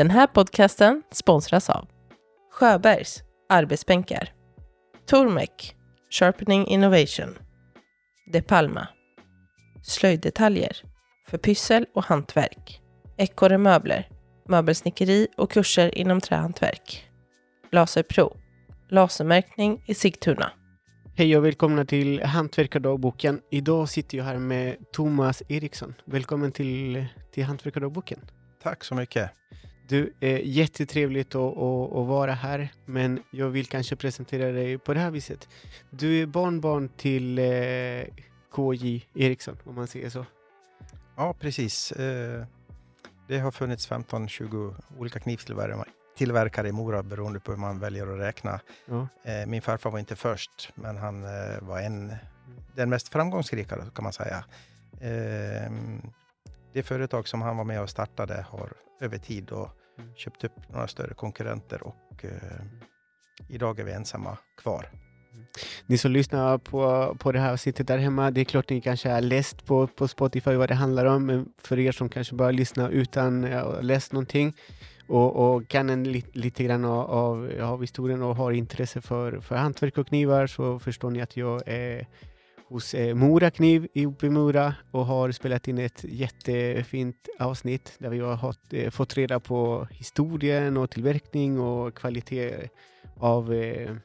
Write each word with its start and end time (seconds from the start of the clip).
Den 0.00 0.10
här 0.10 0.26
podcasten 0.26 1.02
sponsras 1.12 1.70
av 1.70 1.88
Sjöbergs 2.52 3.22
Arbetsbänkar 3.48 4.32
Tormek 5.06 5.76
Sharpening 6.10 6.66
Innovation 6.66 7.38
De 8.32 8.42
Palma 8.42 8.88
Slöjddetaljer 9.82 10.76
för 11.26 11.38
pyssel 11.38 11.86
och 11.94 12.04
hantverk 12.04 12.80
Ekorre 13.16 13.58
Möbler 13.58 14.08
Möbelsnickeri 14.48 15.28
och 15.36 15.50
kurser 15.50 15.98
inom 15.98 16.20
trähantverk 16.20 17.10
Laserpro 17.72 18.36
Lasermärkning 18.88 19.84
i 19.86 19.94
Sigtuna 19.94 20.52
Hej 21.14 21.36
och 21.36 21.44
välkomna 21.44 21.84
till 21.84 22.22
Hantverkardagboken. 22.22 23.40
Idag 23.50 23.88
sitter 23.88 24.18
jag 24.18 24.24
här 24.24 24.38
med 24.38 24.76
Thomas 24.92 25.42
Eriksson. 25.48 25.94
Välkommen 26.04 26.52
till, 26.52 27.06
till 27.32 27.44
Hantverkardagboken. 27.44 28.20
Tack 28.62 28.84
så 28.84 28.94
mycket. 28.94 29.30
Du, 29.90 30.12
är 30.20 30.38
jättetrevligt 30.38 31.34
att, 31.34 31.56
att, 31.56 31.92
att 31.92 32.06
vara 32.06 32.32
här, 32.32 32.68
men 32.84 33.22
jag 33.30 33.48
vill 33.48 33.66
kanske 33.66 33.96
presentera 33.96 34.52
dig 34.52 34.78
på 34.78 34.94
det 34.94 35.00
här 35.00 35.10
viset. 35.10 35.48
Du 35.90 36.22
är 36.22 36.26
barnbarn 36.26 36.88
till 36.88 37.38
eh, 37.38 37.44
KJ 38.56 39.06
Eriksson, 39.14 39.56
om 39.64 39.74
man 39.74 39.86
säger 39.86 40.10
så. 40.10 40.26
Ja, 41.16 41.34
precis. 41.40 41.92
Eh, 41.92 42.44
det 43.28 43.38
har 43.38 43.50
funnits 43.50 43.90
15-20 43.90 44.74
olika 44.98 45.20
knivtillverkare 45.20 45.84
tillverkare 46.16 46.68
i 46.68 46.72
Mora 46.72 47.02
beroende 47.02 47.40
på 47.40 47.52
hur 47.52 47.58
man 47.58 47.78
väljer 47.78 48.06
att 48.14 48.20
räkna. 48.20 48.60
Ja. 48.86 49.08
Eh, 49.24 49.46
min 49.46 49.62
farfar 49.62 49.90
var 49.90 49.98
inte 49.98 50.16
först, 50.16 50.72
men 50.74 50.96
han 50.96 51.24
eh, 51.24 51.60
var 51.60 51.80
en, 51.80 52.14
den 52.74 52.90
mest 52.90 53.08
framgångsrika 53.08 53.76
kan 53.94 54.02
man 54.02 54.12
säga. 54.12 54.44
Eh, 55.00 55.72
det 56.72 56.82
företag 56.82 57.28
som 57.28 57.42
han 57.42 57.56
var 57.56 57.64
med 57.64 57.82
och 57.82 57.90
startade 57.90 58.46
har 58.48 58.72
över 59.00 59.18
tid 59.18 59.44
då. 59.44 59.70
Köpt 60.16 60.44
upp 60.44 60.68
några 60.68 60.88
större 60.88 61.14
konkurrenter 61.14 61.82
och 61.82 62.24
eh, 62.24 62.30
idag 63.48 63.80
är 63.80 63.84
vi 63.84 63.92
ensamma 63.92 64.38
kvar. 64.56 64.90
Ni 65.86 65.98
som 65.98 66.10
lyssnar 66.10 66.58
på, 66.58 67.14
på 67.18 67.32
det 67.32 67.38
här 67.38 67.52
avsnittet 67.52 67.86
där 67.86 67.98
hemma, 67.98 68.30
det 68.30 68.40
är 68.40 68.44
klart 68.44 68.70
ni 68.70 68.80
kanske 68.80 69.10
har 69.10 69.20
läst 69.20 69.66
på, 69.66 69.86
på 69.86 70.08
Spotify 70.08 70.54
vad 70.54 70.68
det 70.68 70.74
handlar 70.74 71.06
om, 71.06 71.26
men 71.26 71.52
för 71.58 71.78
er 71.78 71.92
som 71.92 72.08
kanske 72.08 72.34
bara 72.34 72.50
lyssnar 72.50 72.90
utan 72.90 73.44
att 73.44 73.64
ha 73.64 73.80
läst 73.80 74.12
någonting 74.12 74.56
och, 75.08 75.54
och 75.54 75.68
kan 75.68 75.90
en 75.90 76.04
li, 76.04 76.24
lite 76.32 76.64
grann 76.64 76.84
av, 76.84 77.10
av, 77.10 77.50
av 77.60 77.80
historien 77.80 78.22
och 78.22 78.36
har 78.36 78.52
intresse 78.52 79.00
för, 79.00 79.40
för 79.40 79.54
hantverk 79.56 79.98
och 79.98 80.06
knivar 80.06 80.46
så 80.46 80.78
förstår 80.78 81.10
ni 81.10 81.20
att 81.20 81.36
jag 81.36 81.62
är 81.66 82.06
hos 82.70 82.94
eh, 82.94 83.14
Mora 83.14 83.50
Kniv 83.50 83.88
i 83.92 84.06
Mora 84.22 84.74
och 84.90 85.06
har 85.06 85.32
spelat 85.32 85.68
in 85.68 85.78
ett 85.78 86.04
jättefint 86.04 87.28
avsnitt 87.38 87.94
där 87.98 88.08
vi 88.08 88.18
har 88.18 88.34
haft, 88.34 88.72
eh, 88.72 88.90
fått 88.90 89.16
reda 89.16 89.40
på 89.40 89.88
historien 89.90 90.76
och 90.76 90.90
tillverkning 90.90 91.60
och 91.60 91.94
kvalitet 91.94 92.68
av 93.16 93.54
eh, 93.54 93.96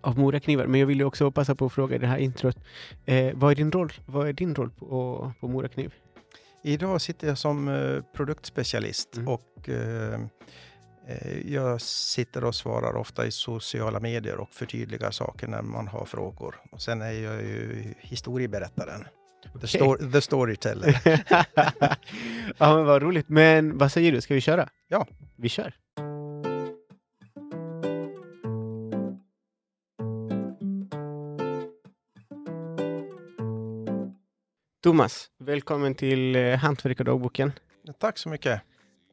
av 0.00 0.18
Moraknivar. 0.18 0.66
Men 0.66 0.80
jag 0.80 0.86
vill 0.86 1.02
också 1.02 1.30
passa 1.30 1.54
på 1.54 1.66
att 1.66 1.72
fråga 1.72 1.96
i 1.96 1.98
det 1.98 2.06
här 2.06 2.18
introt. 2.18 2.56
Eh, 3.04 3.34
vad, 3.34 3.50
är 3.50 3.54
din 3.54 3.72
roll, 3.72 3.92
vad 4.06 4.28
är 4.28 4.32
din 4.32 4.54
roll 4.54 4.70
på, 4.70 5.32
på 5.40 5.48
Morakniv? 5.48 5.94
Idag 6.62 7.00
sitter 7.00 7.28
jag 7.28 7.38
som 7.38 7.68
eh, 7.68 8.02
produktspecialist 8.16 9.16
Mm. 9.16 9.28
och 9.28 9.68
jag 11.44 11.80
sitter 11.80 12.44
och 12.44 12.54
svarar 12.54 12.96
ofta 12.96 13.26
i 13.26 13.30
sociala 13.30 14.00
medier 14.00 14.36
och 14.36 14.54
förtydligar 14.54 15.10
saker 15.10 15.46
när 15.48 15.62
man 15.62 15.88
har 15.88 16.04
frågor. 16.04 16.56
Och 16.72 16.82
sen 16.82 17.02
är 17.02 17.12
jag 17.12 17.42
ju 17.42 17.94
historieberättaren. 17.98 19.04
The, 19.60 19.66
sto- 19.66 20.12
the 20.12 20.20
storyteller. 20.20 21.00
ja, 22.58 22.76
men 22.76 22.84
vad 22.84 23.02
roligt. 23.02 23.28
Men 23.28 23.78
vad 23.78 23.92
säger 23.92 24.12
du, 24.12 24.20
ska 24.20 24.34
vi 24.34 24.40
köra? 24.40 24.68
Ja. 24.88 25.06
Vi 25.36 25.48
kör. 25.48 25.74
Thomas, 34.82 35.30
välkommen 35.38 35.94
till 35.94 36.36
eh, 36.36 36.56
Hantverkardagboken. 36.56 37.52
Tack 37.98 38.18
så 38.18 38.28
mycket. 38.28 38.62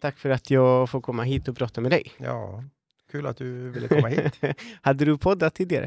Tack 0.03 0.17
för 0.17 0.29
att 0.29 0.49
jag 0.51 0.89
får 0.89 1.01
komma 1.01 1.23
hit 1.23 1.47
och 1.47 1.57
prata 1.57 1.81
med 1.81 1.91
dig. 1.91 2.11
Ja, 2.17 2.63
kul 3.11 3.27
att 3.27 3.37
du 3.37 3.69
ville 3.69 3.87
komma 3.87 4.07
hit. 4.07 4.39
Hade 4.81 5.05
du 5.05 5.17
poddat 5.17 5.55
tidigare? 5.55 5.85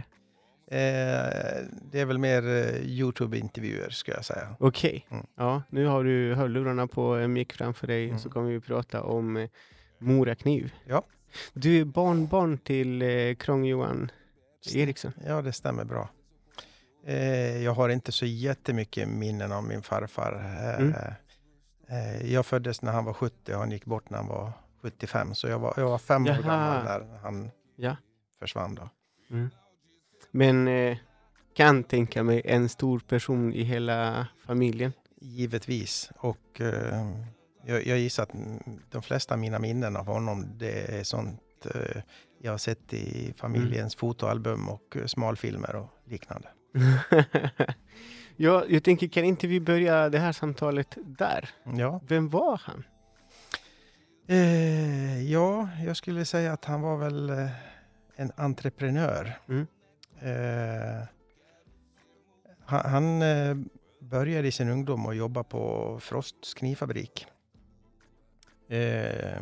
Eh, 0.70 1.64
det 1.92 2.00
är 2.00 2.04
väl 2.04 2.18
mer 2.18 2.42
eh, 2.48 2.80
Youtube-intervjuer 2.82 3.90
ska 3.90 4.12
jag 4.12 4.24
säga. 4.24 4.56
Okej. 4.58 5.06
Mm. 5.10 5.26
Ja, 5.36 5.62
nu 5.70 5.86
har 5.86 6.04
du 6.04 6.34
hörlurarna 6.34 6.86
på 6.86 7.02
en 7.14 7.32
mick 7.32 7.52
framför 7.52 7.86
dig 7.86 8.04
Mm. 8.06 8.18
så 8.18 8.30
kommer 8.30 8.50
vi 8.50 8.60
prata 8.60 9.02
om 9.02 9.36
eh, 9.36 9.48
Morakniv. 9.98 10.72
Ja. 10.86 11.02
Du 11.52 11.80
är 11.80 11.84
barnbarn 11.84 12.58
till 12.58 13.02
eh, 13.02 13.34
Krång-Johan 13.34 14.10
Eriksson. 14.74 15.12
Ja, 15.26 15.42
det 15.42 15.52
stämmer 15.52 15.84
bra. 15.84 16.08
Eh, 17.06 17.62
jag 17.64 17.72
har 17.72 17.88
inte 17.88 18.12
så 18.12 18.26
jättemycket 18.26 19.08
minnen 19.08 19.52
av 19.52 19.64
min 19.64 19.82
farfar. 19.82 20.32
Eh, 20.34 20.80
Mm. 20.86 20.94
Eh, 21.88 22.32
jag 22.32 22.46
föddes 22.46 22.82
när 22.82 22.92
han 22.92 23.04
var 23.04 23.12
70 23.12 23.52
och 23.54 23.58
han 23.60 23.70
gick 23.70 23.84
bort 23.84 24.10
när 24.10 24.18
han 24.18 24.26
var 24.28 24.52
75. 24.82 25.34
Så 25.34 25.48
jag 25.48 25.58
var, 25.58 25.74
jag 25.76 25.88
var 25.88 25.98
fem 25.98 26.26
Jaha. 26.26 26.38
år 26.38 26.42
gammal 26.42 26.84
när 26.84 27.18
han 27.18 27.50
Ja. 27.76 27.96
försvann. 28.40 28.74
Då. 28.74 28.88
Men 30.30 30.68
eh, 30.68 30.96
kan 31.54 31.84
tänka 31.84 32.22
mig 32.22 32.42
en 32.44 32.68
stor 32.68 32.98
person 32.98 33.52
i 33.52 33.62
hela 33.62 34.26
familjen. 34.46 34.92
Givetvis. 35.20 36.10
Och 36.18 36.60
eh, 36.60 37.10
jag, 37.64 37.86
jag 37.86 37.98
gissar 37.98 38.22
att 38.22 38.32
de 38.90 39.02
flesta 39.02 39.34
av 39.34 39.40
mina 39.40 39.58
minnen 39.58 39.96
av 39.96 40.06
honom, 40.06 40.46
det 40.58 40.98
är 40.98 41.04
sånt 41.04 41.40
eh, 41.74 42.02
jag 42.42 42.50
har 42.50 42.58
sett 42.58 42.92
i 42.94 43.34
familjens 43.36 43.94
Mm. 43.94 43.98
fotoalbum 43.98 44.68
och 44.68 44.96
smalfilmer 45.06 45.76
och 45.76 45.88
liknande. 46.04 46.48
ja, 48.36 48.64
jag 48.68 48.84
tänker, 48.84 49.08
kan 49.08 49.24
inte 49.24 49.46
vi 49.46 49.60
börja 49.60 50.08
det 50.08 50.18
här 50.18 50.32
samtalet 50.32 50.96
där? 51.04 51.50
Ja. 51.76 52.00
Vem 52.08 52.28
var 52.28 52.60
han? 52.64 52.84
Eh, 54.28 55.22
ja, 55.32 55.68
jag 55.84 55.96
skulle 55.96 56.24
säga 56.24 56.52
att 56.52 56.64
han 56.64 56.80
var 56.80 56.96
väl 56.96 57.30
eh, 57.30 57.50
en 58.16 58.32
entreprenör. 58.36 59.38
Mm. 59.48 59.66
Eh, 60.20 61.06
han 62.64 62.90
han 62.90 63.22
eh, 63.22 63.56
började 64.00 64.48
i 64.48 64.52
sin 64.52 64.68
ungdom 64.68 65.06
att 65.06 65.16
jobba 65.16 65.42
på 65.44 65.96
Frosts 66.00 66.54
knivfabrik. 66.54 67.26
Eh, 68.68 69.40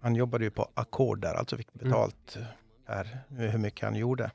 han 0.00 0.14
jobbade 0.14 0.44
ju 0.44 0.50
på 0.50 0.68
ackord 0.74 1.20
där, 1.20 1.34
alltså 1.34 1.56
fick 1.56 1.68
Mm. 1.74 1.88
betalt 1.90 2.38
per 2.86 3.18
hur 3.28 3.58
mycket 3.58 3.84
han 3.84 3.94
gjorde. 3.96 4.30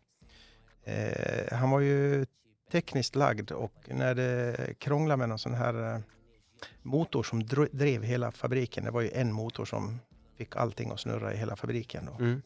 Eh, 0.83 1.57
han 1.57 1.69
var 1.69 1.79
ju 1.79 2.25
tekniskt 2.71 3.15
lagd 3.15 3.51
och 3.51 3.73
när 3.87 4.15
det 4.15 4.55
krånglade 4.79 5.17
med 5.17 5.29
någon 5.29 5.39
sån 5.39 5.53
här 5.53 5.95
eh, 5.95 6.01
motor 6.81 7.23
som 7.23 7.43
drev 7.71 8.03
hela 8.03 8.31
fabriken, 8.31 8.83
det 8.85 8.91
var 8.91 9.01
ju 9.01 9.11
en 9.13 9.33
motor 9.33 9.65
som 9.65 9.99
fick 10.37 10.55
allting 10.55 10.91
att 10.91 10.99
snurra 10.99 11.33
i 11.33 11.37
hela 11.37 11.55
fabriken. 11.55 12.05
Då. 12.05 12.23
Mm. 12.23 12.41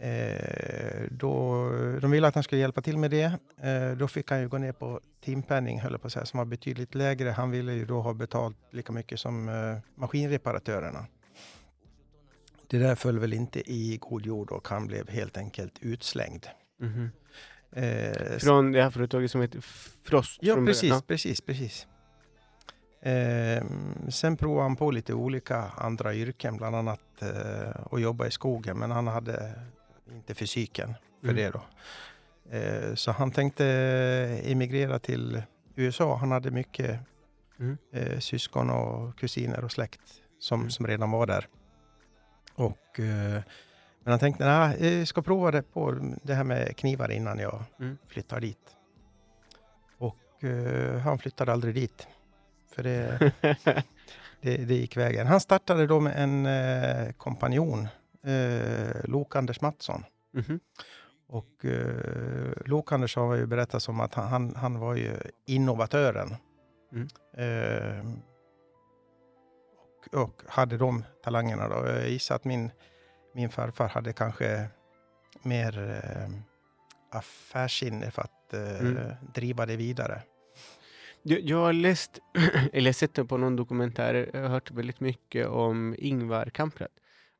Eh, 0.00 1.02
då, 1.10 1.64
de 2.00 2.10
ville 2.10 2.28
att 2.28 2.34
han 2.34 2.44
skulle 2.44 2.60
hjälpa 2.60 2.82
till 2.82 2.98
med 2.98 3.10
det. 3.10 3.38
Eh, 3.62 3.96
då 3.96 4.08
fick 4.08 4.30
han 4.30 4.40
ju 4.40 4.48
gå 4.48 4.58
ner 4.58 4.72
på 4.72 5.00
timpenning, 5.20 5.80
höll 5.80 5.98
på 5.98 6.06
att 6.06 6.12
säga, 6.12 6.26
som 6.26 6.38
var 6.38 6.44
betydligt 6.44 6.94
lägre. 6.94 7.30
Han 7.30 7.50
ville 7.50 7.72
ju 7.72 7.84
då 7.84 8.00
ha 8.00 8.14
betalt 8.14 8.56
lika 8.70 8.92
mycket 8.92 9.20
som 9.20 9.48
eh, 9.48 9.78
maskinreparatörerna. 9.94 11.06
Det 12.66 12.78
där 12.78 12.94
föll 12.94 13.18
väl 13.18 13.32
inte 13.32 13.72
i 13.72 13.98
god 14.00 14.26
jord 14.26 14.50
och 14.50 14.68
han 14.68 14.86
blev 14.86 15.08
helt 15.08 15.36
enkelt 15.36 15.78
utslängd. 15.80 16.46
Mhm. 16.80 17.10
Eh, 17.72 18.38
Från 18.38 18.72
det 18.72 18.82
här 18.82 18.90
företaget 18.90 19.30
som 19.30 19.40
heter 19.40 19.60
Frost? 20.04 20.38
Ja, 20.42 20.54
precis, 20.66 21.02
precis, 21.02 21.40
precis. 21.40 21.86
Eh, 23.02 23.64
sen 24.08 24.36
provade 24.36 24.62
han 24.62 24.76
på 24.76 24.90
lite 24.90 25.14
olika 25.14 25.56
andra 25.76 26.14
yrken, 26.14 26.56
bland 26.56 26.76
annat 26.76 27.00
eh, 27.22 27.70
att 27.90 28.00
jobba 28.00 28.26
i 28.26 28.30
skogen, 28.30 28.78
men 28.78 28.90
han 28.90 29.06
hade 29.06 29.52
inte 30.12 30.34
fysiken 30.34 30.94
för 31.20 31.28
Mm. 31.28 31.36
det 31.36 31.50
då. 31.50 31.62
Eh, 32.56 32.94
så 32.94 33.12
han 33.12 33.30
tänkte 33.30 33.66
emigrera 34.44 34.98
till 34.98 35.42
USA. 35.74 36.16
Han 36.16 36.30
hade 36.30 36.50
mycket 36.50 36.98
Mm. 37.60 37.78
eh, 37.92 38.18
syskon 38.18 38.70
och 38.70 39.18
kusiner 39.18 39.64
och 39.64 39.72
släkt 39.72 40.00
som, 40.38 40.60
Mm. 40.60 40.70
som 40.70 40.86
redan 40.86 41.10
var 41.10 41.26
där. 41.26 41.48
Och, 42.54 43.00
eh, 43.00 43.42
men 44.04 44.10
han 44.10 44.18
tänkte, 44.18 44.44
nej, 44.44 44.98
jag 44.98 45.08
ska 45.08 45.22
prova 45.22 45.50
det 45.50 45.62
på 45.62 45.98
det 46.22 46.34
här 46.34 46.44
med 46.44 46.76
knivar 46.76 47.10
innan 47.10 47.38
jag 47.38 47.62
Mm. 47.80 47.98
flyttar 48.06 48.40
dit. 48.40 48.76
Och 49.98 50.44
eh, 50.44 50.98
han 50.98 51.18
flyttade 51.18 51.52
aldrig 51.52 51.74
dit. 51.74 52.08
För 52.74 52.82
det, 52.82 53.32
det, 54.40 54.56
det 54.56 54.74
gick 54.74 54.96
vägen. 54.96 55.26
Han 55.26 55.40
startade 55.40 55.86
då 55.86 56.00
med 56.00 56.14
en 56.16 56.46
eh, 56.46 57.12
kompanjon, 57.12 57.88
eh, 58.24 59.04
Lok-Anders 59.04 59.62
Mattsson. 59.62 60.04
Mhm. 60.32 60.60
Och 61.28 61.64
eh, 61.64 62.52
Lok-Anders 62.64 63.16
har 63.16 63.34
ju 63.34 63.46
berättat 63.46 63.88
om 63.88 64.00
att 64.00 64.14
han, 64.14 64.28
han, 64.28 64.56
han 64.56 64.78
var 64.78 64.94
ju 64.94 65.16
innovatören. 65.46 66.36
Mm. 66.92 67.08
Eh, 67.36 68.04
och 70.12 70.42
hade 70.48 70.76
de 70.76 71.04
talangerna. 71.24 71.68
Då. 71.68 71.86
Jag 71.86 72.08
gissar 72.08 72.34
att 72.34 72.44
min, 72.44 72.70
min 73.34 73.50
farfar 73.50 73.88
hade 73.88 74.12
kanske 74.12 74.68
mer 75.42 75.78
eh, 76.04 76.30
affärssinne 77.10 78.10
för 78.10 78.22
att 78.22 78.54
eh, 78.54 78.80
Mm. 78.80 79.12
driva 79.34 79.66
det 79.66 79.76
vidare. 79.76 80.22
Jag, 81.22 81.40
jag 81.40 81.56
har 81.58 81.72
läst, 81.72 82.18
eller 82.72 82.92
sett 82.92 83.14
det 83.14 83.24
på 83.24 83.36
någon 83.36 83.56
dokumentär, 83.56 84.30
jag 84.32 84.40
har 84.42 84.48
hört 84.48 84.70
väldigt 84.70 85.00
mycket 85.00 85.46
om 85.46 85.94
Ingvar 85.98 86.46
Kamprad. 86.50 86.88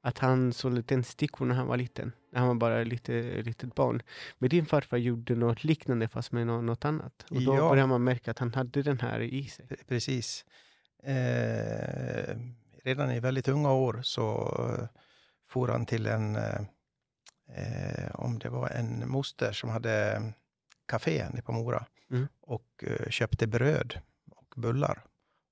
Att 0.03 0.19
han 0.19 0.53
sålde 0.53 0.83
tändstickor 0.83 1.47
när 1.47 1.55
han 1.55 1.67
var 1.67 1.77
liten, 1.77 2.13
när 2.33 2.39
han 2.39 2.49
var 2.49 2.55
bara 2.55 2.85
lite, 2.85 3.43
litet 3.43 3.75
barn. 3.75 4.03
Men 4.39 4.49
din 4.49 4.67
farfar 4.67 4.97
gjorde 4.97 5.35
något 5.35 5.65
liknande 5.65 6.09
fast 6.09 6.33
med 6.33 6.47
nå- 6.47 6.61
något 6.63 6.85
annat. 6.85 7.27
Och 7.31 7.43
då 7.43 7.55
Ja. 7.57 7.69
började 7.69 7.89
man 7.89 8.05
märka 8.05 8.31
att 8.31 8.39
han 8.39 8.55
hade 8.55 8.83
den 8.83 9.01
här 9.01 9.21
i 9.21 9.45
sig. 9.45 9.67
Pre- 9.67 9.85
Precis. 9.89 10.45
Eh, 11.03 12.37
redan 12.85 13.11
i 13.11 13.21
väldigt 13.21 13.49
unga 13.49 13.73
år 13.73 14.01
så 14.03 14.55
for 15.51 15.69
han 15.69 15.87
till 15.87 16.07
en, 16.07 16.37
eh, 16.37 16.61
eh, 17.55 18.11
om 18.15 18.39
det 18.39 18.49
var 18.49 18.69
en 18.69 19.09
moster 19.09 19.53
som 19.53 19.71
hade 19.71 20.23
café 20.87 21.29
nere 21.33 21.43
på 21.43 21.53
Mora 21.53 21.87
Mm. 22.11 22.29
och 22.41 22.85
eh, 22.87 23.09
köpte 23.09 23.47
bröd 23.47 24.01
och 24.31 24.55
bullar 24.57 25.03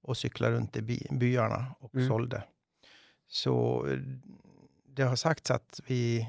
och 0.02 0.16
cyklade 0.16 0.54
runt 0.56 0.76
i 0.76 0.82
by, 0.82 1.06
byarna 1.10 1.74
och 1.80 1.94
Mm. 1.94 2.08
sålde. 2.08 2.42
Så 3.26 3.86
eh, 3.86 3.98
det 4.86 5.02
har 5.02 5.16
sagts 5.16 5.50
att 5.50 5.80
vid 5.86 6.26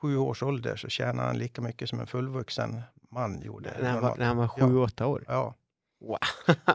sju 0.00 0.16
års 0.16 0.42
ålder 0.42 0.76
så 0.76 0.88
tjänade 0.88 1.28
han 1.28 1.38
lika 1.38 1.62
mycket 1.62 1.88
som 1.88 2.00
en 2.00 2.06
fullvuxen 2.06 2.82
man 3.10 3.42
gjorde. 3.42 3.70
När 3.82 3.90
han 3.90 4.02
var, 4.02 4.16
när 4.16 4.26
han 4.26 4.36
var 4.36 4.50
Ja. 4.56 4.68
sju, 4.68 4.78
åtta 4.78 5.06
år. 5.06 5.24
Ja. 5.28 5.54
Wow. 6.00 6.18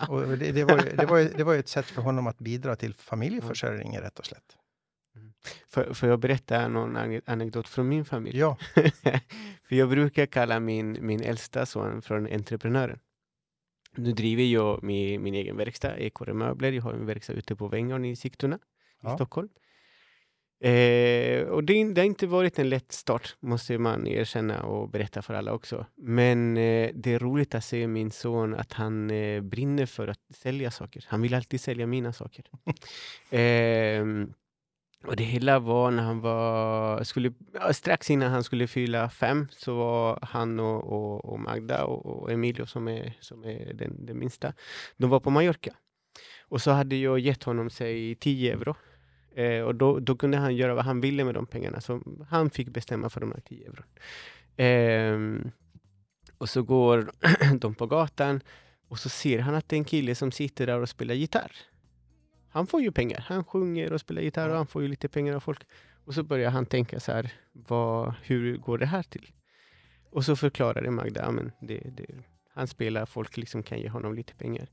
Och 0.10 0.38
det, 0.38 0.52
det, 0.52 0.64
var 0.64 0.78
ju, 0.84 0.96
det, 0.96 1.06
var 1.06 1.18
ju, 1.18 1.30
det 1.30 1.44
var 1.44 1.54
ju 1.54 1.60
ett 1.60 1.68
sätt 1.68 1.86
för 1.86 2.02
honom 2.02 2.28
att 2.28 2.38
bidra 2.40 2.76
till 2.76 2.94
familjeförsörjningen 3.10 4.02
rätt 4.02 4.20
och 4.20 4.26
slätt. 4.26 4.58
För, 5.68 5.94
för 5.94 6.08
jag 6.08 6.20
berätta 6.20 6.68
någon 6.68 6.98
ane- 6.98 7.22
anekdot 7.26 7.68
från 7.68 7.90
min 7.90 8.06
familj. 8.06 8.38
Ja, 8.40 8.58
för 9.68 9.76
jag 9.76 9.90
brukar 9.90 10.26
kalla 10.26 10.60
min, 10.60 10.98
min 11.02 11.22
äldsta 11.22 11.66
son 11.66 12.02
från 12.02 12.28
entreprenören. 12.28 13.00
Nu 13.96 14.12
driver 14.12 14.44
jag 14.44 14.84
min, 14.84 15.24
min 15.24 15.34
egen 15.34 15.58
verkstad, 15.58 15.98
Ekorre 15.98 16.34
Möbler. 16.34 16.72
Jag 16.72 16.84
har 16.84 16.94
en 16.94 17.06
verkstad 17.06 17.34
ute 17.34 17.56
på 17.56 17.68
Vängarn 17.68 18.06
i 18.06 18.16
Sigtuna 18.16 18.56
i 18.56 18.60
Ja. 19.02 19.16
Stockholm. 19.16 19.50
Eh, 20.64 21.44
och 21.48 21.64
det, 21.64 21.94
det 21.94 22.02
har 22.02 22.06
inte 22.06 22.28
varit 22.28 22.60
en 22.60 22.70
lätt 22.70 22.92
start, 22.92 23.36
måste 23.40 23.78
man 23.78 24.08
erkänna 24.08 24.64
och 24.64 24.90
berätta 24.90 25.22
för 25.22 25.34
alla 25.34 25.54
också. 25.54 25.86
Men 25.96 26.58
eh, 26.58 26.92
det 26.94 27.14
är 27.14 27.20
roligt 27.20 27.56
att 27.56 27.64
se 27.66 27.88
min 27.88 28.12
son 28.12 28.54
att 28.56 28.74
han 28.74 29.10
eh, 29.12 29.42
brinner 29.42 29.86
för 29.86 30.08
att 30.08 30.20
sälja 30.36 30.72
saker. 30.72 31.06
Han 31.08 31.22
vill 31.22 31.34
alltid 31.34 31.62
sälja 31.62 31.88
mina 31.88 32.14
saker. 32.14 32.46
Och 35.08 35.16
det 35.16 35.24
hela 35.24 35.60
var 35.60 35.92
när 35.92 36.04
han 36.04 36.20
var, 36.22 37.04
skulle, 37.04 37.34
strax 37.72 38.10
innan 38.10 38.32
han 38.32 38.44
skulle 38.44 38.68
fylla 38.68 39.10
fem, 39.10 39.48
så 39.52 39.76
var 39.76 40.20
han 40.22 40.60
och, 40.60 40.84
och, 40.84 41.26
och 41.26 41.40
Magda 41.40 41.84
och, 41.84 42.06
och 42.06 42.32
Emilio 42.32 42.66
som 42.66 42.88
är, 42.88 43.18
som 43.20 43.44
är 43.44 43.74
den, 43.74 44.06
den 44.06 44.20
minsta, 44.20 44.54
de 44.98 45.10
var 45.10 45.20
på 45.20 45.30
Mallorca. 45.30 45.74
Och 46.42 46.62
så 46.62 46.72
hade 46.72 46.96
jag 46.96 47.20
gett 47.20 47.44
honom, 47.44 47.70
säg 47.70 48.16
10 48.16 48.54
euro. 48.54 48.76
Eh, 49.36 49.62
och 49.62 49.76
då, 49.76 50.00
då 50.00 50.16
kunde 50.16 50.38
han 50.38 50.56
göra 50.56 50.76
vad 50.76 50.86
han 50.86 51.02
ville 51.02 51.24
med 51.24 51.34
de 51.34 51.46
pengarna, 51.46 51.82
så 51.82 52.02
han 52.30 52.50
fick 52.50 52.70
bestämma 52.70 53.10
för 53.10 53.22
de 53.22 53.32
här 53.32 53.42
10 53.42 53.68
euro. 53.68 53.84
Eh, 54.64 55.52
och 56.38 56.50
så 56.50 56.64
går 56.64 57.12
de 57.60 57.76
på 57.76 57.88
gatan 57.88 58.42
och 58.88 59.00
så 59.00 59.10
ser 59.10 59.40
han 59.40 59.56
att 59.56 59.70
det 59.70 59.76
är 59.76 59.78
en 59.78 59.86
kille 59.86 60.16
som 60.16 60.32
sitter 60.32 60.68
där 60.68 60.80
och 60.80 60.90
spelar 60.90 61.16
gitarr. 61.16 61.52
Han 62.54 62.68
får 62.68 62.82
ju 62.82 62.92
pengar. 62.92 63.26
Han 63.28 63.44
sjunger 63.44 63.94
och 63.94 64.02
spelar 64.02 64.22
gitarr 64.22 64.50
och 64.50 64.56
han 64.56 64.68
får 64.68 64.82
ju 64.82 64.88
lite 64.88 65.08
pengar 65.08 65.36
av 65.36 65.40
folk. 65.40 65.64
Och 66.06 66.14
så 66.14 66.24
börjar 66.24 66.52
han 66.52 66.66
tänka 66.66 67.00
så 67.00 67.12
här, 67.12 67.34
vad, 67.52 68.14
hur 68.24 68.58
går 68.58 68.78
det 68.78 68.86
här 68.86 69.04
till? 69.04 69.32
Och 70.12 70.26
så 70.26 70.36
förklarade 70.36 70.92
Magda, 70.92 71.32
men 71.32 71.52
det, 71.62 71.80
det, 71.80 72.06
han 72.54 72.68
spelar, 72.68 73.06
folk 73.06 73.38
liksom 73.38 73.64
kan 73.64 73.80
ge 73.80 73.90
honom 73.90 74.14
lite 74.14 74.36
pengar. 74.36 74.68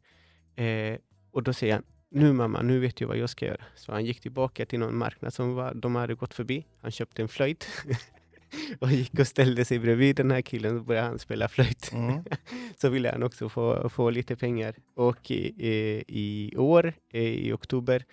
Eh, 0.56 0.98
och 1.30 1.42
då 1.42 1.52
säger 1.52 1.74
han, 1.74 1.84
nu 2.10 2.32
mamma, 2.32 2.62
nu 2.62 2.78
vet 2.78 3.00
jag 3.00 3.08
vad 3.08 3.16
jag 3.16 3.30
ska 3.30 3.46
göra. 3.46 3.64
Så 3.74 3.92
han 3.92 4.04
gick 4.04 4.20
tillbaka 4.20 4.66
till 4.66 4.78
någon 4.78 4.96
marknad 4.96 5.34
som 5.34 5.54
var, 5.54 5.74
de 5.74 5.94
hade 5.94 6.14
gått 6.14 6.34
förbi. 6.34 6.66
Han 6.80 6.90
köpte 6.90 7.22
en 7.22 7.28
flöjt 7.28 7.68
och 8.78 8.92
gick 8.92 9.18
och 9.18 9.26
ställde 9.26 9.64
sig 9.64 9.78
bredvid 9.78 10.16
den 10.16 10.30
här 10.30 10.42
killen 10.42 10.78
och 10.78 10.84
började 10.84 11.06
han 11.06 11.18
spela 11.18 11.48
flöjt 11.48 11.92
mm. 11.92 12.24
så 12.76 12.88
ville 12.88 13.10
han 13.10 13.22
också 13.22 13.48
få, 13.48 13.88
få 13.88 14.10
lite 14.10 14.36
pengar. 14.36 14.74
Och 14.94 15.30
i, 15.30 16.04
i, 16.08 16.56
år, 16.56 16.92
eh, 17.12 17.22
i 17.22 17.52
oktober 17.52 18.04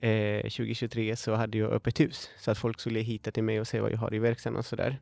eh, 0.00 0.42
2023, 0.42 1.16
så 1.16 1.34
hade 1.34 1.58
jag 1.58 1.72
öppet 1.72 2.00
hus. 2.00 2.30
Så 2.38 2.50
att 2.50 2.58
folk 2.58 2.80
skulle 2.80 3.00
hitta 3.00 3.30
till 3.30 3.44
mig 3.44 3.60
och 3.60 3.68
se 3.68 3.80
vad 3.80 3.92
jag 3.92 3.98
har 3.98 4.14
i 4.14 4.18
verkstaden 4.18 4.58
och 4.58 4.66
sådär. 4.66 5.00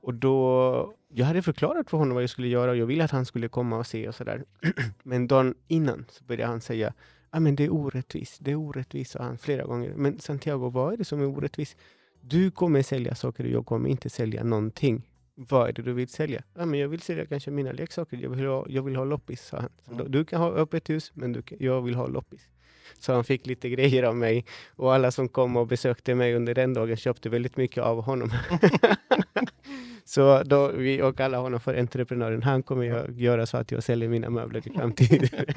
Och 0.00 0.14
då, 0.14 0.94
jag 1.08 1.26
hade 1.26 1.42
förklarat 1.42 1.90
för 1.90 1.98
honom 1.98 2.14
vad 2.14 2.22
jag 2.22 2.30
skulle 2.30 2.48
göra 2.48 2.70
och 2.70 2.76
jag 2.76 2.86
ville 2.86 3.04
att 3.04 3.10
han 3.10 3.26
skulle 3.26 3.48
komma 3.48 3.78
och 3.78 3.86
se 3.86 4.08
och 4.08 4.14
sådär. 4.14 4.44
Men 5.02 5.26
dagen 5.26 5.54
innan 5.68 6.06
så 6.10 6.24
började 6.24 6.50
han 6.50 6.60
säga, 6.60 6.94
ah, 7.30 7.40
men 7.40 7.56
det 7.56 7.64
är 7.64 7.72
orättvist, 7.72 8.38
det 8.40 8.50
är 8.50 8.54
orättvist, 8.54 9.10
sa 9.10 9.22
han 9.22 9.38
flera 9.38 9.64
gånger. 9.64 9.92
Men 9.96 10.18
Santiago, 10.18 10.70
vad 10.70 10.92
är 10.92 10.96
det 10.96 11.04
som 11.04 11.20
är 11.20 11.26
orättvist? 11.26 11.76
Du 12.30 12.50
kommer 12.50 12.82
sälja 12.82 13.14
saker 13.14 13.44
och 13.44 13.50
jag 13.50 13.66
kommer 13.66 13.88
inte 13.88 14.10
sälja 14.10 14.44
någonting. 14.44 15.10
Vad 15.34 15.68
är 15.68 15.72
det 15.72 15.82
du 15.82 15.92
vill 15.92 16.08
sälja? 16.08 16.42
Ja, 16.54 16.64
men 16.66 16.80
jag 16.80 16.88
vill 16.88 17.00
sälja 17.00 17.26
kanske 17.26 17.50
mina 17.50 17.72
leksaker. 17.72 18.16
Jag 18.16 18.30
vill 18.30 18.46
ha, 18.46 18.66
jag 18.68 18.82
vill 18.82 18.96
ha 18.96 19.04
loppis, 19.04 19.42
sa 19.46 19.56
han. 19.56 19.70
Så 19.86 19.92
Mm. 19.92 20.10
du 20.10 20.24
kan 20.24 20.40
ha 20.40 20.50
öppet 20.50 20.90
hus, 20.90 21.10
men 21.14 21.32
du, 21.32 21.42
jag 21.58 21.82
vill 21.82 21.94
ha 21.94 22.06
loppis. 22.06 22.40
Så 22.98 23.12
han 23.12 23.24
fick 23.24 23.46
lite 23.46 23.68
grejer 23.70 24.02
av 24.02 24.16
mig 24.16 24.44
och 24.76 24.94
alla 24.94 25.10
som 25.10 25.28
kom 25.28 25.56
och 25.56 25.66
besökte 25.66 26.14
mig 26.14 26.34
under 26.34 26.54
den 26.54 26.74
dagen 26.74 26.96
köpte 26.96 27.28
väldigt 27.28 27.56
mycket 27.56 27.82
av 27.84 28.02
honom. 28.02 28.30
så 30.08 30.42
då, 30.42 30.68
vi 30.68 31.02
och 31.02 31.16
kallar 31.16 31.38
honom 31.38 31.60
för 31.60 31.74
entreprenören. 31.78 32.42
Han 32.42 32.62
kommer 32.62 32.84
jag 32.84 33.20
göra 33.20 33.46
så 33.46 33.56
att 33.56 33.70
jag 33.70 33.82
säljer 33.82 34.08
mina 34.08 34.30
möbler 34.30 34.68
i 34.68 34.70
framtiden. 34.70 35.28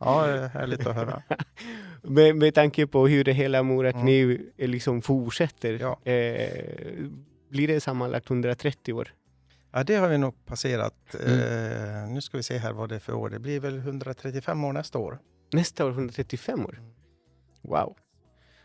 ja, 0.00 0.26
det 0.26 0.38
är 0.38 0.48
härligt 0.48 0.86
att 0.86 0.94
höra. 0.94 1.22
med, 2.02 2.36
med 2.36 2.54
tanke 2.54 2.86
på 2.86 3.06
hur 3.06 3.24
det 3.24 3.32
hela 3.32 3.62
Mora 3.62 3.92
kniv 3.92 4.50
eh, 4.56 4.68
liksom 4.68 5.02
fortsätter. 5.02 5.78
Ja. 5.80 6.12
Eh, 6.12 6.48
blir 7.50 7.68
det 7.68 7.80
sammanlagt 7.80 8.30
130 8.30 8.92
år? 8.92 9.14
Ja, 9.72 9.84
det 9.84 9.94
har 9.94 10.08
vi 10.08 10.18
nog 10.18 10.46
passerat. 10.46 11.14
Mm. 11.26 11.40
Eh, 11.40 12.08
nu 12.08 12.20
ska 12.20 12.36
vi 12.36 12.42
se 12.42 12.58
här 12.58 12.72
vad 12.72 12.88
det 12.88 12.94
är 12.94 13.00
för 13.00 13.12
år. 13.12 13.30
Det 13.30 13.38
blir 13.38 13.60
väl 13.60 13.78
135 13.78 14.64
år 14.64 14.72
nästa 14.72 14.98
år. 14.98 15.18
Nästa 15.52 15.86
år 15.86 15.90
135 15.90 16.66
år? 16.66 16.80
Wow. 17.62 17.96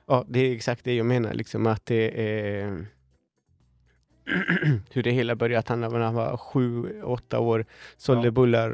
Ja, 0.08 0.25
det 0.27 0.39
är 0.39 0.56
exakt 0.56 0.86
det 0.86 0.96
jag 0.96 1.06
menar, 1.06 1.34
liksom 1.34 1.68
att 1.68 1.86
det 1.86 2.22
är 2.22 2.86
hur 4.92 5.04
det 5.04 5.12
hela 5.12 5.36
började, 5.36 5.60
att 5.60 5.68
han 5.70 5.82
när 5.82 6.00
han 6.00 6.14
var 6.16 6.38
sju, 6.38 7.02
åtta 7.04 7.40
år 7.40 7.66
sålde 7.98 8.28
Ja. 8.28 8.32
bullar 8.32 8.70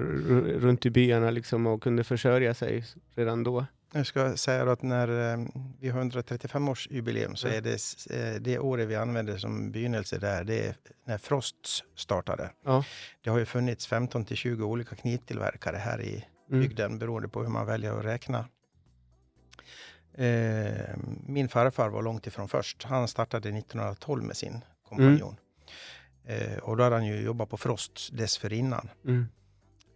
runt 0.59 0.85
i 0.85 0.89
byarna 0.89 1.29
liksom 1.31 1.67
och 1.67 1.83
kunde 1.83 2.03
försörja 2.03 2.53
sig 2.53 2.83
redan 3.15 3.43
då. 3.43 3.65
Jag 3.93 4.07
ska 4.07 4.35
säga 4.37 4.71
att 4.71 4.81
när 4.81 5.33
eh, 5.33 5.45
vi 5.79 5.89
har 5.89 6.01
135-årsjubileum 6.03 7.35
så 7.35 7.47
Mm. 7.47 7.57
är 7.57 7.61
det 7.61 8.35
eh, 8.35 8.41
det 8.41 8.59
året 8.59 8.87
vi 8.87 8.95
använder 8.95 9.37
som 9.37 9.71
begynnelse 9.71 10.17
där, 10.17 10.43
det 10.43 10.67
är 10.67 10.75
när 11.05 11.17
Frosts 11.17 11.83
startade. 11.95 12.49
Ja. 12.65 12.83
Det 13.23 13.29
har 13.29 13.37
ju 13.39 13.45
funnits 13.45 13.87
15 13.87 14.25
till 14.25 14.37
20 14.37 14.63
olika 14.65 14.95
knivtillverkare 14.95 15.77
här 15.77 16.01
i 16.01 16.25
Mm. 16.49 16.61
bygden 16.61 16.99
beroende 16.99 17.27
på 17.29 17.41
hur 17.43 17.49
man 17.49 17.65
väljer 17.65 17.99
att 17.99 18.05
räkna. 18.05 18.45
Eh, 20.13 20.95
min 21.27 21.49
farfar 21.49 21.89
var 21.89 22.01
långt 22.01 22.27
ifrån 22.27 22.47
först. 22.47 22.83
Han 22.83 23.07
startade 23.07 23.49
1912 23.49 24.23
med 24.23 24.37
sin 24.37 24.61
kompanjon. 24.87 25.35
Eh, 26.27 26.57
och 26.57 26.77
då 26.77 26.83
hade 26.83 26.95
han 26.95 27.05
ju 27.05 27.21
jobbat 27.21 27.49
på 27.49 27.57
Frost 27.57 28.09
dessförinnan. 28.17 28.89
Mm. 29.05 29.25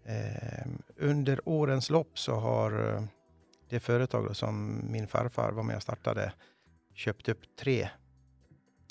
Eh, 0.05 0.67
under 0.97 1.39
årens 1.49 1.89
lopp 1.89 2.19
så 2.19 2.35
har 2.35 2.93
eh, 2.95 3.03
det 3.69 3.79
företag 3.79 4.35
som 4.35 4.81
min 4.91 5.07
farfar 5.07 5.51
var 5.51 5.63
med 5.63 5.75
och 5.75 5.81
startade 5.83 6.33
köpt 6.93 7.29
upp 7.29 7.39
tre 7.59 7.89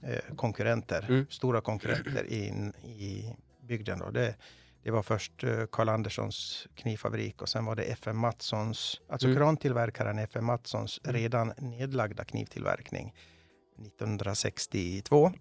eh, 0.03 0.35
konkurrenter, 0.37 1.07
Mm. 1.09 1.27
stora 1.31 1.61
konkurrenter 1.61 2.33
in 2.33 2.73
i 2.85 3.35
bygden. 3.63 3.99
Då. 3.99 4.11
Det, 4.11 4.35
det 4.83 4.91
var 4.91 5.03
först 5.03 5.45
eh, 5.45 5.67
Carl 5.73 5.89
Anderssons 5.89 6.67
knivfabrik 6.75 7.43
och 7.43 7.49
sen 7.49 7.65
var 7.65 7.77
det 7.77 7.83
FM 7.83 8.19
Matssons, 8.19 9.01
alltså 9.09 9.27
Mm. 9.27 9.39
krantillverkaren 9.39 10.19
FM 10.19 10.45
Matssons 10.45 11.01
Mm. 11.05 11.17
redan 11.17 11.53
nedlagda 11.59 12.25
knivtillverkning 12.25 13.15
1962. 13.79 15.33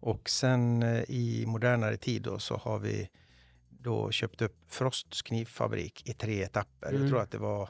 Och 0.00 0.30
sen 0.30 0.82
eh, 0.82 1.02
i 1.08 1.44
modernare 1.46 1.96
tid 1.96 2.22
då, 2.22 2.38
så 2.38 2.56
har 2.56 2.78
vi 2.78 3.08
då 3.68 4.10
köpt 4.10 4.42
upp 4.42 4.56
Frosts 4.68 5.22
knivfabrik 5.22 6.08
i 6.08 6.12
tre 6.12 6.42
etapper. 6.42 6.88
Mm. 6.88 7.00
Jag 7.02 7.10
tror 7.10 7.20
att 7.20 7.30
det 7.30 7.38
var 7.38 7.68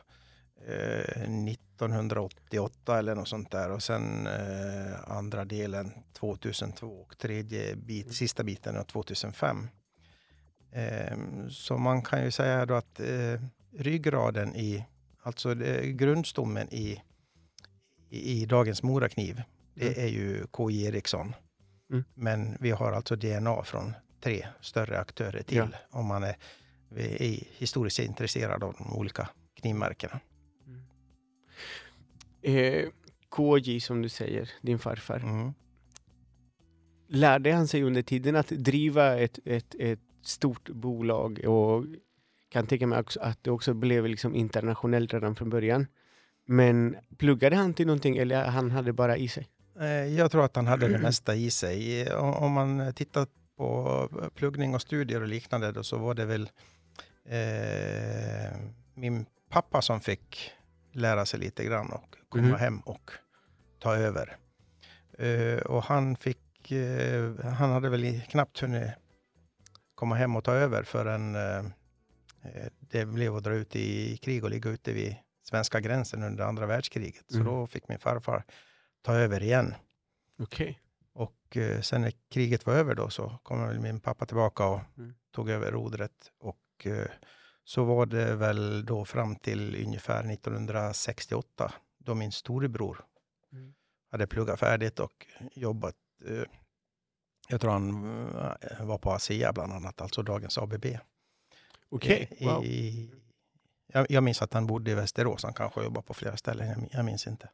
eh, 0.66 1.22
1988 1.22 2.98
eller 2.98 3.14
något 3.14 3.28
sånt 3.28 3.50
där 3.50 3.70
och 3.70 3.82
sen 3.82 4.26
eh, 4.26 5.10
andra 5.10 5.44
delen 5.44 5.92
2002 6.12 6.86
och 6.86 7.18
tredje 7.18 7.76
bit, 7.76 8.14
sista 8.14 8.44
biten 8.44 8.74
var 8.74 8.84
2005. 8.84 9.68
Eh, 10.72 11.18
så 11.50 11.78
man 11.78 12.02
kan 12.02 12.24
ju 12.24 12.30
säga 12.30 12.66
då 12.66 12.74
att 12.74 13.00
eh, 13.00 13.40
ryggraden 13.76 14.56
i, 14.56 14.84
alltså 15.22 15.62
eh, 15.62 15.84
grundstommen 15.86 16.68
i 16.74 17.02
i, 18.10 18.42
i 18.42 18.46
dagens 18.46 18.82
Morakniv, 18.82 19.42
det 19.74 19.86
Mm. 19.88 20.00
är 20.04 20.08
ju 20.08 20.46
KJ 20.52 20.84
Eriksson. 20.86 21.34
Mm. 21.90 22.04
Men 22.14 22.56
vi 22.60 22.70
har 22.70 22.92
alltså 22.92 23.16
DNA 23.16 23.62
från 23.62 23.94
tre 24.20 24.46
större 24.60 24.98
aktörer 24.98 25.42
till. 25.42 25.56
Ja. 25.56 25.68
Om 25.90 26.06
man 26.06 26.22
är, 26.22 26.36
är 26.96 27.44
historiskt 27.58 27.98
intresserad 27.98 28.62
av 28.62 28.74
de 28.78 28.96
olika 28.96 29.28
knivmärkena. 29.54 30.20
Eh, 32.42 32.88
KJ 33.36 33.80
som 33.80 34.02
du 34.02 34.08
säger, 34.08 34.50
din 34.62 34.78
farfar. 34.78 35.18
Mm. 35.18 35.52
Lärde 37.08 37.52
han 37.52 37.68
sig 37.68 37.82
under 37.82 38.02
tiden 38.02 38.36
att 38.36 38.48
driva 38.48 39.16
ett, 39.16 39.38
ett, 39.44 39.74
ett 39.78 40.00
stort 40.22 40.68
bolag 40.68 41.44
och 41.44 41.84
kan 42.48 42.66
tänka 42.66 42.86
mig 42.86 43.04
att 43.20 43.44
det 43.44 43.50
också 43.50 43.74
blev 43.74 44.06
liksom 44.06 44.34
internationellt 44.34 45.14
redan 45.14 45.36
från 45.36 45.50
början. 45.50 45.86
Men 46.46 46.96
pluggade 47.18 47.56
han 47.56 47.74
till 47.74 47.86
någonting 47.86 48.16
eller 48.16 48.44
han 48.44 48.70
hade 48.70 48.92
bara 48.92 49.16
i 49.16 49.28
sig? 49.28 49.48
Eh, 49.80 49.86
Jag 49.88 50.30
tror 50.30 50.44
att 50.44 50.56
han 50.56 50.66
hade 50.66 50.88
det 50.88 50.98
mesta 50.98 51.34
i 51.34 51.50
sig. 51.50 52.02
Eh, 52.02 52.14
Om 52.42 52.52
man 52.52 52.92
tittar 52.94 53.26
på 53.56 54.30
pluggning 54.34 54.74
och 54.74 54.82
studier 54.82 55.20
och 55.20 55.28
liknande 55.28 55.72
då, 55.72 55.82
så 55.82 55.98
var 55.98 56.14
det 56.14 56.24
väl 56.24 56.50
eh, 57.28 58.58
min 58.94 59.26
pappa 59.50 59.82
som 59.82 60.00
fick 60.00 60.52
lära 60.92 61.26
sig 61.26 61.40
lite 61.40 61.64
grann 61.64 61.92
och 61.92 62.14
komma 62.28 62.44
Mhm. 62.48 62.56
hem 62.56 62.80
och 62.80 63.10
ta 63.78 63.94
över. 63.96 64.36
Eh, 65.18 65.58
och 65.58 65.82
han 65.82 66.16
fick, 66.16 66.70
eh, 66.72 67.34
han 67.44 67.70
hade 67.70 67.88
väl 67.88 68.20
knappt 68.28 68.60
hunnit 68.60 68.90
komma 69.94 70.14
hem 70.14 70.36
och 70.36 70.44
ta 70.44 70.52
över 70.52 70.82
förrän 70.82 71.34
eh, 71.34 71.58
eh, 72.42 72.66
det 72.80 73.06
blev 73.06 73.36
att 73.36 73.44
dra 73.44 73.54
ut 73.54 73.76
i 73.76 74.16
krig 74.16 74.44
och 74.44 74.50
ligga 74.50 74.70
ute 74.70 74.92
vid 74.92 75.16
svenska 75.48 75.80
gränsen 75.80 76.22
under 76.22 76.44
andra 76.44 76.66
världskriget. 76.66 77.24
Så 77.28 77.36
Mm. 77.36 77.46
då 77.46 77.66
fick 77.66 77.88
min 77.88 77.98
farfar 77.98 78.44
ta 79.08 79.14
över 79.14 79.42
igen. 79.42 79.74
Okej. 80.38 80.80
Och 81.12 81.56
eh, 81.56 81.80
sen 81.80 82.00
när 82.00 82.12
kriget 82.30 82.66
var 82.66 82.74
över 82.74 82.94
då 82.94 83.10
så 83.10 83.38
kom 83.42 83.66
väl 83.66 83.80
min 83.80 84.00
pappa 84.00 84.26
tillbaka 84.26 84.66
och 84.66 84.80
Mm. 84.98 85.14
tog 85.34 85.50
över 85.50 85.72
rodret. 85.72 86.32
Och 86.38 86.86
eh, 86.86 87.06
så 87.64 87.84
var 87.84 88.06
det 88.06 88.34
väl 88.36 88.84
då 88.86 89.04
fram 89.04 89.36
till 89.36 89.84
ungefär 89.86 90.32
1968 90.32 91.72
då 91.98 92.14
min 92.14 92.32
storebror 92.32 93.04
Mm. 93.52 93.74
hade 94.10 94.26
pluggat 94.26 94.60
färdigt 94.60 95.00
och 95.00 95.26
jobbat. 95.54 95.96
Eh, 96.26 96.42
jag 97.48 97.60
tror 97.60 97.70
han 97.70 98.02
var 98.88 98.98
på 98.98 99.12
ASEA 99.12 99.52
bland 99.52 99.72
annat, 99.72 100.00
alltså 100.00 100.22
dagens 100.22 100.58
ABB. 100.58 100.86
Okej, 101.88 102.28
I, 102.38 102.44
wow. 102.46 102.64
i, 102.64 103.10
jag, 103.86 104.06
jag 104.10 104.22
minns 104.22 104.42
att 104.42 104.52
han 104.52 104.66
bodde 104.66 104.90
i 104.90 104.94
Västerås, 104.94 105.44
han 105.44 105.54
kanske 105.54 105.82
jobbade 105.84 106.06
på 106.06 106.14
flera 106.14 106.36
ställen, 106.36 106.68
jag, 106.68 106.88
jag 106.92 107.04
minns 107.04 107.26
inte. 107.26 107.50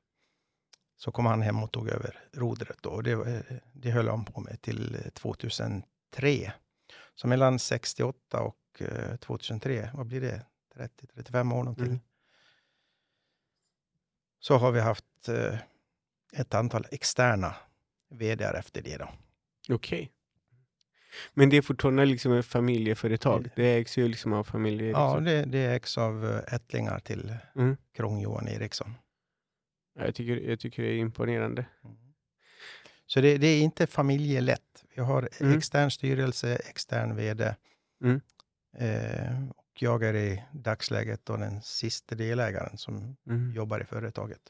Så 1.04 1.12
kom 1.12 1.26
han 1.26 1.42
hem 1.42 1.62
och 1.62 1.72
tog 1.72 1.88
över 1.88 2.18
rodret 2.32 2.78
då, 2.80 2.90
och 2.90 3.02
det, 3.02 3.14
var- 3.14 3.42
det 3.72 3.90
höll 3.90 4.08
han 4.08 4.24
på 4.24 4.40
med 4.40 4.60
till 4.62 4.94
eh, 4.94 5.10
2003. 5.10 6.52
Så 7.14 7.26
mellan 7.26 7.58
68 7.58 8.40
och 8.40 8.56
eh, 8.82 9.16
2003, 9.16 9.90
vad 9.94 10.06
blir 10.06 10.20
det? 10.20 10.46
30-35 10.74 11.38
år 11.52 11.62
någonting. 11.62 11.86
Mm. 11.86 12.00
Så 14.40 14.56
har 14.56 14.72
vi 14.72 14.80
haft 14.80 15.28
eh, 15.28 15.58
ett 16.32 16.54
antal 16.54 16.86
externa 16.90 17.54
vd 18.10 18.44
efter 18.44 18.82
det 18.82 18.96
då. 18.96 19.08
Okej. 19.68 20.10
Men 21.34 21.50
det 21.50 21.56
är 21.56 21.62
fortfarande 21.62 22.04
liksom 22.04 22.32
ett 22.32 22.46
familjeföretag? 22.46 23.50
Det 23.56 23.74
ägs 23.76 23.98
ju 23.98 24.08
liksom 24.08 24.32
av 24.32 24.44
familjer? 24.44 24.90
Ja, 24.90 25.18
liksom. 25.18 25.24
det, 25.24 25.44
det 25.44 25.66
ägs 25.74 25.98
av 25.98 26.24
eh, 26.26 26.54
ättlingar 26.54 26.98
till 26.98 27.36
Mm. 27.56 27.76
Krång-Johan 27.92 28.48
Eriksson. 28.48 28.94
Ja, 29.94 30.04
Jag, 30.04 30.14
tycker, 30.14 30.36
jag 30.50 30.60
tycker 30.60 30.82
det 30.82 30.88
är 30.88 30.96
imponerande. 30.98 31.66
Så 33.06 33.20
det, 33.20 33.38
det 33.38 33.46
är 33.46 33.60
inte 33.62 33.86
familjelätt. 33.86 34.84
Vi 34.94 35.02
har 35.02 35.28
Mm. 35.40 35.58
extern 35.58 35.90
styrelse, 35.90 36.56
extern 36.56 37.16
vd. 37.16 37.54
Mm. 38.04 38.20
Eh, 38.78 39.48
och 39.48 39.82
jag 39.82 40.02
är 40.02 40.14
i 40.14 40.42
dagsläget 40.52 41.20
då 41.26 41.36
den 41.36 41.62
sista 41.62 42.14
delägaren 42.14 42.78
som 42.78 43.16
Mm. 43.26 43.52
jobbar 43.52 43.80
i 43.80 43.84
företaget. 43.84 44.40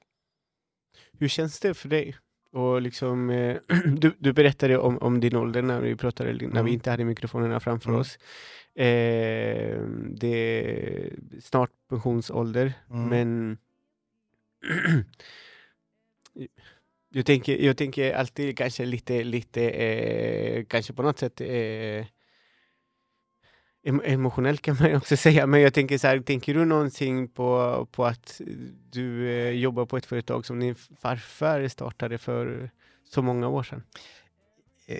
Hur 1.19 1.29
känns 1.29 1.61
det 1.61 1.75
för 1.75 1.89
dig? 1.89 2.17
Och 2.53 2.83
liksom, 2.83 3.31
eh, 3.31 3.57
du, 3.99 4.13
du 4.19 4.33
berättade 4.33 4.79
om, 4.79 4.99
om 4.99 5.21
din 5.21 5.37
ålder 5.37 5.63
när 5.63 5.81
vi 5.81 5.97
pratade, 5.97 6.33
när 6.33 6.39
vi 6.39 6.47
Mm. 6.47 6.67
inte 6.69 6.91
hade 6.91 7.05
mikrofonerna 7.05 7.61
framför 7.61 7.89
Mm. 7.89 8.01
oss. 8.01 8.19
Eh, 8.75 9.81
det 10.15 10.67
är 10.67 11.13
snart 11.41 11.71
pensionsålder, 11.89 12.73
Mm. 12.91 13.09
men 13.09 13.59
jag, 17.11 17.27
tänker, 17.27 17.57
jag 17.59 17.77
tänker 17.77 18.15
alltid 18.15 18.59
kanske 18.59 18.85
lite, 18.85 19.25
lite 19.25 19.71
eh, 19.71 20.65
kanske 20.65 20.93
på 20.93 21.03
något 21.03 21.19
sätt 21.19 21.41
eh, 21.41 21.47
em- 23.87 24.03
emotionellt 24.05 24.63
kan 24.63 24.77
man 24.81 24.95
också 24.97 25.17
säga, 25.17 25.47
men 25.47 25.61
jag 25.61 25.75
tänker 25.75 25.99
så 25.99 26.07
här, 26.07 26.21
tänker 26.21 26.55
du 26.55 26.65
någonsin 26.65 27.29
på, 27.29 27.87
på 27.93 28.05
att 28.05 28.41
du 28.91 29.31
eh, 29.31 29.51
jobbar 29.51 29.87
på 29.87 29.97
ett 29.97 30.07
företag 30.07 30.47
som 30.47 30.61
din 30.61 30.75
farfar 30.75 31.69
startade 31.69 32.19
för 32.19 32.71
så 33.05 33.23
många 33.23 33.49
år 33.49 33.63
sedan? 33.63 33.83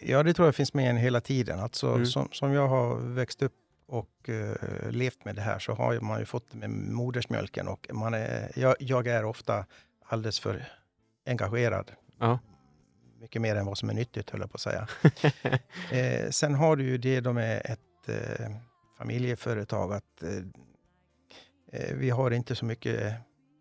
Ja, 0.03 0.23
det 0.23 0.35
tror 0.35 0.49
jag 0.49 0.55
finns 0.55 0.75
med 0.75 0.91
en 0.91 0.97
hela 0.97 1.21
tiden. 1.21 1.61
Alltså, 1.61 1.89
Mm. 1.89 2.07
som, 2.07 2.29
som 2.33 2.53
jag 2.53 2.69
har 2.69 2.97
växt 2.97 3.43
upp 3.43 3.53
och 3.95 4.29
eh, 4.29 4.91
levt 4.91 5.25
med 5.25 5.35
det 5.37 5.43
här 5.43 5.59
så 5.59 5.73
har 5.73 6.01
man 6.01 6.19
ju 6.21 6.25
fått 6.27 6.51
det 6.51 6.57
med 6.59 6.71
modersmjölken 6.71 7.69
och 7.69 7.87
man 7.93 8.15
är, 8.15 8.53
jag, 8.57 8.75
jag 8.79 9.07
är 9.07 9.25
ofta 9.25 9.67
alldeles 10.07 10.41
för 10.41 10.65
engagerad. 11.27 11.93
Ja. 12.19 12.39
Mycket 13.21 13.43
mer 13.43 13.57
än 13.57 13.67
vad 13.67 13.79
som 13.79 13.91
är 13.91 13.95
nyttigt, 13.95 14.31
höll 14.31 14.41
jag 14.41 14.51
på 14.51 14.55
att 14.55 14.61
säga. 14.61 14.89
Eh, 15.93 16.31
sen 16.31 16.55
har 16.55 16.77
du 16.77 16.85
ju 16.85 16.99
det 16.99 17.21
då 17.21 17.33
med 17.33 17.63
ett 17.65 18.09
eh, 18.09 18.51
familjeföretag 18.99 19.93
att 19.93 20.23
eh, 20.23 20.31
eh, 21.73 21.95
vi 21.97 22.11
har 22.11 22.31
inte 22.31 22.55
så 22.55 22.65
mycket 22.65 23.15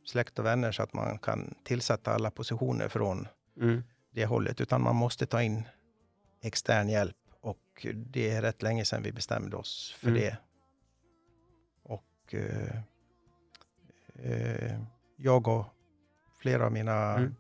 släkt 0.06 0.40
och 0.40 0.46
vänner 0.46 0.72
så 0.72 0.84
att 0.84 0.94
man 0.94 1.18
kan 1.20 1.56
tillsätta 1.64 2.14
alla 2.14 2.32
positioner 2.32 2.90
från 2.90 3.28
Mm. 3.62 3.84
det 4.14 4.26
hållet, 4.26 4.62
utan 4.62 4.82
man 4.82 4.96
måste 4.96 5.26
ta 5.26 5.42
in 5.42 5.64
extern 6.42 6.90
hjälp 6.90 7.16
och 7.44 7.88
det 7.96 8.30
är 8.30 8.42
rätt 8.42 8.62
länge 8.62 8.86
sedan 8.86 9.04
vi 9.04 9.12
bestämde 9.12 9.56
oss 9.58 9.96
för 10.00 10.08
Mm. 10.08 10.20
det. 10.22 10.38
Och 11.84 12.34
eh, 12.34 12.80
eh, 14.16 14.80
jag 15.16 15.48
och 15.48 15.66
flera 16.40 16.66
av 16.66 16.72
mina 16.72 17.14
Mm. 17.18 17.36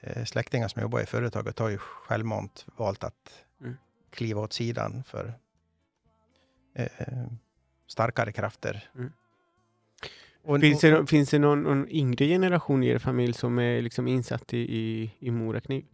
eh, 0.00 0.24
släktingar 0.24 0.68
som 0.68 0.82
jobbar 0.82 1.00
i 1.00 1.06
företaget 1.06 1.58
har 1.58 1.68
ju 1.68 1.78
självmant 1.78 2.66
valt 2.76 3.04
att 3.04 3.44
Mm. 3.60 3.76
kliva 4.10 4.40
åt 4.40 4.52
sidan 4.52 5.04
för 5.04 5.34
eh, 6.74 7.26
starkare 7.86 8.32
krafter. 8.32 8.90
Mm. 8.94 9.12
Och, 10.42 10.60
Finns 10.60 10.84
och- 10.84 10.90
det, 10.90 11.06
finns 11.06 11.30
det 11.30 11.38
någon, 11.38 11.62
någon 11.62 11.88
yngre 11.88 12.26
generation 12.26 12.82
i 12.82 12.86
er 12.88 12.98
familj 12.98 13.32
som 13.32 13.58
är 13.58 13.82
liksom 13.82 14.08
insatt 14.08 14.54
i, 14.54 14.58
i, 14.58 15.10
i 15.18 15.30
Morakniv? 15.30 15.84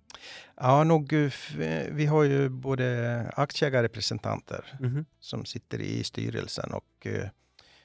Ja, 0.56 0.84
nog, 0.84 1.12
eh, 1.12 1.32
eh, 1.60 1.86
vi 1.94 2.06
har 2.06 2.22
ju 2.24 2.48
både 2.48 3.32
aktieägarrepresentanter 3.36 4.76
Mhm. 4.80 5.04
som 5.20 5.44
sitter 5.44 5.80
i 5.80 6.04
styrelsen 6.04 6.72
och 6.72 7.06
eh, 7.06 7.28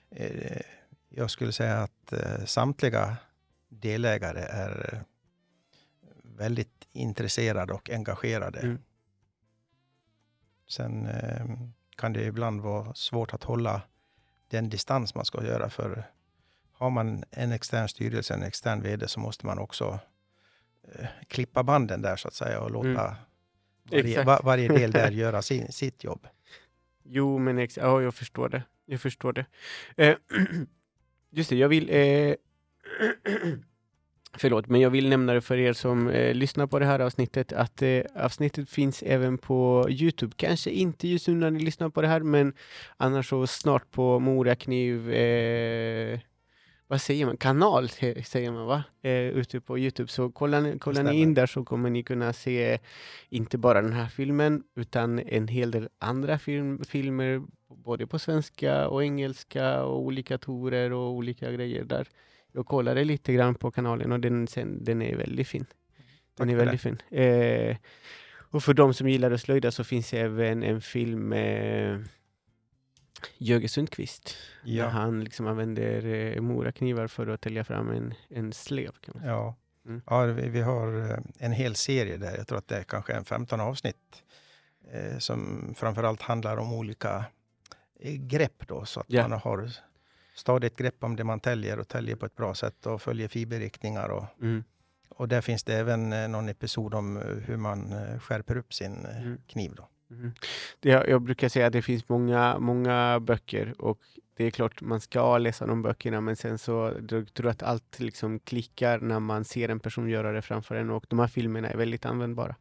eh, 0.10 0.62
jag 1.10 1.32
skulle 1.32 1.52
säga 1.52 1.78
att 1.78 2.14
eh, 2.14 2.46
samtliga 2.46 3.18
delägare 3.70 4.40
är 4.40 5.04
väldigt 6.24 6.88
intresserade 6.94 7.74
och 7.74 7.90
engagerade. 7.90 8.60
Mm. 8.60 8.78
Sen 10.70 11.06
eh, 11.06 11.46
kan 11.98 12.14
det 12.14 12.24
ibland 12.24 12.62
vara 12.62 12.94
svårt 12.94 13.34
att 13.34 13.44
hålla 13.44 13.82
den 14.48 14.70
distans 14.70 15.16
man 15.16 15.26
ska 15.26 15.46
göra 15.46 15.70
för 15.70 16.04
har 16.82 16.90
man 16.90 17.24
en 17.32 17.52
extern 17.52 17.88
styrelse, 17.88 18.34
en 18.34 18.44
extern 18.44 18.82
vd 18.82 19.08
så 19.08 19.20
måste 19.20 19.46
man 19.46 19.60
också 19.60 20.00
eh, 20.96 21.06
klippa 21.28 21.64
banden 21.64 22.02
där 22.02 22.16
så 22.16 22.28
att 22.28 22.34
säga 22.34 22.60
och 22.62 22.72
låta 22.72 22.88
Mm. 22.90 23.16
varje, 23.92 24.10
Exakt. 24.10 24.28
va, 24.28 24.40
varje 24.44 24.68
del 24.68 24.92
där 24.92 25.12
göra 25.22 25.42
sin, 25.42 25.72
sitt 25.72 26.04
jobb. 26.04 26.28
Jo, 27.04 27.38
men 27.38 27.58
ex- 27.60 27.78
ja, 27.78 28.02
jag 28.02 28.16
förstår 28.16 28.50
det. 28.50 28.64
Jag 28.86 29.02
förstår 29.02 29.34
det. 29.34 29.46
Eh, 29.98 30.16
just 31.32 31.50
det, 31.50 31.56
jag 31.56 31.70
vill... 31.70 31.90
Eh, 31.90 32.36
förlåt, 34.38 34.68
men 34.68 34.82
jag 34.82 34.90
vill 34.90 35.10
nämna 35.10 35.34
det 35.34 35.42
för 35.42 35.58
er 35.58 35.74
som 35.74 36.08
eh, 36.08 36.34
lyssnar 36.34 36.68
på 36.68 36.80
det 36.80 36.86
här 36.86 37.00
avsnittet 37.00 37.54
att 37.54 37.82
eh, 37.82 38.02
avsnittet 38.16 38.70
finns 38.70 39.04
även 39.04 39.38
på 39.38 39.86
Youtube. 39.90 40.34
Kanske 40.38 40.70
inte 40.72 41.08
just 41.08 41.28
nu 41.28 41.34
när 41.36 41.52
ni 41.52 41.60
lyssnar 41.60 41.90
på 41.90 42.02
det 42.02 42.08
här, 42.08 42.20
men 42.20 42.54
annars 42.98 43.30
så 43.30 43.48
snart 43.48 43.92
på 43.92 44.20
Morakniv... 44.20 45.12
Eh, 45.12 46.20
vad 46.92 47.02
säger 47.02 47.26
man? 47.26 47.38
Kanal 47.38 47.90
säger 47.90 48.52
man 48.52 48.66
va? 48.66 48.84
Eh, 49.02 49.12
ute 49.12 49.62
på 49.62 49.80
Youtube. 49.80 50.10
Så 50.10 50.32
kollar 50.32 50.62
ni, 50.62 50.80
kollar 50.80 51.04
ni 51.04 51.22
in 51.22 51.34
där 51.34 51.46
så 51.46 51.64
kommer 51.64 51.90
ni 51.90 52.04
kunna 52.04 52.34
se 52.34 52.80
inte 53.30 53.58
bara 53.58 53.82
den 53.82 53.94
här 53.94 54.08
filmen 54.08 54.64
utan 54.76 55.20
en 55.20 55.48
hel 55.48 55.72
del 55.72 55.90
andra 56.00 56.40
film, 56.40 56.84
filmer 56.84 57.42
både 57.68 58.08
på 58.08 58.20
svenska 58.20 58.88
och 58.88 59.04
engelska 59.04 59.84
och 59.84 60.00
olika 60.00 60.38
torer 60.38 60.92
och 60.94 61.12
olika 61.12 61.52
grejer 61.52 61.84
där 61.84 62.08
Jag 62.52 62.66
kollade 62.66 63.04
lite 63.04 63.34
grann 63.34 63.56
på 63.56 63.72
kanalen 63.72 64.12
och 64.12 64.20
den, 64.20 64.48
sen, 64.48 64.84
den 64.84 65.02
är 65.02 65.16
väldigt 65.16 65.48
fin. 65.48 65.66
Den 66.38 66.50
är 66.50 66.56
väldigt 66.56 66.82
fin. 66.82 67.02
Eh, 67.10 67.78
och 68.52 68.64
för 68.64 68.74
de 68.74 68.94
som 68.94 69.10
gillar 69.10 69.32
att 69.32 69.42
slöjda 69.42 69.72
så 69.72 69.84
finns 69.84 70.12
det 70.12 70.20
även 70.20 70.64
en 70.64 70.82
film 70.82 71.30
med 71.30 72.08
Jöge 73.38 73.68
Sundqvist. 73.70 74.24
Där 74.64 74.72
Ja, 74.72 74.88
han 74.88 75.24
liksom 75.24 75.48
använder 75.48 76.06
eh, 76.06 76.42
moraknivar 76.42 77.08
för 77.08 77.28
att 77.28 77.42
tälja 77.42 77.64
fram 77.64 77.90
en, 77.90 78.14
en 78.30 78.54
slev. 78.54 78.92
Kan 79.02 79.12
man 79.16 79.22
säga. 79.24 79.34
ja. 79.34 79.56
Mm. 79.86 80.02
ja 80.06 80.24
vi, 80.26 80.50
vi 80.50 80.62
har 80.62 81.10
eh, 81.12 81.18
en 81.40 81.52
hel 81.52 81.76
serie 81.76 82.18
där. 82.18 82.38
Jag 82.38 82.48
tror 82.48 82.58
att 82.58 82.68
det 82.68 82.78
är 82.78 82.84
kanske 82.84 83.14
en 83.14 83.26
15 83.26 83.62
avsnitt 83.62 84.24
eh, 84.92 85.18
som 85.18 85.74
framförallt 85.78 86.22
handlar 86.22 86.58
om 86.58 86.74
olika 86.74 87.26
eh, 88.00 88.14
grepp 88.14 88.68
då, 88.68 88.86
så 88.86 89.00
att 89.00 89.06
Ja. 89.10 89.28
man 89.28 89.40
har 89.40 89.72
stadigt 90.36 90.78
grepp 90.78 91.04
om 91.04 91.16
det 91.16 91.24
man 91.24 91.40
täljer 91.40 91.80
och 91.80 91.88
täljer 91.88 92.16
på 92.16 92.26
ett 92.26 92.36
bra 92.36 92.54
sätt 92.56 92.86
och 92.86 93.02
följer 93.02 93.28
fiberriktningar. 93.28 94.10
Och, 94.10 94.26
Mm. 94.42 94.64
och 95.10 95.28
där 95.28 95.42
finns 95.42 95.64
det 95.64 95.74
även 95.76 96.14
eh, 96.14 96.28
någon 96.28 96.50
episod 96.50 96.94
om 96.94 97.22
hur 97.46 97.58
man 97.58 97.94
skärper 98.20 98.58
upp 98.58 98.74
sin 98.74 99.06
Mm. 99.06 99.38
kniv. 99.48 99.72
Då. 99.76 99.88
Mhm. 100.12 100.32
Det, 100.80 100.90
jag, 100.90 101.22
brukar 101.22 101.50
säga 101.50 101.68
att 101.68 101.74
det 101.74 101.82
finns 101.82 102.10
många, 102.10 102.60
många 102.60 103.20
böcker 103.20 103.82
och 103.82 104.00
det 104.38 104.46
är 104.46 104.52
klart 104.52 104.82
man 104.82 105.02
ska 105.02 105.38
läsa 105.38 105.66
de 105.66 105.82
böckerna 105.82 106.22
men 106.22 106.36
sen 106.36 106.58
så 106.58 106.92
tror 107.08 107.30
jag 107.36 107.48
att 107.48 107.64
allt 107.64 108.00
liksom 108.00 108.40
klickar 108.40 109.00
när 109.00 109.20
man 109.20 109.46
ser 109.46 109.70
en 109.70 109.80
person 109.80 110.10
göra 110.10 110.32
det 110.32 110.42
framför 110.42 110.76
en 110.76 110.90
och 110.90 111.06
de 111.10 111.20
här 111.20 111.28
filmerna 111.28 111.70
är 111.70 111.78
väldigt 111.78 112.06
användbara. 112.06 112.56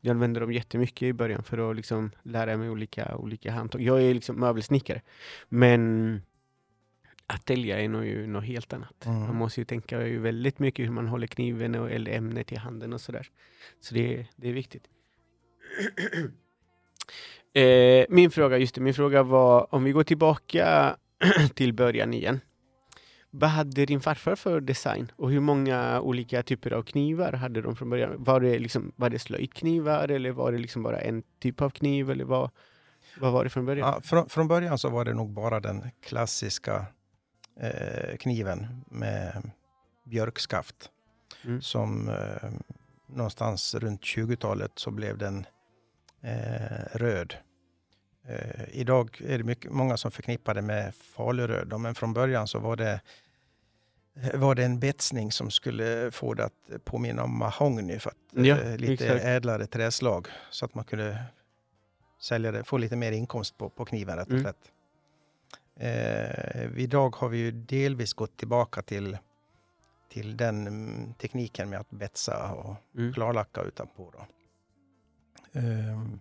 Jag 0.00 0.10
använder 0.10 0.40
dem 0.40 0.52
jättemycket 0.52 1.02
i 1.02 1.12
början 1.12 1.44
för 1.44 1.70
att 1.70 1.76
liksom 1.76 2.10
lära 2.22 2.56
mig 2.56 2.70
olika, 2.70 3.16
olika 3.16 3.52
handtag. 3.52 3.82
Jag 3.82 4.02
är 4.02 4.14
liksom 4.14 4.40
möbelsnickare 4.40 5.02
men 5.48 6.22
att 7.26 7.44
tälja 7.44 7.80
är 7.80 7.88
nog 7.88 8.04
ju 8.04 8.26
något 8.26 8.44
helt 8.44 8.72
annat. 8.72 9.06
Mm. 9.06 9.20
Man 9.20 9.36
måste 9.36 9.60
ju 9.60 9.64
tänka 9.64 10.06
ju 10.06 10.18
väldigt 10.18 10.58
mycket 10.58 10.86
hur 10.86 10.90
man 10.90 11.08
håller 11.08 11.26
kniven 11.26 11.74
och, 11.74 11.90
eller 11.90 12.12
ämnet 12.12 12.52
i 12.52 12.56
handen 12.56 12.92
och 12.92 13.00
sådär. 13.00 13.30
Så 13.80 13.94
det, 13.94 14.26
det 14.36 14.48
är 14.48 14.52
viktigt. 14.52 14.88
Eh, 17.52 18.06
min 18.08 18.30
fråga, 18.30 18.58
just 18.58 18.74
det, 18.74 18.80
min 18.80 18.94
fråga 18.94 19.22
var 19.22 19.74
om 19.74 19.84
vi 19.84 19.92
går 19.92 20.04
tillbaka 20.04 20.96
till 21.54 21.72
början 21.72 22.14
igen. 22.14 22.40
Vad 23.30 23.50
hade 23.50 23.86
din 23.86 24.00
farfar 24.00 24.36
för 24.36 24.60
design 24.60 25.12
och 25.16 25.30
hur 25.30 25.40
många 25.40 26.00
olika 26.00 26.42
typer 26.42 26.70
av 26.70 26.82
knivar 26.82 27.32
hade 27.32 27.62
de 27.62 27.76
från 27.76 27.90
början? 27.90 28.24
Var 28.24 28.40
det, 28.40 28.58
liksom, 28.58 28.92
var 28.96 29.10
det 29.10 29.18
slöjdknivar 29.18 30.08
eller 30.08 30.30
var 30.30 30.52
det 30.52 30.58
liksom 30.58 30.82
bara 30.82 31.00
en 31.00 31.22
typ 31.40 31.62
av 31.62 31.70
kniv 31.70 32.10
eller 32.10 32.24
vad, 32.24 32.50
vad 33.20 33.32
var 33.32 33.44
det 33.44 33.50
från 33.50 33.66
början? 33.66 33.88
Ja, 33.88 34.00
från, 34.00 34.28
från 34.28 34.48
början 34.48 34.78
så 34.78 34.88
var 34.88 35.04
det 35.04 35.14
nog 35.14 35.30
bara 35.30 35.60
den 35.60 35.90
klassiska 36.02 36.86
eh, 37.60 38.16
kniven 38.16 38.84
med 38.90 39.50
björkskaft. 40.04 40.90
Mm. 41.44 41.62
Som 41.62 42.08
eh, 42.08 42.50
någonstans 43.06 43.74
runt 43.74 44.02
20-talet 44.02 44.72
så 44.74 44.90
blev 44.90 45.18
den 45.18 45.46
eh, 46.24 46.98
röd. 46.98 47.34
Eh, 48.28 48.64
idag 48.72 49.20
är 49.26 49.38
det 49.38 49.44
mycket, 49.44 49.72
många 49.72 49.96
som 49.96 50.10
förknippar 50.10 50.54
det 50.54 50.62
med 50.62 50.94
faluröd. 50.94 51.80
Men 51.80 51.94
från 51.94 52.12
början 52.12 52.48
så 52.48 52.58
var 52.58 52.76
det, 52.76 53.00
var 54.34 54.54
det 54.54 54.64
en 54.64 54.80
betsning 54.80 55.32
som 55.32 55.50
skulle 55.50 56.10
få 56.10 56.34
det 56.34 56.44
att 56.44 56.84
påminna 56.84 57.24
om 57.24 57.38
mahogny. 57.38 57.98
För 57.98 58.10
att, 58.10 58.16
Ja, 58.46 58.60
eh, 58.60 58.76
lite 58.76 59.04
exakt. 59.06 59.24
ädlare 59.24 59.66
träslag. 59.66 60.28
Så 60.50 60.64
att 60.64 60.74
man 60.74 60.84
kunde 60.84 61.24
sälja 62.20 62.52
det, 62.52 62.64
få 62.64 62.76
lite 62.78 62.96
mer 62.96 63.12
inkomst 63.12 63.58
på, 63.58 63.68
på 63.68 63.84
kniven 63.84 64.16
rätt 64.16 64.26
och 64.26 64.32
Mm. 64.32 64.42
slätt. 64.44 64.70
Eh, 65.76 66.78
idag 66.78 67.16
har 67.16 67.28
vi 67.28 67.38
ju 67.38 67.50
delvis 67.50 68.12
gått 68.14 68.36
tillbaka 68.36 68.82
till, 68.82 69.18
till 70.12 70.36
den 70.36 71.14
tekniken 71.18 71.70
med 71.70 71.80
att 71.80 71.90
betsa 71.90 72.52
och 72.52 72.76
Mm. 72.96 73.12
klarlacka 73.12 73.62
utanpå. 73.62 74.10
Då. 74.12 74.26
Ehm, 75.54 76.20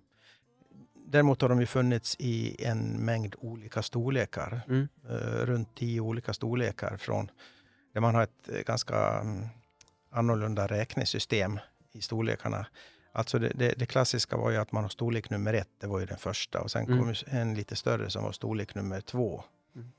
däremot 1.05 1.41
har 1.41 1.49
de 1.49 1.59
ju 1.59 1.65
funnits 1.65 2.15
i 2.19 2.65
en 2.65 3.05
mängd 3.05 3.35
olika 3.39 3.81
storlekar. 3.81 4.61
Mm. 4.67 4.87
Eh, 5.09 5.45
runt 5.45 5.75
tio 5.75 6.01
olika 6.01 6.33
storlekar 6.33 6.97
från 6.97 7.31
där 7.93 8.01
man 8.01 8.15
har 8.15 8.23
ett 8.23 8.49
eh, 8.49 8.59
ganska 8.61 9.19
mm, 9.19 9.47
annorlunda 10.09 10.67
räknesystem 10.67 11.59
i 11.91 12.01
storlekarna. 12.01 12.65
Alltså 13.11 13.39
det, 13.39 13.51
det, 13.55 13.73
det 13.77 13.85
klassiska 13.85 14.37
var 14.37 14.51
ju 14.51 14.57
att 14.57 14.71
man 14.71 14.83
har 14.83 14.89
storlek 14.89 15.29
nummer 15.29 15.53
ett, 15.53 15.69
det 15.79 15.87
var 15.87 15.99
ju 15.99 16.05
den 16.05 16.17
första. 16.17 16.61
Och 16.61 16.71
sen 16.71 16.85
Mm. 16.85 16.99
kom 16.99 17.13
en 17.27 17.53
lite 17.55 17.75
större 17.75 18.09
som 18.09 18.23
var 18.23 18.31
storlek 18.31 18.75
nummer 18.75 19.01
två. 19.01 19.43
Mm. 19.75 19.91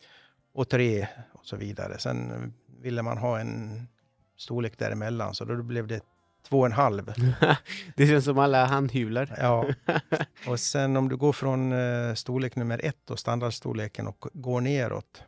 Och 0.52 0.68
tre 0.68 1.08
och 1.32 1.46
så 1.46 1.56
vidare. 1.56 1.98
Sen 1.98 2.52
ville 2.80 3.02
man 3.02 3.18
ha 3.18 3.40
en 3.40 3.88
storlek 4.36 4.78
däremellan, 4.78 5.34
så 5.34 5.44
då 5.44 5.62
blev 5.62 5.86
det 5.86 6.04
två 6.48 6.60
och 6.60 6.66
en 6.66 6.72
halv. 6.72 7.12
det 7.96 8.06
känns 8.06 8.24
som 8.24 8.38
alla 8.38 8.64
handhyvlar. 8.64 9.36
Ja. 9.38 9.66
Och 10.48 10.60
sen 10.60 10.96
om 10.96 11.08
du 11.08 11.16
går 11.16 11.32
från 11.32 11.72
eh, 11.72 12.14
storlek 12.14 12.56
nummer 12.56 12.80
ett 12.84 13.10
och 13.10 13.18
standardstorleken 13.18 14.06
och 14.06 14.26
går 14.32 14.60
neråt 14.60 15.22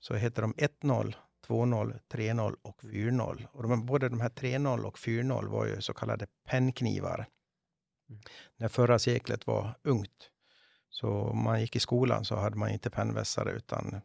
så 0.00 0.14
heter 0.14 0.42
de 0.42 0.54
1-0, 0.54 1.14
2-0, 1.46 1.98
3-0 2.12 2.54
och 2.62 2.82
4-0. 2.82 3.46
Och 3.52 3.62
de, 3.62 3.86
både 3.86 4.08
de 4.08 4.20
här 4.20 4.28
3-0 4.28 4.84
och 4.84 4.98
4-0 4.98 5.48
var 5.48 5.66
ju 5.66 5.80
så 5.80 5.94
kallade 5.94 6.26
pennknivar. 6.48 7.26
Mm. 8.08 8.22
När 8.56 8.68
förra 8.68 8.98
seklet 8.98 9.46
var 9.46 9.74
ungt. 9.82 10.30
Så 10.88 11.08
om 11.08 11.42
man 11.42 11.60
gick 11.60 11.76
i 11.76 11.80
skolan 11.80 12.24
så 12.24 12.36
hade 12.36 12.56
man 12.56 12.70
inte 12.70 12.90
pennvässare 12.90 13.50
utan 13.50 14.00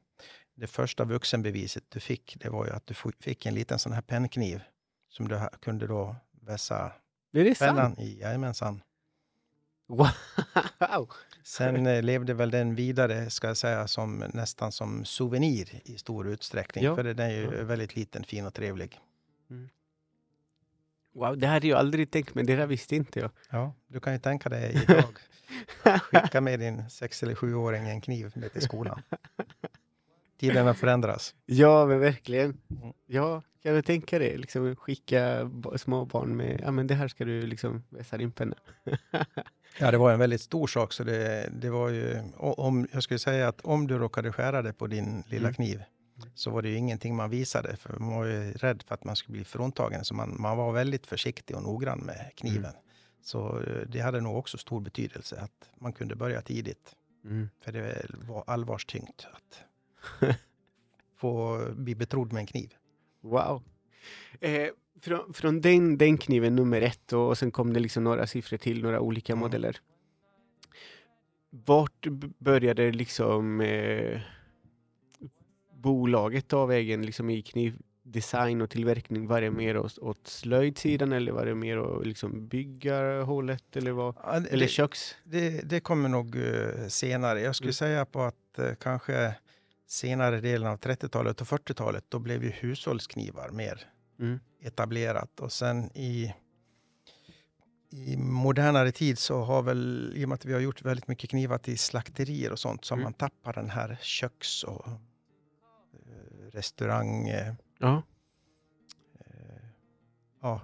det 0.55 0.67
första 0.67 1.05
vuxenbeviset 1.05 1.83
du 1.89 1.99
fick 1.99 2.37
det 2.39 2.49
var 2.49 2.65
ju 2.65 2.71
att 2.71 2.87
du 2.87 2.93
fick 3.19 3.45
en 3.45 3.53
liten 3.53 3.79
sån 3.79 3.93
här 3.93 4.01
pennkniv 4.01 4.61
som 5.09 5.27
du 5.27 5.39
kunde 5.61 5.87
då 5.87 6.15
vässa 6.49 6.91
Är 7.33 7.43
det 7.43 7.55
sant? 7.55 7.77
pennan 7.77 7.99
i. 7.99 8.19
Jajamensan. 8.19 8.81
Wow! 9.87 11.09
Sen 11.43 11.87
eh, 11.87 12.03
levde 12.03 12.33
väl 12.33 12.51
den 12.51 12.75
vidare, 12.75 13.29
ska 13.29 13.47
jag 13.47 13.57
säga, 13.57 13.87
som, 13.87 14.23
nästan 14.33 14.71
som 14.71 15.05
souvenir 15.05 15.81
i 15.85 15.97
stor 15.97 16.27
utsträckning. 16.27 16.83
Ja. 16.83 16.95
För 16.95 17.03
den 17.03 17.19
är 17.19 17.29
ju 17.29 17.43
Ja. 17.57 17.63
väldigt 17.63 17.95
liten, 17.95 18.23
fin 18.23 18.45
och 18.45 18.53
trevlig. 18.53 18.99
wow, 21.13 21.37
det 21.37 21.47
hade 21.47 21.67
jag 21.67 21.79
aldrig 21.79 22.11
tänkt 22.11 22.35
men 22.35 22.45
det 22.45 22.55
där 22.55 22.67
visste 22.67 22.95
inte 22.95 23.19
jag. 23.19 23.31
Ja, 23.49 23.73
du 23.87 23.99
kan 23.99 24.13
ju 24.13 24.19
tänka 24.19 24.49
dig 24.49 24.83
idag. 24.83 25.17
Skicka 26.01 26.41
med 26.41 26.59
din 26.59 26.89
sex 26.89 27.23
eller 27.23 27.35
sjuåring 27.35 27.89
en 27.89 28.01
kniv 28.01 28.31
med 28.35 28.53
till 28.53 28.61
skolan. 28.61 29.01
Tiderna 30.39 30.73
förändras. 30.73 31.35
Ja, 31.45 31.85
men 31.85 31.99
verkligen. 31.99 32.57
Mm. 32.69 32.93
Ja, 33.05 33.41
kan 33.63 33.73
du 33.75 33.81
tänka 33.81 34.19
dig? 34.19 34.37
Liksom 34.37 34.75
skicka 34.75 35.51
små 35.77 36.05
barn 36.05 36.37
med, 36.37 36.61
ja 36.63 36.71
men 36.71 36.87
det 36.87 36.95
här 36.95 37.07
ska 37.07 37.25
du 37.25 37.41
liksom 37.41 37.83
vässa 37.89 38.17
din 38.17 38.31
penna. 38.31 38.55
Ja, 39.79 39.91
det 39.91 39.97
var 39.97 40.13
en 40.13 40.19
väldigt 40.19 40.41
stor 40.41 40.67
sak. 40.67 40.93
Så 40.93 41.03
det, 41.03 41.49
det 41.61 41.69
var 41.69 41.89
ju, 41.89 42.17
om, 42.37 42.87
jag 42.91 43.03
skulle 43.03 43.19
säga 43.19 43.47
att 43.47 43.61
om 43.61 43.87
du 43.87 43.97
råkade 43.97 44.31
skära 44.31 44.61
dig 44.61 44.73
på 44.73 44.87
din 44.87 45.23
lilla 45.27 45.47
Mm. 45.47 45.53
kniv 45.53 45.83
så 46.35 46.49
var 46.51 46.61
det 46.61 46.69
ju 46.69 46.75
ingenting 46.75 47.15
man 47.15 47.29
visade. 47.29 47.75
För 47.75 47.99
man 47.99 48.15
var 48.15 48.25
ju 48.25 48.51
rädd 48.51 48.83
för 48.87 48.95
att 48.95 49.03
man 49.03 49.15
skulle 49.15 49.33
bli 49.33 49.43
fråntagen. 49.45 50.05
Så 50.05 50.13
man, 50.13 50.35
man 50.41 50.57
var 50.57 50.71
väldigt 50.71 51.07
försiktig 51.07 51.55
och 51.55 51.63
noggrann 51.63 51.99
med 51.99 52.31
kniven. 52.35 52.73
Så 53.21 53.59
eh, 53.61 53.87
det 53.87 53.99
hade 53.99 54.21
nog 54.21 54.37
också 54.37 54.57
stor 54.57 54.79
betydelse 54.81 55.39
att 55.41 55.69
man 55.81 55.93
kunde 55.93 56.15
börja 56.15 56.41
tidigt. 56.41 56.95
Mm. 57.25 57.49
För 57.61 57.71
det 57.71 58.05
var 58.27 58.43
allvarstyngt 58.47 59.27
att 59.33 59.63
få 61.17 61.59
bli 61.75 61.95
betrodd 61.95 62.33
med 62.33 62.39
en 62.41 62.47
kniv. 62.47 62.73
Wow. 63.21 63.63
Eh, 64.41 64.67
från 65.01 65.33
från 65.33 65.61
den, 65.61 65.97
den 65.97 66.17
kniven 66.17 66.55
nummer 66.55 66.81
ett 66.81 67.13
och, 67.13 67.27
och 67.27 67.37
sen 67.37 67.51
kom 67.51 67.73
det 67.73 67.79
liksom 67.79 68.03
några 68.03 68.27
siffror 68.27 68.57
till, 68.57 68.81
några 68.81 68.99
olika 68.99 69.33
Mm. 69.33 69.39
modeller. 69.41 69.77
Vart 71.49 72.07
började 72.39 72.91
liksom 72.91 73.61
eh, 73.61 74.19
bolaget 75.73 76.47
ta 76.47 76.65
vägen 76.65 77.05
liksom 77.05 77.29
i 77.29 77.41
knivdesign 77.41 78.61
och 78.61 78.69
tillverkning? 78.69 79.27
Var 79.27 79.41
det 79.41 79.51
mer 79.51 79.77
åt, 79.77 79.97
åt 79.97 80.27
slöjdsidan 80.27 81.13
eller 81.13 81.31
var 81.31 81.45
det 81.45 81.55
mer 81.55 81.79
åt 81.79 82.05
liksom 82.05 82.47
byggarhållet 82.47 83.75
eller, 83.77 83.91
vad, 83.91 84.15
Ja, 84.23 84.39
det- 84.39 84.49
eller 84.49 84.67
köks? 84.67 85.15
Det, 85.23 85.69
det 85.69 85.79
kommer 85.79 86.09
nog 86.09 86.35
eh, 86.35 86.87
senare. 86.87 87.41
Jag 87.41 87.55
skulle 87.55 87.67
Mm. 87.67 87.73
säga 87.73 88.05
på 88.05 88.21
att 88.21 88.59
eh, 88.59 88.73
kanske 88.79 89.35
senare 89.89 90.39
delen 90.41 90.67
av 90.67 90.77
30-talet 90.79 91.41
och 91.41 91.47
40-talet, 91.47 92.05
då 92.09 92.19
blev 92.19 92.43
ju 92.43 92.49
hushållsknivar 92.49 93.49
mer 93.49 93.89
Mm. 94.19 94.39
etablerat. 94.61 95.39
Och 95.39 95.51
sen 95.51 95.91
i, 95.97 96.33
i 97.91 98.17
modernare 98.17 98.91
tid 98.91 99.17
så 99.17 99.41
har 99.43 99.61
väl, 99.61 100.13
i 100.15 100.25
och 100.25 100.29
med 100.29 100.35
att 100.35 100.45
vi 100.45 100.53
har 100.53 100.59
gjort 100.59 100.81
väldigt 100.81 101.07
mycket 101.07 101.29
knivar 101.29 101.57
till 101.57 101.79
slakterier 101.79 102.51
och 102.51 102.59
sånt, 102.59 102.85
så 102.85 102.93
har 102.93 102.97
Mm. 102.97 103.03
man 103.03 103.13
tappat 103.13 103.55
den 103.55 103.69
här 103.69 103.97
köks 104.01 104.63
och 104.63 104.87
eh, 104.87 104.97
restaurang... 106.51 107.27
Eh, 107.29 107.53
Ja. 107.79 108.03
eh, 109.19 109.65
ja, 110.41 110.61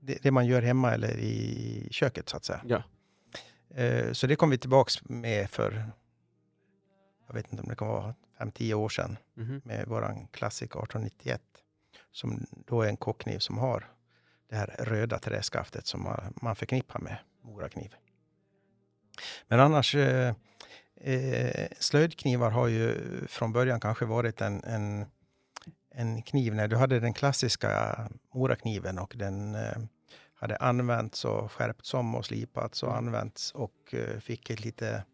det, 0.00 0.18
det 0.22 0.30
man 0.30 0.46
gör 0.46 0.62
hemma 0.62 0.92
eller 0.94 1.18
i 1.18 1.88
köket 1.90 2.28
så 2.28 2.36
att 2.36 2.44
säga. 2.44 2.60
Ja. 2.66 2.82
Eh, 3.82 4.12
Så 4.12 4.26
det 4.26 4.36
kom 4.36 4.50
vi 4.50 4.58
tillbaks 4.58 5.04
med 5.08 5.50
för, 5.50 5.90
jag 7.26 7.34
vet 7.34 7.52
inte 7.52 7.62
om 7.62 7.68
det 7.68 7.76
kan 7.76 7.88
vara 7.88 8.14
5-10 8.38 8.74
år 8.74 8.88
sedan, 8.88 9.16
Mhm. 9.34 9.60
med 9.64 9.86
våran 9.88 10.26
Classic 10.26 10.70
1891. 10.70 11.42
Som 12.12 12.46
då 12.66 12.82
är 12.82 12.88
en 12.88 12.96
kockkniv 12.96 13.38
som 13.38 13.58
har 13.58 13.90
det 14.48 14.56
här 14.56 14.76
röda 14.78 15.18
träskaftet 15.18 15.86
som 15.86 16.02
man- 16.02 16.32
man 16.42 16.56
förknippar 16.56 17.00
med 17.00 17.16
Morakniv. 17.42 17.94
Men 19.48 19.60
annars, 19.60 19.94
eh, 19.94 20.34
eh, 21.00 21.68
slöjdknivar 21.78 22.50
har 22.50 22.68
ju 22.68 22.94
från 23.28 23.52
början 23.52 23.80
kanske 23.80 24.04
varit 24.04 24.40
en, 24.40 24.64
en, 24.64 25.06
en 25.90 26.22
kniv 26.22 26.54
när 26.54 26.68
du 26.68 26.76
hade 26.76 27.00
den 27.00 27.14
klassiska 27.14 27.96
Morakniven 28.34 28.98
och 28.98 29.12
den 29.16 29.54
eh, 29.54 29.76
hade 30.34 30.56
använts 30.56 31.24
och 31.24 31.52
skärpts 31.52 31.94
om 31.94 32.14
och 32.14 32.26
slipats 32.26 32.82
och 32.82 32.88
Mm. 32.92 33.06
använts 33.06 33.52
och 33.52 33.94
eh, 33.94 34.18
fick 34.20 34.50
ett 34.50 34.60
lite 34.64 35.04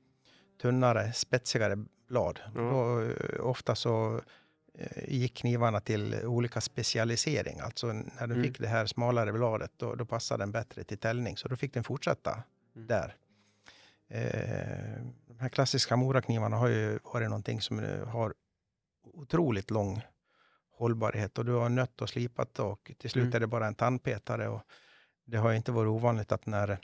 tunnare, 0.63 1.13
spetsigare 1.13 1.77
blad. 2.13 2.41
Ja. 2.55 2.61
Då, 2.61 3.01
eh, 3.03 3.47
ofta 3.47 3.75
så 3.75 4.21
eh, 4.79 5.05
gick 5.09 5.37
knivarna 5.37 5.81
till 5.81 6.15
olika 6.27 6.61
specialisering. 6.61 7.61
Alltså 7.61 7.87
när 7.93 8.27
du 8.27 8.35
Mm. 8.35 8.43
fick 8.43 8.59
det 8.59 8.69
här 8.69 8.87
smalare 8.87 9.33
bladet, 9.33 9.71
då, 9.77 9.95
då 9.95 10.05
passade 10.05 10.43
den 10.43 10.53
bättre 10.53 10.85
till 10.85 10.99
täljning. 10.99 11.37
Så 11.37 11.49
då 11.49 11.57
fick 11.57 11.75
den 11.75 11.85
fortsätta 11.85 12.43
Mm. 12.77 12.87
där. 12.87 13.17
Eh, 14.09 15.03
de 15.29 15.39
här 15.41 15.49
klassiska 15.49 15.97
moraknivarna 15.97 16.57
har 16.57 16.69
ju 16.69 16.99
varit 17.13 17.29
någonting 17.29 17.61
som 17.61 17.79
eh, 17.79 18.07
har 18.09 18.35
otroligt 19.15 19.71
lång 19.71 20.01
hållbarhet 20.79 21.39
och 21.39 21.45
du 21.45 21.53
har 21.53 21.69
nött 21.69 22.03
och 22.03 22.09
slipat 22.09 22.59
och 22.59 22.93
till 22.99 23.11
slut 23.11 23.23
Mm. 23.25 23.37
är 23.37 23.41
det 23.41 23.47
bara 23.47 23.67
en 23.67 23.75
tandpetare. 23.75 24.49
Och 24.49 24.63
det 25.25 25.37
har 25.39 25.51
ju 25.51 25.57
inte 25.57 25.73
varit 25.73 25.89
ovanligt 25.89 26.33
att 26.33 26.47
när 26.47 26.79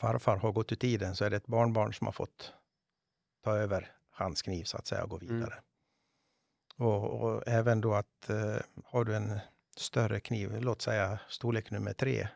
farfar 0.00 0.36
har 0.36 0.52
gått 0.52 0.72
ur 0.72 0.76
tiden 0.76 1.16
så 1.16 1.24
är 1.24 1.30
det 1.30 1.36
ett 1.36 1.46
barnbarn 1.46 1.94
som 1.94 2.06
har 2.06 2.12
fått 2.12 2.52
ta 3.44 3.56
över 3.56 3.92
hans 4.10 4.42
kniv 4.42 4.64
så 4.64 4.76
att 4.76 4.86
säga 4.86 5.02
och 5.04 5.10
gå 5.10 5.18
Mm. 5.20 5.34
vidare. 5.34 5.54
Och, 6.76 7.20
och 7.22 7.48
även 7.48 7.80
då 7.80 7.94
att 7.94 8.30
eh, 8.30 8.56
har 8.84 9.04
du 9.04 9.16
en 9.16 9.38
större 9.76 10.20
kniv, 10.20 10.60
låt 10.60 10.82
säga 10.82 11.18
storlek 11.28 11.70
nummer 11.70 11.92
tre, 11.92 12.28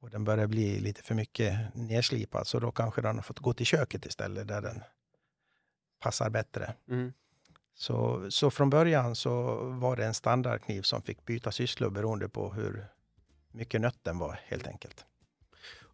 och 0.00 0.10
den 0.10 0.24
börjar 0.24 0.46
bli 0.46 0.80
lite 0.80 1.02
för 1.02 1.14
mycket 1.14 1.74
nedslipad, 1.74 2.46
så 2.46 2.60
då 2.60 2.70
kanske 2.72 3.02
den 3.02 3.16
har 3.16 3.22
fått 3.22 3.38
gå 3.38 3.52
till 3.52 3.66
köket 3.66 4.06
istället, 4.06 4.48
där 4.48 4.62
den 4.62 4.82
passar 6.00 6.30
bättre. 6.30 6.74
Mm. 6.88 7.12
Så, 7.74 8.26
så 8.30 8.50
från 8.50 8.70
början 8.70 9.16
så 9.16 9.54
var 9.70 9.96
det 9.96 10.04
en 10.06 10.14
standardkniv 10.14 10.82
som 10.82 11.02
fick 11.02 11.24
byta 11.26 11.52
sysslor 11.52 11.90
beroende 11.90 12.28
på 12.28 12.52
hur 12.52 12.86
mycket 13.52 13.80
nött 13.80 13.98
den 14.04 14.18
var, 14.18 14.40
helt 14.44 14.66
enkelt. 14.66 15.04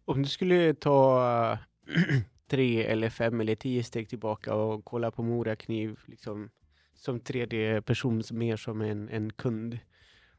Om 0.05 0.21
du 0.21 0.29
skulle 0.29 0.73
ta 0.73 1.57
tre 2.49 2.83
eller 2.85 3.09
fem 3.09 3.41
eller 3.41 3.55
tio 3.55 3.83
steg 3.83 4.09
tillbaka 4.09 4.53
och 4.55 4.85
kolla 4.85 5.11
på 5.11 5.23
Morakniv 5.23 5.99
liksom, 6.05 6.49
som 6.93 7.19
tredje 7.19 7.81
person, 7.81 8.23
mer 8.31 8.57
som 8.57 8.81
en, 8.81 9.09
en 9.09 9.33
kund. 9.33 9.79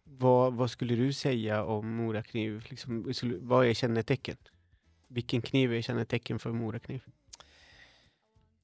Vad, 0.05 0.55
vad 0.55 0.70
skulle 0.70 0.94
du 0.94 1.12
säga 1.12 1.64
om 1.64 1.94
Morakniv? 1.94 2.66
Liksom, 2.68 3.12
vad 3.40 3.66
är 3.66 3.75
kännetecken? 3.75 4.37
Vilken 5.09 5.42
kniv 5.42 5.73
är 5.73 5.83
kännetecken 5.83 6.38
för 6.38 6.53
Morakniv? 6.53 7.03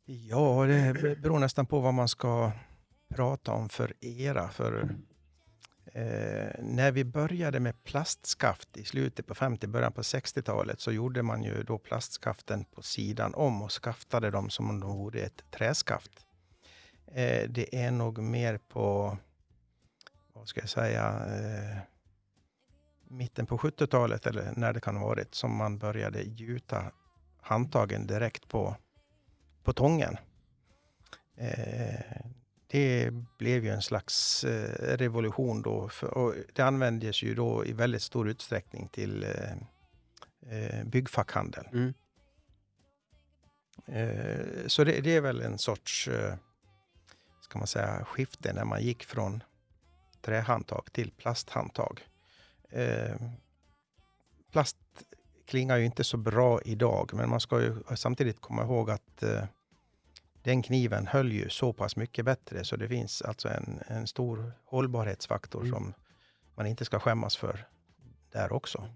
Ja, 0.05 0.67
det 0.67 1.17
beror 1.23 1.39
nästan 1.39 1.67
på 1.67 1.81
vad 1.81 1.95
man 1.95 2.09
ska 2.09 2.53
prata 3.09 3.53
om 3.53 3.69
för 3.69 3.95
era. 4.01 4.49
För 4.49 4.97
eh, 5.97 6.51
när 6.59 6.93
vi 6.93 7.05
började 7.05 7.61
med 7.61 7.85
plastskaft 7.85 8.77
i 8.77 8.85
slutet 8.85 9.27
på 9.27 9.35
50, 9.35 9.67
början 9.67 9.93
på 9.93 10.03
60-talet 10.03 10.81
så 10.81 10.93
gjorde 10.93 11.23
man 11.23 11.43
ju 11.43 11.63
då 11.63 11.79
plastskaften 11.79 12.65
på 12.65 12.83
sidan 12.83 13.35
om 13.35 13.63
och 13.63 13.73
skaftade 13.73 14.31
dem 14.31 14.51
som 14.51 14.71
om 14.71 14.81
de 14.81 14.97
vore 14.97 15.21
ett 15.21 15.45
träskaft. 15.51 16.27
Eh, 17.07 17.49
det 17.49 17.85
är 17.85 17.91
nog 17.91 18.19
mer 18.19 18.59
på, 18.59 19.19
vad 20.33 20.49
ska 20.49 20.61
jag 20.61 20.71
säga, 20.71 21.27
eh, 21.27 21.79
mitten 23.09 23.47
på 23.47 23.59
70-talet 23.59 24.27
eller 24.27 24.53
när 24.57 24.73
det 24.73 24.81
kan 24.81 24.97
ha 24.97 25.07
varit 25.07 25.35
som 25.35 25.57
man 25.57 25.79
började 25.79 26.23
gjuta 26.23 26.93
handtagen 27.41 28.07
direkt 28.07 28.49
på 28.49 28.77
på 29.67 29.73
tången. 29.73 30.17
Eh, 31.37 32.27
det 32.69 33.11
blev 33.39 33.65
ju 33.65 33.71
en 33.71 33.83
slags 33.83 34.45
eh, 34.45 34.97
revolution 34.97 35.63
då. 35.63 35.91
Och 36.03 36.35
det 36.55 36.63
användes 36.63 37.23
ju 37.23 37.35
då 37.35 37.67
i 37.67 37.73
väldigt 37.73 38.03
stor 38.03 38.29
utsträckning 38.29 38.89
till 38.89 39.25
eh, 39.25 39.53
eh, 40.53 40.85
byggfackhandel. 40.85 41.67
Mm. 41.73 41.95
Så 44.67 44.85
det, 44.85 45.01
det 45.01 45.17
är 45.17 45.21
väl 45.21 45.41
en 45.41 45.59
sorts, 45.59 46.09
ska 47.41 47.59
man 47.59 47.67
säga, 47.67 48.05
skifte 48.05 48.53
när 48.53 48.65
man 48.65 48.83
gick 48.83 49.05
från 49.05 49.43
trähandtag 50.21 50.93
till 50.93 51.11
plasthandtag. 51.11 52.01
Plast 54.53 54.77
klingar 55.47 55.77
ju 55.77 55.85
inte 55.85 56.05
så 56.05 56.17
bra 56.17 56.61
idag, 56.63 57.11
men 57.15 57.31
man 57.31 57.41
ska 57.41 57.61
ju 57.61 57.75
samtidigt 57.97 58.41
komma 58.41 58.63
ihåg 58.63 58.91
att 58.91 59.23
den 60.47 60.63
kniven 60.63 61.07
höll 61.07 61.33
ju 61.33 61.49
så 61.49 61.73
pass 61.73 61.97
mycket 61.97 62.25
bättre, 62.25 62.65
så 62.65 62.77
det 62.77 62.89
finns 62.89 63.23
alltså 63.23 63.49
en, 63.49 63.81
en 63.87 64.07
stor 64.07 64.53
hållbarhetsfaktor 64.65 65.61
Mm. 65.61 65.73
som 65.73 65.95
man 66.57 66.67
inte 66.67 66.85
ska 66.85 66.99
skämmas 67.01 67.37
för 67.37 67.67
där 68.33 68.53
också. 68.53 68.89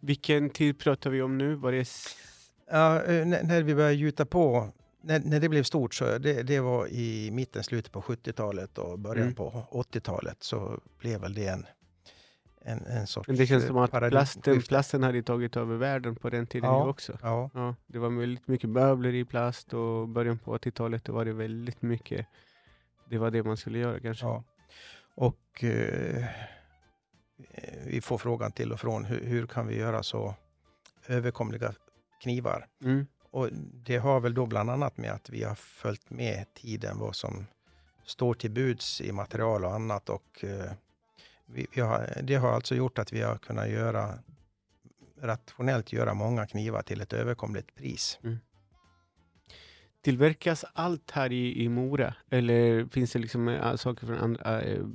Vilken 0.00 0.50
tid 0.50 0.78
pratar 0.78 1.10
vi 1.10 1.22
om 1.22 1.38
nu? 1.38 1.54
Var 1.54 1.72
det 1.72 1.88
Ja, 2.70 3.02
eh, 3.02 3.26
när, 3.26 3.42
när 3.42 3.62
vi 3.62 3.74
började 3.74 3.94
gjuta 3.94 4.26
på, 4.26 4.68
när, 5.02 5.20
när 5.20 5.40
det 5.40 5.48
blev 5.48 5.62
stort, 5.62 5.94
så 5.94 6.18
det, 6.18 6.42
det 6.42 6.60
var 6.60 6.88
i 6.88 7.30
mitten, 7.30 7.64
slutet 7.64 7.92
på 7.92 8.00
70-talet 8.00 8.78
och 8.78 8.98
början 8.98 9.22
Mm. 9.22 9.34
på 9.34 9.62
80-talet, 9.70 10.42
så 10.42 10.80
blev 10.98 11.20
väl 11.20 11.34
det 11.34 11.46
en, 11.46 11.66
en, 12.66 12.86
en 12.86 13.06
sorts 13.06 13.28
Men 13.28 13.36
det 13.36 13.46
känns 13.46 13.64
eh, 13.64 13.68
som 13.68 13.76
att 13.76 13.90
plasten, 13.90 14.62
plasten 14.62 15.02
hade 15.02 15.22
tagit 15.22 15.56
över 15.56 15.76
världen 15.76 16.16
på 16.16 16.30
den 16.30 16.46
tiden 16.46 16.70
Ja. 16.70 16.88
också. 16.88 17.18
Ja, 17.22 17.50
Ja, 17.54 17.74
det 17.86 17.98
var 17.98 18.08
väldigt 18.08 18.48
mycket 18.48 18.70
möbler 18.70 19.14
i 19.14 19.24
plast 19.24 19.74
och 19.74 20.08
början 20.08 20.38
på 20.38 20.56
80-talet 20.56 21.04
då 21.04 21.12
var 21.12 21.24
det 21.24 21.32
väldigt 21.32 21.82
mycket. 21.82 22.26
Det 23.10 23.18
var 23.18 23.30
det 23.30 23.42
man 23.42 23.56
skulle 23.56 23.78
göra 23.78 24.00
kanske. 24.00 24.26
Ja. 24.26 24.44
Och 25.14 25.64
eh, 25.64 26.24
vi 27.86 28.00
får 28.00 28.18
frågan 28.18 28.52
till 28.52 28.72
och 28.72 28.80
från 28.80 29.04
hur, 29.04 29.24
hur 29.24 29.46
kan 29.46 29.66
vi 29.66 29.78
göra 29.78 30.02
så 30.02 30.34
överkomliga 31.06 31.72
knivar? 32.22 32.66
Mm. 32.82 33.06
Och 33.30 33.48
det 33.72 33.96
har 33.96 34.20
väl 34.20 34.34
då 34.34 34.46
bland 34.46 34.70
annat 34.70 34.96
med 34.96 35.12
att 35.12 35.30
vi 35.30 35.44
har 35.44 35.54
följt 35.54 36.10
med 36.10 36.54
tiden, 36.54 36.98
vad 36.98 37.16
som 37.16 37.46
står 38.04 38.34
till 38.34 38.50
buds 38.50 39.00
i 39.00 39.12
material 39.12 39.64
och 39.64 39.74
annat. 39.74 40.08
Och 40.08 40.44
eh, 40.44 40.72
vi, 41.46 41.66
vi 41.74 41.80
har, 41.80 42.20
det 42.22 42.34
har 42.34 42.52
alltså 42.52 42.74
gjort 42.74 42.98
att 42.98 43.12
vi 43.12 43.22
har 43.22 43.38
kunnat 43.38 43.68
göra 43.68 44.18
rationellt 45.20 45.92
göra 45.92 46.14
många 46.14 46.46
knivar 46.46 46.82
till 46.82 47.00
ett 47.00 47.12
överkomligt 47.12 47.74
pris. 47.74 48.18
Tillverkas 50.02 50.64
allt 50.72 51.10
här 51.10 51.32
i, 51.32 51.64
i 51.64 51.68
Mora? 51.68 52.14
Eller 52.30 52.86
finns 52.86 53.12
det 53.12 53.18
liksom 53.18 53.48
äh, 53.48 53.76
saker 53.76 54.06
från 54.06 54.18
andra? 54.18 54.62
Äh, 54.62 54.86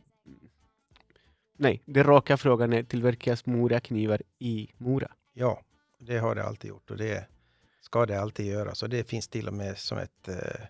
nej, 1.58 1.82
den 1.86 2.04
raka 2.04 2.38
frågan 2.38 2.74
är 2.74 2.84
tillverkas 2.84 3.46
Mora-knivar 3.46 4.22
i 4.40 4.70
Mora? 4.78 5.12
Ja, 5.34 5.62
det 6.00 6.18
har 6.18 6.36
det 6.36 6.44
alltid 6.44 6.70
gjort 6.70 6.92
och 6.92 6.98
det 6.98 7.28
ska 7.82 8.06
det 8.06 8.22
alltid 8.22 8.46
göra. 8.46 8.76
Så 8.76 8.88
det 8.88 9.04
finns 9.04 9.28
till 9.28 9.48
och 9.48 9.54
med 9.54 9.78
som 9.78 9.98
ett, 9.98 10.28
eh, 10.28 10.66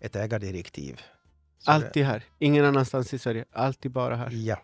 ett 0.00 0.16
ägardirektiv. 0.16 1.00
Så 1.58 1.70
Alltid 1.70 2.04
här? 2.04 2.24
Ingen 2.38 2.64
annanstans 2.64 3.14
i 3.14 3.18
Sverige? 3.18 3.44
Alltid 3.52 3.92
bara 3.92 4.16
här? 4.16 4.30
ja. 4.32 4.56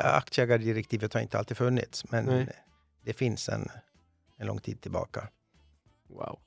Aktieägardirektivet 0.00 1.14
har 1.14 1.20
inte 1.20 1.38
alltid 1.38 1.56
funnits, 1.56 2.10
men 2.10 2.24
Nej. 2.24 2.48
det 3.04 3.12
finns 3.12 3.48
en, 3.48 3.68
en 4.36 4.46
lång 4.46 4.58
tid 4.58 4.80
tillbaka. 4.80 5.28
Wow. 6.06 6.38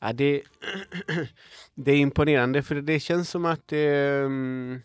Ja, 0.00 0.12
det, 0.12 0.42
det 1.74 1.92
är 1.92 1.96
imponerande 1.96 2.62
för 2.62 2.74
det 2.74 3.00
känns 3.00 3.30
som 3.30 3.44
att 3.44 3.72
ehm, 3.72 4.80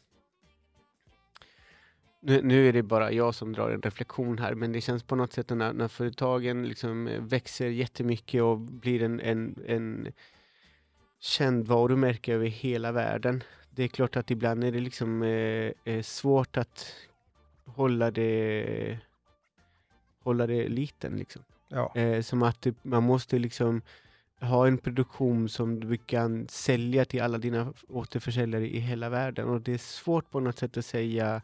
nu, 2.21 2.41
nu 2.41 2.69
är 2.69 2.73
det 2.73 2.83
bara 2.83 3.11
jag 3.11 3.35
som 3.35 3.53
drar 3.53 3.69
en 3.69 3.81
reflektion 3.81 4.37
här, 4.39 4.55
men 4.55 4.71
det 4.71 4.81
känns 4.81 5.03
på 5.03 5.15
något 5.15 5.33
sätt 5.33 5.49
när, 5.49 5.73
när 5.73 5.87
företagen 5.87 6.67
liksom 6.67 7.09
växer 7.19 7.67
jättemycket 7.67 8.41
och 8.41 8.59
blir 8.59 9.03
en, 9.03 9.19
en, 9.19 9.63
en 9.67 10.11
känd 11.19 11.67
varumärke 11.67 12.33
över 12.33 12.47
hela 12.47 12.91
världen. 12.91 13.43
Det 13.69 13.83
är 13.83 13.87
klart 13.87 14.15
att 14.15 14.31
ibland 14.31 14.63
är 14.63 14.71
det 14.71 14.79
liksom 14.79 15.23
eh, 15.23 15.71
eh, 15.83 16.01
svårt 16.01 16.57
att 16.57 16.95
hålla 17.65 18.11
det 18.11 18.99
hålla 20.23 20.47
det 20.47 20.67
liten 20.67 21.17
liksom. 21.17 21.41
Ja, 21.67 21.91
Eh, 21.95 22.21
som 22.21 22.43
att 22.43 22.61
det, 22.61 22.75
man 22.83 23.03
måste 23.03 23.39
liksom 23.39 23.81
ha 24.41 24.67
en 24.67 24.77
produktion 24.77 25.49
som 25.49 25.79
du 25.79 25.97
kan 25.97 26.47
sälja 26.47 27.05
till 27.05 27.21
alla 27.21 27.37
dina 27.37 27.73
återförsäljare 27.89 28.67
i 28.69 28.79
hela 28.79 29.09
världen. 29.09 29.47
Och 29.49 29.61
det 29.61 29.73
är 29.73 29.77
svårt 29.77 30.31
på 30.31 30.39
något 30.39 30.57
sätt 30.59 30.77
att 30.77 30.85
säga 30.85 31.41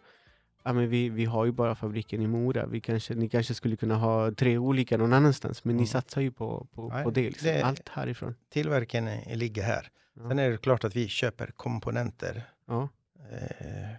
ja, 0.63 0.73
men 0.73 0.89
vi, 0.89 1.09
vi 1.09 1.25
har 1.25 1.45
ju 1.45 1.51
bara 1.51 1.75
fabriken 1.75 2.21
i 2.21 2.27
Mora. 2.27 2.65
Vi 2.65 2.81
kanske, 2.81 3.13
ni 3.15 3.29
kanske 3.29 3.53
skulle 3.53 3.75
kunna 3.75 3.95
ha 3.95 4.31
tre 4.31 4.57
olika 4.57 4.97
någon 4.97 5.13
annanstans, 5.13 5.63
men 5.63 5.75
ni 5.75 5.81
Mm. 5.81 5.87
satsar 5.87 6.21
ju 6.21 6.31
på, 6.31 6.67
på, 6.73 6.87
Nej, 6.89 7.03
på 7.03 7.11
det, 7.11 7.21
liksom. 7.21 7.47
det- 7.47 7.61
Allt 7.63 7.89
härifrån. 7.89 8.35
Tillverkningen 8.49 9.39
ligger 9.39 9.63
här. 9.63 9.89
Ja. 10.13 10.29
Sen 10.29 10.39
är 10.39 10.49
det 10.49 10.57
klart 10.57 10.83
att 10.83 10.95
vi 10.95 11.07
köper 11.07 11.47
komponenter, 11.55 12.43
Ja. 12.67 12.89
eh, 13.31 13.89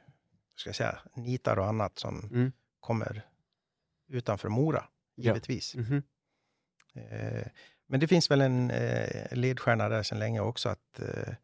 ska 0.61 0.68
jag 0.68 0.77
säga, 0.77 0.99
nitar 1.14 1.59
och 1.59 1.66
annat 1.66 1.99
som 1.99 2.18
Mm. 2.33 2.53
kommer 2.81 3.27
utanför 4.09 4.49
Mora, 4.49 4.85
Ja. 5.14 5.25
givetvis. 5.25 5.75
Mhm. 5.75 6.03
Eh, 6.94 7.46
men 7.87 8.01
det 8.01 8.09
finns 8.09 8.31
väl 8.31 8.40
en 8.40 8.70
eh, 8.70 9.33
ledstjärna 9.37 9.88
där 9.88 10.03
sedan 10.03 10.18
länge 10.18 10.40
också 10.40 10.68
att 10.68 10.99
eh, 11.01 11.35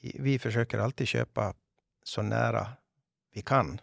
vi, 0.00 0.16
vi 0.20 0.38
försöker 0.38 0.78
alltid 0.78 1.08
köpa 1.08 1.54
så 2.02 2.22
nära 2.22 2.72
vi 3.34 3.42
kan 3.42 3.80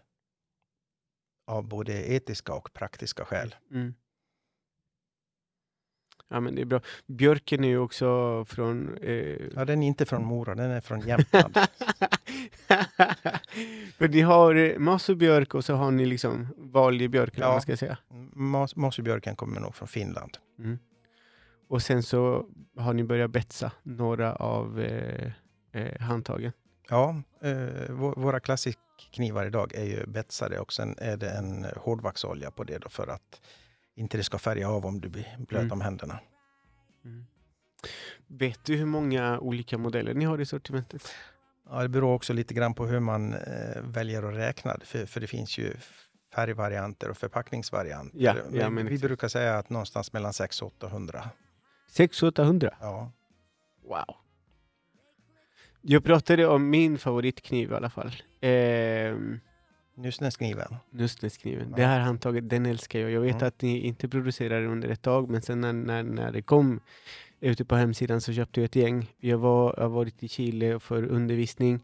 av 1.46 1.64
både 1.68 2.12
etiska 2.12 2.54
och 2.54 2.72
praktiska 2.72 3.24
skäl. 3.24 3.54
Mm. 3.70 3.94
Ja, 6.28 6.40
men 6.40 6.54
det 6.54 6.60
är 6.60 6.66
bra. 6.66 6.80
Björken 7.06 7.64
är 7.64 7.68
ju 7.68 7.78
också 7.78 8.44
från... 8.44 8.98
Eh... 9.02 9.36
Ja, 9.54 9.64
den 9.64 9.82
är 9.82 9.86
inte 9.86 10.06
från 10.06 10.24
Mora, 10.24 10.54
den 10.54 10.70
är 10.70 10.80
från 10.80 11.00
Jämtland. 11.00 11.54
För 13.98 14.08
ni 14.08 14.20
har 14.20 14.54
eh, 14.54 14.78
massubjörk 14.78 15.54
och 15.54 15.64
så 15.64 15.74
har 15.74 15.90
ni 15.90 16.06
liksom 16.06 16.48
vanlig 16.56 17.10
björk, 17.10 17.34
eller 17.34 17.46
vad 17.46 17.50
Ja. 17.50 17.54
man 17.54 17.62
ska 17.62 17.76
säga. 17.76 17.98
Mas- 18.32 19.36
kommer 19.36 19.60
nog 19.60 19.74
från 19.74 19.88
Finland. 19.88 20.38
Mm. 20.58 20.78
Och 21.68 21.82
sen 21.82 22.02
så 22.02 22.46
har 22.76 22.92
ni 22.94 23.04
börjat 23.04 23.30
betsa 23.30 23.72
några 23.82 24.34
av 24.34 24.80
eh, 24.80 25.32
eh, 25.72 26.00
handtagen. 26.00 26.52
Ja, 26.88 27.22
eh, 27.42 27.48
vå- 27.88 28.20
våra 28.20 28.40
klassikknivar 28.40 29.46
idag 29.46 29.74
är 29.74 29.84
ju 29.84 30.06
betsade 30.06 30.58
och 30.58 30.72
sen 30.72 30.94
är 30.98 31.16
det 31.16 31.30
en 31.30 31.66
hårdvaxolja 31.76 32.50
på 32.50 32.64
det 32.64 32.78
då 32.78 32.88
för 32.88 33.06
att 33.06 33.40
inte 33.96 34.16
det 34.16 34.22
ska 34.24 34.38
färga 34.38 34.68
av 34.70 34.86
om 34.86 35.00
du 35.00 35.08
blir 35.08 35.36
blöt 35.38 35.60
Mm. 35.60 35.72
om 35.72 35.80
händerna. 35.80 36.18
Vet 38.26 38.64
du 38.64 38.76
hur 38.76 38.86
många 38.86 39.38
olika 39.38 39.78
modeller 39.78 40.14
ni 40.14 40.24
har 40.24 40.40
i 40.40 40.46
sortimentet? 40.46 41.14
Ja, 41.68 41.82
det 41.82 41.88
beror 41.88 42.14
också 42.14 42.32
lite 42.32 42.54
grann 42.54 42.74
på 42.74 42.86
hur 42.86 43.00
man 43.00 43.34
eh, 43.34 43.82
väljer 43.82 44.22
att 44.22 44.34
räkna, 44.36 44.76
för, 44.84 45.06
för 45.06 45.20
det 45.20 45.26
finns 45.26 45.58
ju 45.58 45.74
färgvarianter 46.34 47.10
och 47.10 47.16
förpackningsvarianter. 47.16 48.18
Ja, 48.18 48.34
ja, 48.52 48.70
men 48.70 48.86
vi 48.86 48.94
exakt. 48.94 49.06
brukar 49.08 49.28
säga 49.28 49.58
att 49.58 49.70
någonstans 49.70 50.12
mellan 50.12 50.32
600 50.32 50.72
och 50.80 50.86
800. 50.86 51.30
600-800? 51.90 52.70
Ja. 52.80 53.12
Wow. 53.82 54.16
Jag 55.80 56.04
pratade 56.04 56.46
om 56.46 56.70
min 56.70 56.98
favoritkniv 56.98 57.70
i 57.72 57.74
alla 57.74 57.90
fall. 57.90 58.12
Eh, 58.40 59.14
Nysneskniven. 59.96 60.74
Nustneskniven. 60.90 61.66
Ja. 61.70 61.76
Det 61.76 61.84
här 61.86 62.00
handtaget, 62.00 62.50
den 62.50 62.66
älskar 62.66 62.98
jag. 62.98 63.10
Jag 63.10 63.20
vet 63.20 63.34
Mm. 63.34 63.48
att 63.48 63.62
ni 63.62 63.78
inte 63.78 64.08
producerar 64.08 64.62
under 64.62 64.88
ett 64.88 65.02
tag, 65.02 65.30
men 65.30 65.42
sen 65.42 65.60
när, 65.60 65.72
när, 65.72 66.02
när 66.02 66.32
det 66.32 66.42
kom 66.42 66.80
ute 67.40 67.64
på 67.64 67.76
hemsidan 67.76 68.20
så 68.20 68.32
köpte 68.32 68.60
jag 68.60 68.64
ett 68.64 68.76
gäng. 68.76 69.10
Jag, 69.18 69.38
var, 69.38 69.74
jag 69.76 69.82
har 69.82 69.88
varit 69.90 70.22
i 70.22 70.28
Chile 70.28 70.80
för 70.80 71.04
undervisning 71.06 71.80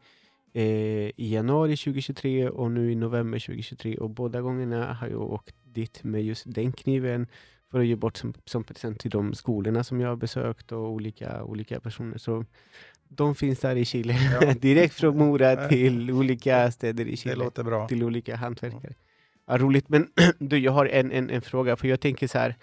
eh, 0.53 0.62
i 0.64 1.12
januari 1.16 1.77
2023 1.77 2.48
och 2.48 2.70
nu 2.70 2.92
i 2.92 2.94
november 2.94 3.38
2023 3.38 3.96
och 3.96 4.11
båda 4.11 4.40
gångerna 4.40 4.92
har 4.94 5.09
jag 5.09 5.20
åkt 5.22 5.55
dit 5.64 6.05
med 6.05 6.25
just 6.25 6.44
den 6.55 6.72
kniven 6.72 7.27
för 7.70 7.81
att 7.81 7.87
ge 7.87 7.96
bort 7.96 8.16
som, 8.16 8.35
som 8.44 8.64
present 8.64 9.01
till 9.01 9.11
de 9.11 9.35
skolorna 9.35 9.85
som 9.85 10.01
jag 10.01 10.09
har 10.09 10.16
besökt 10.16 10.72
och 10.72 10.90
olika, 10.90 11.44
olika 11.44 11.81
personer. 11.81 12.18
Så 12.18 12.44
de 13.16 13.35
finns 13.35 13.61
där 13.61 13.77
i 13.77 13.85
Chile. 13.85 14.12
Ja. 14.40 14.55
Direkt 14.61 14.94
från 14.94 15.18
Mora 15.18 15.68
till 15.68 16.11
olika 16.11 16.70
städer 16.70 17.05
i 17.07 17.11
Det 17.11 17.16
Chile 17.16 17.35
låter 17.35 17.62
bra. 17.62 17.88
till 17.88 18.03
olika 18.05 18.37
hantverkare. 18.37 18.94
Ja, 19.46 19.59
roligt, 19.59 19.88
men 19.88 20.09
du, 20.38 20.59
jag 20.59 20.72
har 20.72 20.87
en, 20.87 21.12
en, 21.12 21.31
en 21.31 21.42
fråga, 21.42 21.77
för 21.77 21.88
jag 21.88 22.01
tänker 22.01 22.27
så 22.29 22.38
här. 22.38 22.57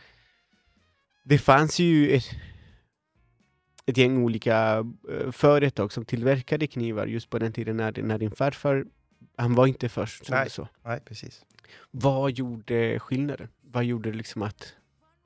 Det 1.24 1.38
fanns 1.38 1.80
ju 1.80 2.12
ett, 2.16 2.30
ett 3.86 3.98
gäng 3.98 4.24
olika 4.24 4.86
eh, 5.12 5.32
företag 5.32 5.92
som 5.94 6.06
tillverkade 6.06 6.68
knivar 6.68 7.08
just 7.08 7.30
på 7.30 7.40
den 7.40 7.54
tiden 7.54 7.78
när, 7.78 8.02
när 8.02 8.18
din 8.18 8.32
farfar, 8.32 8.86
han 9.38 9.56
var 9.56 9.68
inte 9.68 9.90
först. 9.90 10.30
Nej. 10.30 10.50
sa. 10.50 10.68
Nej, 10.86 11.00
precis. 11.06 11.46
Vad 11.92 12.32
gjorde 12.32 13.00
skillnaden? 13.00 13.48
Vad 13.62 13.84
gjorde 13.84 14.12
liksom 14.12 14.42
att, 14.42 14.74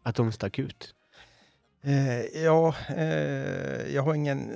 att 0.04 0.16
de 0.16 0.32
stack 0.32 0.60
ut? 0.60 0.96
Eh, 1.84 2.44
ja, 2.44 2.76
eh, 2.90 3.94
jag 3.94 4.04
har 4.04 4.16
ingen 4.16 4.52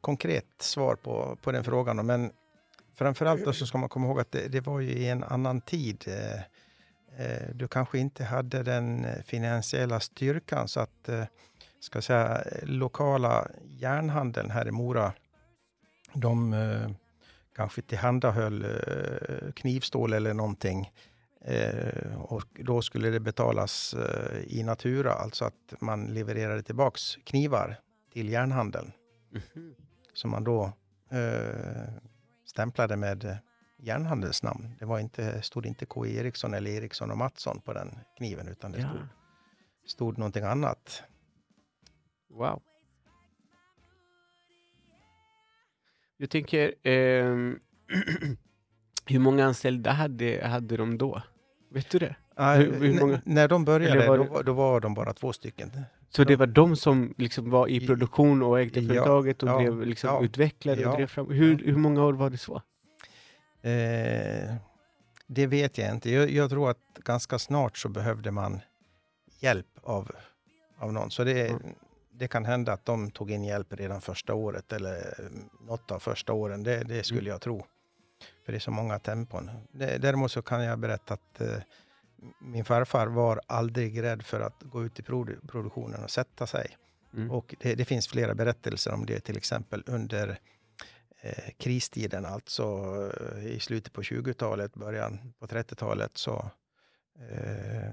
konkret 0.00 0.46
svar 0.58 0.96
på, 0.96 1.38
på 1.42 1.52
den 1.52 1.64
frågan. 1.64 2.06
Men 2.06 2.32
framförallt 2.94 3.44
då 3.44 3.52
så 3.52 3.66
ska 3.66 3.78
man 3.78 3.88
komma 3.88 4.06
ihåg 4.06 4.20
att 4.20 4.32
det, 4.32 4.48
det 4.48 4.60
var 4.60 4.80
ju 4.80 4.90
i 4.90 5.08
en 5.08 5.24
annan 5.24 5.60
tid. 5.60 6.04
Eh, 6.06 6.40
eh, 7.24 7.48
du 7.54 7.68
kanske 7.68 7.98
inte 7.98 8.24
hade 8.24 8.62
den 8.62 9.06
finansiella 9.24 10.00
styrkan 10.00 10.68
så 10.68 10.80
att 10.80 11.08
eh, 11.08 11.24
ska 11.80 12.02
säga, 12.02 12.44
lokala 12.62 13.48
järnhandeln 13.64 14.50
här 14.50 14.68
i 14.68 14.70
Mora, 14.70 15.12
de 16.14 16.54
kanske 17.56 17.82
tillhandahöll 17.82 18.66
knivstål 19.54 20.12
eller 20.12 20.34
någonting. 20.34 20.92
Och 22.16 22.42
då 22.58 22.82
skulle 22.82 23.10
det 23.10 23.20
betalas 23.20 23.94
i 24.46 24.62
natura, 24.62 25.12
alltså 25.12 25.44
att 25.44 25.80
man 25.80 26.06
levererade 26.06 26.62
tillbaks 26.62 27.16
knivar 27.24 27.76
till 28.12 28.28
järnhandeln 28.28 28.92
mhm 29.30 29.74
som 30.12 30.30
man 30.30 30.44
då 30.44 30.72
eh, 31.10 31.92
stämplade 32.44 32.96
med 32.96 33.24
eh, 33.24 33.36
järnhandelsnamn. 33.78 34.74
Det 34.78 34.84
var 34.84 34.98
inte, 34.98 35.42
stod 35.42 35.66
inte 35.66 35.86
K. 35.86 36.06
Eriksson 36.06 36.54
eller 36.54 36.70
Eriksson 36.70 37.10
och 37.10 37.18
Mattsson 37.18 37.60
på 37.60 37.72
den 37.72 37.98
kniven 38.18 38.48
utan 38.48 38.72
det 38.72 38.78
Ja. 38.80 38.88
stod, 38.88 39.06
stod 39.86 40.18
någonting 40.18 40.44
annat. 40.44 41.02
Wow. 42.30 42.62
Jag 46.16 46.30
tänker, 46.30 46.74
ehm, 46.82 47.60
hur 49.06 49.18
många 49.18 49.44
anställda 49.46 49.90
hade, 49.92 50.46
hade 50.46 50.76
de 50.76 50.98
då? 50.98 51.22
Vet 51.70 51.90
du 51.90 51.98
det? 51.98 52.16
Ah, 52.34 52.54
Hur- 52.54 52.72
hur 52.72 53.00
många- 53.00 53.20
När 53.24 53.48
de 53.48 53.64
började, 53.64 54.08
var 54.08 54.18
då, 54.18 54.42
då 54.42 54.52
var 54.52 54.80
de 54.80 54.94
bara 54.94 55.12
två 55.12 55.32
stycken. 55.32 55.70
Så 56.10 56.24
det 56.24 56.36
var 56.36 56.46
de 56.46 56.76
som 56.76 57.14
liksom 57.18 57.50
var 57.50 57.68
i 57.68 57.86
produktion 57.86 58.42
och 58.42 58.60
ägde 58.60 58.82
företaget 58.82 59.42
och 59.42 59.48
ja, 59.48 59.58
drev, 59.58 59.86
liksom 59.86 60.10
ja, 60.10 60.24
utvecklade 60.24 60.86
och 60.86 60.96
drev 60.96 61.06
fram. 61.06 61.30
Hur, 61.30 61.58
hur 61.58 61.76
många 61.76 62.04
år 62.04 62.12
var 62.12 62.30
det 62.30 62.38
så? 62.38 62.62
Eh, 63.62 64.54
det 65.26 65.46
vet 65.46 65.78
jag 65.78 65.90
inte. 65.94 66.10
Jag, 66.10 66.30
jag 66.30 66.50
tror 66.50 66.70
att 66.70 66.78
ganska 67.04 67.38
snart 67.38 67.78
så 67.78 67.88
behövde 67.88 68.30
man 68.30 68.60
hjälp 69.40 69.66
av, 69.82 70.10
av 70.78 70.92
någon. 70.92 71.10
Så 71.10 71.24
det, 71.24 71.48
Mm. 71.48 71.62
det 72.12 72.28
kan 72.28 72.44
hända 72.44 72.72
att 72.72 72.84
de 72.84 73.10
tog 73.10 73.30
in 73.30 73.44
hjälp 73.44 73.66
redan 73.72 74.00
första 74.00 74.34
året 74.34 74.72
eller 74.72 75.14
något 75.66 75.90
av 75.90 75.98
första 75.98 76.32
åren. 76.32 76.62
Det, 76.62 76.84
det 76.84 77.02
skulle 77.06 77.20
Mm. 77.20 77.30
jag 77.30 77.40
tro. 77.40 77.66
För 78.44 78.52
det 78.52 78.58
är 78.58 78.60
så 78.60 78.70
många 78.70 78.98
tempon. 78.98 79.50
Det, 79.72 79.98
däremot 79.98 80.32
så 80.32 80.42
kan 80.42 80.64
jag 80.64 80.78
berätta 80.78 81.14
att 81.14 81.40
eh, 81.40 81.48
min 82.40 82.64
farfar 82.64 83.06
var 83.06 83.40
aldrig 83.46 84.02
rädd 84.02 84.22
för 84.22 84.40
att 84.40 84.62
gå 84.62 84.84
ut 84.84 84.98
i 84.98 85.02
produ- 85.02 85.46
produktionen 85.48 86.04
och 86.04 86.10
sätta 86.10 86.46
sig. 86.46 86.76
Mm. 87.14 87.30
Och 87.30 87.54
det, 87.60 87.74
det 87.74 87.84
finns 87.84 88.08
flera 88.08 88.34
berättelser 88.34 88.92
om 88.92 89.06
det, 89.06 89.20
till 89.20 89.36
exempel 89.36 89.82
under 89.86 90.38
eh, 91.20 91.50
kristiden, 91.58 92.26
alltså 92.26 92.64
eh, 93.20 93.46
i 93.46 93.60
slutet 93.60 93.92
på 93.92 94.02
20-talet, 94.02 94.74
början 94.74 95.32
på 95.38 95.46
30-talet, 95.46 96.16
så 96.16 96.50
eh, 97.30 97.90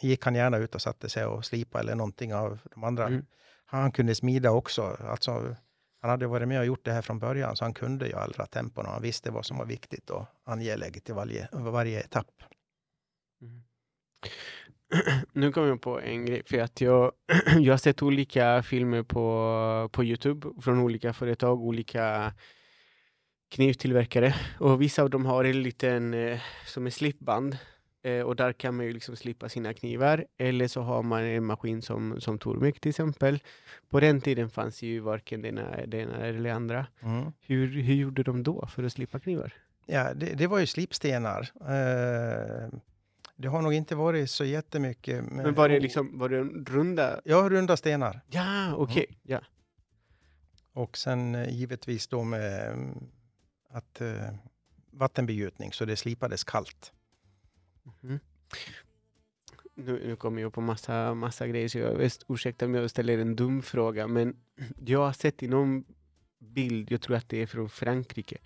gick 0.00 0.24
han 0.24 0.34
gärna 0.34 0.56
ut 0.56 0.74
och 0.74 0.82
satte 0.82 1.08
sig 1.08 1.24
och 1.24 1.44
slipa 1.44 1.80
eller 1.80 1.94
någonting 1.94 2.34
av 2.34 2.58
de 2.74 2.84
andra. 2.84 3.06
Mm. 3.06 3.26
Han 3.66 3.92
kunde 3.92 4.14
smida 4.14 4.50
också. 4.50 4.96
Alltså, 5.00 5.56
han 6.00 6.10
hade 6.10 6.26
varit 6.26 6.48
med 6.48 6.58
och 6.58 6.66
gjort 6.66 6.84
det 6.84 6.92
här 6.92 7.02
från 7.02 7.18
början, 7.18 7.56
så 7.56 7.64
han 7.64 7.74
kunde 7.74 8.06
ju 8.06 8.14
alla 8.14 8.46
tempon 8.46 8.86
och 8.86 8.92
han 8.92 9.02
visste 9.02 9.30
vad 9.30 9.46
som 9.46 9.58
var 9.58 9.66
viktigt 9.66 10.10
och 10.10 10.26
angeläget 10.44 11.08
i 11.08 11.12
varje, 11.12 11.48
varje 11.52 12.00
etapp. 12.00 12.42
Mm. 14.22 15.18
Nu 15.32 15.52
kom 15.52 15.66
jag 15.66 15.80
på 15.80 16.00
en 16.00 16.26
grej, 16.26 16.42
för 16.46 16.58
att 16.58 16.80
jag, 16.80 17.12
jag 17.60 17.72
har 17.72 17.78
sett 17.78 18.02
olika 18.02 18.62
filmer 18.62 19.02
på, 19.02 19.88
på 19.92 20.04
Youtube 20.04 20.48
från 20.62 20.78
olika 20.78 21.12
företag, 21.12 21.60
olika 21.60 22.32
knivtillverkare 23.50 24.34
och 24.58 24.82
vissa 24.82 25.02
av 25.02 25.10
dem 25.10 25.26
har 25.26 25.44
en 25.44 25.62
liten 25.62 26.14
eh, 26.14 26.40
som 26.66 26.86
en 26.86 26.92
slipband 26.92 27.56
eh, 28.02 28.20
och 28.20 28.36
där 28.36 28.52
kan 28.52 28.76
man 28.76 28.86
ju 28.86 28.92
liksom 28.92 29.16
slippa 29.16 29.48
sina 29.48 29.74
knivar 29.74 30.26
eller 30.38 30.68
så 30.68 30.80
har 30.80 31.02
man 31.02 31.22
en 31.22 31.44
maskin 31.44 31.82
som, 31.82 32.20
som 32.20 32.38
Tormek 32.38 32.80
till 32.80 32.88
exempel. 32.88 33.42
På 33.90 34.00
den 34.00 34.20
tiden 34.20 34.50
fanns 34.50 34.82
ju 34.82 35.00
varken 35.00 35.42
det 35.42 35.48
ena, 35.48 35.62
eller 36.16 36.42
det 36.42 36.50
andra. 36.50 36.86
Hur, 37.40 37.82
hur 37.82 37.94
gjorde 37.94 38.22
de 38.22 38.42
då 38.42 38.66
för 38.66 38.82
att 38.82 38.92
slippa 38.92 39.20
knivar? 39.20 39.52
Ja, 39.86 40.14
det, 40.14 40.26
det 40.26 40.46
var 40.46 40.58
ju 40.58 40.66
slipstenar. 40.66 41.50
Eh, 41.60 42.78
det 43.36 43.48
har 43.48 43.62
nog 43.62 43.74
inte 43.74 43.94
varit 43.94 44.30
så 44.30 44.44
jättemycket. 44.44 45.24
Men 45.24 45.54
var 45.54 45.68
det 45.68 45.80
liksom 45.80 46.18
var 46.18 46.28
det 46.28 46.42
runda? 46.72 47.20
Ja, 47.24 47.48
runda 47.50 47.76
stenar. 47.76 48.20
Ja, 48.30 48.74
okej. 48.74 49.18
Ja. 49.22 49.40
Och 50.72 50.98
sen 50.98 51.34
eh, 51.34 51.50
givetvis 51.50 52.08
då 52.08 52.24
med 52.24 52.72
mm, 52.72 52.98
att 53.68 54.00
eh, 54.00 54.34
vattenbegjutning 54.90 55.72
så 55.72 55.84
det 55.84 55.96
slipades 55.96 56.44
kallt. 56.44 56.92
Mhm. 57.82 58.20
Nu, 59.74 60.06
nu 60.06 60.16
kommer 60.16 60.42
jag 60.42 60.52
på 60.52 60.60
massa, 60.60 61.14
massa 61.14 61.46
grejer, 61.46 61.68
så 61.68 61.78
jag 61.78 61.94
vet, 61.94 62.18
ursäkta 62.28 62.64
om 62.64 62.74
jag 62.74 62.90
ställer 62.90 63.18
en 63.18 63.36
dum 63.36 63.62
fråga, 63.62 64.06
men 64.06 64.36
jag 64.86 64.98
har 64.98 65.12
sett 65.12 65.42
i 65.42 65.48
någon 65.48 65.84
bild, 66.38 66.92
jag 66.92 67.00
tror 67.00 67.16
att 67.16 67.28
det 67.28 67.42
är 67.42 67.46
från 67.46 67.68
Frankrike, 67.68 68.38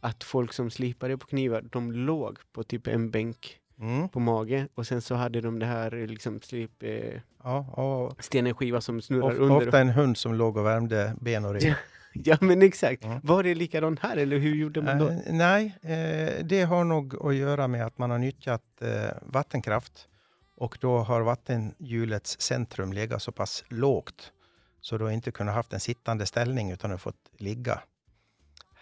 att 0.00 0.24
folk 0.24 0.52
som 0.52 0.70
slipade 0.70 1.18
på 1.18 1.26
knivar, 1.26 1.62
de 1.72 1.92
låg 1.92 2.38
på 2.52 2.62
typ 2.62 2.86
en 2.86 3.10
bänk 3.10 3.60
Mm. 3.80 4.08
på 4.08 4.20
mage 4.20 4.68
och 4.74 4.86
sen 4.86 5.02
så 5.02 5.14
hade 5.14 5.40
de 5.40 5.58
det 5.58 5.66
här 5.66 6.06
liksom 6.06 6.40
slip, 6.40 6.82
eh, 6.82 7.20
Ja, 7.44 7.58
och 7.58 8.24
stenen 8.24 8.54
skiva 8.54 8.80
som 8.80 9.02
snurrar 9.02 9.26
of, 9.26 9.38
under. 9.38 9.66
ofta 9.66 9.80
en 9.80 9.88
hund 9.90 10.16
som 10.16 10.34
låg 10.34 10.56
och 10.56 10.66
värmde 10.66 11.14
ben 11.20 11.44
och 11.44 11.54
rygg. 11.54 11.74
Ja 12.24 12.36
men 12.40 12.62
exakt. 12.62 13.04
Mm. 13.04 13.20
Var 13.22 13.42
det 13.42 13.54
likadant 13.54 14.00
här 14.00 14.16
eller 14.16 14.38
hur 14.38 14.54
gjorde 14.54 14.82
man 14.82 14.98
då? 14.98 15.08
Eh, 15.08 15.16
nej, 15.26 15.78
eh, 15.82 16.44
det 16.44 16.62
har 16.62 16.84
nog 16.84 17.26
att 17.26 17.34
göra 17.34 17.68
med 17.68 17.86
att 17.86 17.98
man 17.98 18.10
har 18.10 18.18
nyttjat 18.18 18.62
eh, 18.80 18.88
vattenkraft 19.22 20.08
och 20.56 20.78
då 20.80 20.98
har 20.98 21.20
vattenhjulets 21.20 22.40
centrum 22.40 22.92
legat 22.92 23.22
så 23.22 23.32
pass 23.32 23.64
lågt 23.68 24.32
så 24.80 24.98
du 24.98 25.04
har 25.04 25.10
inte 25.10 25.30
kunnat 25.30 25.54
haft 25.54 25.72
en 25.72 25.80
sittande 25.80 26.26
ställning 26.26 26.70
utan 26.70 26.90
har 26.90 26.98
fått 26.98 27.30
ligga. 27.38 27.80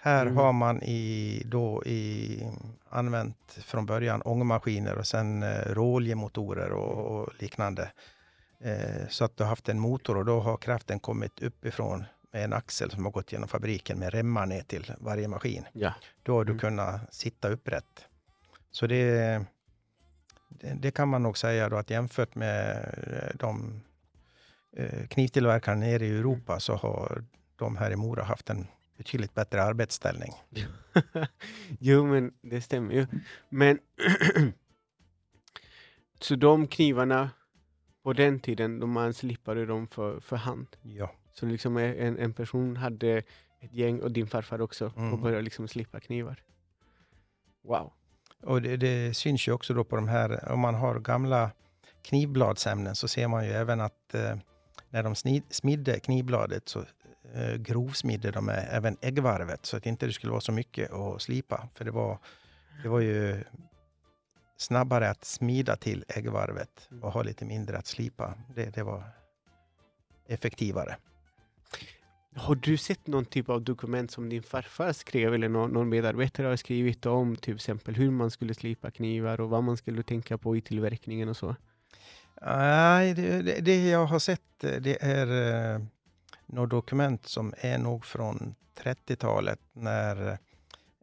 Här 0.04 0.22
Mm. 0.26 0.36
har 0.36 0.52
man 0.52 0.82
i, 0.82 1.42
då 1.46 1.84
i, 1.84 2.42
använt 2.88 3.58
från 3.64 3.86
början 3.86 4.22
ångmaskiner 4.22 4.98
och 4.98 5.06
sen 5.06 5.42
eh, 5.42 5.58
råoljemotorer 5.66 6.70
och, 6.72 7.20
och 7.20 7.28
liknande. 7.38 7.90
Eh, 8.60 9.08
så 9.08 9.24
att 9.24 9.36
du 9.36 9.42
har 9.42 9.48
haft 9.48 9.68
en 9.68 9.78
motor 9.80 10.16
och 10.16 10.24
då 10.24 10.40
har 10.40 10.56
kraften 10.56 11.00
kommit 11.00 11.42
uppifrån 11.42 12.04
med 12.32 12.44
en 12.44 12.52
axel 12.52 12.90
som 12.90 13.04
har 13.04 13.12
gått 13.12 13.32
genom 13.32 13.48
fabriken 13.48 13.98
med 13.98 14.12
remmar 14.14 14.46
ner 14.46 14.62
till 14.62 14.92
varje 14.98 15.28
maskin. 15.28 15.64
Ja. 15.72 15.94
Då 16.22 16.36
har 16.36 16.44
du 16.44 16.52
Mm. 16.52 16.60
kunnat 16.60 17.14
sitta 17.14 17.48
upprätt. 17.48 18.04
Så 18.70 18.86
det, 18.86 19.10
det, 20.48 20.74
det 20.80 20.90
kan 20.90 21.08
man 21.08 21.22
nog 21.22 21.38
säga 21.38 21.68
då 21.68 21.76
att 21.76 21.90
jämfört 21.90 22.34
med 22.34 22.76
eh, 23.06 23.36
de 23.38 23.80
eh, 24.76 25.06
knivtillverkarna 25.06 25.80
nere 25.80 26.06
i 26.06 26.18
Europa 26.18 26.60
så 26.60 26.74
har 26.74 27.24
de 27.56 27.76
här 27.76 27.90
i 27.90 27.96
Mora 27.96 28.24
haft 28.24 28.50
en 28.50 28.66
betydligt 28.96 29.34
bättre 29.34 29.62
arbetsställning. 29.62 30.32
jo 31.80 32.06
men 32.06 32.32
det 32.42 32.60
stämmer 32.60 32.94
ju. 32.94 33.06
Men 33.48 33.78
så 36.20 36.36
de 36.36 36.66
knivarna 36.66 37.30
på 38.02 38.12
den 38.12 38.40
tiden, 38.40 38.80
de 38.80 38.90
man 38.90 39.14
slipade 39.14 39.66
dem 39.66 39.86
för, 39.86 40.20
för 40.20 40.36
hand. 40.36 40.66
Ja. 40.82 41.10
Så 41.32 41.46
liksom 41.46 41.76
en, 41.76 42.18
en 42.18 42.32
person 42.32 42.76
hade 42.76 43.22
ett 43.60 43.72
gäng 43.72 44.00
och 44.00 44.12
din 44.12 44.26
farfar 44.26 44.60
också 44.60 44.86
och 44.86 44.98
Mm. 44.98 45.20
började 45.20 45.42
liksom 45.42 45.68
slippa 45.68 46.00
knivar. 46.00 46.42
Wow. 47.62 47.92
Och 48.42 48.62
det, 48.62 48.76
det 48.76 49.14
syns 49.16 49.48
ju 49.48 49.52
också 49.52 49.74
då 49.74 49.84
på 49.84 49.96
de 49.96 50.08
här, 50.08 50.52
om 50.52 50.60
man 50.60 50.74
har 50.74 51.00
gamla 51.00 51.50
knivbladsämnen 52.02 52.96
så 52.96 53.08
ser 53.08 53.28
man 53.28 53.46
ju 53.46 53.50
även 53.50 53.80
att 53.80 54.14
eh, 54.14 54.36
när 54.90 55.02
de 55.02 55.14
snid, 55.14 55.42
smidde 55.50 56.00
knivbladet 56.00 56.68
så 56.68 56.84
grovsmidde 57.56 58.30
de 58.30 58.44
med 58.44 58.68
även 58.70 58.96
äggvarvet 59.00 59.66
så 59.66 59.76
att 59.76 59.86
inte 59.86 60.06
det 60.06 60.12
skulle 60.12 60.30
vara 60.30 60.40
så 60.40 60.52
mycket 60.52 60.92
att 60.92 61.22
slipa. 61.22 61.68
För 61.74 61.84
det 61.84 61.90
var, 61.90 62.18
det 62.82 62.88
var 62.88 63.00
ju 63.00 63.44
snabbare 64.56 65.10
att 65.10 65.24
smida 65.24 65.76
till 65.76 66.04
äggvarvet 66.08 66.88
och 67.02 67.12
ha 67.12 67.22
lite 67.22 67.44
mindre 67.44 67.78
att 67.78 67.86
slipa. 67.86 68.34
Det, 68.54 68.74
det 68.74 68.82
var 68.82 69.04
effektivare. 70.28 70.96
Har 72.36 72.54
du 72.54 72.76
sett 72.76 73.06
någon 73.06 73.24
typ 73.24 73.48
av 73.48 73.62
dokument 73.62 74.10
som 74.10 74.28
din 74.28 74.42
farfar 74.42 74.92
skrev 74.92 75.34
eller 75.34 75.48
någon, 75.48 75.70
någon 75.70 75.88
medarbetare 75.88 76.46
har 76.46 76.56
skrivit 76.56 77.06
om 77.06 77.36
till 77.36 77.54
exempel 77.54 77.94
hur 77.94 78.10
man 78.10 78.30
skulle 78.30 78.54
slipa 78.54 78.90
knivar 78.90 79.40
och 79.40 79.50
vad 79.50 79.64
man 79.64 79.76
skulle 79.76 80.02
tänka 80.02 80.38
på 80.38 80.56
i 80.56 80.60
tillverkningen 80.60 81.28
och 81.28 81.36
så? 81.36 81.56
Nej, 82.42 83.14
det, 83.14 83.42
det, 83.42 83.60
det 83.60 83.88
jag 83.88 84.06
har 84.06 84.18
sett 84.18 84.64
eh, 84.64 84.70
det 84.80 85.02
är 85.02 85.26
eh, 85.74 85.80
något 86.46 86.70
dokument 86.70 87.26
som 87.26 87.54
är 87.58 87.78
nog 87.78 88.04
från 88.04 88.54
30-talet 88.82 89.58
när 89.72 90.38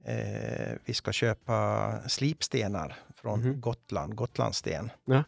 eh, 0.05 0.73
vi 0.85 0.93
ska 0.93 1.11
köpa 1.11 1.93
slipstenar 2.07 2.95
från 3.15 3.39
Mhm. 3.41 3.61
Gotland, 3.61 4.15
Gotlandssten. 4.15 4.91
Ja. 5.05 5.23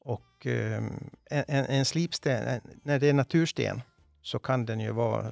Och 0.00 0.46
eh, 0.46 0.76
en, 0.76 1.44
en, 1.48 1.64
en 1.66 1.84
slipsten, 1.84 2.46
en, 2.46 2.60
när 2.82 2.98
det 2.98 3.08
är 3.08 3.12
natursten 3.12 3.82
så 4.22 4.38
kan 4.38 4.66
den 4.66 4.80
ju 4.80 4.90
vara 4.90 5.26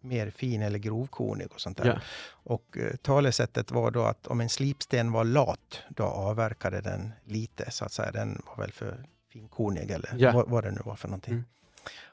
mer 0.00 0.30
fin 0.30 0.62
eller 0.62 0.78
grovkornig 0.78 1.46
och 1.52 1.60
sånt 1.60 1.76
där. 1.78 1.86
Ja. 1.86 2.00
Och 2.30 2.78
eh, 2.78 2.96
talesättet 2.96 3.70
var 3.70 3.90
då 3.90 4.02
att 4.04 4.26
om 4.26 4.40
en 4.40 4.48
slipsten 4.48 5.12
var 5.12 5.24
lat, 5.24 5.80
då 5.88 6.02
avverkade 6.04 6.80
den 6.80 7.12
lite, 7.24 7.70
så 7.70 7.84
att 7.84 7.92
säga. 7.92 8.10
Den 8.12 8.42
var 8.46 8.56
väl 8.56 8.72
för 8.72 9.04
finkornig 9.32 9.90
eller 9.90 10.14
Ja. 10.18 10.32
vad, 10.32 10.48
vad 10.48 10.64
det 10.64 10.70
nu 10.70 10.80
var 10.84 10.96
för 10.96 11.08
någonting. 11.08 11.32
Mm. 11.34 11.44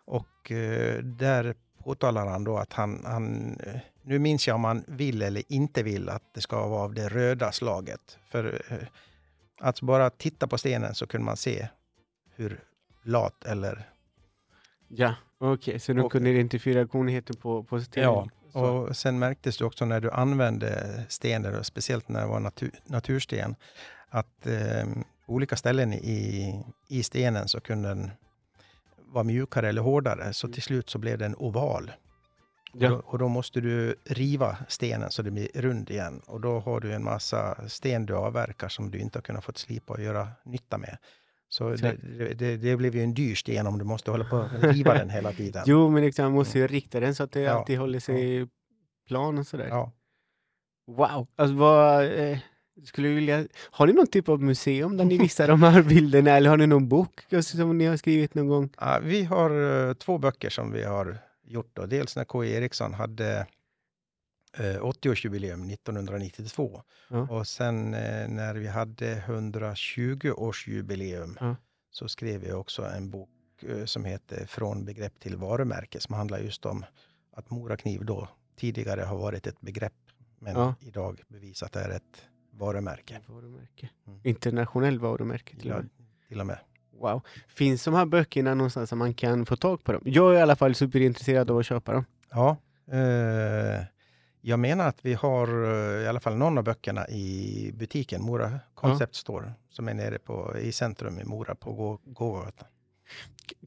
Och 0.06 0.52
eh, 0.52 1.04
där 1.04 1.56
påtalar 1.84 2.28
han 2.28 2.44
då 2.44 2.58
att 2.58 2.74
han, 2.74 3.06
han, 3.06 3.56
eh, 3.66 3.80
nu 4.02 4.20
minns 4.20 4.48
jag 4.48 4.56
om 4.56 4.64
han 4.64 4.84
vill 4.88 5.22
eller 5.22 5.44
inte 5.48 5.84
vill 5.84 6.10
att 6.10 6.34
det 6.34 6.42
ska 6.42 6.68
vara 6.68 6.82
av 6.82 6.94
det 6.94 7.10
röda 7.10 7.52
slaget. 7.52 8.18
För 8.32 8.62
eh, 8.70 8.78
att 9.60 9.82
bara 9.82 10.10
titta 10.10 10.48
på 10.48 10.58
stenen 10.58 10.96
så 10.96 11.08
kunde 11.08 11.26
man 11.26 11.38
se 11.38 11.68
hur 12.36 12.64
lat 13.04 13.46
eller 13.46 13.90
Ja, 14.88 15.16
okej, 15.38 15.80
så 15.80 15.94
de 15.94 16.10
kunde 16.10 16.30
identifiera 16.30 16.88
kornigheten 16.88 17.36
på, 17.36 17.64
på 17.64 17.82
stenen? 17.82 18.10
Ja, 18.10 18.30
Så. 18.52 18.60
Och 18.60 18.98
sen 18.98 19.20
märktes 19.20 19.58
det 19.58 19.66
också 19.66 19.86
när 19.86 20.00
du 20.00 20.12
använde 20.12 21.04
stenar, 21.10 21.64
speciellt 21.64 22.10
när 22.10 22.22
det 22.22 22.28
var 22.28 22.40
natur, 22.40 22.72
natursten, 22.86 23.56
att 24.10 24.48
eh, 24.48 24.86
på 25.26 25.34
olika 25.34 25.56
ställen 25.56 25.94
i, 25.94 26.56
i 26.88 27.04
stenen 27.04 27.48
så 27.48 27.60
kunde 27.60 27.90
den 27.90 28.12
vara 29.12 29.24
mjukare 29.24 29.70
eller 29.70 29.82
hårdare. 29.82 30.34
Så 30.34 30.48
till 30.48 30.62
slut 30.62 30.90
så 30.90 30.98
blev 30.98 31.18
den 31.18 31.36
oval. 31.36 31.92
Och, 32.74 32.80
då, 32.80 32.86
ja. 32.86 33.02
och 33.06 33.20
då 33.20 33.28
måste 33.28 33.62
du 33.62 33.96
riva 34.06 34.58
stenen 34.68 35.12
så 35.12 35.22
det 35.22 35.32
blir 35.32 35.48
rund 35.54 35.90
igen. 35.90 36.22
Och 36.28 36.42
då 36.42 36.60
har 36.60 36.80
du 36.80 36.94
en 36.94 37.04
massa 37.04 37.68
sten 37.68 38.06
du 38.06 38.16
avverkar 38.16 38.70
som 38.70 38.92
du 38.92 39.00
inte 39.00 39.18
har 39.18 39.22
kunnat 39.22 39.44
få 39.44 39.52
slipa 39.56 39.94
och 39.94 40.02
göra 40.02 40.28
nytta 40.46 40.78
med. 40.78 40.98
Så 41.50 41.70
det, 41.70 41.98
det, 42.34 42.58
det, 42.58 42.78
blev 42.78 42.96
ju 42.96 43.04
en 43.04 43.14
dyr 43.14 43.36
sten 43.36 43.68
om 43.68 43.78
du 43.78 43.86
måste 43.86 44.12
hålla 44.12 44.26
på 44.26 44.38
och 44.38 44.64
riva 44.74 44.94
den 44.94 45.10
hela 45.10 45.32
tiden. 45.32 45.64
Jo, 45.66 45.90
men 45.90 46.04
liksom, 46.04 46.26
man 46.26 46.34
måste 46.34 46.60
ju 46.60 46.68
rikta 46.68 47.00
den 47.00 47.16
så 47.16 47.24
att 47.24 47.32
det 47.32 47.42
Ja. 47.42 47.52
alltid 47.52 47.80
håller 47.80 48.00
sig 48.00 48.48
plan 49.08 49.38
och 49.38 49.48
sådär. 49.48 49.68
Ja. 49.68 49.92
Wow! 50.88 51.28
Alltså 51.36 51.56
vad... 51.56 52.06
Eh, 52.06 52.40
skulle 52.86 53.10
vilja... 53.10 53.48
Har 53.72 53.88
ni 53.88 53.94
någon 53.94 54.08
typ 54.08 54.30
av 54.30 54.42
museum 54.42 54.98
där 54.98 55.06
ni 55.06 55.18
visar 55.18 55.48
de 55.48 55.64
här 55.64 55.84
bilderna 55.84 56.32
eller 56.32 56.50
har 56.50 56.58
ni 56.58 56.68
någon 56.68 56.88
bok 56.90 57.26
som 57.42 57.78
ni 57.78 57.86
har 57.86 57.98
skrivit 57.98 58.36
någon 58.36 58.48
gång? 58.48 58.70
Ja, 58.80 59.00
vi 59.04 59.24
har 59.24 59.88
eh, 59.90 59.94
två 59.94 60.18
böcker 60.18 60.50
som 60.50 60.72
vi 60.72 60.84
har 60.84 61.18
gjort. 61.44 61.70
Då. 61.74 61.86
Dels 61.86 62.16
när 62.16 62.26
K.E. 62.26 62.56
Eriksson 62.56 62.94
hade 62.94 63.48
eh, 64.58 64.64
80-årsjubileum 64.82 65.74
1992 65.74 66.82
Ja. 67.10 67.28
och 67.30 67.48
sen 67.48 67.94
eh, 67.94 68.28
när 68.28 68.56
vi 68.56 68.68
hade 68.68 69.24
120-årsjubileum 69.28 71.38
Ja. 71.40 71.56
så 71.92 72.08
skrev 72.08 72.42
vi 72.42 72.52
också 72.52 72.86
en 72.86 73.10
bok 73.10 73.30
eh, 73.62 73.86
som 73.86 74.06
heter 74.06 74.46
Från 74.46 74.86
begrepp 74.86 75.20
till 75.20 75.36
varumärke 75.36 76.00
som 76.00 76.16
handlar 76.16 76.40
just 76.40 76.66
om 76.66 76.86
att 77.34 77.50
Morakniv 77.50 78.06
då 78.06 78.28
tidigare 78.58 79.02
har 79.02 79.18
varit 79.18 79.48
ett 79.48 79.62
begrepp 79.62 79.94
men 80.40 80.74
idag 80.80 81.22
bevisat 81.28 81.76
är 81.76 81.90
ett 81.90 82.22
varumärke. 82.60 83.20
Varumärke. 83.28 83.90
Mm. 84.08 84.20
Internationell 84.24 85.00
varumärke 85.00 85.56
till 85.56 85.68
Ja, 85.70 85.82
till 86.28 86.40
och 86.40 86.48
med. 86.48 86.60
Wow. 87.00 87.22
Finns 87.48 87.84
de 87.84 87.94
här 87.94 88.06
böckerna 88.06 88.54
någonstans 88.54 88.90
som 88.90 89.00
man 89.00 89.14
kan 89.14 89.46
få 89.46 89.56
tag 89.56 89.84
på 89.84 89.92
dem? 89.92 90.02
Jag 90.06 90.34
är 90.34 90.38
i 90.40 90.42
alla 90.42 90.56
fall 90.56 90.76
superintresserad 90.76 91.52
av 91.52 91.58
att 91.58 91.66
köpa 91.66 91.94
dem. 91.94 92.06
Ja, 92.32 92.58
eh, 92.92 93.84
jag 94.42 94.60
menar 94.60 94.88
att 94.88 95.06
vi 95.06 95.14
har 95.14 95.48
eh, 95.48 96.04
i 96.04 96.08
alla 96.08 96.20
fall 96.20 96.36
någon 96.38 96.58
av 96.58 96.64
böckerna 96.64 97.08
i 97.08 97.72
butiken, 97.76 98.22
Mora 98.22 98.60
Concept 98.74 99.16
Store, 99.16 99.52
som 99.70 99.88
är 99.88 99.94
nere 99.94 100.20
på, 100.20 100.56
i 100.62 100.72
centrum 100.72 101.20
i 101.20 101.24
Mora 101.24 101.56
på 101.56 101.74
Gå- 101.74 102.00
Gågatan. 102.06 102.68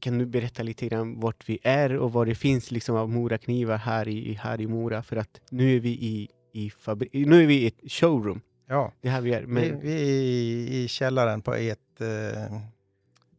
Kan 0.01 0.17
du 0.17 0.25
berätta 0.25 0.63
lite 0.63 0.87
grann 0.87 1.19
vart 1.19 1.49
vi 1.49 1.59
är 1.63 1.97
och 1.97 2.13
vad 2.13 2.27
det 2.27 2.35
finns 2.35 2.71
liksom 2.71 2.95
av 2.95 3.09
Moraknivar 3.09 3.77
här 3.77 4.07
i, 4.07 4.33
här 4.33 4.61
i 4.61 4.67
Mora? 4.67 5.03
För 5.03 5.15
att 5.15 5.41
nu 5.49 5.75
är 5.75 5.79
vi 5.79 5.89
i, 5.89 6.29
i, 6.51 6.69
fabri- 6.69 7.25
nu 7.27 7.43
är 7.43 7.47
vi 7.47 7.55
i 7.63 7.67
ett 7.67 7.91
showroom. 7.91 8.41
Ja, 8.67 8.91
Det 9.01 9.07
är 9.07 9.11
här 9.11 9.21
vi 9.21 9.33
är. 9.33 9.41
vi, 9.41 9.47
Men, 9.47 9.79
vi 9.79 9.91
är 9.93 10.73
i, 10.73 10.87
källaren 10.87 11.41
på 11.41 11.53
ett 11.53 12.01
eh, 12.01 12.59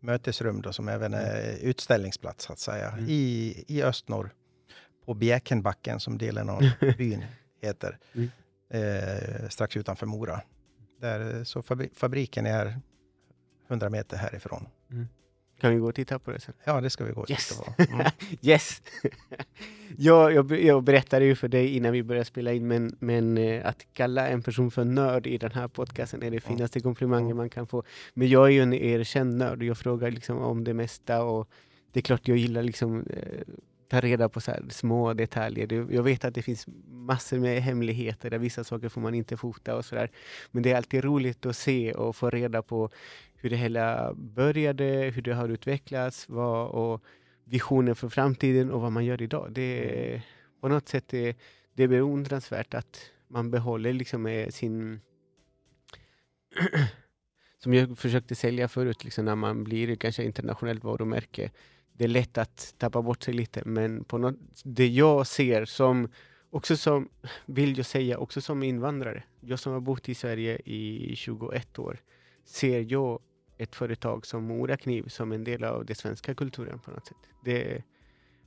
mötesrum 0.00 0.62
då, 0.62 0.72
som 0.72 0.88
även 0.88 1.14
är 1.14 1.56
utställningsplats 1.62 2.44
så 2.44 2.52
att 2.52 2.58
säga, 2.58 2.88
Mm. 2.90 3.04
i, 3.08 3.64
i 3.68 3.82
Östnorr. 3.82 4.30
På 5.06 5.14
Bjäkenbacken 5.14 6.00
som 6.00 6.18
delen 6.18 6.48
av 6.50 6.62
byn 6.98 7.24
heter. 7.62 7.98
Mm. 8.14 8.30
Eh, 8.70 9.48
strax 9.48 9.76
utanför 9.76 10.06
Mora. 10.06 10.40
Där, 11.00 11.44
så 11.44 11.60
fabri- 11.62 11.90
fabriken 11.94 12.46
är 12.46 12.80
100 13.68 13.90
meter 13.90 14.16
härifrån. 14.16 14.66
Kan 15.60 15.72
vi 15.74 15.78
gå 15.78 15.88
och 15.88 15.94
titta 15.94 16.18
på 16.18 16.30
det 16.30 16.40
sen? 16.40 16.54
Ja, 16.64 16.80
det 16.80 16.90
ska 16.90 17.04
vi 17.04 17.12
gå 17.12 17.20
och 17.20 17.30
Yes. 17.30 17.48
titta 17.48 17.62
på. 17.72 17.82
Mm. 17.94 18.06
Yes! 18.42 18.82
jag, 19.98 20.32
jag, 20.32 20.52
jag 20.52 20.82
berättade 20.82 21.24
ju 21.24 21.34
för 21.34 21.48
dig 21.48 21.76
innan 21.76 21.92
vi 21.92 22.02
började 22.02 22.24
spela 22.24 22.52
in, 22.52 22.68
men, 22.68 22.96
men 22.98 23.38
eh, 23.38 23.66
att 23.66 23.86
kalla 23.92 24.28
en 24.28 24.42
person 24.42 24.70
för 24.70 24.84
nörd 24.84 25.26
i 25.26 25.38
den 25.38 25.52
här 25.52 25.68
podcasten 25.68 26.22
är 26.22 26.30
det 26.30 26.40
finaste 26.40 26.80
komplimangen 26.80 27.36
man 27.36 27.50
kan 27.50 27.66
få. 27.66 27.82
Men 28.14 28.28
jag 28.28 28.46
är 28.46 28.50
ju 28.50 28.62
en 28.62 28.72
erkänd 28.74 29.36
nörd 29.36 29.58
och 29.58 29.64
jag 29.64 29.78
frågar 29.78 30.10
liksom 30.10 30.38
om 30.38 30.64
det 30.64 30.74
mesta 30.74 31.22
och 31.22 31.48
det 31.92 32.00
är 32.00 32.02
klart 32.02 32.28
jag 32.28 32.36
gillar 32.36 32.62
liksom 32.62 33.06
eh, 33.10 33.54
ta 33.88 34.00
reda 34.00 34.28
på 34.28 34.40
så 34.40 34.52
små 34.70 35.14
detaljer. 35.14 35.66
Det, 35.66 35.74
jag 35.94 36.02
vet 36.02 36.24
att 36.24 36.34
det 36.34 36.42
finns 36.42 36.66
massor 36.90 37.38
med 37.38 37.62
hemligheter 37.62 38.30
där 38.30 38.38
vissa 38.38 38.64
saker 38.64 38.88
får 38.88 39.00
man 39.00 39.14
inte 39.14 39.36
fota 39.36 39.76
och 39.76 39.84
sådär. 39.84 40.10
Men 40.50 40.62
det 40.62 40.72
är 40.72 40.76
alltid 40.76 41.04
roligt 41.04 41.46
att 41.46 41.56
se 41.56 41.92
och 41.92 42.16
få 42.16 42.30
reda 42.30 42.62
på 42.62 42.90
hur 43.44 43.50
det 43.50 43.56
hela 43.56 44.14
började, 44.14 44.84
hur 45.14 45.22
det 45.22 45.34
har 45.34 45.48
utvecklats 45.48 46.28
vad, 46.28 46.68
och 46.68 47.04
visionen 47.44 47.96
för 47.96 48.08
framtiden 48.08 48.70
och 48.70 48.80
vad 48.80 48.92
man 48.92 49.04
gör 49.04 49.22
idag. 49.22 49.52
Det 49.52 50.12
är, 50.12 50.22
på 50.60 50.68
något 50.68 50.88
sätt 50.88 51.08
det, 51.08 51.36
det 51.74 51.82
är 51.82 51.88
beundransvärt 51.88 52.74
att 52.74 53.10
man 53.28 53.50
behåller 53.50 53.92
liksom 53.92 54.26
eh, 54.26 54.48
sin 54.48 55.00
som 57.58 57.74
jag 57.74 57.98
försökte 57.98 58.34
sälja 58.34 58.68
förut, 58.68 59.04
liksom 59.04 59.24
när 59.24 59.34
man 59.36 59.64
blir 59.64 59.96
kanske 59.96 60.24
internationellt 60.24 60.84
varumärke. 60.84 61.50
Det 61.92 62.04
är 62.04 62.08
lätt 62.08 62.38
att 62.38 62.74
tappa 62.78 63.02
bort 63.02 63.22
sig 63.22 63.34
lite, 63.34 63.62
men 63.64 64.04
på 64.04 64.18
något, 64.18 64.36
det 64.64 64.86
jag 64.86 65.26
ser 65.26 65.64
som, 65.64 66.08
också 66.50 66.76
som, 66.76 67.08
vill 67.46 67.76
jag 67.76 67.86
säga, 67.86 68.18
också 68.18 68.40
som 68.40 68.62
invandrare, 68.62 69.22
jag 69.40 69.58
som 69.58 69.72
har 69.72 69.80
bott 69.80 70.08
i 70.08 70.14
Sverige 70.14 70.58
i 70.64 71.12
21 71.16 71.78
år, 71.78 71.98
ser 72.44 72.92
jag 72.92 73.20
ett 73.58 73.74
företag 73.74 74.26
som 74.26 74.44
Morakniv 74.44 75.08
som 75.08 75.32
en 75.32 75.44
del 75.44 75.64
av 75.64 75.84
den 75.84 75.96
svenska 75.96 76.34
kulturen 76.34 76.78
på 76.78 76.90
något 76.90 77.06
sätt. 77.06 77.16
Det, 77.44 77.82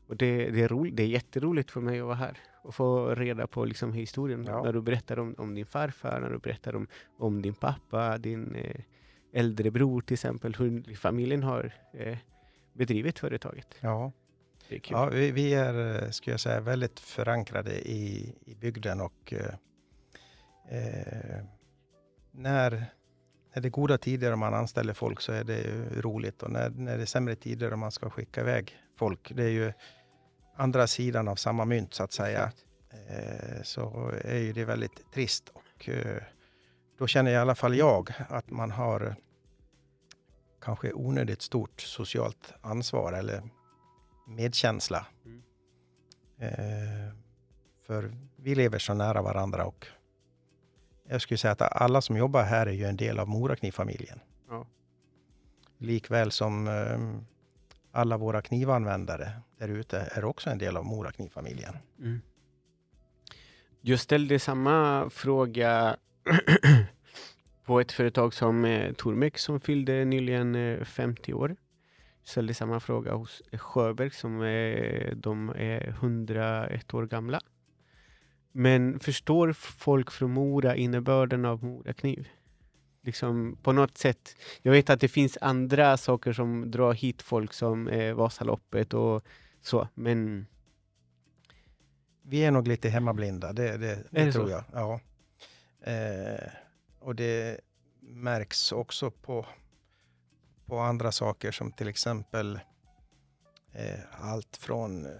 och 0.07 0.17
det, 0.17 0.49
det, 0.49 0.61
är 0.61 0.67
roligt, 0.67 0.95
det 0.95 1.03
är 1.03 1.07
jätteroligt 1.07 1.71
för 1.71 1.81
mig 1.81 1.99
att 1.99 2.05
vara 2.05 2.15
här 2.15 2.37
och 2.63 2.75
få 2.75 3.15
reda 3.15 3.47
på 3.47 3.65
liksom 3.65 3.93
historien. 3.93 4.45
Ja. 4.47 4.63
När 4.63 4.73
du 4.73 4.81
berättar 4.81 5.19
om, 5.19 5.35
om 5.37 5.55
din 5.55 5.65
farfar, 5.65 6.19
när 6.19 6.29
du 6.29 6.37
berättar 6.37 6.75
om, 6.75 6.87
om 7.17 7.41
din 7.41 7.53
pappa, 7.53 8.17
din 8.17 8.55
eh, 8.55 8.81
äldre 9.33 9.71
bror 9.71 10.01
till 10.01 10.13
exempel, 10.13 10.55
hur 10.55 10.95
familjen 10.95 11.43
har 11.43 11.73
eh, 11.93 12.17
bedrivit 12.73 13.19
företaget. 13.19 13.75
Ja. 13.79 14.11
Ja, 14.89 15.09
vi, 15.09 15.31
vi 15.31 15.53
är, 15.53 16.03
eh, 16.03 16.09
skulle 16.09 16.33
jag 16.33 16.39
säga, 16.39 16.61
väldigt 16.61 16.99
förankrade 16.99 17.89
i, 17.89 18.35
i 18.45 18.55
bygden 18.55 19.01
och 19.01 19.33
eh, 19.33 19.53
när, 22.31 22.85
när 23.57 23.61
det 23.61 23.67
är 23.67 23.69
goda 23.69 23.97
tider 23.97 24.31
och 24.31 24.39
man 24.39 24.53
anställer 24.53 24.93
folk 24.93 25.21
så 25.21 25.31
är 25.31 25.43
det 25.43 25.57
ju 25.57 26.01
roligt 26.01 26.43
och 26.43 26.51
när, 26.51 26.69
när 26.69 26.97
det 26.97 27.03
är 27.03 27.05
sämre 27.05 27.35
tider 27.35 27.71
och 27.73 27.79
man 27.79 27.91
ska 27.91 28.09
skicka 28.09 28.41
iväg 28.41 28.75
folk, 28.95 29.31
det 29.35 29.43
är 29.43 29.49
ju 29.49 29.73
andra 30.55 30.87
sidan 30.87 31.27
av 31.27 31.35
samma 31.35 31.65
mynt 31.65 31.93
så 31.93 32.03
att 32.03 32.13
säga, 32.13 32.51
eh, 32.89 33.61
så 33.63 34.11
är 34.23 34.37
ju 34.37 34.53
det 34.53 34.65
väldigt 34.65 35.11
trist 35.13 35.49
och 35.49 35.89
eh, 35.89 36.23
då 36.97 37.07
känner 37.07 37.31
i 37.31 37.35
alla 37.35 37.55
fall 37.55 37.75
jag 37.75 38.09
att 38.29 38.49
man 38.49 38.71
har 38.71 39.15
kanske 40.61 40.93
onödigt 40.93 41.41
stort 41.41 41.81
socialt 41.81 42.53
ansvar 42.61 43.13
eller 43.13 43.41
medkänsla. 44.27 45.05
Mm. 45.25 45.43
Eh, 46.39 47.13
för 47.87 48.13
vi 48.35 48.55
lever 48.55 48.79
så 48.79 48.93
nära 48.93 49.21
varandra 49.21 49.65
och 49.65 49.87
jag 51.09 51.21
skulle 51.21 51.37
säga 51.37 51.51
att 51.51 51.61
alla 51.61 52.01
som 52.01 52.17
jobbar 52.17 52.43
här 52.43 52.67
är 52.67 52.71
ju 52.71 52.85
en 52.85 52.97
del 52.97 53.19
av 53.19 53.27
Moraknivfamiljen. 53.27 54.19
Ja. 54.49 54.65
Likväl 55.77 56.31
som 56.31 56.67
eh, 56.67 56.99
alla 57.91 58.17
våra 58.17 58.41
knivanvändare 58.41 59.31
där 59.57 59.67
ute 59.67 59.99
är 60.11 60.25
också 60.25 60.49
en 60.49 60.57
del 60.57 60.77
av 60.77 60.85
Moraknivfamiljen. 60.85 61.77
Mm. 61.99 62.21
Jag 63.81 63.99
ställde 63.99 64.39
samma 64.39 65.09
fråga 65.09 65.97
på 67.65 67.79
ett 67.79 67.91
företag 67.91 68.33
som 68.33 68.65
eh, 68.65 68.93
Tormek 68.93 69.37
som 69.37 69.59
fyllde 69.59 70.05
nyligen 70.05 70.55
eh, 70.55 70.83
50 70.83 71.33
år. 71.33 71.55
Jag 72.19 72.29
ställde 72.29 72.53
samma 72.53 72.79
fråga 72.79 73.13
hos 73.13 73.41
Sjöberg 73.53 74.11
som 74.11 74.41
eh, 74.41 75.15
de 75.15 75.49
är 75.49 75.87
101 75.87 76.93
år 76.93 77.05
gamla. 77.05 77.41
Men 78.59 78.99
förstår 78.99 79.53
folk 79.53 80.11
från 80.11 80.31
Mora 80.31 80.75
innebörden 80.75 81.45
av 81.45 81.63
Morakniv? 81.63 82.27
Liksom 83.01 83.57
på 83.63 83.71
något 83.71 83.97
sätt. 83.97 84.35
Jag 84.61 84.71
vet 84.71 84.89
att 84.89 84.99
det 84.99 85.07
finns 85.07 85.37
andra 85.41 85.97
saker 85.97 86.33
som 86.33 86.71
drar 86.71 86.93
hit 86.93 87.21
folk 87.21 87.53
som 87.53 87.87
eh, 87.87 88.13
Vasaloppet 88.13 88.93
och 88.93 89.23
så, 89.61 89.87
men 89.93 90.47
Vi 92.21 92.45
är 92.45 92.51
nog 92.51 92.67
lite 92.67 92.89
hemmablinda, 92.89 93.53
det, 93.53 93.77
det, 93.77 93.77
det, 93.77 94.03
det 94.11 94.31
tror 94.31 94.45
så? 94.45 94.51
jag. 94.51 94.63
Ja. 94.73 94.99
Eh, 95.91 96.49
och 96.99 97.15
det 97.15 97.59
märks 97.99 98.71
också 98.71 99.11
på, 99.11 99.45
på 100.65 100.79
andra 100.79 101.11
saker 101.11 101.51
som 101.51 101.71
till 101.71 101.87
exempel 101.87 102.59
eh, 103.73 103.99
allt 104.11 104.57
från 104.57 105.05
eh, 105.05 105.11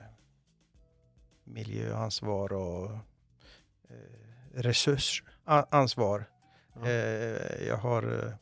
miljöansvar 1.44 2.54
och 2.54 2.92
resursansvar. 4.54 6.26
Ja. 6.74 6.88
Eh, 6.88 7.68
jag 7.68 7.78
har 7.78 8.04
eh, 8.26 8.34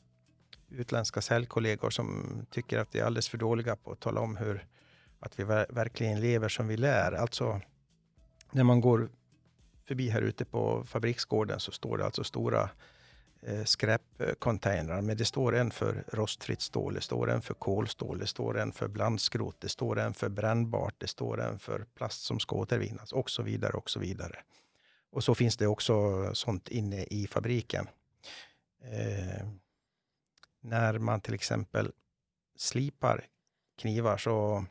utländska 0.80 1.22
säljkollegor 1.22 1.89
som 1.89 2.39
tycker 2.52 2.80
att 2.80 2.96
vi 2.96 3.00
är 3.00 3.06
alldeles 3.06 3.30
för 3.30 3.38
dåliga 3.38 3.76
på 3.76 3.91
att 3.91 4.00
tala 4.00 4.22
om 4.22 4.38
hur 4.38 4.66
att 5.20 5.39
vi 5.39 5.43
ver- 5.43 5.74
verkligen 5.74 6.22
lever 6.22 6.50
som 6.50 6.68
vi 6.68 6.78
lär. 6.78 7.12
Alltså 7.12 7.62
när 8.52 8.64
man 8.64 8.82
går 8.82 9.10
förbi 9.88 10.10
här 10.10 10.22
ute 10.22 10.46
på 10.46 10.84
fabriksgården 10.84 11.60
så 11.60 11.72
står 11.72 11.98
det 11.98 12.06
alltså 12.06 12.24
stora 12.24 12.70
eh, 13.41 13.64
skräpcontainrar. 13.64 15.02
Men 15.02 15.18
det 15.18 15.26
står 15.26 15.56
en 15.56 15.72
för 15.72 16.04
rostfritt 16.14 16.62
stål, 16.62 16.93
det 16.93 17.02
står 17.02 17.30
en 17.32 17.41
för 17.41 17.54
kolstål, 17.54 18.20
det 18.20 18.28
står 18.28 18.58
en 18.58 18.72
för 18.72 18.88
blandskrot, 18.88 19.56
det 19.60 19.70
står 19.70 20.00
en 20.00 20.14
för 20.14 20.30
brännbart, 20.30 20.96
det 20.98 21.08
står 21.08 21.41
en 21.41 21.60
för 21.60 21.86
plast 21.96 22.24
som 22.24 22.39
ska 22.39 22.56
återvinnas 22.56 23.12
och 23.12 23.30
så 23.30 23.43
vidare 23.43 23.74
och 23.74 23.89
så 23.89 24.00
vidare. 24.00 24.36
Och 25.16 25.24
så 25.24 25.36
finns 25.36 25.57
det 25.57 25.68
också 25.68 26.30
sånt 26.36 26.70
inne 26.70 27.03
i 27.03 27.28
fabriken. 27.28 27.88
Eh, 28.84 29.47
när 30.61 30.97
man 30.97 31.22
till 31.22 31.34
exempel 31.34 31.91
slipar 32.57 33.26
knivar 33.78 34.18
så 34.18 34.66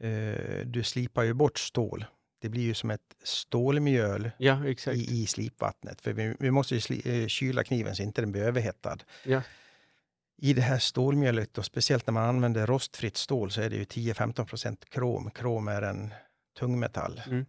eh, 0.00 0.66
du 0.66 0.82
slipar 0.84 1.22
ju 1.22 1.34
bort 1.34 1.58
stål. 1.58 2.04
Det 2.40 2.48
blir 2.48 2.62
ju 2.62 2.74
som 2.74 2.90
ett 2.90 3.16
stålmjöl 3.22 4.30
ja, 4.38 4.66
i, 4.66 5.22
i 5.22 5.26
slipvattnet. 5.26 6.00
För 6.00 6.12
vi, 6.12 6.36
vi 6.38 6.50
måste 6.50 6.74
ju 6.74 6.80
sli, 6.80 7.22
eh, 7.22 7.26
kyla 7.26 7.64
kniven 7.64 7.96
så 7.96 8.02
inte 8.02 8.22
den 8.22 8.32
blir 8.32 8.42
överhettad. 8.42 8.98
Ja. 9.24 9.42
I 10.36 10.52
det 10.52 10.62
här 10.62 10.78
stålmjölet, 10.78 11.58
och 11.58 11.64
speciellt 11.64 12.06
när 12.06 12.12
man 12.12 12.28
använder 12.28 12.66
rostfritt 12.66 13.16
stål, 13.16 13.50
så 13.50 13.60
är 13.60 13.70
det 13.70 13.76
ju 13.76 13.84
10-15 13.84 14.44
procent 14.44 14.90
krom. 14.90 15.30
Krom 15.30 15.68
är 15.68 15.82
en 15.82 16.14
tungmetall. 16.58 17.22
Mm. 17.26 17.46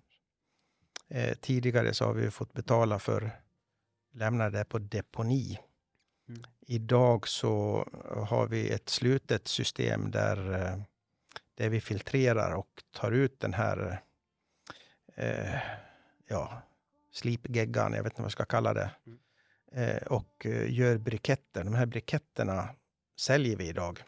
Eh, 1.14 1.34
tidigare 1.34 1.94
så 1.94 2.06
har 2.06 2.14
vi 2.14 2.32
fått 2.32 2.54
betala 2.54 3.00
för 3.00 3.32
lämna 4.14 4.50
det 4.50 4.66
på 4.66 4.80
deponi. 4.80 5.60
Mm. 6.30 6.42
Idag 6.60 7.28
så 7.28 7.86
har 8.28 8.48
vi 8.48 8.70
ett 8.70 8.90
slutet 8.90 9.48
system 9.48 10.12
där, 10.12 10.54
eh, 10.54 10.78
där 11.56 11.70
vi 11.70 11.82
filtrerar 11.82 12.52
och 12.56 12.84
tar 12.92 13.12
ut 13.12 13.40
den 13.40 13.54
här 13.54 14.02
eh, 15.16 15.60
ja, 16.28 16.62
slipgeggan, 17.12 17.94
jag 17.94 18.04
vet 18.04 18.14
inte 18.14 18.22
vad 18.22 18.26
jag 18.26 18.32
ska 18.32 18.46
kalla 18.46 18.74
det, 18.74 18.92
Mm. 19.06 19.20
eh, 19.72 20.04
och 20.04 20.46
eh, 20.46 20.74
gör 20.74 20.98
briketter. 20.98 21.64
De 21.64 21.74
här 21.74 21.86
briketterna 21.86 22.70
säljer 23.20 23.56
vi 23.56 23.68
idag. 23.68 24.04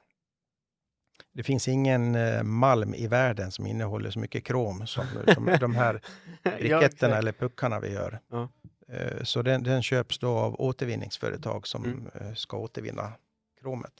Det 1.33 1.43
finns 1.43 1.67
ingen 1.67 2.15
eh, 2.15 2.43
malm 2.43 2.93
i 2.95 3.07
världen 3.07 3.51
som 3.51 3.67
innehåller 3.67 4.11
så 4.11 4.19
mycket 4.19 4.43
krom 4.43 4.87
som, 4.87 5.05
som 5.33 5.45
de 5.59 5.75
här 5.75 6.01
Ja, 6.43 6.51
briketterna 6.51 6.85
exakt. 6.85 7.03
eller 7.19 7.31
puckarna 7.31 7.79
vi 7.79 7.91
gör. 7.93 8.19
Ja. 8.31 8.49
Eh, 8.87 9.23
Så 9.23 9.41
den, 9.41 9.63
den 9.63 9.83
köps 9.83 10.19
då 10.19 10.29
av 10.37 10.61
återvinningsföretag 10.61 11.67
som 11.67 11.85
Mm. 11.85 12.07
eh, 12.13 12.33
ska 12.33 12.57
återvinna 12.57 13.13
kromet. 13.61 13.93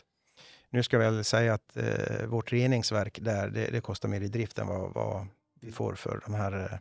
Nu 0.70 0.84
ska 0.84 0.98
jag 0.98 1.12
väl 1.12 1.24
säga 1.24 1.54
att 1.54 1.78
eh, 1.78 2.26
vårt 2.28 2.52
reningsverk 2.52 3.20
där, 3.22 3.50
det, 3.50 3.66
det 3.72 3.82
kostar 3.82 4.10
mer 4.10 4.22
i 4.22 4.28
drift 4.28 4.60
än 4.60 4.68
vad, 4.68 4.94
vad 4.94 5.28
vi 5.62 5.72
får 5.72 5.96
för 5.96 6.22
de 6.26 6.34
här 6.34 6.70
eh, 6.74 6.78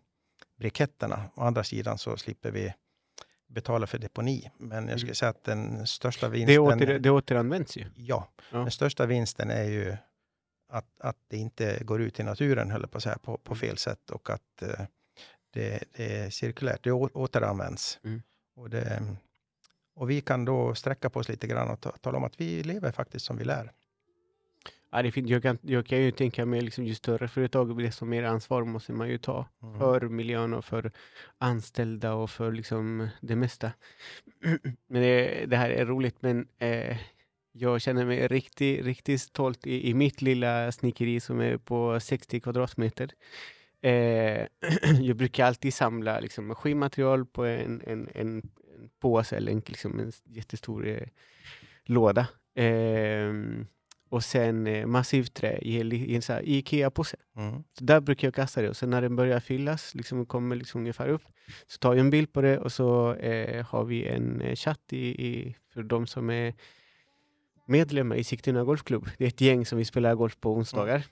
briketterna. 0.59 1.24
Å 1.34 1.42
andra 1.42 1.64
sidan 1.64 1.98
så 1.98 2.16
slipper 2.16 2.50
vi 2.50 2.74
betala 3.48 3.86
för 3.86 3.98
deponi. 3.98 4.50
Men 4.59 4.88
jag 4.88 4.98
skulle 4.98 5.09
Mm. 5.09 5.14
säga 5.14 5.28
att 5.30 5.44
den 5.44 5.86
största 5.86 6.28
Det, 6.28 6.32
vinsten... 6.32 6.59
åter, 6.61 6.98
det 6.98 7.11
återanvänds 7.11 7.76
ju. 7.76 7.84
Ja, 7.96 8.28
Ja. 8.50 8.59
den 8.59 8.70
största 8.70 9.07
vinsten 9.07 9.50
är 9.50 9.64
ju 9.64 9.96
att, 10.73 11.01
att 11.01 11.16
det 11.29 11.37
inte 11.37 11.85
går 11.85 12.03
ut 12.03 12.20
i 12.20 12.23
naturen, 12.23 12.70
höll 12.70 12.87
på 12.87 12.97
att 12.97 13.03
säga, 13.03 13.18
på, 13.18 13.39
på 13.39 13.53
Mm. 13.53 13.59
fel 13.61 13.77
sätt 13.77 14.11
och 14.11 14.31
att 14.31 14.62
eh, 14.62 14.87
det, 15.51 15.85
det 15.97 16.18
är 16.20 16.31
cirkulärt, 16.31 16.85
det 16.85 16.93
återanvänds. 16.93 18.01
Mm. 18.05 18.23
Och, 18.57 18.70
det, 18.70 19.03
och 19.95 20.11
vi 20.11 20.20
kan 20.20 20.45
då 20.45 20.75
sträcka 20.75 21.11
på 21.11 21.20
oss 21.20 21.29
lite 21.29 21.47
grann 21.47 21.70
och 21.70 21.81
ta, 21.81 21.91
tala 21.91 22.18
om 22.18 22.25
att 22.25 22.41
vi 22.41 22.62
lever 22.62 22.93
faktiskt 22.93 23.27
som 23.27 23.37
vi 23.37 23.45
lär. 23.45 23.73
Ja, 24.95 25.03
det 25.03 25.12
fint. 25.12 25.29
Jag, 25.29 25.43
kan, 25.43 25.59
jag 25.62 25.87
kan 25.87 25.99
ju 25.99 26.11
tänka 26.11 26.47
mig 26.47 26.61
liksom, 26.61 26.85
ju 26.85 26.95
större 26.95 27.29
företag, 27.29 27.83
desto 27.83 28.05
mer 28.05 28.23
ansvar 28.23 28.64
måste 28.64 28.93
man 28.93 29.09
ju 29.09 29.18
ta 29.18 29.47
Mm. 29.62 29.79
för 29.79 30.01
miljön 30.01 30.55
och 30.55 30.64
för 30.64 30.93
anställda 31.39 32.14
och 32.14 32.31
för 32.31 32.53
liksom 32.53 33.09
det 33.20 33.37
mesta. 33.37 33.73
men 34.87 35.03
det, 35.03 35.47
det 35.47 35.57
här 35.57 35.70
är 35.70 35.87
roligt, 35.87 36.16
men 36.23 36.49
eh, 36.59 36.97
jag 37.53 37.80
känner 37.80 38.05
mig 38.05 38.28
riktigt, 38.28 38.84
riktigt 38.84 39.20
stolt 39.20 39.66
i, 39.66 39.90
i 39.90 39.94
mitt 39.94 40.22
lilla 40.22 40.72
snickeri 40.72 41.20
som 41.20 41.40
är 41.40 41.57
på 41.57 42.00
60 42.00 42.40
kvadratmeter. 42.40 43.11
Eh, 43.82 44.46
jag 45.00 45.16
brukar 45.16 45.46
alltid 45.46 45.74
samla 45.74 46.20
liksom, 46.20 46.46
maskinmaterial 46.46 47.26
på 47.26 47.44
en, 47.44 47.82
en, 47.86 48.09
en, 48.09 48.09
en 48.14 48.50
påse 49.00 49.36
eller 49.36 49.53
en, 49.53 49.62
liksom, 49.66 50.00
en 50.00 50.12
jättestor 50.24 50.88
eh, 50.88 51.09
låda. 51.84 52.28
Ehm, 52.55 53.66
och 54.09 54.24
sen 54.24 54.66
eh, 54.66 54.86
massivt 54.86 55.34
trä 55.34 55.59
i, 55.59 55.80
i 55.80 56.14
en 56.14 56.22
Ikea-påse. 56.44 57.16
Mm. 57.36 57.64
Så 57.78 57.84
där 57.84 58.00
brukar 58.00 58.26
jag 58.28 58.34
kasta 58.34 58.62
det 58.62 58.68
och 58.68 58.76
sen 58.76 58.90
när 58.90 59.03
den 59.03 59.16
börjar 59.16 59.40
fyllas, 59.40 59.94
liksom 59.94 60.26
kommer 60.26 60.57
liksom 60.57 60.80
ungefär 60.80 61.09
upp, 61.09 61.22
så 61.66 61.78
tar 61.78 61.92
jag 61.92 62.00
en 62.00 62.11
bild 62.11 62.32
på 62.32 62.40
det 62.40 62.59
och 62.59 62.72
så 62.72 63.14
eh, 63.14 63.66
har 63.66 63.84
vi 63.84 64.07
en 64.07 64.40
eh, 64.40 64.55
chatt 64.55 64.92
i, 64.92 65.26
i, 65.26 65.57
för 65.74 65.82
de 65.82 66.07
som 66.07 66.30
är 66.30 66.55
medlemmar 67.66 68.16
i 68.16 68.24
Sigtuna 68.24 68.64
Golfklubb. 68.64 69.08
Det 69.18 69.24
är 69.24 69.28
ett 69.28 69.40
gäng 69.40 69.66
som 69.66 69.78
vi 69.78 69.84
spelar 69.84 70.14
golf 70.14 70.36
på 70.40 70.52
onsdagar. 70.52 71.04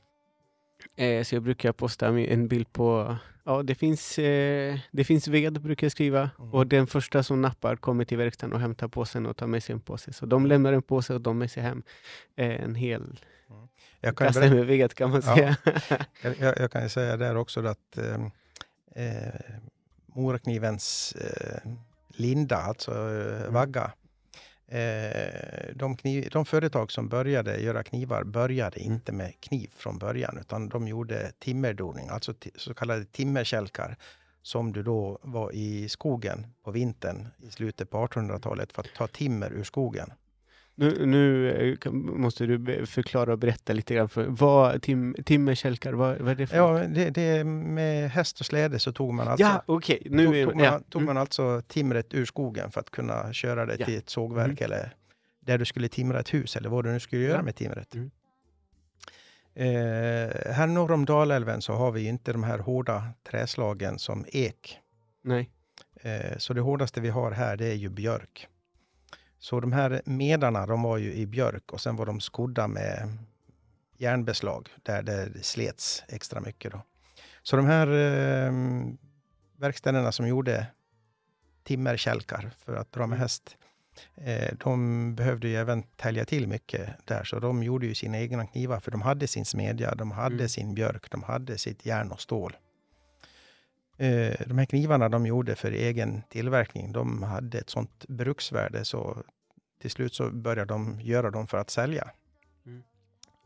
Eh, 0.96 1.22
så 1.24 1.34
jag 1.34 1.42
brukar 1.42 1.72
posta 1.72 2.06
en 2.08 2.48
bild 2.48 2.72
på, 2.72 3.16
ja 3.44 3.62
det 3.62 3.74
finns, 3.74 4.18
eh, 4.18 4.78
det 4.90 5.04
finns 5.04 5.28
ved 5.28 5.60
brukar 5.62 5.84
jag 5.84 5.92
skriva 5.92 6.30
Mm. 6.38 6.52
och 6.54 6.66
den 6.66 6.86
första 6.86 7.22
som 7.22 7.42
nappar 7.42 7.76
kommer 7.76 8.04
till 8.04 8.18
verkstaden 8.18 8.52
och 8.54 8.60
hämtar 8.60 8.88
påsen 8.88 9.26
och 9.26 9.36
tar 9.36 9.46
med 9.46 9.62
sig 9.62 9.72
en 9.72 9.80
påse. 9.80 10.12
Så 10.12 10.26
de 10.26 10.46
lämnar 10.46 10.72
en 10.72 10.82
påse 10.82 11.14
och 11.14 11.20
de 11.20 11.38
med 11.38 11.50
sig 11.50 11.62
hem 11.62 11.82
eh, 12.36 12.62
en 12.64 12.74
hel 12.74 13.20
Jag, 14.00 14.16
kan 14.16 14.26
kasse 14.26 14.54
med 14.54 14.66
ved 14.66 14.94
kan 14.94 15.10
man 15.10 15.22
Ja. 15.26 15.34
säga. 15.36 15.56
jag, 16.22 16.38
jag, 16.38 16.58
jag 16.58 16.72
kan 16.72 16.82
ju 16.82 16.88
säga 16.88 17.16
där 17.16 17.36
också 17.36 17.66
att 17.66 17.98
eh, 17.98 18.24
eh, 19.06 19.34
Moraknivens 20.14 21.12
eh, 21.12 21.70
Linda, 22.08 22.56
alltså 22.56 22.92
eh, 22.92 23.40
Mm. 23.40 23.52
Vagga, 23.54 23.92
eh, 24.70 25.74
de, 25.74 25.96
kniv, 25.96 26.28
de 26.32 26.44
företag 26.44 26.92
som 26.92 27.08
började 27.08 27.60
göra 27.60 27.82
knivar 27.82 28.24
började 28.24 28.80
Mm. 28.80 28.92
inte 28.92 29.12
med 29.12 29.40
kniv 29.40 29.70
från 29.76 29.98
början, 29.98 30.38
utan 30.40 30.68
de 30.68 30.88
gjorde 30.88 31.32
timmerdoning, 31.38 32.08
alltså 32.08 32.34
så 32.56 32.74
kallade 32.74 33.04
timmerkälkar, 33.04 33.96
som 34.42 34.72
du 34.72 34.82
då 34.82 35.18
var 35.22 35.52
i 35.52 35.88
skogen 35.88 36.46
på 36.64 36.70
vintern 36.70 37.28
i 37.38 37.50
slutet 37.50 37.90
på 37.90 38.06
1800-talet 38.06 38.72
för 38.72 38.82
att 38.82 38.94
ta 38.96 39.06
timmer 39.06 39.52
ur 39.52 39.64
skogen. 39.64 40.12
Nu, 40.80 41.06
nu 41.06 41.50
eh, 41.84 41.92
måste 41.92 42.46
du 42.46 42.86
förklara 42.86 43.32
och 43.32 43.38
berätta 43.38 43.72
lite 43.72 43.94
grann. 43.94 44.08
För, 44.08 44.24
vad 44.24 44.82
tim, 44.82 45.16
timmerkälkar, 45.24 45.92
vad, 45.92 46.18
vad 46.18 46.30
är 46.30 46.34
det 46.34 46.46
för 46.46 46.56
Ja, 46.56 46.72
det, 46.88 47.10
det 47.10 47.44
med 47.44 48.10
häst 48.10 48.40
och 48.40 48.46
släde 48.46 48.78
så 48.78 48.92
tog 48.92 49.14
man 49.14 49.28
alltså 49.28 49.46
ja 49.46 49.62
okej. 49.66 50.02
Nu 50.10 50.24
tog, 50.24 50.34
tog, 50.44 50.56
man, 50.56 50.64
ja. 50.64 50.80
tog 50.90 51.02
man 51.02 51.16
alltså 51.16 51.62
timret 51.68 52.14
ur 52.14 52.24
skogen 52.24 52.70
för 52.70 52.80
att 52.80 52.90
kunna 52.90 53.32
köra 53.32 53.66
det 53.66 53.76
Ja. 53.78 53.86
till 53.86 53.98
ett 53.98 54.10
sågverk 54.10 54.60
eller 54.60 54.94
där 55.40 55.58
du 55.58 55.64
skulle 55.64 55.88
timra 55.88 56.20
ett 56.20 56.34
hus 56.34 56.56
eller 56.56 56.68
vad 56.68 56.84
du 56.84 56.92
nu 56.92 57.00
skulle 57.00 57.22
göra 57.22 57.36
Ja. 57.36 57.42
med 57.42 57.56
timret. 57.56 57.94
Mm. 57.94 58.10
Eh, 59.54 60.52
här 60.52 60.66
norr 60.66 60.92
om 60.92 61.04
Dalälven 61.04 61.62
så 61.62 61.72
har 61.72 61.92
vi 61.92 62.06
inte 62.06 62.32
de 62.32 62.42
här 62.44 62.58
hårda 62.58 63.04
träslagen 63.30 63.98
som 63.98 64.24
ek. 64.28 64.78
Nej. 65.24 65.50
Eh, 66.02 66.38
så 66.38 66.52
det 66.54 66.60
hårdaste 66.60 67.00
vi 67.00 67.08
har 67.08 67.30
här 67.30 67.56
det 67.56 67.66
är 67.66 67.74
ju 67.74 67.88
björk. 67.88 68.46
Så 69.40 69.60
de 69.60 69.72
här 69.72 70.02
medarna 70.04 70.66
de 70.66 70.82
var 70.82 70.96
ju 70.98 71.12
i 71.14 71.26
björk 71.26 71.72
och 71.72 71.80
sen 71.80 71.96
var 71.96 72.06
de 72.06 72.20
skodda 72.20 72.68
med 72.68 73.18
järnbeslag 73.98 74.68
där 74.82 75.02
det 75.02 75.44
slets 75.44 76.04
extra 76.08 76.40
mycket. 76.40 76.72
Då. 76.72 76.82
Så 77.42 77.56
de 77.56 77.66
här 77.66 77.86
eh, 77.86 78.52
verkstäderna 79.56 80.12
som 80.12 80.28
gjorde 80.28 80.66
timmerkälkar 81.64 82.50
för 82.58 82.74
att 82.76 82.92
dra 82.92 83.00
med 83.06 83.16
Mm. 83.16 83.20
häst, 83.20 83.56
eh, 84.14 84.54
de 84.64 85.14
behövde 85.14 85.48
ju 85.48 85.56
även 85.56 85.82
tälja 85.82 86.24
till 86.24 86.46
mycket 86.48 86.90
där. 87.06 87.24
Så 87.24 87.38
de 87.38 87.62
gjorde 87.62 87.86
ju 87.86 87.94
sina 87.94 88.18
egna 88.18 88.46
knivar 88.46 88.80
för 88.80 88.90
de 88.90 89.02
hade 89.02 89.26
sin 89.26 89.44
smedja, 89.44 89.94
de 89.94 90.10
hade 90.10 90.34
Mm. 90.34 90.48
sin 90.48 90.74
björk, 90.74 91.10
de 91.10 91.22
hade 91.22 91.58
sitt 91.58 91.86
järn 91.86 92.10
och 92.12 92.20
stål. 92.20 92.56
Eh, 94.00 94.34
de 94.46 94.58
här 94.58 94.64
knivarna 94.64 95.08
de 95.08 95.26
gjorde 95.26 95.56
för 95.56 95.72
egen 95.72 96.22
tillverkning, 96.28 96.92
de 96.92 97.22
hade 97.22 97.58
ett 97.58 97.70
sånt 97.70 98.04
bruksvärde 98.08 98.84
så 98.84 99.22
till 99.80 99.90
slut 99.90 100.14
så 100.14 100.30
började 100.30 100.74
de 100.74 101.00
göra 101.00 101.30
dem 101.30 101.46
för 101.46 101.58
att 101.58 101.70
sälja. 101.70 102.10
Mm. 102.66 102.82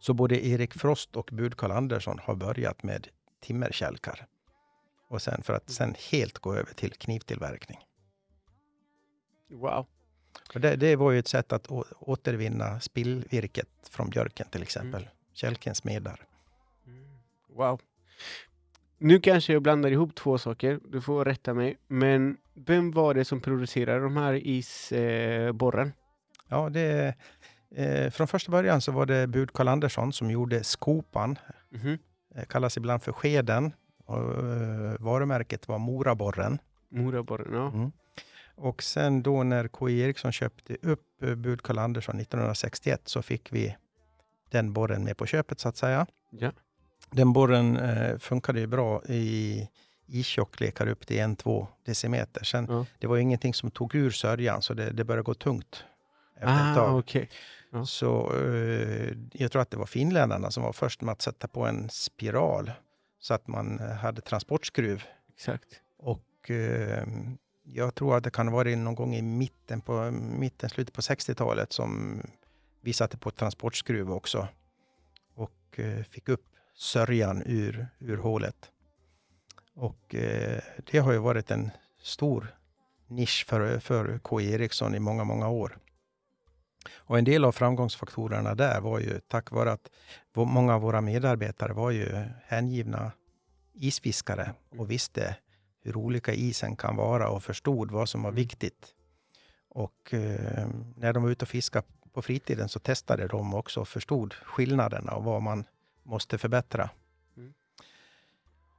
Så 0.00 0.14
både 0.14 0.46
Erik 0.46 0.74
Frost 0.74 1.16
och 1.16 1.30
Bud 1.32 1.56
Karl 1.56 1.70
Andersson 1.70 2.18
har 2.22 2.34
börjat 2.34 2.82
med 2.82 3.08
timmerkälkar. 3.40 4.26
Och 5.08 5.22
sen 5.22 5.42
för 5.42 5.52
att 5.52 5.70
sen 5.70 5.94
helt 6.10 6.38
gå 6.38 6.54
över 6.54 6.74
till 6.74 6.92
knivtillverkning. 6.92 7.78
Wow. 9.50 9.86
Och 10.54 10.60
det, 10.60 10.76
det 10.76 10.96
var 10.96 11.12
ju 11.12 11.18
ett 11.18 11.28
sätt 11.28 11.52
att 11.52 11.70
å, 11.70 11.84
återvinna 11.98 12.80
spillvirket 12.80 13.68
från 13.90 14.10
björken 14.10 14.46
till 14.50 14.62
exempel. 14.62 15.02
Mm. 15.02 15.14
Kälkens 15.32 15.78
smedar. 15.78 16.20
Wow. 17.48 17.80
Nu 19.04 19.20
kanske 19.20 19.52
jag 19.52 19.62
blandar 19.62 19.90
ihop 19.90 20.14
två 20.14 20.38
saker. 20.38 20.80
Du 20.84 21.00
får 21.00 21.24
rätta 21.24 21.54
mig. 21.54 21.76
Men 21.86 22.36
vem 22.54 22.90
var 22.90 23.14
det 23.14 23.24
som 23.24 23.40
producerade 23.40 24.00
de 24.00 24.16
här 24.16 24.46
isborren? 24.46 25.92
Ja, 26.48 26.68
det, 26.70 27.14
eh, 27.74 28.10
från 28.10 28.28
första 28.28 28.52
början 28.52 28.80
så 28.80 28.92
var 28.92 29.06
det 29.06 29.26
Bud 29.26 29.52
Karl 29.52 29.68
Andersson 29.68 30.12
som 30.12 30.30
gjorde 30.30 30.64
skopan. 30.64 31.38
Mhm. 31.70 31.98
Eh, 32.34 32.44
kallas 32.44 32.76
ibland 32.76 33.02
för 33.02 33.12
skeden. 33.12 33.72
Och, 34.06 34.18
eh, 34.18 34.94
varumärket 35.00 35.68
var 35.68 35.78
Moraborren. 35.78 36.58
Moraborren, 36.88 37.54
ja. 37.54 37.68
Mm. 37.68 37.92
Och 38.54 38.82
sen 38.82 39.22
då 39.22 39.42
när 39.42 39.68
K.I. 39.68 40.00
Eriksson 40.00 40.32
köpte 40.32 40.76
upp 40.82 41.22
eh, 41.22 41.34
Bud 41.34 41.62
Karl 41.62 41.78
Andersson 41.78 42.20
1961 42.20 43.00
så 43.04 43.22
fick 43.22 43.52
vi 43.52 43.76
den 44.50 44.72
borren 44.72 45.04
med 45.04 45.16
på 45.16 45.26
köpet 45.26 45.60
så 45.60 45.68
att 45.68 45.76
säga. 45.76 46.06
ja. 46.30 46.52
Den 47.14 47.32
borren 47.32 47.76
eh, 47.76 48.18
funkade 48.18 48.60
ju 48.60 48.66
bra 48.66 49.02
i 49.04 49.68
istjocklekar 50.06 50.86
upp 50.86 51.06
till 51.06 51.16
1-2 51.16 51.66
decimeter. 51.84 52.44
Sen, 52.44 52.66
Ja. 52.68 52.86
Det 52.98 53.06
var 53.06 53.16
ingenting 53.16 53.54
som 53.54 53.70
tog 53.70 53.94
ur 53.94 54.10
sörjan 54.10 54.62
så 54.62 54.74
det, 54.74 54.90
det 54.90 55.04
började 55.04 55.22
gå 55.22 55.34
tungt 55.34 55.84
efter 56.36 56.48
ett 56.54 56.60
Ah, 56.60 56.74
tag. 56.74 56.98
okej. 56.98 57.28
ja. 57.72 57.86
Så 57.86 58.32
eh, 58.36 59.12
jag 59.32 59.52
tror 59.52 59.62
att 59.62 59.70
det 59.70 59.76
var 59.76 59.86
finländarna 59.86 60.50
som 60.50 60.62
var 60.62 60.72
först 60.72 61.00
med 61.00 61.12
att 61.12 61.22
sätta 61.22 61.48
på 61.48 61.66
en 61.66 61.90
spiral 61.90 62.72
så 63.20 63.34
att 63.34 63.46
man 63.48 63.78
eh, 63.80 63.86
hade 63.90 64.20
transportskruv. 64.20 65.02
Exakt. 65.34 65.80
Och 65.98 66.50
eh, 66.50 67.04
jag 67.64 67.94
tror 67.94 68.16
att 68.16 68.24
det 68.24 68.30
kan 68.30 68.52
vara 68.52 68.68
någon 68.68 68.94
gång 68.94 69.14
i 69.14 69.22
mitten, 69.22 69.80
på, 69.80 70.10
mitten 70.10 70.70
slutet 70.70 70.94
på 70.94 71.00
60-talet 71.00 71.72
som 71.72 72.20
vi 72.80 72.92
satte 72.92 73.16
på 73.16 73.30
transportskruv 73.30 74.12
också. 74.12 74.48
Och 75.34 75.78
eh, 75.80 76.02
fick 76.02 76.28
upp 76.28 76.44
sörjan 76.74 77.42
ur, 77.46 77.86
ur 77.98 78.16
hålet. 78.16 78.70
Och 79.74 80.14
eh, 80.14 80.60
det 80.90 80.98
har 80.98 81.12
ju 81.12 81.18
varit 81.18 81.50
en 81.50 81.70
stor 82.02 82.54
nisch 83.06 83.46
för, 83.48 83.78
för 83.78 84.18
K. 84.18 84.40
Eriksson 84.40 84.94
i 84.94 84.98
många, 84.98 85.24
många 85.24 85.48
år. 85.48 85.78
Och 86.94 87.18
en 87.18 87.24
del 87.24 87.44
av 87.44 87.52
framgångsfaktorerna 87.52 88.54
där 88.54 88.80
var 88.80 88.98
ju 88.98 89.20
tack 89.28 89.50
vare 89.50 89.72
att 89.72 89.90
många 90.34 90.74
av 90.74 90.80
våra 90.80 91.00
medarbetare 91.00 91.72
var 91.72 91.90
ju 91.90 92.24
hängivna 92.46 93.12
isfiskare 93.72 94.54
och 94.78 94.90
visste 94.90 95.36
hur 95.82 95.96
olika 95.96 96.32
isen 96.32 96.76
kan 96.76 96.96
vara 96.96 97.28
och 97.28 97.42
förstod 97.42 97.90
vad 97.90 98.08
som 98.08 98.22
var 98.22 98.30
Mm. 98.30 98.36
viktigt. 98.36 98.94
Och 99.68 100.14
eh, 100.14 100.68
när 100.96 101.12
de 101.12 101.22
var 101.22 101.30
ute 101.30 101.44
och 101.44 101.48
fiskade 101.48 101.86
på 102.12 102.22
fritiden 102.22 102.68
så 102.68 102.78
testade 102.78 103.26
de 103.26 103.54
också 103.54 103.80
och 103.80 103.88
förstod 103.88 104.34
skillnaderna 104.34 105.12
och 105.12 105.24
vad 105.24 105.42
man 105.42 105.64
måste 106.04 106.38
förbättra. 106.38 106.90
Mm. 107.36 107.54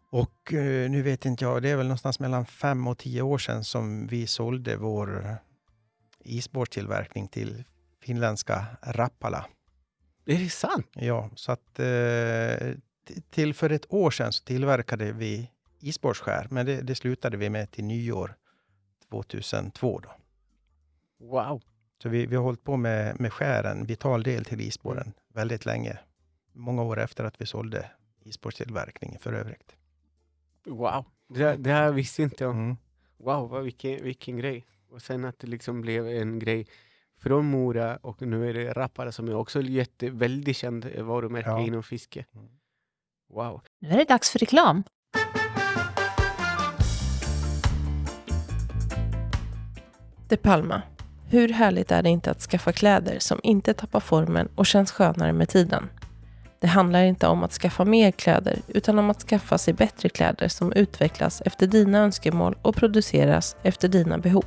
Och 0.10 0.54
eh, 0.54 0.90
nu 0.90 1.02
vet 1.02 1.26
inte 1.26 1.44
jag, 1.44 1.62
det 1.62 1.70
är 1.70 1.76
väl 1.76 1.86
någonstans 1.86 2.20
mellan 2.20 2.46
fem 2.46 2.88
och 2.88 2.98
tio 2.98 3.22
år 3.22 3.38
sedan 3.38 3.64
som 3.64 4.08
vi 4.08 4.28
sålde 4.28 4.76
vår 4.78 5.38
isborrstillverkning 6.20 7.28
till 7.28 7.64
finländska 8.02 8.66
Rappala. 8.82 9.46
Är 10.26 10.38
det 10.38 10.50
sant? 10.50 10.88
Ja, 10.94 11.30
så 11.36 11.52
att 11.52 11.80
eh, 11.80 12.72
till 13.30 13.54
för 13.54 13.70
ett 13.70 13.94
år 13.94 14.12
sedan 14.12 14.34
så 14.34 14.44
tillverkade 14.44 15.12
vi 15.12 15.52
isborrskär, 15.80 16.48
men 16.52 16.66
det, 16.66 16.82
det 16.82 16.96
slutade 16.96 17.38
vi 17.38 17.50
med 17.50 17.72
till 17.72 17.84
nyår 17.84 18.36
2002. 19.10 20.00
Då. 20.00 20.10
Wow. 21.26 21.62
Så 22.04 22.10
vi, 22.10 22.26
vi 22.26 22.36
har 22.36 22.44
hållit 22.44 22.64
på 22.64 22.78
med, 22.78 23.20
med 23.20 23.34
skär, 23.34 23.64
en 23.64 23.86
vital 23.86 24.24
del 24.24 24.46
till 24.46 24.62
isborren, 24.62 25.14
väldigt 25.34 25.66
länge. 25.66 26.00
Många 26.58 26.84
år 26.84 27.00
efter 27.00 27.24
att 27.24 27.42
vi 27.42 27.46
sålde 27.46 27.92
isborrstillverkningen 28.24 29.20
för 29.20 29.34
övrigt. 29.34 29.76
Wow. 30.66 31.06
Det, 31.30 31.44
här- 31.44 31.58
det 31.58 31.72
här 31.72 31.92
visste 31.92 32.24
inte 32.24 32.44
jag. 32.44 32.54
Mm. 32.54 32.78
Wow, 33.18 33.50
vad, 33.50 33.64
vilken, 33.64 34.04
vilken 34.04 34.38
grej. 34.38 34.66
Och 34.90 35.02
sen 35.02 35.26
att 35.26 35.40
det 35.40 35.48
liksom 35.48 35.82
blev 35.82 36.08
en 36.08 36.40
grej 36.40 36.68
från 37.18 37.46
Mora 37.46 37.96
och 37.98 38.22
nu 38.22 38.50
är 38.50 38.54
det 38.54 38.74
Rappare 38.74 39.12
som 39.12 39.28
är 39.28 39.36
också 39.36 39.62
jätte, 39.62 40.10
väldigt 40.10 40.58
känd 40.58 40.86
varumärke 40.86 41.50
Ja. 41.50 41.60
inom 41.62 41.84
fiske. 41.84 42.26
Mm. 42.36 42.48
Wow. 43.30 43.62
Nu 43.80 43.90
är 43.90 43.98
det 43.98 44.04
dags 44.06 44.30
för 44.32 44.40
reklam. 44.40 44.84
De 50.30 50.38
Palma. 50.38 50.82
Hur 51.30 51.50
härligt 51.50 51.92
är 51.92 52.04
det 52.04 52.10
inte 52.10 52.32
att 52.32 52.42
skaffa 52.42 52.72
kläder 52.72 53.20
som 53.20 53.40
inte 53.44 53.74
tappar 53.74 54.00
formen 54.00 54.50
och 54.56 54.66
känns 54.66 54.92
skönare 54.92 55.34
med 55.34 55.50
tiden? 55.50 55.90
Det 56.66 56.70
handlar 56.70 57.04
inte 57.04 57.28
om 57.28 57.44
att 57.44 57.52
skaffa 57.52 57.86
mer 57.86 58.12
kläder 58.12 58.60
utan 58.68 59.00
om 59.00 59.10
att 59.10 59.22
skaffa 59.22 59.58
sig 59.58 59.74
bättre 59.74 60.10
kläder 60.10 60.48
som 60.48 60.74
utvecklas 60.74 61.42
efter 61.46 61.68
dina 61.68 62.00
önskemål 62.00 62.58
och 62.62 62.76
produceras 62.76 63.56
efter 63.64 63.88
dina 63.88 64.18
behov. 64.18 64.46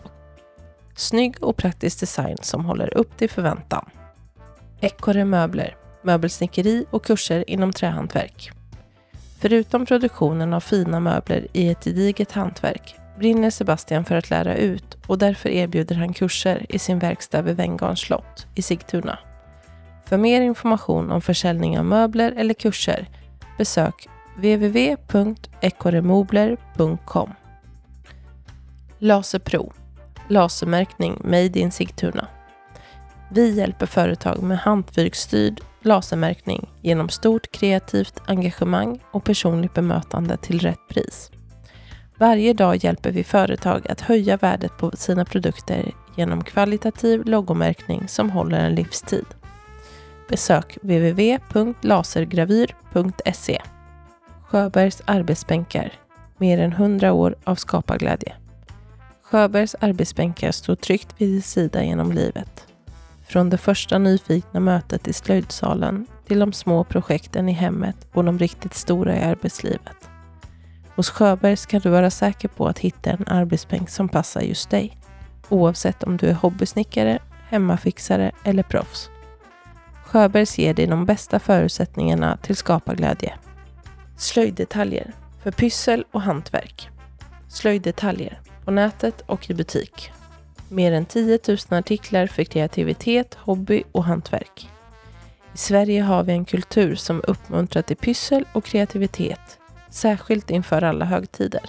Snygg 0.97 1.43
och 1.43 1.57
praktisk 1.57 2.01
design 2.01 2.37
som 2.43 2.65
håller 2.65 2.97
upp 2.97 3.17
till 3.17 3.31
förväntan. 3.31 3.91
Ekorre 4.81 5.25
möbler, 5.25 5.77
möbelsnickeri 6.03 6.85
och 6.91 7.05
kurser 7.05 7.51
inom 7.51 7.73
trähantverk. 7.73 8.51
Förutom 9.41 9.87
produktionen 9.87 10.55
av 10.55 10.61
fina 10.61 11.01
möbler 11.01 11.47
i 11.53 11.71
ett 11.71 11.85
gediget 11.85 12.33
hantverk 12.33 12.95
brinner 13.19 13.51
Sebastian 13.51 14.05
för 14.05 14.15
att 14.15 14.31
lära 14.31 14.57
ut 14.57 14.97
och 15.07 15.19
därför 15.19 15.49
erbjuder 15.49 15.97
han 15.97 16.13
kurser 16.13 16.67
i 16.69 16.79
sin 16.79 16.99
verkstad 16.99 17.43
vid 17.43 17.57
Venngarns 17.57 18.01
slott 18.01 18.47
i 18.55 18.63
Sigtuna. 18.63 19.19
För 20.09 20.19
mer 20.19 20.41
information 20.41 21.11
om 21.11 21.21
försäljning 21.21 21.79
av 21.79 21.85
möbler 21.85 22.33
eller 22.37 22.55
kurser 22.55 23.09
besök 23.59 24.09
www.ekoremobler.com 24.37 27.33
Laserpro 28.99 29.73
Lasermärkning 30.29 31.21
Made 31.25 31.59
in 31.59 31.71
Sigtuna 31.71 32.27
Vi 33.31 33.51
hjälper 33.51 33.87
företag 33.87 34.43
med 34.43 34.59
hantverksstyrd 34.59 35.61
lasermärkning 35.83 36.69
genom 36.83 37.09
stort 37.09 37.53
kreativt 37.53 38.23
engagemang 38.27 39.01
och 39.13 39.25
personligt 39.25 39.75
bemötande 39.75 40.37
till 40.37 40.59
rätt 40.59 40.89
pris. 40.89 41.31
Varje 42.19 42.53
dag 42.53 42.85
hjälper 42.85 43.11
vi 43.11 43.25
företag 43.25 43.91
att 43.91 44.01
höja 44.01 44.37
värdet 44.37 44.79
på 44.79 44.91
sina 44.95 45.25
produkter 45.25 45.93
genom 46.17 46.45
kvalitativ 46.45 47.25
loggomärkning 47.25 48.09
som 48.09 48.31
håller 48.31 48.59
en 48.59 48.75
livstid. 48.75 49.27
Besök 50.29 50.79
www.lasergravyr.se 50.83 53.63
Sjöbergs 54.43 55.03
arbetsbänkar. 55.05 55.93
Mer 56.39 56.59
än 56.59 56.73
100 56.73 57.13
år 57.13 57.37
av 57.45 57.55
skaparglädje. 57.55 58.35
Sjöbergs 59.23 59.77
arbetsbänkar 59.81 60.53
står 60.53 60.75
tryggt 60.75 61.15
vid 61.19 61.29
din 61.29 61.43
sida 61.43 61.85
genom 61.85 62.13
livet. 62.13 62.67
Från 63.27 63.51
det 63.51 63.59
första 63.59 63.99
nyfikna 63.99 64.61
mötet 64.61 65.09
i 65.09 65.13
slöjdsalen 65.13 66.07
till 66.27 66.39
de 66.39 66.53
små 66.53 66.85
projekten 66.85 67.49
i 67.49 67.53
hemmet 67.53 67.97
och 68.13 68.25
de 68.25 68.39
riktigt 68.39 68.75
stora 68.75 69.17
i 69.17 69.21
arbetslivet. 69.21 70.11
Hos 70.97 71.11
Sjöbergs 71.11 71.67
kan 71.67 71.81
du 71.81 71.91
vara 71.91 72.11
säker 72.11 72.49
på 72.49 72.69
att 72.69 72.79
hitta 72.79 73.11
en 73.11 73.25
arbetsbänk 73.27 73.91
som 73.91 74.09
passar 74.09 74.41
just 74.41 74.71
dig. 74.71 74.99
Oavsett 75.49 76.03
om 76.03 76.17
du 76.17 76.27
är 76.27 76.35
hobbysnickare, 76.35 77.19
hemmafixare 77.49 78.33
eller 78.45 78.63
proffs. 78.63 79.11
Sjöbergs 80.09 80.59
ger 80.59 80.75
dig 80.75 80.87
de 80.87 81.07
bästa 81.07 81.39
förutsättningarna 81.39 82.37
till 82.37 82.57
skaparglädje. 82.57 83.35
Slöjddetaljer 84.17 85.13
för 85.43 85.51
pyssel 85.51 86.05
och 86.11 86.23
hantverk. 86.23 86.89
Slöjddetaljer 87.49 88.41
på 88.65 88.71
nätet 88.71 89.21
och 89.27 89.51
i 89.51 89.55
butik. 89.55 90.11
Mer 90.69 90.93
än 90.93 91.07
10 91.07 91.39
000 91.49 91.59
artiklar 91.71 92.27
för 92.27 92.45
kreativitet, 92.45 93.35
hobby 93.35 93.83
och 93.93 94.05
hantverk. 94.05 94.71
I 95.55 95.59
Sverige 95.59 96.03
har 96.03 96.23
vi 96.23 96.33
en 96.33 96.45
kultur 96.45 96.95
som 96.95 97.23
uppmuntrar 97.27 97.83
till 97.83 97.97
pyssel 97.97 98.45
och 98.53 98.65
kreativitet, 98.65 99.59
särskilt 99.91 100.51
inför 100.51 100.83
alla 100.83 101.05
högtider. 101.05 101.63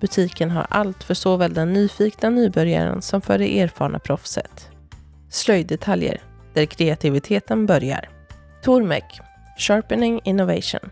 Butiken 0.00 0.50
har 0.50 0.66
allt 0.70 1.04
för 1.04 1.14
såväl 1.14 1.54
den 1.54 1.72
nyfikna 1.72 2.30
nybörjaren 2.30 3.02
som 3.02 3.20
för 3.20 3.38
det 3.38 3.60
erfarna 3.60 3.98
proffset. 3.98 4.68
Slöjddetaljer, 5.28 6.20
där 6.54 6.66
kreativiteten 6.66 7.66
börjar. 7.66 8.08
Tormek, 8.62 9.20
Sharpening 9.58 10.20
Innovation. 10.24 10.90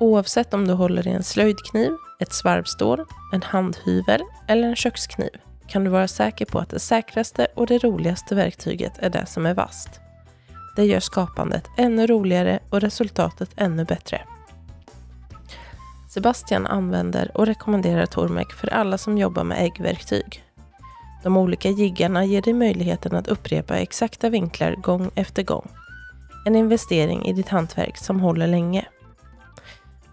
Oavsett 0.00 0.54
om 0.54 0.68
du 0.68 0.74
håller 0.74 1.08
i 1.08 1.10
en 1.10 1.22
slöjdkniv, 1.22 1.90
ett 2.20 2.32
svarvstål, 2.32 3.04
en 3.32 3.42
handhyvel 3.42 4.20
eller 4.48 4.68
en 4.68 4.76
kökskniv 4.76 5.30
kan 5.66 5.84
du 5.84 5.90
vara 5.90 6.08
säker 6.08 6.46
på 6.46 6.58
att 6.58 6.70
det 6.70 6.78
säkraste 6.78 7.46
och 7.54 7.66
det 7.66 7.78
roligaste 7.78 8.34
verktyget 8.34 8.98
är 8.98 9.10
det 9.10 9.26
som 9.26 9.46
är 9.46 9.54
vasst. 9.54 10.00
Det 10.76 10.84
gör 10.84 11.00
skapandet 11.00 11.64
ännu 11.76 12.06
roligare 12.06 12.58
och 12.70 12.80
resultatet 12.80 13.50
ännu 13.56 13.84
bättre. 13.84 14.22
Sebastian 16.10 16.66
använder 16.66 17.36
och 17.36 17.46
rekommenderar 17.46 18.06
Tormek 18.06 18.52
för 18.52 18.68
alla 18.68 18.98
som 18.98 19.18
jobbar 19.18 19.44
med 19.44 19.64
äggverktyg. 19.64 20.45
De 21.26 21.36
olika 21.36 21.70
jiggarna 21.70 22.24
ger 22.24 22.42
dig 22.42 22.52
möjligheten 22.52 23.14
att 23.14 23.28
upprepa 23.28 23.76
exakta 23.76 24.30
vinklar 24.30 24.74
gång 24.74 25.10
efter 25.14 25.42
gång. 25.42 25.68
En 26.44 26.56
investering 26.56 27.26
i 27.26 27.32
ditt 27.32 27.48
hantverk 27.48 27.96
som 27.96 28.20
håller 28.20 28.46
länge. 28.46 28.88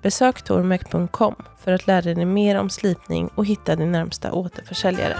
Besök 0.02 0.42
tormek.com 0.42 1.36
för 1.60 1.72
att 1.72 1.88
lära 1.88 2.14
dig 2.14 2.26
mer 2.26 2.60
om 2.60 2.70
slipning 2.70 3.28
och 3.28 3.46
hitta 3.46 3.76
din 3.76 3.92
närmsta 3.92 4.34
återförsäljare. 4.34 5.18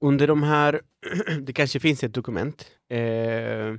Under 0.00 0.26
de 0.26 0.42
här, 0.42 0.80
det 1.40 1.52
kanske 1.52 1.80
finns 1.80 2.04
ett 2.04 2.14
dokument. 2.14 2.66
Eh, 2.90 3.74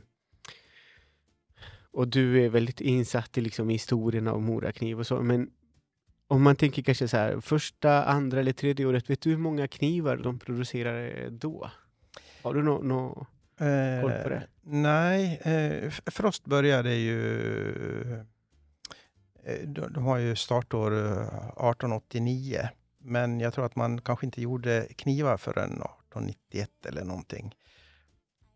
och 1.92 2.08
du 2.08 2.46
är 2.46 2.50
väldigt 2.50 2.82
insatt 2.82 3.38
i 3.38 3.42
liksom 3.42 3.70
historien 3.70 4.28
av 4.28 4.42
Morakniv 4.42 5.00
och 5.00 5.08
så, 5.08 5.22
men 5.22 5.50
om 6.28 6.44
man 6.44 6.56
tänker 6.56 6.82
kanske 6.82 7.08
så 7.08 7.18
här, 7.18 7.40
första, 7.40 8.04
andra 8.06 8.40
eller 8.40 8.54
tredje 8.54 8.86
året, 8.86 9.10
vet 9.10 9.22
du 9.22 9.30
hur 9.30 9.38
många 9.38 9.68
knivar 9.68 10.18
de 10.18 10.40
producerar 10.40 11.30
då? 11.30 11.72
Har 12.44 12.54
du 12.54 12.64
någon 12.64 12.88
nå 12.88 13.14
koll 14.02 14.12
på 14.24 14.30
det? 14.30 14.36
Eh, 14.36 14.42
nej, 14.64 15.40
eh, 15.44 15.90
Frost 16.06 16.46
började 16.46 16.96
ju... 16.96 18.14
eh, 19.44 19.60
De, 19.68 19.94
de 19.94 20.06
har 20.06 20.18
ju 20.18 20.36
startår 20.36 20.92
eh, 20.92 21.12
1889. 21.12 22.70
Men 22.98 23.40
jag 23.40 23.54
tror 23.54 23.66
att 23.66 23.76
man 23.76 24.02
kanske 24.02 24.26
inte 24.26 24.42
gjorde 24.42 24.88
knivar 24.96 25.38
förrän 25.38 25.70
1891 25.72 26.70
eller 26.86 27.04
någonting. 27.04 27.56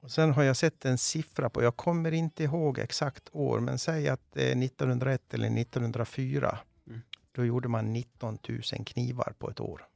Och 0.01 0.11
sen 0.11 0.33
har 0.33 0.43
jag 0.43 0.57
sett 0.57 0.85
en 0.85 0.97
siffra 0.97 1.49
på, 1.49 1.63
jag 1.63 1.77
kommer 1.77 2.11
inte 2.11 2.43
ihåg 2.43 2.79
exakt 2.79 3.29
år, 3.31 3.59
men 3.59 3.79
säg 3.79 4.09
att 4.09 4.21
det 4.33 4.51
är 4.51 4.63
1901 4.63 5.33
eller 5.33 5.47
1904. 5.61 6.59
Då 7.39 7.45
gjorde 7.45 7.67
man 7.67 7.93
19 7.93 8.37
000 8.49 8.61
knivar 8.85 9.33
på 9.39 9.49
ett 9.49 9.59
år. 9.59 9.87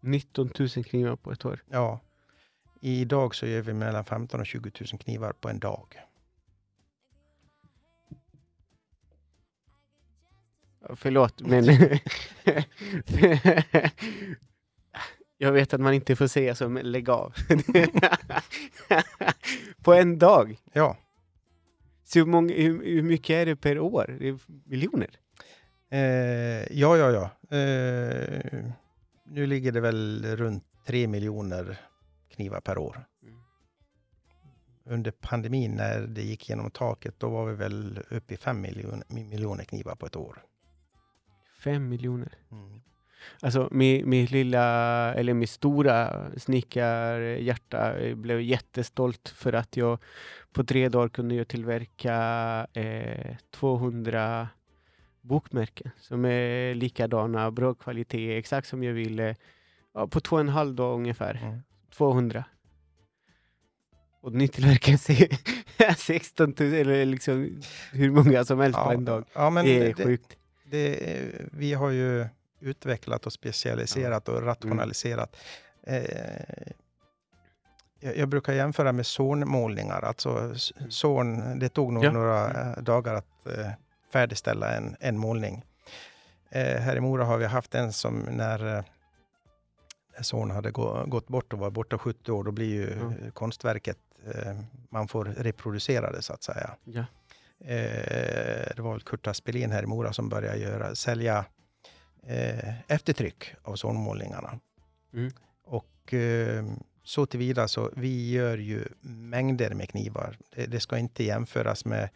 19 0.00 0.50
000 0.58 0.68
knivar 0.68 1.16
på 1.16 1.32
ett 1.32 1.44
år. 1.44 1.64
Ja. 1.70 2.00
Idag 2.80 3.34
så 3.34 3.46
gör 3.46 3.62
vi 3.62 3.72
mellan 3.72 4.04
15 4.04 4.40
och 4.40 4.46
20 4.46 4.70
000 4.80 5.00
knivar 5.00 5.32
på 5.32 5.48
en 5.48 5.58
dag. 5.58 5.94
Förlåt, 10.96 11.40
men... 11.40 11.64
Jag 15.38 15.52
vet 15.52 15.74
att 15.74 15.80
man 15.80 15.94
inte 15.94 16.16
får 16.16 16.26
säga 16.26 16.54
som 16.54 16.76
lägg 16.76 17.10
av. 17.10 17.34
på 19.82 19.94
en 19.94 20.18
dag? 20.18 20.56
Ja. 20.72 20.96
Så 22.04 22.18
hur, 22.18 22.26
många, 22.26 22.54
hur, 22.54 22.84
hur 22.84 23.02
mycket 23.02 23.30
är 23.30 23.46
det 23.46 23.56
per 23.56 23.78
år? 23.78 24.16
Det 24.18 24.28
är 24.28 24.38
miljoner? 24.64 25.10
Eh, 25.90 26.78
ja, 26.78 26.96
ja, 26.96 27.10
ja. 27.10 27.56
Eh, 27.56 28.64
nu 29.24 29.46
ligger 29.46 29.72
det 29.72 29.80
väl 29.80 30.26
runt 30.36 30.64
3 30.86 31.06
miljoner 31.06 31.80
knivar 32.30 32.60
per 32.60 32.78
år. 32.78 33.04
Mm. 33.22 33.34
Under 34.84 35.10
pandemin 35.10 35.70
när 35.72 36.00
det 36.00 36.22
gick 36.22 36.48
genom 36.48 36.70
taket, 36.70 37.14
då 37.18 37.28
var 37.28 37.46
vi 37.46 37.54
väl 37.54 38.00
uppe 38.10 38.34
i 38.34 38.36
5 38.36 38.60
miljoner, 38.60 39.04
miljoner 39.08 39.64
knivar 39.64 39.94
på 39.94 40.06
ett 40.06 40.16
år. 40.16 40.42
Fem 41.64 41.88
miljoner. 41.88 42.32
Mm. 42.52 42.80
Alltså 43.40 43.68
mitt, 43.70 44.06
mitt 44.06 44.30
lilla, 44.30 44.64
eller 45.14 45.34
mitt 45.34 45.50
stora 45.50 46.26
snickarhjärta 46.36 47.98
eh, 47.98 48.14
blev 48.14 48.40
jättestolt 48.40 49.28
för 49.28 49.52
att 49.52 49.76
jag 49.76 49.98
på 50.52 50.64
tre 50.64 50.88
dagar 50.88 51.08
kunde 51.08 51.34
jag 51.34 51.48
tillverka 51.48 52.16
eh, 52.72 53.36
200 53.50 54.48
bokmärken 55.28 55.90
som 56.00 56.24
är 56.24 56.74
likadana, 56.74 57.50
bra 57.50 57.74
kvalitet, 57.74 58.38
exakt 58.38 58.68
som 58.68 58.82
jag 58.82 58.92
ville. 58.92 59.36
Ja, 59.94 60.06
på 60.06 60.20
två 60.20 60.36
och 60.36 60.40
en 60.40 60.48
halv 60.48 60.74
dag 60.74 60.94
ungefär. 60.94 61.40
Mm. 61.44 61.58
200. 61.96 62.44
Och 64.20 64.32
ni 64.32 64.48
tillverkar 64.48 64.96
se- 64.96 65.36
16 65.96 66.54
000, 66.58 66.72
eller 66.74 67.04
liksom 67.04 67.60
hur 67.92 68.10
många 68.10 68.44
som 68.44 68.58
helst 68.60 68.78
på 68.78 68.90
en 68.90 69.04
dag. 69.04 69.24
ja, 69.34 69.50
men 69.50 69.64
det 69.64 69.78
är 69.78 69.94
det, 69.94 70.04
sjukt. 70.04 70.36
det, 70.64 71.00
vi 71.52 71.74
har 71.74 71.90
ju 71.90 72.26
utvecklat 72.60 73.26
och 73.26 73.32
specialiserat 73.32 74.28
och 74.28 74.42
rationaliserat. 74.42 75.36
Eh, 75.86 76.02
jag, 78.00 78.28
brukar 78.28 78.52
jämföra 78.52 78.92
med 78.92 79.06
zornmålningar. 79.06 80.02
Alltså 80.04 80.52
s- 80.54 80.72
zorn, 80.88 81.58
det 81.58 81.68
tog 81.68 81.92
nog 81.92 82.04
Ja. 82.04 82.12
några 82.12 82.50
eh, 82.72 82.82
dagar 82.82 83.14
att 83.14 83.46
eh, 83.46 83.70
färdigställa 84.10 84.74
en, 84.74 84.96
en 85.00 85.18
målning. 85.18 85.64
Eh, 86.50 86.80
här 86.80 86.96
i 86.96 87.00
Mora 87.00 87.24
har 87.24 87.38
vi 87.38 87.46
haft 87.46 87.74
en 87.74 87.92
som 87.92 88.18
när 88.18 88.76
eh, 88.76 88.84
son 90.22 90.50
hade 90.50 90.70
gå, 90.70 91.04
gått 91.06 91.28
bort 91.28 91.52
och 91.52 91.58
var 91.58 91.70
borta 91.70 91.98
70 91.98 92.32
år, 92.32 92.44
då 92.44 92.50
blir 92.50 92.68
ju 92.68 92.92
eh, 92.92 93.30
konstverket, 93.32 93.98
eh, 94.34 94.60
man 94.90 95.08
får 95.08 95.24
reproducera 95.24 96.12
det 96.12 96.22
så 96.22 96.32
att 96.32 96.42
säga. 96.42 96.76
Ja. 96.84 97.04
Eh, 97.60 98.68
det 98.76 98.82
var 98.82 98.92
väl 98.92 99.02
Kurt 99.02 99.26
Aspelin 99.26 99.72
här 99.72 99.82
i 99.82 99.86
Mora 99.86 100.12
som 100.12 100.28
började 100.28 100.58
göra, 100.58 100.94
sälja 100.94 101.44
eh, 102.26 102.90
eftertryck 102.90 103.54
av 103.62 103.76
zonmålningarna. 103.76 104.60
Mm. 105.12 105.32
Och 105.64 106.14
eh, 106.14 106.64
så 107.02 107.26
tillvida 107.26 107.68
så, 107.68 107.90
vi 107.96 108.30
gör 108.30 108.58
ju 108.58 108.84
mängder 109.00 109.74
med 109.74 109.88
knivar. 109.88 110.38
Det, 110.50 110.66
det 110.66 110.80
ska 110.80 110.98
inte 110.98 111.24
jämföras 111.24 111.84
med 111.84 112.08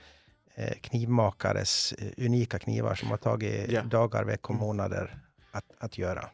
knivmakares 0.80 1.92
eh, 1.92 2.24
unika 2.26 2.58
knivar 2.58 2.94
som 2.94 3.10
har 3.10 3.16
tagit 3.16 3.70
Ja. 3.70 3.82
dagar, 3.82 4.24
veckor, 4.24 4.54
Mm. 4.54 4.66
månader 4.66 5.18
att, 5.52 5.64
att 5.78 5.98
göra. 5.98 6.30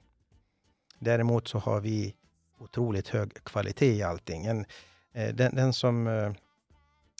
Däremot 0.98 1.48
så 1.48 1.58
har 1.58 1.80
vi 1.80 2.14
otroligt 2.58 3.08
hög 3.08 3.44
kvalitet 3.44 3.94
i 3.96 4.02
allting. 4.02 4.46
En, 4.46 4.66
eh, 5.12 5.34
den, 5.34 5.54
den 5.54 5.72
som 5.72 6.06
eh, 6.06 6.32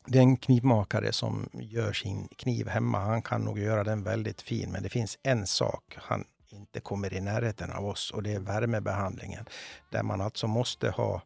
den 0.07 0.37
knivmakare 0.37 1.13
som 1.13 1.49
gör 1.53 1.93
sin 1.93 2.29
kniv 2.29 2.69
hemma, 2.69 2.99
han 2.99 3.23
kan 3.23 3.41
nog 3.43 3.59
göra 3.59 3.85
den 3.85 4.03
väldigt 4.03 4.43
fin, 4.43 4.73
men 4.73 4.83
det 4.83 4.89
finns 4.89 5.19
en 5.23 5.47
sak 5.47 5.97
han 5.97 6.25
inte 6.51 6.81
kommer 6.81 7.15
i 7.15 7.21
närheten 7.21 7.71
av 7.73 7.87
oss 7.87 8.11
och 8.11 8.23
det 8.23 8.33
är 8.35 8.41
värmebehandlingen. 8.41 9.45
Där 9.91 10.03
man 10.03 10.21
alltså 10.21 10.47
måste 10.47 10.91
ha 10.91 11.23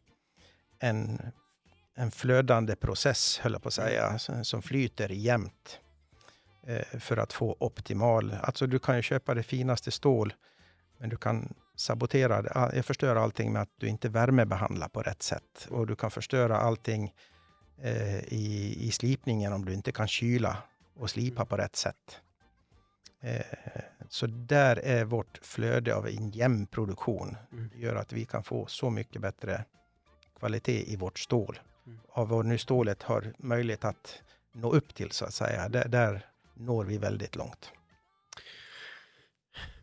en, 0.79 1.21
en 1.95 2.11
flödande 2.11 2.75
process, 2.75 3.39
höll 3.39 3.51
jag 3.53 3.61
på 3.61 3.67
att 3.67 3.73
säga, 3.73 4.19
som- 4.43 4.61
flyter 4.61 5.09
jämnt 5.09 5.79
eh, 6.67 6.99
för 6.99 7.17
att 7.17 7.33
få 7.33 7.57
optimal... 7.59 8.35
Alltså 8.43 8.67
du 8.67 8.79
kan 8.79 8.95
ju 8.95 9.01
köpa 9.01 9.33
det 9.33 9.43
finaste 9.43 9.91
stål, 9.91 10.33
men 10.97 11.09
du 11.09 11.17
kan 11.17 11.53
sabotera 11.75 12.41
det. 12.41 12.51
Ah, 12.55 12.71
Jag 12.75 12.85
förstör 12.85 13.15
allting 13.15 13.53
med 13.53 13.61
att 13.61 13.69
du 13.77 13.87
inte 13.87 14.09
värmebehandlar 14.09 14.87
på 14.87 15.01
rätt 15.01 15.23
sätt. 15.23 15.67
Och 15.69 15.87
du 15.87 15.95
kan 15.95 16.11
förstöra 16.11 16.57
allting 16.57 17.13
eh, 17.81 18.19
i, 18.19 18.77
i 18.79 18.91
slipningen 18.91 19.53
om 19.53 19.65
du 19.65 19.73
inte 19.73 19.91
kan 19.91 20.07
kyla 20.07 20.57
och 20.95 21.09
slipa 21.09 21.45
på 21.45 21.57
rätt 21.57 21.75
sätt. 21.75 22.19
Eh, 23.21 23.41
så 24.09 24.27
där 24.27 24.75
är 24.79 25.05
vårt 25.05 25.39
flöde 25.41 25.95
av 25.95 26.07
en 26.07 26.29
jämn 26.31 26.67
produktion. 26.67 27.37
Mm. 27.51 27.69
Det 27.73 27.79
gör 27.79 27.95
att 27.95 28.13
vi 28.13 28.25
kan 28.25 28.43
få 28.43 28.65
så 28.65 28.89
mycket 28.89 29.21
bättre 29.21 29.65
kvalitet 30.39 30.91
i 30.93 30.95
vårt 30.95 31.19
stål. 31.19 31.59
Av 32.09 32.29
vad 32.29 32.45
nu 32.45 32.57
stålet 32.57 33.03
har 33.03 33.33
möjlighet 33.37 33.85
att 33.85 34.21
nå 34.51 34.71
upp 34.71 34.95
till 34.95 35.11
så 35.11 35.25
att 35.25 35.33
säga. 35.33 35.69
Där, 35.69 35.87
där 35.87 36.25
når 36.53 36.85
vi 36.85 36.97
väldigt 36.97 37.35
långt. 37.35 37.71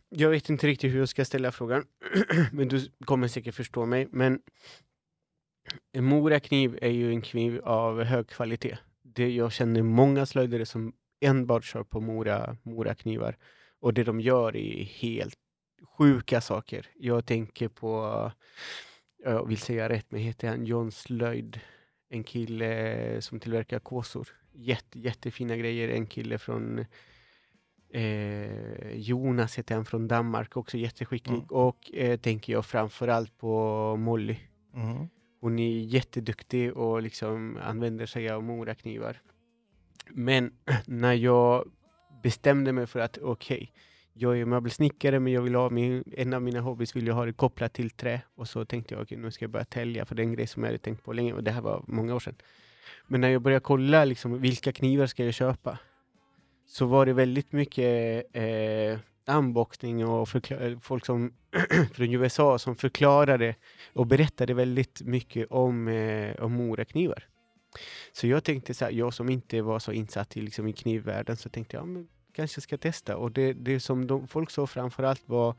Jag 0.09 0.29
vet 0.29 0.49
inte 0.49 0.67
riktigt 0.67 0.93
hur 0.93 0.99
jag 0.99 1.09
ska 1.09 1.25
ställa 1.25 1.51
frågan, 1.51 1.85
men 2.51 2.67
du 2.67 2.91
kommer 3.05 3.27
säkert 3.27 3.55
förstå 3.55 3.85
mig. 3.85 4.07
Men 4.11 4.41
en 5.91 6.03
Mora-kniv 6.03 6.79
är 6.81 6.89
ju 6.89 7.09
en 7.09 7.21
kniv 7.21 7.61
av 7.63 8.03
hög 8.03 8.27
kvalitet. 8.27 8.77
Det, 9.03 9.29
jag 9.29 9.51
känner 9.51 9.81
många 9.81 10.25
slöjdare 10.25 10.65
som 10.65 10.93
enbart 11.21 11.63
kör 11.63 11.83
på 11.83 12.01
Mora, 12.01 12.57
Mora-knivar. 12.63 13.37
Och 13.79 13.93
det 13.93 14.03
de 14.03 14.21
gör 14.21 14.55
är 14.55 14.83
helt 14.83 15.35
sjuka 15.97 16.41
saker. 16.41 16.87
Jag 16.95 17.25
tänker 17.25 17.67
på, 17.67 18.31
jag 19.23 19.47
vill 19.47 19.57
säga 19.57 19.89
rätt, 19.89 20.05
men 20.09 20.21
heter 20.21 20.47
han 20.47 20.65
John 20.65 20.91
Slöjd? 20.91 21.59
En 22.11 22.23
kille 22.23 23.21
som 23.21 23.39
tillverkar 23.39 23.79
kåsor. 23.79 24.27
Jätte, 24.53 24.99
jättefina 24.99 25.57
grejer. 25.57 25.89
En 25.89 26.05
kille 26.05 26.37
från 26.37 26.85
Eh, 27.93 28.91
Jonas 28.93 29.55
heter 29.55 29.75
han 29.75 29.85
från 29.85 30.07
Danmark, 30.07 30.57
också 30.57 30.77
jätteskicklig. 30.77 31.35
Mm. 31.35 31.47
Och 31.49 31.91
eh, 31.93 32.19
tänker 32.19 32.53
jag 32.53 32.65
framförallt 32.65 33.37
på 33.37 33.95
Molly. 33.95 34.37
Mm. 34.75 35.07
Hon 35.41 35.59
är 35.59 35.79
jätteduktig 35.79 36.77
och 36.77 37.01
liksom 37.01 37.57
använder 37.63 38.05
sig 38.05 38.29
av 38.29 38.43
moraknivar. 38.43 39.21
Men 40.09 40.53
när 40.85 41.13
jag 41.13 41.71
bestämde 42.23 42.73
mig 42.73 42.87
för 42.87 42.99
att 42.99 43.17
okej, 43.17 43.73
jag 44.21 44.39
är 44.39 44.45
möbelsnickare 44.45 45.19
men 45.19 45.33
jag 45.33 45.41
vill 45.41 45.55
ha 45.55 45.69
min, 45.69 46.03
en 46.17 46.33
av 46.33 46.41
mina 46.41 46.59
hobbys 46.59 46.95
vill 46.95 47.07
jag 47.07 47.15
ha 47.15 47.25
det 47.25 47.33
kopplat 47.33 47.73
till 47.73 47.89
trä. 47.89 48.21
Och 48.35 48.47
så 48.47 48.65
tänkte 48.65 48.93
jag 48.93 49.01
okej, 49.01 49.17
nu 49.17 49.31
ska 49.31 49.43
jag 49.43 49.51
börja 49.51 49.65
tälja 49.65 50.05
för 50.05 50.15
det 50.15 50.21
är 50.21 50.23
en 50.23 50.33
grej 50.33 50.47
som 50.47 50.63
jag 50.63 50.67
hade 50.67 50.77
tänkt 50.77 51.03
på 51.03 51.13
länge 51.13 51.33
och 51.33 51.43
det 51.43 51.51
här 51.51 51.61
var 51.61 51.83
många 51.87 52.15
år 52.15 52.19
sedan. 52.19 52.35
Men 53.07 53.21
när 53.21 53.29
jag 53.29 53.41
började 53.41 53.63
kolla 53.63 54.05
liksom, 54.05 54.41
vilka 54.41 54.71
knivar 54.71 55.07
ska 55.07 55.25
jag 55.25 55.33
köpa? 55.33 55.77
Så 56.67 56.85
var 56.85 57.05
det 57.05 57.13
väldigt 57.13 57.51
mycket 57.51 58.25
eh, 58.35 58.99
unboxning 59.37 60.05
och 60.05 60.51
eh, 60.51 60.79
folk 60.79 61.05
som 61.05 61.33
från 61.93 62.13
USA 62.13 62.59
som 62.59 62.75
förklarade 62.75 63.55
och 63.93 64.07
berättade 64.07 64.53
väldigt 64.53 65.01
mycket 65.01 65.51
om, 65.51 65.87
eh, 65.87 66.35
om 66.43 66.53
moraknivar. 66.53 67.27
Så 68.13 68.27
jag 68.27 68.43
tänkte 68.43 68.73
så 68.73 68.85
här, 68.85 68.91
jag 68.91 69.13
som 69.13 69.29
inte 69.29 69.61
var 69.61 69.79
så 69.79 69.91
insatt 69.91 70.37
i, 70.37 70.41
liksom, 70.41 70.67
i 70.67 70.73
knivvärlden 70.73 71.37
så 71.37 71.49
tänkte 71.49 71.77
jag, 71.77 71.81
ja, 71.81 71.85
men 71.85 72.07
kanske 72.33 72.61
ska 72.61 72.77
testa. 72.77 73.17
Och 73.17 73.31
det, 73.31 73.53
det 73.53 73.79
som 73.79 74.07
de, 74.07 74.27
folk 74.27 74.49
såg 74.49 74.69
framförallt 74.69 75.29
var 75.29 75.55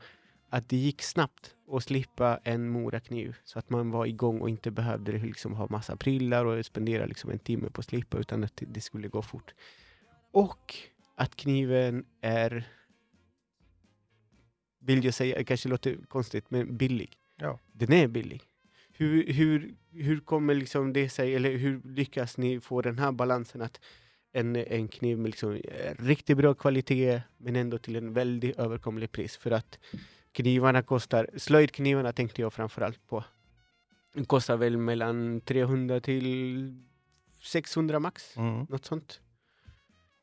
att 0.49 0.69
det 0.69 0.77
gick 0.77 1.01
snabbt 1.01 1.55
att 1.71 1.83
slippa 1.83 2.39
en 2.43 2.69
morakniv. 2.69 3.35
Så 3.43 3.59
att 3.59 3.69
man 3.69 3.91
var 3.91 4.05
igång 4.05 4.41
och 4.41 4.49
inte 4.49 4.71
behövde 4.71 5.11
liksom 5.11 5.53
ha 5.53 5.67
massa 5.69 5.95
prylar 5.95 6.45
och 6.45 6.65
spendera 6.65 7.05
liksom 7.05 7.29
en 7.31 7.39
timme 7.39 7.69
på 7.69 7.79
att 7.79 7.85
slipa 7.85 8.17
utan 8.17 8.43
att 8.43 8.55
det- 8.57 8.65
det 8.65 8.81
skulle 8.81 9.07
gå 9.07 9.21
fort. 9.21 9.53
Och 10.31 10.75
att 11.15 11.35
kniven 11.35 12.05
är, 12.21 12.67
vill 14.79 15.05
jag 15.05 15.13
säga, 15.13 15.37
det 15.37 15.43
kanske 15.43 15.69
låter 15.69 15.97
konstigt, 16.07 16.45
men 16.51 16.77
billig. 16.77 17.17
Ja. 17.37 17.59
Den 17.71 17.93
är 17.93 18.07
billig. 18.07 18.41
Hur, 18.91 19.33
hur, 19.33 19.75
hur 19.91 20.19
kommer 20.19 20.53
liksom 20.53 20.93
det 20.93 21.09
sig, 21.09 21.35
eller 21.35 21.57
hur 21.57 21.81
lyckas 21.85 22.37
ni 22.37 22.59
få 22.59 22.81
den 22.81 22.99
här 22.99 23.11
balansen 23.11 23.61
att 23.61 23.79
en, 24.33 24.55
en 24.55 24.87
kniv 24.87 25.17
med 25.17 25.29
liksom 25.29 25.53
eh, 25.55 25.95
riktigt 25.99 26.37
bra 26.37 26.53
kvalitet 26.53 27.21
men 27.37 27.55
ändå 27.55 27.77
till 27.77 27.95
en 27.95 28.13
väldigt 28.13 28.59
överkomlig 28.59 29.11
pris? 29.11 29.37
För 29.37 29.51
att 29.51 29.79
knivarna 30.31 30.83
kostar, 30.83 31.29
slöjdknivarna 31.37 32.13
tänkte 32.13 32.41
jag 32.41 32.53
framförallt 32.53 33.07
på. 33.07 33.23
De 34.13 34.25
kostar 34.25 34.57
väl 34.57 34.77
mellan 34.77 35.41
300 35.41 35.99
till 36.01 36.83
600 37.41 37.99
max, 37.99 38.37
Mm. 38.37 38.65
något 38.69 38.85
sånt. 38.85 39.19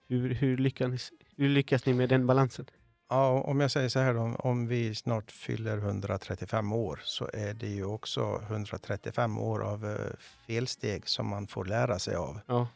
Hur, 0.09 0.35
hur, 0.35 0.57
lyckas, 0.57 1.13
hur 1.37 1.49
lyckas 1.49 1.87
ni 1.87 1.95
med 1.95 2.09
den 2.09 2.27
balansen? 2.27 2.67
Ja, 3.09 3.43
om 3.43 3.61
jag 3.61 3.71
säger 3.71 3.89
så 3.89 3.99
här 3.99 4.15
då, 4.15 4.21
om 4.39 4.67
vi 4.67 4.95
snart 4.95 5.31
fyller 5.31 5.79
135 5.79 6.73
år 6.73 7.01
så 7.05 7.31
är 7.33 7.55
det 7.55 7.67
ju 7.69 7.85
också 7.85 8.43
135 8.49 9.39
år 9.39 9.63
av 9.63 9.87
eh, 9.87 10.17
felsteg 10.47 11.09
som 11.09 11.27
man 11.29 11.47
får 11.47 11.65
lära 11.65 11.99
sig 11.99 12.15
av. 12.17 12.41
Ja. 12.47 12.69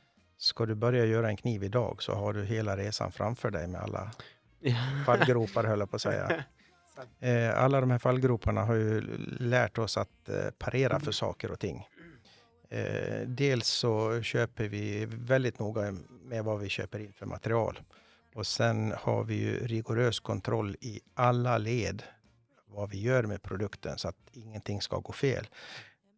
Ska 0.45 0.67
du 0.67 0.75
börja 0.75 1.05
göra 1.05 1.29
en 1.29 1.37
kniv 1.37 1.65
idag 1.65 2.03
så 2.03 2.15
har 2.15 2.33
du 2.33 2.45
hela 2.45 2.77
resan 2.77 3.13
framför 3.13 3.51
dig 3.51 3.67
med 3.67 3.81
alla 3.81 4.11
fallgropar 5.07 5.65
höll 5.65 5.79
jag 5.79 5.91
på 5.91 5.97
att 5.97 6.03
säga. 6.03 6.45
Eh, 7.21 7.63
Alla 7.63 7.81
de 7.81 7.91
här 7.91 7.99
fallgroparna 7.99 8.65
har 8.65 8.75
ju 8.75 9.01
lärt 9.39 9.79
oss 9.79 9.97
att 9.97 10.29
eh, 10.29 10.51
parera 10.59 11.01
för 11.01 11.13
saker 11.13 11.51
och 11.51 11.61
ting. 11.61 11.87
Eh, 12.71 13.21
Dels 13.27 13.69
så 13.69 14.23
köper 14.23 14.69
vi 14.69 15.07
väldigt 15.11 15.59
noga 15.59 15.97
med 16.25 16.45
vad 16.45 16.61
vi 16.61 16.69
köper 16.69 16.99
in 16.99 17.13
för 17.13 17.27
material. 17.27 17.81
Och 18.35 18.47
sen 18.47 18.95
har 18.99 19.25
vi 19.25 19.35
ju 19.35 19.67
rigorös 19.67 20.21
kontroll 20.21 20.77
i 20.81 21.01
alla 21.15 21.59
led 21.59 22.03
vad 22.67 22.91
vi 22.91 23.01
gör 23.01 23.23
med 23.23 23.43
produkten 23.43 23.99
så 23.99 24.09
att 24.09 24.17
ingenting 24.33 24.81
ska 24.83 24.99
gå 24.99 25.13
fel. 25.13 25.47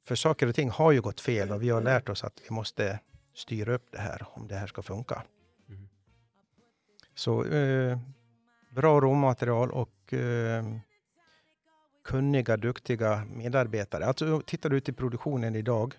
För 0.07 0.15
saker 0.15 0.47
och 0.47 0.55
ting 0.55 0.71
har 0.71 0.93
ju 0.93 1.01
gått 1.01 1.21
fel 1.21 1.51
och 1.51 1.63
vi 1.63 1.71
har 1.71 1.81
lärt 1.83 2.09
oss 2.09 2.25
att 2.25 2.41
vi 2.49 2.55
måste 2.55 2.99
styra 3.37 3.75
upp 3.75 3.93
det 3.93 3.99
här 3.99 4.27
om 4.35 4.49
det 4.49 4.55
här 4.55 4.67
ska 4.67 4.83
funka. 4.83 5.23
Mm. 5.69 5.89
Så 7.15 7.45
eh, 7.45 7.99
bra 8.71 9.01
råmaterial 9.01 9.71
och 9.71 10.13
eh, 10.15 10.65
kunniga, 12.05 12.57
duktiga 12.57 13.25
medarbetare. 13.25 14.07
Alltså, 14.07 14.41
tittar 14.47 14.71
du 14.71 14.79
i 14.79 14.81
produktionen 14.81 15.57
idag 15.57 15.95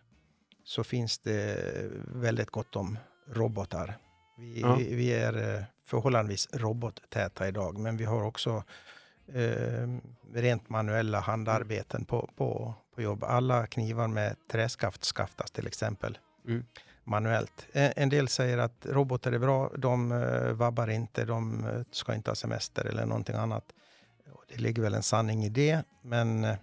så 0.64 0.84
finns 0.84 1.20
det 1.20 1.58
väldigt 2.08 2.50
gott 2.50 2.76
om 2.76 2.98
robotar. 3.28 3.98
Vi, 4.38 4.62
Ja. 4.62 4.76
vi, 4.76 4.96
vi 4.96 5.14
är 5.14 5.56
eh, 5.58 5.64
förhållandevis 5.86 6.48
robottäta 6.54 7.48
idag, 7.48 7.78
men 7.78 7.98
vi 7.98 8.06
har 8.06 8.24
också 8.24 8.64
eh, 9.28 9.88
rent 10.34 10.70
manuella 10.70 11.20
handarbeten 11.20 12.06
på, 12.06 12.30
på, 12.36 12.74
på 12.96 13.02
jobb. 13.02 13.24
Alla 13.24 13.68
knivar 13.68 14.08
med 14.08 14.36
träskaft 14.52 15.04
skaftas 15.06 15.52
till 15.52 15.68
exempel 15.68 16.18
Mm. 16.48 16.66
Manuellt. 17.08 17.66
En, 17.74 18.10
del 18.10 18.28
säger 18.28 18.58
att 18.58 18.86
robotar 18.86 19.32
är 19.32 19.40
bra, 19.40 19.72
de 19.78 20.12
eh, 20.12 20.52
vabbar 20.52 20.88
inte, 20.88 21.26
de 21.26 21.66
eh, 21.66 21.82
ska 21.92 22.16
inte 22.16 22.30
ha 22.32 22.36
semester 22.36 22.86
eller 22.86 23.06
någonting 23.06 23.36
annat. 23.36 23.64
det 24.48 24.58
ligger 24.58 24.82
väl 24.82 24.94
en 24.94 25.04
sanning 25.04 25.44
i 25.44 25.50
det, 25.50 25.84
men 26.02 26.44
eh, 26.44 26.56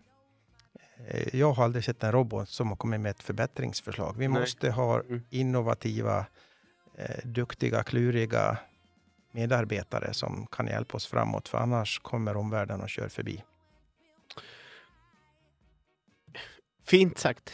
jag 1.32 1.52
har 1.52 1.64
aldrig 1.64 1.84
sett 1.84 2.02
en 2.04 2.12
robot 2.12 2.48
som 2.48 2.68
har 2.68 2.76
kommit 2.76 3.00
med 3.00 3.10
ett 3.10 3.22
förbättringsförslag. 3.22 4.14
Vi 4.16 4.28
Nej. 4.28 4.40
måste 4.40 4.70
ha 4.70 5.00
Mm. 5.00 5.22
innovativa, 5.30 6.26
duktiga, 7.24 7.82
kluriga 7.82 8.58
medarbetare 9.32 10.14
som 10.14 10.46
kan 10.46 10.66
hjälpa 10.66 10.96
oss 10.96 11.06
framåt, 11.06 11.48
för 11.48 11.58
annars 11.58 11.98
kommer 11.98 12.36
omvärlden 12.36 12.80
och 12.80 12.88
kör 12.88 13.08
förbi. 13.08 13.42
Fint 16.86 17.18
sagt. 17.18 17.52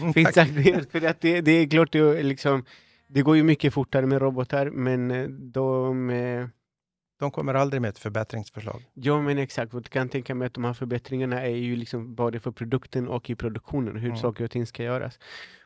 Mm, 0.00 0.12
Fint 0.14 0.34
sagt. 0.34 0.50
För 0.92 1.06
att 1.06 1.20
det, 1.20 1.40
det 1.40 1.50
är 1.52 1.66
klart, 1.68 1.92
det, 1.92 2.22
liksom, 2.22 2.64
det 3.08 3.22
går 3.22 3.36
ju 3.36 3.42
mycket 3.42 3.74
fortare 3.74 4.06
med 4.06 4.22
robotar, 4.22 4.70
men 4.70 5.10
eh, 5.10 5.28
de... 5.28 6.50
De 7.20 7.30
kommer 7.30 7.54
aldrig 7.54 7.82
med 7.82 7.88
ett 7.88 7.98
förbättringsförslag. 7.98 8.82
Ja, 8.94 9.20
men 9.20 9.38
exakt. 9.38 9.72
Jag 9.72 9.84
kan 9.84 10.08
tänka 10.08 10.34
mig 10.34 10.46
att 10.46 10.54
de 10.54 10.64
här 10.64 10.72
förbättringarna 10.72 11.42
är 11.42 11.56
ju 11.56 11.76
liksom 11.76 12.14
både 12.14 12.40
för 12.40 12.50
produkten 12.50 13.08
och 13.08 13.30
i 13.30 13.34
produktionen, 13.34 13.96
hur 13.96 14.08
Mm. 14.08 14.18
saker 14.18 14.44
och 14.44 14.50
ting 14.50 14.66
ska 14.66 14.82
göras. 14.82 15.18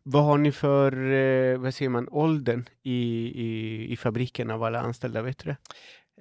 Vad 0.02 0.24
har 0.24 0.38
ni 0.38 0.52
för, 0.52 1.12
eh, 1.12 1.58
vad 1.58 1.74
säger 1.74 1.88
man, 1.88 2.08
åldern 2.10 2.68
i, 2.82 2.92
i, 3.34 3.92
i 3.92 3.96
fabriken 3.96 4.50
av 4.50 4.62
alla 4.62 4.80
anställda? 4.80 5.22
Vet 5.22 5.38
du 5.38 5.50
det? 5.50 5.56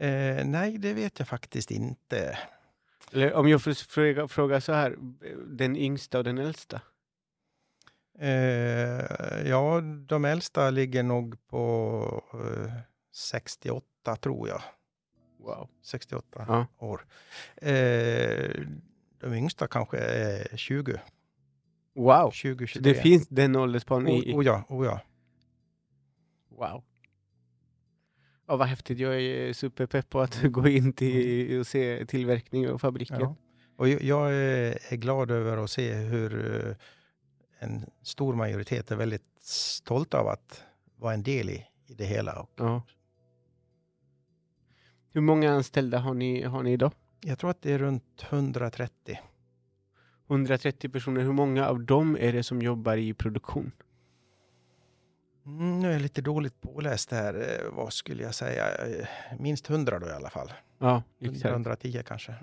Eh, 0.08 0.46
nej, 0.46 0.78
det 0.78 0.94
vet 0.94 1.20
jag 1.20 1.28
faktiskt 1.28 1.72
inte. 1.72 2.38
Eller 3.14 3.34
om 3.34 3.48
jag 3.50 3.62
får 3.64 3.74
fråga, 3.74 4.28
fråga 4.28 4.62
så 4.62 4.74
här, 4.74 4.96
den 5.48 5.76
yngsta 5.76 6.18
och 6.18 6.24
den 6.24 6.38
äldsta? 6.38 6.82
Eh, 8.20 9.48
ja, 9.50 9.82
de 10.08 10.26
äldsta 10.26 10.70
ligger 10.70 11.04
nog 11.04 11.48
på 11.48 12.24
eh, 12.34 12.74
68 13.14 14.16
tror 14.16 14.48
jag. 14.48 14.62
Wow. 15.40 15.70
68 15.84 16.46
Ja. 16.48 16.66
år. 16.78 17.06
Eh, 17.56 18.62
de 19.20 19.34
yngsta 19.34 19.68
kanske 19.68 19.98
är 19.98 20.58
20. 20.58 21.00
Wow! 21.96 22.32
20, 22.32 22.68
Så 22.68 22.68
23. 22.68 22.94
det 22.94 23.00
finns 23.02 23.28
den 23.28 23.56
åldersspan 23.56 24.08
i... 24.08 24.34
Oh, 24.34 24.40
oh 24.40 24.46
ja, 24.46 24.64
oh 24.70 24.86
ja. 24.86 25.00
Wow. 26.50 26.84
Ja, 28.48 28.56
vad 28.58 28.68
häftigt. 28.68 29.00
Jag 29.00 29.22
är 29.22 29.54
superpepp 29.54 30.10
på 30.10 30.22
att 30.22 30.42
gå 30.52 30.68
in 30.68 30.94
till 30.94 31.60
och 31.60 31.68
se 31.68 32.06
tillverkning 32.06 32.70
och 32.72 32.82
fabriken. 32.82 33.20
ja. 33.20 33.36
Och 33.76 33.88
jag- 33.90 34.34
är 34.34 34.96
glad 34.96 35.32
över 35.32 35.58
att 35.58 35.70
se 35.70 35.94
hur 35.94 36.56
eh, 36.68 36.76
en 37.60 37.86
stor 38.02 38.36
majoritet 38.36 38.92
är 38.92 38.96
väldigt 38.96 39.26
stolt 39.42 40.14
av 40.14 40.28
att 40.28 40.64
vara 40.96 41.14
en 41.14 41.24
del 41.24 41.50
i, 41.50 41.66
i 41.88 41.94
det 41.94 42.06
hela. 42.06 42.40
Och 42.42 42.50
Ja. 42.56 42.82
Hur 45.14 45.22
många 45.22 45.52
anställda 45.52 46.00
har 46.00 46.14
ni, 46.14 46.44
har 46.44 46.64
ni 46.64 46.74
idag? 46.74 46.92
jag 47.22 47.40
tror 47.40 47.50
att 47.50 47.62
det 47.62 47.72
är 47.74 47.80
runt 47.80 48.26
130. 48.30 49.20
130 50.30 50.90
personer. 50.90 51.22
Hur 51.22 51.32
många 51.32 51.68
av 51.68 51.82
dem 51.82 52.18
är 52.20 52.34
det 52.34 52.44
som 52.44 52.62
jobbar 52.62 52.98
i 52.98 53.14
produktion? 53.14 53.72
Mm, 55.46 55.80
nu 55.80 55.88
är 55.88 55.92
jag 55.92 56.02
lite 56.02 56.22
dåligt 56.22 56.62
påläst 56.62 57.12
här. 57.12 57.34
Eh, 57.34 57.72
vad 57.76 57.94
skulle 57.94 58.24
jag 58.24 58.36
säga? 58.36 58.76
Eh, 58.76 59.08
Minst 59.40 59.70
100 59.70 60.00
då 60.00 60.08
i 60.08 60.12
alla 60.12 60.30
fall. 60.30 60.54
Ja, 60.80 61.04
100, 61.20 61.36
exakt. 61.38 61.52
110 61.54 62.04
kanske. 62.08 62.36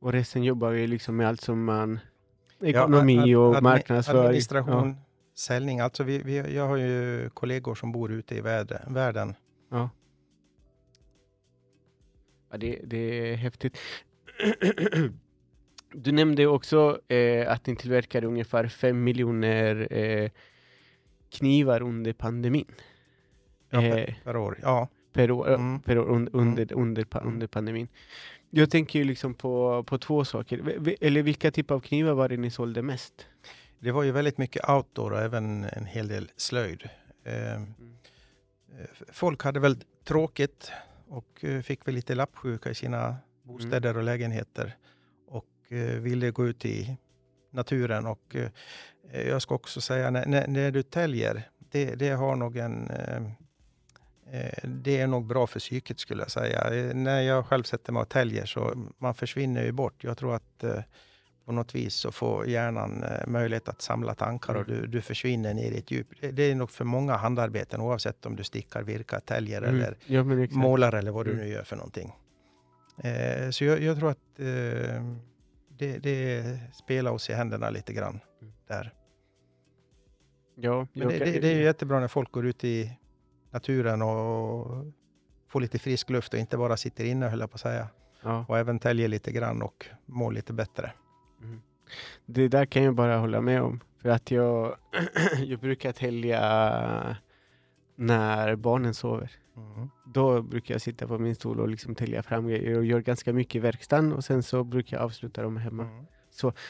Och 0.00 0.12
resten 0.12 0.42
jobbar 0.44 0.70
ju 0.70 0.86
liksom 0.86 1.16
med 1.16 1.28
allt 1.28 1.40
som 1.40 1.64
man... 1.64 2.00
Ja, 2.58 2.66
Ekonomi 2.68 3.18
ad- 3.18 3.36
och 3.36 3.62
marknadsföring. 3.62 4.26
Administration, 4.26 4.96
säljning. 5.34 5.80
Alltså 5.80 6.02
vi, 6.02 6.18
vi, 6.18 6.54
jag 6.54 6.68
har 6.68 6.76
ju 6.76 7.30
kollegor 7.30 7.74
som 7.74 7.92
bor 7.92 8.12
ute 8.12 8.34
i 8.34 8.40
världen. 8.40 9.34
Ja. 9.70 9.90
ja 12.50 12.56
det, 12.58 12.80
det 12.84 12.96
är 13.32 13.36
häftigt. 13.36 13.78
Du 15.94 16.12
nämnde 16.12 16.46
också 16.46 17.00
eh, 17.08 17.52
att 17.52 17.66
ni 17.66 17.76
tillverkade 17.76 18.26
ungefär 18.26 18.68
fem 18.68 19.04
miljoner 19.04 19.88
eh, 19.90 20.30
knivar 21.32 21.82
under 21.82 22.12
pandemin. 22.12 22.66
Ja, 23.70 23.82
Eh, 23.82 23.94
per, 23.94 24.20
per 24.24 24.36
år. 24.36 24.58
Ja. 24.62 24.88
per 25.12 25.30
år, 25.30 25.48
Mm. 25.54 25.80
per 25.80 25.98
år 25.98 26.04
un, 26.10 26.28
under, 26.32 26.72
under, 26.72 27.04
pa- 27.04 27.20
under 27.20 27.46
pandemin. 27.46 27.88
Jag 28.50 28.70
tänker 28.70 28.98
ju 28.98 29.04
liksom 29.04 29.34
på, 29.34 29.82
på 29.82 29.98
två 29.98 30.24
saker. 30.24 30.78
Eller 31.00 31.22
vilka 31.22 31.50
typer 31.50 31.74
av 31.74 31.80
knivar 31.80 32.12
var 32.14 32.28
det 32.28 32.36
ni 32.36 32.50
sålde 32.50 32.82
mest? 32.82 33.26
Det 33.78 33.90
var 33.92 34.02
ju 34.02 34.10
väldigt 34.12 34.38
mycket 34.38 34.68
outdoor 34.68 35.12
och 35.12 35.20
även 35.20 35.64
en 35.64 35.86
hel 35.86 36.08
del 36.08 36.30
slöjd. 36.36 36.88
Eh, 37.24 37.52
eh, 37.54 37.62
folk 39.12 39.42
hade 39.44 39.60
väl 39.60 39.76
tråkigt 40.04 40.70
och 41.08 41.44
eh, 41.44 41.62
fick 41.62 41.86
väl 41.88 41.94
lite 41.94 42.14
lappsjuka 42.14 42.70
i 42.70 42.74
sina 42.74 43.16
bostäder 43.42 43.96
och 43.96 44.02
lägenheter 44.02 44.76
och 45.26 45.46
ville 46.00 46.30
gå 46.30 46.46
ut 46.46 46.64
i 46.64 46.96
naturen. 47.52 48.06
Och 48.06 48.36
eh, 48.36 49.28
jag 49.28 49.42
ska 49.42 49.54
också 49.54 49.80
säga, 49.80 50.10
när, 50.10 50.26
när, 50.26 50.46
när 50.46 50.70
du 50.70 50.82
täljer, 50.82 51.48
det, 51.58 51.94
det 51.94 52.10
har 52.10 52.36
nog 52.36 52.56
en 52.56 52.90
eh, 52.90 53.22
eh, 54.40 54.58
det 54.64 55.00
är 55.00 55.06
nog 55.06 55.26
bra 55.26 55.46
för 55.46 55.60
psyket 55.60 55.98
skulle 56.00 56.22
jag 56.22 56.30
säga. 56.30 56.92
När 56.94 57.20
jag 57.20 57.46
själv 57.46 57.62
sätter 57.62 57.92
mig 57.92 58.00
och 58.00 58.08
täljer 58.08 58.46
så 58.46 58.88
man 58.98 59.14
försvinner 59.14 59.64
ju 59.64 59.72
bort. 59.72 60.04
Jag 60.04 60.18
tror 60.18 60.34
att 60.34 60.64
på 61.44 61.52
något 61.52 61.74
vis 61.74 61.94
så 61.94 62.12
får 62.12 62.46
hjärnan 62.48 63.04
möjlighet 63.26 63.68
att 63.68 63.82
samla 63.82 64.14
tankar 64.14 64.54
och 64.54 64.64
du, 64.64 64.86
du 64.86 65.00
försvinner 65.00 65.54
ner 65.54 65.70
i 65.72 65.78
ett 65.78 65.90
djup. 65.90 66.06
Det, 66.32 66.42
är 66.42 66.54
nog 66.54 66.70
för 66.70 66.84
många 66.84 67.16
handarbeten 67.16 67.80
oavsett 67.80 68.26
om 68.26 68.36
du 68.36 68.44
stickar, 68.44 68.82
virkar, 68.82 69.20
täljer 69.20 69.62
Mm. 69.62 69.74
eller 69.74 69.96
Ja, 70.06 70.24
målar 70.50 70.92
eller 70.94 71.10
vad 71.10 71.26
du 71.26 71.32
Mm. 71.32 71.44
nu 71.44 71.50
gör 71.52 71.62
för 71.64 71.76
någonting. 71.76 72.12
Eh, 72.98 73.50
så 73.50 73.64
jag, 73.64 73.82
jag 73.82 73.98
tror 73.98 74.10
att 74.10 74.38
eh, 74.40 75.02
det, 75.82 75.98
det 75.98 76.44
spelar 76.74 77.10
oss 77.10 77.30
i 77.30 77.32
händerna 77.32 77.70
lite 77.70 77.92
grann 77.92 78.20
Mm. 78.40 78.52
där. 78.68 78.94
Ja, 80.54 80.86
Men 80.92 81.08
det, 81.08 81.18
det, 81.18 81.40
det 81.40 81.48
är 81.48 81.56
ju 81.56 81.62
jättebra 81.64 82.00
när 82.00 82.08
folk 82.08 82.32
går 82.32 82.46
ut 82.46 82.64
i 82.64 82.98
naturen 83.50 84.02
och 84.02 84.84
får 85.48 85.60
lite 85.60 85.78
frisk 85.78 86.10
luft 86.10 86.34
och 86.34 86.40
inte 86.40 86.56
bara 86.56 86.76
sitter 86.76 87.04
inne 87.04 87.26
höll 87.28 87.40
jag 87.40 87.50
på 87.50 87.54
att 87.54 87.60
säga. 87.60 87.88
ja. 88.22 88.44
Och 88.48 88.58
även 88.58 88.78
täljer 88.78 89.08
lite 89.08 89.32
grann 89.32 89.62
och 89.62 89.86
mår 90.06 90.32
lite 90.32 90.52
bättre. 90.52 90.92
Det 92.26 92.48
där 92.48 92.66
kan 92.66 92.82
jag 92.82 92.94
bara 92.94 93.16
hålla 93.18 93.40
med 93.40 93.62
om. 93.62 93.80
För 93.98 94.08
att 94.08 94.30
jag, 94.30 94.76
jag 95.44 95.60
brukar 95.60 95.92
tälja 95.92 97.16
när 97.96 98.56
barnen 98.56 98.94
sover. 98.94 99.30
Mm. 99.56 99.88
Då 100.04 100.42
brukar 100.42 100.74
jag 100.74 100.82
sitta 100.82 101.06
på 101.06 101.18
min 101.18 101.34
stol 101.34 101.60
och 101.60 101.68
liksom 101.68 101.94
tälja 101.94 102.22
fram 102.22 102.48
grejer 102.48 102.78
och 102.78 102.84
gör 102.84 103.00
ganska 103.00 103.32
mycket 103.32 103.54
i 103.54 103.58
verkstaden 103.58 104.12
och 104.12 104.24
sen 104.24 104.42
så 104.42 104.64
brukar 104.64 104.96
jag 104.96 105.04
avsluta 105.04 105.42
dem 105.42 105.56
hemma. 105.56 105.82
Mm. 105.82 106.04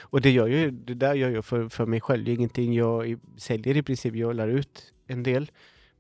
Och 0.01 0.21
det, 0.21 0.31
gör 0.31 0.47
ju, 0.47 0.71
det 0.71 0.95
där 0.95 1.15
gör 1.15 1.31
jag 1.31 1.45
för, 1.45 1.69
för 1.69 1.87
mig 1.87 2.01
själv. 2.01 2.25
Det 2.25 2.31
är 2.31 2.35
ingenting 2.35 2.75
jag 2.75 3.19
säljer 3.37 3.77
i 3.77 3.83
princip. 3.83 4.15
Jag 4.15 4.37
lär 4.37 4.49
ut 4.49 4.93
en 5.07 5.23
del. 5.23 5.51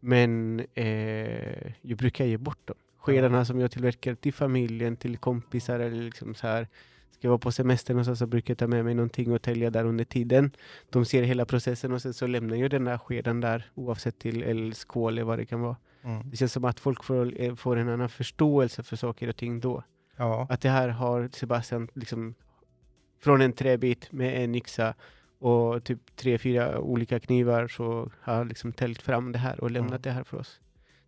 Men 0.00 0.60
eh, 0.74 1.72
jag 1.82 1.98
brukar 1.98 2.24
ge 2.24 2.36
bort 2.36 2.66
dem. 2.66 2.76
Skedarna 2.98 3.44
som 3.44 3.60
jag 3.60 3.70
tillverkar 3.70 4.14
till 4.14 4.32
familjen, 4.32 4.96
till 4.96 5.16
kompisar 5.16 5.80
eller 5.80 6.02
liksom 6.02 6.34
så 6.34 6.46
här. 6.46 6.68
Ska 7.10 7.26
jag 7.26 7.30
vara 7.30 7.38
på 7.38 7.52
semestern 7.52 7.98
och 7.98 8.04
så, 8.04 8.16
så 8.16 8.26
brukar 8.26 8.50
jag 8.50 8.58
ta 8.58 8.66
med 8.66 8.84
mig 8.84 8.94
någonting 8.94 9.32
och 9.32 9.42
tälja 9.42 9.70
där 9.70 9.84
under 9.84 10.04
tiden. 10.04 10.50
De 10.90 11.04
ser 11.04 11.22
hela 11.22 11.44
processen 11.44 11.92
och 11.92 12.02
sen 12.02 12.14
så 12.14 12.26
lämnar 12.26 12.56
jag 12.56 12.70
den 12.70 12.84
där 12.84 12.98
skeden 12.98 13.40
där 13.40 13.70
oavsett 13.74 14.18
till 14.18 14.42
eller 14.42 14.72
skål 14.72 15.12
eller 15.12 15.24
vad 15.24 15.38
det 15.38 15.46
kan 15.46 15.60
vara. 15.60 15.76
Mm. 16.04 16.30
Det 16.30 16.36
känns 16.36 16.52
som 16.52 16.64
att 16.64 16.80
folk 16.80 17.04
får, 17.04 17.40
eh, 17.40 17.54
får 17.54 17.76
en 17.76 17.88
annan 17.88 18.08
förståelse 18.08 18.82
för 18.82 18.96
saker 18.96 19.28
och 19.28 19.36
ting 19.36 19.60
då. 19.60 19.82
Ja. 20.16 20.46
Att 20.50 20.60
det 20.60 20.68
här 20.68 20.88
har 20.88 21.28
Sebastian 21.32 21.88
liksom 21.94 22.34
från 23.20 23.40
en 23.40 23.52
träbit 23.52 24.12
med 24.12 24.44
en 24.44 24.54
yxa 24.54 24.94
och 25.38 25.84
typ 25.84 26.16
tre, 26.16 26.38
fyra 26.38 26.78
olika 26.80 27.20
knivar 27.20 27.68
så 27.68 28.10
har 28.20 28.34
han 28.34 28.48
liksom 28.48 28.72
täljt 28.72 29.02
fram 29.02 29.32
det 29.32 29.38
här 29.38 29.60
och 29.60 29.70
lämnat 29.70 29.90
Mm. 29.90 30.02
det 30.02 30.10
här 30.10 30.24
för 30.24 30.36
oss. 30.38 30.60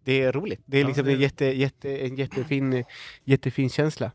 Det 0.04 0.22
är 0.22 0.32
roligt. 0.32 0.60
Det 0.66 0.76
är 0.76 0.80
Ja, 0.80 0.86
liksom 0.86 1.06
det 1.06 1.12
en, 1.12 1.20
jätte, 1.20 1.44
jätte, 1.44 2.06
en 2.06 2.16
jättefin, 2.16 2.84
jättefin 3.24 3.70
känsla. 3.70 4.12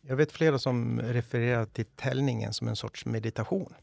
Jag 0.00 0.16
vet 0.16 0.32
flera 0.32 0.58
som 0.58 1.00
refererar 1.00 1.64
till 1.64 1.84
täljningen 1.84 2.52
som 2.52 2.68
en 2.68 2.76
sorts 2.76 3.06
meditation. 3.06 3.74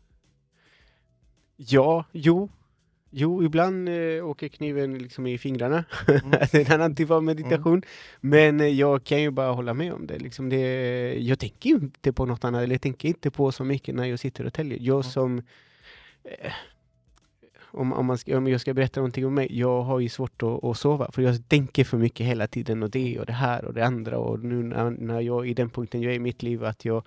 Ja, 1.56 2.06
jo. 2.12 2.50
Jo, 3.14 3.44
ibland 3.44 3.90
eh, 3.90 4.26
åker 4.26 4.48
kniven 4.48 4.98
liksom 4.98 5.28
i 5.28 5.38
fingrarna. 5.38 5.84
Mm. 6.08 6.32
det 6.52 6.54
är 6.54 6.66
en 6.66 6.82
annan 6.82 6.96
typ 6.96 7.12
av 7.12 7.24
meditation. 7.24 7.82
Men 8.22 8.60
eh, 8.60 8.68
jag 8.68 9.04
kan 9.04 9.22
ju 9.22 9.32
bara 9.32 9.52
hålla 9.52 9.74
med 9.74 9.94
om 9.94 10.08
det. 10.08 10.20
Liksom 10.20 10.50
det. 10.50 11.14
Jag 11.20 11.40
tänker 11.40 11.70
inte 11.70 12.14
på 12.14 12.26
något 12.26 12.44
annat, 12.44 12.64
eller 12.64 12.76
jag 12.76 12.82
tänker 12.82 13.08
inte 13.08 13.32
på 13.32 13.52
så 13.52 13.64
mycket 13.64 13.96
när 13.96 14.06
jag 14.06 14.20
sitter 14.20 14.46
och 14.46 14.54
täljer. 14.54 14.78
Jag 14.82 14.96
Mm. 14.96 15.04
som... 15.04 15.38
Eh, 16.24 16.52
om, 17.74 17.94
om, 17.94 18.06
man 18.06 18.18
ska, 18.18 18.38
om 18.38 18.48
jag 18.48 18.62
ska 18.62 18.74
berätta 18.74 19.00
någonting 19.00 19.26
om 19.26 19.34
mig, 19.34 19.60
jag 19.60 19.82
har 19.82 20.00
ju 20.00 20.10
svårt 20.10 20.44
att, 20.44 20.64
att 20.64 20.78
sova. 20.78 21.12
För 21.12 21.22
jag 21.22 21.48
tänker 21.48 21.84
för 21.84 21.98
mycket 21.98 22.26
hela 22.26 22.48
tiden 22.48 22.84
och 22.84 22.90
det 22.90 23.20
och 23.20 23.26
det 23.26 23.34
här 23.34 23.66
och 23.66 23.74
det 23.74 23.86
andra. 23.86 24.18
Och 24.18 24.40
nu 24.40 24.64
när, 24.64 24.90
när 24.90 25.22
jag 25.22 25.46
är 25.46 25.50
i 25.50 25.54
den 25.54 25.70
punkten 25.70 26.02
jag 26.02 26.12
är 26.12 26.16
i 26.16 26.20
mitt 26.20 26.44
liv 26.44 26.64
att 26.64 26.86
jag 26.86 27.04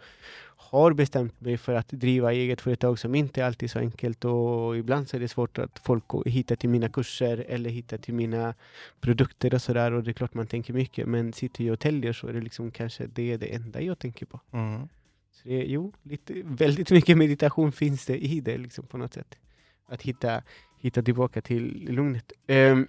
har 0.74 0.92
bestämt 0.92 1.40
mig 1.40 1.56
för 1.56 1.74
att 1.74 1.88
driva 1.88 2.32
eget 2.32 2.60
företag 2.60 2.98
som 2.98 3.14
inte 3.14 3.46
alltid 3.46 3.66
är 3.66 3.70
så 3.70 3.78
enkelt 3.78 4.24
och 4.24 4.76
ibland 4.76 5.08
så 5.08 5.16
är 5.16 5.20
det 5.20 5.28
svårt 5.28 5.58
att 5.58 5.78
folk 5.78 6.04
hittar 6.26 6.56
till 6.56 6.68
mina 6.68 6.88
kurser 6.88 7.44
eller 7.48 7.70
hittar 7.70 7.98
till 7.98 8.14
mina 8.14 8.54
produkter 9.00 9.54
och 9.54 9.62
sådär 9.62 9.92
och 9.92 10.02
det 10.02 10.10
är 10.10 10.12
klart 10.12 10.34
man 10.34 10.46
tänker 10.46 10.72
mycket 10.72 11.06
men 11.08 11.32
sitter 11.32 11.64
jag 11.64 11.72
och 11.72 11.80
täljer 11.80 12.12
så 12.12 12.26
är 12.26 12.32
det 12.32 12.40
liksom 12.40 12.70
kanske 12.70 13.06
det 13.06 13.32
är 13.32 13.38
det 13.38 13.54
enda 13.54 13.80
jag 13.80 13.98
tänker 13.98 14.26
på. 14.26 14.40
Mm. 14.52 14.88
Så 15.32 15.48
det 15.48 15.64
jo, 15.64 15.92
lite, 16.02 16.34
väldigt 16.44 16.90
mycket 16.90 17.18
meditation 17.18 17.72
finns 17.72 18.06
det 18.06 18.18
i 18.18 18.40
det 18.40 18.58
liksom 18.58 18.86
på 18.86 18.98
något 18.98 19.14
sätt. 19.14 19.38
Att 19.86 20.02
hitta, 20.02 20.42
hitta 20.80 21.02
tillbaka 21.02 21.40
till 21.40 21.86
lugnet. 21.90 22.32
Um, 22.48 22.88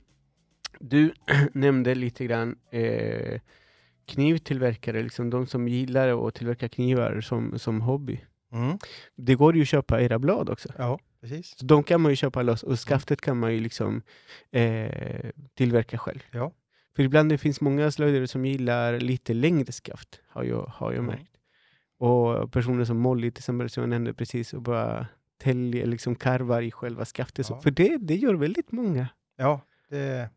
du 0.80 1.14
nämnde 1.54 1.96
lite 1.96 2.26
grann 2.26 2.58
eh, 2.72 3.40
knivtillverkare, 4.06 5.04
liksom 5.04 5.30
de 5.30 5.48
som 5.48 5.68
gillar 5.68 6.28
att 6.28 6.36
tillverka 6.36 6.70
knivar 6.70 7.22
som, 7.22 7.60
som 7.60 7.82
hobby. 7.82 8.22
Mm. 8.52 8.78
Det 9.16 9.36
går 9.36 9.56
ju 9.56 9.62
att 9.62 9.68
köpa 9.68 10.02
era 10.02 10.20
blad 10.20 10.50
också. 10.50 10.70
Ja, 10.78 11.00
precis. 11.22 11.58
Så 11.58 11.66
de 11.66 11.84
kan 11.84 12.02
man 12.02 12.12
ju 12.12 12.16
köpa 12.16 12.42
loss 12.42 12.64
och 12.64 12.80
skaftet 12.80 13.22
kan 13.22 13.38
man 13.40 13.54
ju 13.54 13.60
liksom 13.60 14.02
eh, 14.52 15.30
tillverka 15.58 15.98
själv. 15.98 16.20
Ja. 16.32 16.52
För 16.96 17.04
ibland 17.04 17.30
det 17.30 17.38
finns 17.38 17.62
många 17.62 17.92
slöjdare 17.92 18.28
som 18.28 18.46
gillar 18.46 19.00
lite 19.00 19.34
längre 19.34 19.72
skaft, 19.72 20.22
har 20.28 20.44
jag, 20.44 20.62
har 20.76 20.92
jag 20.92 21.04
Mm. 21.04 21.16
märkt. 21.16 21.32
Och 21.98 22.52
personer 22.52 22.86
som 22.86 22.98
Molly 22.98 23.32
till 23.32 23.42
exempel, 23.42 23.70
som 23.70 23.82
jag 23.84 23.90
nämnde 23.90 24.14
precis, 24.14 24.54
och 24.54 24.62
bara 24.62 25.08
täljer, 25.38 25.86
liksom 25.86 26.16
karvar 26.16 26.62
i 26.62 26.72
själva 26.72 27.06
skaftet. 27.06 27.50
Ja. 27.50 27.62
för 27.62 27.72
det, 27.72 27.98
det 27.98 28.16
gör 28.16 28.34
väldigt 28.34 28.72
många. 28.72 29.08
Ja, 29.38 29.62
det, 29.90 30.30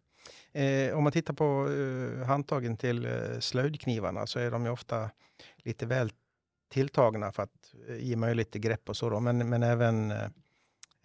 eh, 0.52 0.96
om 0.96 1.02
man 1.04 1.12
tittar 1.12 1.34
på 1.34 1.68
eh, 1.70 2.26
handtagen 2.26 2.76
till 2.76 3.04
eh, 3.06 3.38
slöjdknivarna 3.40 4.26
så 4.26 4.38
är 4.38 4.50
de 4.50 4.64
ju 4.64 4.70
ofta 4.70 5.10
lite 5.56 5.86
väl 5.86 6.10
tilltagna 6.68 7.32
för 7.32 7.42
att 7.42 7.74
eh, 7.88 7.96
ge 7.96 8.16
möjlighet 8.16 8.50
till 8.50 8.60
grepp 8.60 8.88
och 8.88 8.96
så. 8.96 9.10
Då. 9.10 9.20
Men, 9.20 9.48
men 9.48 9.62
även 9.62 10.10
eh, 10.10 10.24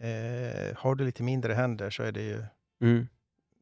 eh, 0.09 0.75
har 0.77 0.95
du 0.95 1.05
lite 1.05 1.23
mindre 1.23 1.53
händer 1.53 1.89
så 1.89 2.03
är 2.03 2.11
det 2.11 2.21
ju 2.21 2.43
Mm. 2.81 3.07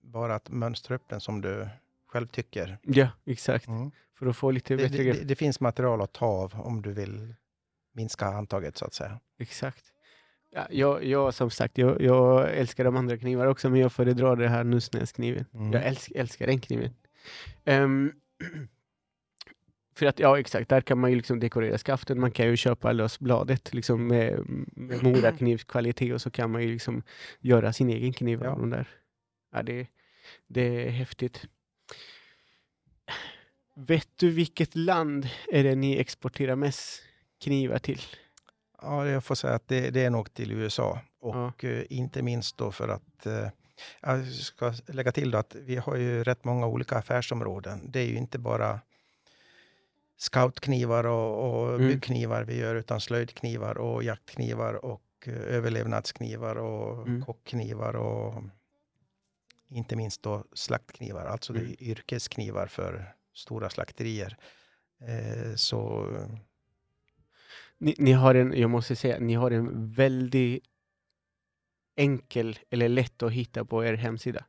bara 0.02 0.36
att 0.36 0.50
mönstra 0.50 0.96
upp 0.96 1.04
den 1.08 1.22
som 1.22 1.42
du 1.42 1.68
själv 2.08 2.28
tycker. 2.28 2.78
Ja, 2.82 3.08
exakt. 3.26 3.68
Mm. 3.68 3.92
För 4.20 4.26
att 4.26 4.38
få 4.38 4.52
lite 4.52 4.76
bättre 4.78 4.98
det, 5.04 5.14
det, 5.14 5.24
det 5.24 5.36
finns 5.36 5.60
material 5.60 6.02
att 6.02 6.14
ta 6.14 6.26
av 6.26 6.54
om 6.62 6.82
du 6.82 6.94
vill 6.94 7.36
minska 7.92 8.26
handtaget 8.26 8.78
så 8.78 8.86
att 8.86 8.94
säga. 8.94 9.20
Exakt. 9.38 9.86
Ja, 10.54 10.68
jag, 10.70 11.06
jag 11.06 11.34
som 11.34 11.50
sagt, 11.50 11.78
jag, 11.78 12.02
jag 12.02 12.58
älskar 12.58 12.84
de 12.84 12.96
andra 12.96 13.18
knivar 13.18 13.46
också, 13.46 13.70
men 13.70 13.80
jag 13.80 13.92
föredrar 13.92 14.36
det 14.36 14.50
här 14.50 14.64
Nussnäskniven. 14.64 15.46
Mm. 15.54 15.72
Jag 15.72 15.86
älsk, 15.86 16.12
älskar 16.16 16.48
den 16.48 16.60
kniven. 16.60 16.94
Ehm, 17.66 18.12
för 19.96 20.06
att, 20.06 20.20
ja 20.20 20.40
exakt, 20.40 20.70
där 20.70 20.82
kan 20.82 21.00
man 21.00 21.10
ju 21.10 21.16
liksom 21.16 21.40
dekorera 21.40 21.78
skaften, 21.78 22.20
man 22.20 22.32
kan 22.32 22.48
ju 22.48 22.58
köpa 22.58 22.92
lös 22.92 23.20
bladet 23.20 23.74
liksom 23.74 24.08
med, 24.08 24.44
med 24.76 25.04
moraknivskvalitet 25.04 26.14
och 26.14 26.22
så 26.22 26.32
kan 26.32 26.52
man 26.52 26.62
ju 26.62 26.72
liksom 26.72 27.04
göra 27.40 27.74
sin 27.74 27.90
egen 27.90 28.14
kniv 28.14 28.44
av 28.44 28.60
de 28.60 28.70
där. 28.70 28.88
Ja, 29.52 29.64
det, 29.64 29.88
det 30.48 30.88
är 30.88 30.90
häftigt. 30.90 31.46
Vet 33.76 34.10
du 34.16 34.32
vilket 34.32 34.76
land 34.76 35.30
är 35.52 35.64
det 35.64 35.76
ni 35.76 35.98
exporterar 35.98 36.56
mest 36.56 37.02
knivar 37.44 37.80
till? 37.80 38.02
Ja, 38.82 39.08
jag 39.08 39.24
får 39.24 39.36
säga 39.36 39.54
att 39.54 39.68
det, 39.68 39.90
det 39.90 40.06
är 40.06 40.10
nog 40.10 40.34
till 40.34 40.52
USA. 40.52 41.00
Och 41.20 41.36
Ja. 41.64 41.70
eh, 41.70 41.84
inte 41.90 42.22
minst 42.22 42.58
då 42.58 42.72
för 42.72 42.88
att 42.88 43.26
eh, 43.26 43.48
jag 44.02 44.28
ska 44.28 44.74
lägga 44.88 45.12
till 45.12 45.32
då 45.32 45.38
att 45.38 45.56
vi 45.56 45.76
har 45.76 45.96
ju 45.96 46.24
rätt 46.24 46.44
många 46.44 46.68
olika 46.68 46.98
affärsområden. 46.98 47.92
Det 47.92 48.00
är 48.00 48.06
ju 48.08 48.16
inte 48.18 48.40
bara 48.40 48.80
scoutknivar 50.18 51.04
och, 51.06 51.50
och 51.62 51.76
Mm. 51.76 51.88
byggknivar 51.88 52.44
vi 52.44 52.58
gör, 52.58 52.76
utan 52.76 53.02
slöjdknivar 53.02 53.78
och 53.78 54.04
jaktknivar 54.04 54.86
och 54.86 55.02
eh, 55.26 55.34
överlevnadsknivar 55.34 56.56
och 56.56 57.08
Mm. 57.08 57.26
kockknivar 57.26 57.96
och 57.96 58.44
inte 59.70 59.96
minst 59.96 60.24
då 60.24 60.46
slaktknivar, 60.54 61.26
alltså 61.26 61.54
det 61.54 61.60
Mm. 61.60 61.76
yrkesknivar 61.80 62.68
för 62.68 63.14
stora 63.34 63.70
slakterier. 63.70 64.38
Eh, 65.02 65.56
så 65.56 66.08
ni, 67.82 67.96
ni 67.98 68.12
har 68.12 68.36
en, 68.36 68.54
jag 68.60 68.70
måste 68.70 68.96
säga, 68.96 69.20
ni 69.20 69.34
har 69.34 69.52
en 69.52 69.92
väldigt 69.92 70.64
enkel 71.96 72.60
eller 72.70 72.90
lätt 72.90 73.24
att 73.24 73.32
hitta 73.32 73.66
på 73.66 73.86
er 73.86 73.94
hemsida. 73.94 74.46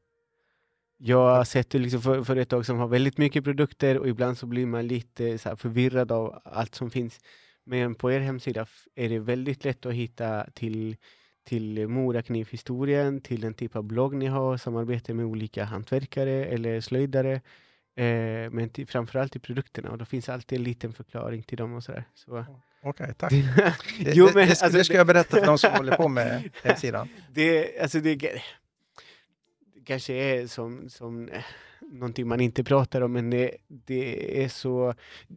Jag 0.97 1.37
har 1.37 1.45
sett 1.45 1.71
det 1.71 1.79
liksom 1.79 2.03
för, 2.03 2.23
företag 2.23 2.67
som 2.67 2.79
har 2.79 2.89
väldigt 2.89 3.19
mycket 3.19 3.45
produkter 3.45 3.99
och 3.99 4.09
ibland 4.09 4.39
så 4.39 4.47
blir 4.47 4.67
man 4.67 4.87
lite 4.87 5.39
så 5.39 5.49
här 5.49 5.57
förvirrad 5.57 6.13
av 6.13 6.41
allt 6.45 6.75
som 6.75 6.91
finns. 6.91 7.21
Men 7.65 7.95
på 7.95 8.13
er 8.13 8.21
hemsida 8.21 8.67
är 8.95 9.09
det 9.09 9.19
väldigt 9.19 9.65
lätt 9.65 9.87
att 9.87 9.95
hitta 9.95 10.47
till, 10.55 10.97
till 11.45 11.89
Moraknivhistorien, 11.89 13.21
till 13.21 13.41
den 13.41 13.55
typ 13.55 13.77
av 13.77 13.83
blogg 13.83 14.15
ni 14.15 14.27
har, 14.27 14.57
samarbete 14.57 15.15
med 15.15 15.27
olika 15.27 15.65
hantverkare 15.65 16.45
eller 16.45 16.81
slöjdare. 16.81 17.33
Eh, 17.97 18.51
men 18.51 18.71
till, 18.71 18.87
framförallt 18.87 19.33
till 19.33 19.41
produkterna 19.41 19.91
och 19.91 19.99
då 19.99 20.05
finns 20.05 20.29
alltid 20.29 20.59
en 20.59 20.65
liten 20.65 20.93
förklaring 20.93 21.43
till 21.43 21.59
dem 21.59 21.75
och 21.75 21.85
sådär. 21.85 22.05
Så, 22.15 22.45
okej, 22.83 23.15
tack. 23.19 23.31
det, 23.31 23.75
Det, 24.05 24.13
Jo, 24.15 24.27
det, 24.27 24.35
men 24.35 24.49
det, 24.49 24.55
ska, 24.57 24.65
alltså 24.65 24.79
det 24.79 24.85
ska 24.85 24.95
det- 24.95 24.99
jag 24.99 25.07
berätta 25.07 25.37
för 25.37 25.47
de 25.47 25.59
som 25.59 25.73
håller 25.77 25.97
på 25.97 26.09
med 26.09 26.51
hemsidan. 26.63 27.09
det, 27.33 27.79
alltså 27.83 28.01
det, 28.01 28.15
det 28.15 28.41
kanske 29.87 30.15
är 30.15 30.47
som, 30.47 30.89
som 30.89 31.29
eh, 31.29 31.43
någonting 31.93 32.29
man 32.29 32.41
inte 32.41 32.65
pratar 32.65 33.01
om, 33.01 33.13
men 33.13 33.31
det, 33.31 33.51
det 33.69 34.45
är 34.45 34.49
så... 34.49 34.95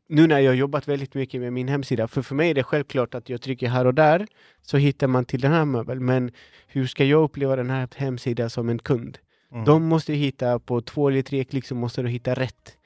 Nu 0.09 0.27
när 0.27 0.39
jag 0.39 0.55
jobbat 0.55 0.87
väldigt 0.87 1.13
mycket 1.13 1.41
med 1.41 1.53
min 1.53 1.67
hemsida, 1.67 2.07
för 2.07 2.21
för 2.21 2.35
mig 2.35 2.49
är 2.49 2.53
det 2.53 2.63
självklart 2.63 3.15
att 3.15 3.29
jag 3.29 3.41
trycker 3.41 3.67
här 3.69 3.85
och 3.87 3.93
där, 3.93 4.27
så 4.61 4.77
hittar 4.77 5.07
man 5.07 5.25
till 5.25 5.41
den 5.41 5.51
här 5.51 5.65
möbeln, 5.65 6.05
men 6.05 6.31
hur 6.67 6.87
ska 6.87 7.03
jag 7.05 7.23
uppleva 7.23 7.55
den 7.55 7.69
här 7.69 7.87
hemsidan 7.95 8.49
som 8.49 8.69
en 8.69 8.79
kund? 8.79 9.17
Mm. 9.51 9.65
De 9.65 9.83
måste 9.83 10.13
hitta 10.13 10.59
på 10.59 10.81
två 10.81 11.07
eller 11.09 11.21
tre 11.21 11.43
klick 11.43 11.65
så 11.65 11.75
måste 11.75 12.01
du 12.01 12.09
hitta 12.09 12.33
rätt. 12.33 12.77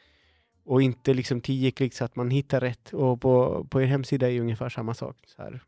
Och 0.69 0.81
inte 0.81 1.13
liksom 1.13 1.41
tio 1.41 1.71
klick 1.71 1.93
så 1.93 2.05
att 2.05 2.15
man 2.15 2.29
hittar 2.31 2.59
rätt. 2.59 2.93
Och 2.93 3.21
på, 3.21 3.63
på 3.69 3.81
er 3.81 3.85
hemsida 3.85 4.27
är 4.27 4.31
ju 4.31 4.41
ungefär 4.41 4.69
samma 4.69 4.93
sak. 4.93 5.17
Så 5.27 5.41
här. 5.41 5.59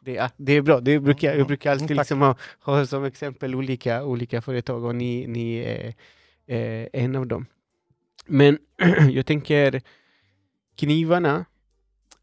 Det, 0.00 0.16
är, 0.16 0.30
det 0.36 0.52
är 0.52 0.62
bra, 0.62 0.80
det 0.80 1.00
brukar, 1.00 1.28
jag 1.28 1.34
Mm, 1.36 1.46
brukar 1.46 1.70
alltid 1.72 1.88
tack. 1.88 1.96
liksom 1.96 2.20
ha, 2.20 2.36
ha 2.60 2.86
som 2.86 3.04
exempel 3.04 3.54
olika, 3.54 4.04
olika 4.04 4.42
företag 4.42 4.84
och 4.84 4.94
ni, 4.94 5.26
ni 5.26 5.56
är 5.56 5.94
eh, 6.46 6.88
en 6.92 7.16
av 7.16 7.26
dem. 7.26 7.46
Men 8.26 8.58
jag 9.10 9.26
tänker, 9.26 9.82
knivarna 10.76 11.44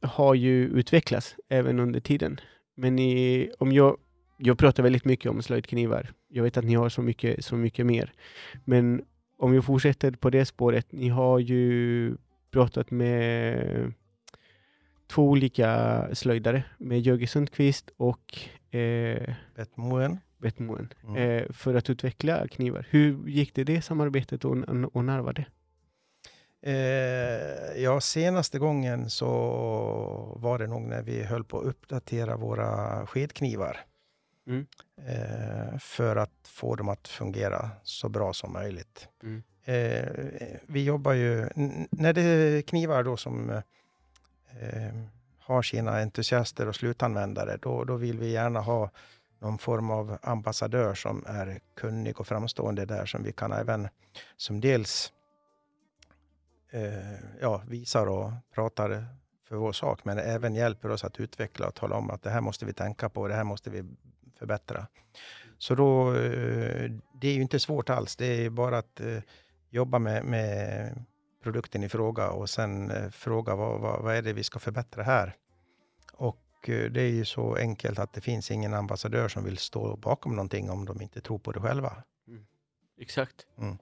har 0.01 0.33
ju 0.33 0.67
utvecklats 0.67 1.35
även 1.49 1.79
under 1.79 1.99
tiden. 1.99 2.39
Men 2.75 2.95
ni, 2.95 3.49
om 3.59 3.71
jag, 3.71 3.97
jag 4.37 4.57
pratar 4.57 4.83
väldigt 4.83 5.05
mycket 5.05 5.31
om 5.31 5.41
slöjdknivar. 5.41 6.13
Jag 6.27 6.43
vet 6.43 6.57
att 6.57 6.65
ni 6.65 6.75
har 6.75 6.89
så 6.89 7.01
mycket, 7.01 7.45
så 7.45 7.55
mycket 7.55 7.85
mer. 7.85 8.13
Men 8.65 9.05
om 9.37 9.51
vi 9.51 9.61
fortsätter 9.61 10.11
på 10.11 10.29
det 10.29 10.45
spåret, 10.45 10.91
ni 10.91 11.09
har 11.09 11.39
ju 11.39 12.15
pratat 12.51 12.91
med 12.91 13.93
två 15.07 15.29
olika 15.29 16.01
slöjdare, 16.13 16.63
med 16.77 17.01
Jöge 17.01 17.27
Sundqvist 17.27 17.89
och 17.97 18.39
eh, 18.75 19.33
Bett 19.55 19.77
Moen. 19.77 20.19
Bett 20.37 20.59
Moen, 20.59 20.93
Mm. 21.03 21.15
eh, 21.17 21.51
för 21.51 21.75
att 21.75 21.89
utveckla 21.89 22.47
knivar. 22.47 22.87
Hur 22.89 23.27
gick 23.27 23.55
det, 23.55 23.63
det 23.63 23.81
samarbetet 23.81 24.45
och, 24.45 24.57
och 24.93 25.05
när 25.05 25.19
var 25.19 25.33
det? 25.33 25.45
Eh, 26.67 27.81
ja, 27.83 28.01
senaste 28.01 28.59
gången 28.59 29.09
så 29.09 29.27
var 30.39 30.59
det 30.59 30.67
nog 30.67 30.81
när 30.81 31.01
vi 31.03 31.23
höll 31.23 31.43
på 31.43 31.59
att 31.59 31.65
uppdatera 31.65 32.37
våra 32.37 33.07
skedknivar. 33.07 33.77
Mm. 34.47 34.65
Eh, 35.05 35.77
för 35.79 36.15
att 36.15 36.47
få 36.47 36.75
dem 36.75 36.89
att 36.89 37.07
fungera 37.07 37.69
så 37.83 38.09
bra 38.09 38.33
som 38.33 38.53
möjligt. 38.53 39.07
Mm. 39.23 39.43
Eh, 39.65 40.59
vi 40.67 40.83
jobbar 40.83 41.13
ju, 41.13 41.49
när 41.91 42.13
det 42.13 42.21
är 42.21 42.61
knivar 42.61 43.03
då 43.03 43.17
som 43.17 43.49
eh, 43.49 43.63
har 45.39 45.61
sina 45.61 46.01
entusiaster 46.01 46.67
och 46.67 46.75
slutanvändare, 46.75 47.57
då, 47.61 47.83
då 47.83 47.95
vill 47.95 48.19
vi 48.19 48.31
gärna 48.31 48.59
ha 48.59 48.89
någon 49.39 49.57
form 49.57 49.91
av 49.91 50.17
ambassadör 50.21 50.93
som 50.93 51.23
är 51.27 51.59
kunnig 51.75 52.19
och 52.19 52.27
framstående 52.27 52.85
där, 52.85 53.05
som 53.05 53.23
vi 53.23 53.31
kan 53.31 53.51
även, 53.51 53.87
som 54.37 54.61
dels 54.61 55.13
eh, 56.71 57.39
ja, 57.41 57.61
visar 57.67 58.07
och 58.07 58.31
pratar 58.53 59.05
för 59.47 59.55
vår 59.55 59.71
sak, 59.71 60.05
men 60.05 60.17
även 60.17 60.55
hjälper 60.55 60.91
oss 60.91 61.03
att 61.03 61.19
utveckla 61.19 61.67
och 61.67 61.75
tala 61.75 61.95
om 61.95 62.09
att 62.11 62.23
det 62.23 62.29
här 62.29 62.41
måste 62.41 62.65
vi 62.65 62.73
tänka 62.73 63.09
på, 63.09 63.27
det 63.27 63.33
här 63.33 63.43
måste 63.43 63.69
vi 63.69 63.83
förbättra. 64.35 64.87
Så 65.57 65.75
då, 65.75 66.15
eh, 66.15 66.91
det 67.13 67.27
är 67.27 67.33
ju 67.33 67.41
inte 67.41 67.59
svårt 67.59 67.89
alls. 67.89 68.15
Det 68.15 68.25
är 68.45 68.49
bara 68.49 68.77
att 68.77 68.99
eh, 68.99 69.19
jobba 69.69 69.99
med, 69.99 70.25
med 70.25 71.03
produkten 71.43 71.83
i 71.83 71.89
fråga 71.89 72.29
och 72.29 72.49
sen 72.49 72.91
eh, 72.91 73.09
fråga 73.09 73.55
vad, 73.55 73.81
vad, 73.81 74.03
vad 74.03 74.15
är 74.15 74.21
det 74.21 74.33
vi 74.33 74.43
ska 74.43 74.59
förbättra 74.59 75.03
här? 75.03 75.35
Och 76.13 76.41
det 76.65 77.01
är 77.01 77.11
ju 77.11 77.25
så 77.25 77.55
enkelt 77.55 77.99
att 77.99 78.13
det 78.13 78.21
finns 78.21 78.51
ingen 78.51 78.73
ambassadör 78.73 79.27
som 79.27 79.43
vill 79.43 79.57
stå 79.57 79.95
bakom 79.95 80.35
någonting 80.35 80.69
om 80.69 80.85
de 80.85 81.01
inte 81.01 81.21
tror 81.21 81.39
på 81.39 81.51
det 81.51 81.59
själva. 81.59 82.03
Exakt. 82.97 83.47
Mm. 83.57 83.77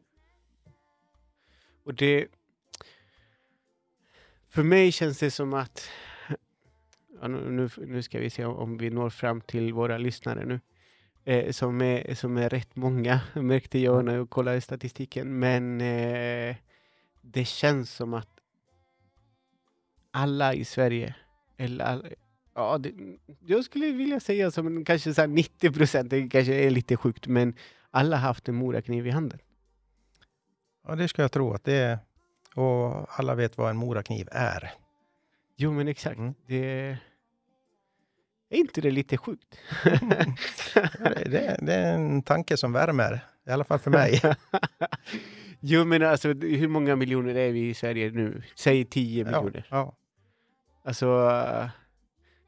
Och 1.84 1.94
det... 1.94 2.28
För 4.50 4.64
mig 4.64 4.92
känns 4.92 5.20
det 5.20 5.32
som 5.32 5.54
att... 5.54 5.90
ja, 7.24 7.28
nu, 7.28 7.70
nu- 7.78 8.02
ska 8.02 8.20
vi 8.20 8.30
se 8.30 8.46
om, 8.46 8.78
vi 8.78 8.90
når 8.90 9.10
fram 9.10 9.42
till 9.42 9.74
våra 9.74 9.98
lyssnare 9.98 10.46
nu. 10.46 10.60
Eh, 11.26 11.52
som, 11.52 11.82
är, 11.82 12.16
som 12.16 12.38
är 12.38 12.50
rätt 12.50 12.76
många, 12.76 13.22
märkte 13.34 13.80
jag 13.80 14.06
när 14.06 14.16
jag 14.16 14.30
kollade 14.30 14.62
statistiken. 14.62 15.40
Men 15.40 15.82
eh, 15.82 16.56
det 17.22 17.46
känns 17.46 17.92
som 17.92 18.14
att 18.14 18.30
alla 20.12 20.54
i 20.54 20.66
Sverige, 20.66 21.16
eller 21.58 21.86
alla, 21.86 22.10
ja, 22.56 22.78
det, 22.78 22.94
jag 23.46 23.66
skulle 23.66 23.92
vilja 23.92 24.20
säga 24.20 24.52
som 24.52 24.86
kanske 24.86 25.14
så 25.14 25.22
här 25.22 25.28
90 25.28 25.72
procent, 25.72 26.10
det 26.10 26.30
kanske 26.30 26.54
är 26.54 26.70
lite 26.70 26.98
sjukt, 26.98 27.28
men 27.28 27.56
alla 27.92 28.18
har 28.18 28.28
haft 28.28 28.50
en 28.50 28.56
morakniv 28.56 29.08
i 29.08 29.10
handen. 29.10 29.40
Ja, 30.88 30.96
det 30.96 31.08
ska 31.08 31.22
jag 31.22 31.32
tro 31.32 31.54
att 31.54 31.64
det 31.64 31.74
är. 31.74 32.00
Och 32.56 33.20
alla 33.20 33.36
vet 33.36 33.58
vad 33.58 33.70
en 33.70 33.78
morakniv 33.78 34.28
är. 34.32 34.72
Jo, 35.56 35.72
men 35.72 35.88
exakt. 35.88 36.18
Mm. 36.18 36.34
Det, 36.48 36.98
är 38.54 38.58
inte 38.60 38.82
det 38.82 38.92
lite 38.92 39.18
sjukt? 39.18 39.58
Ja, 39.86 39.92
det, 41.00 41.30
det, 41.30 41.58
det 41.62 41.74
är 41.74 41.94
en 41.96 42.22
tanke 42.22 42.58
som 42.58 42.74
värmer, 42.74 43.20
i 43.48 43.52
alla 43.52 43.64
fall 43.64 43.80
för 43.80 43.92
mig. 43.92 44.22
jo, 45.60 45.86
men 45.86 46.04
alltså 46.04 46.34
hur 46.34 46.68
många 46.68 46.96
miljoner 46.96 47.36
är 47.36 47.52
vi 47.52 47.70
i 47.70 47.74
Sverige 47.74 48.12
nu? 48.12 48.44
Säg 48.56 48.86
10 48.86 49.20
Ja, 49.20 49.26
miljoner. 49.26 49.68
ja. 49.70 49.96
Alltså 50.86 51.08
uh, 51.30 51.70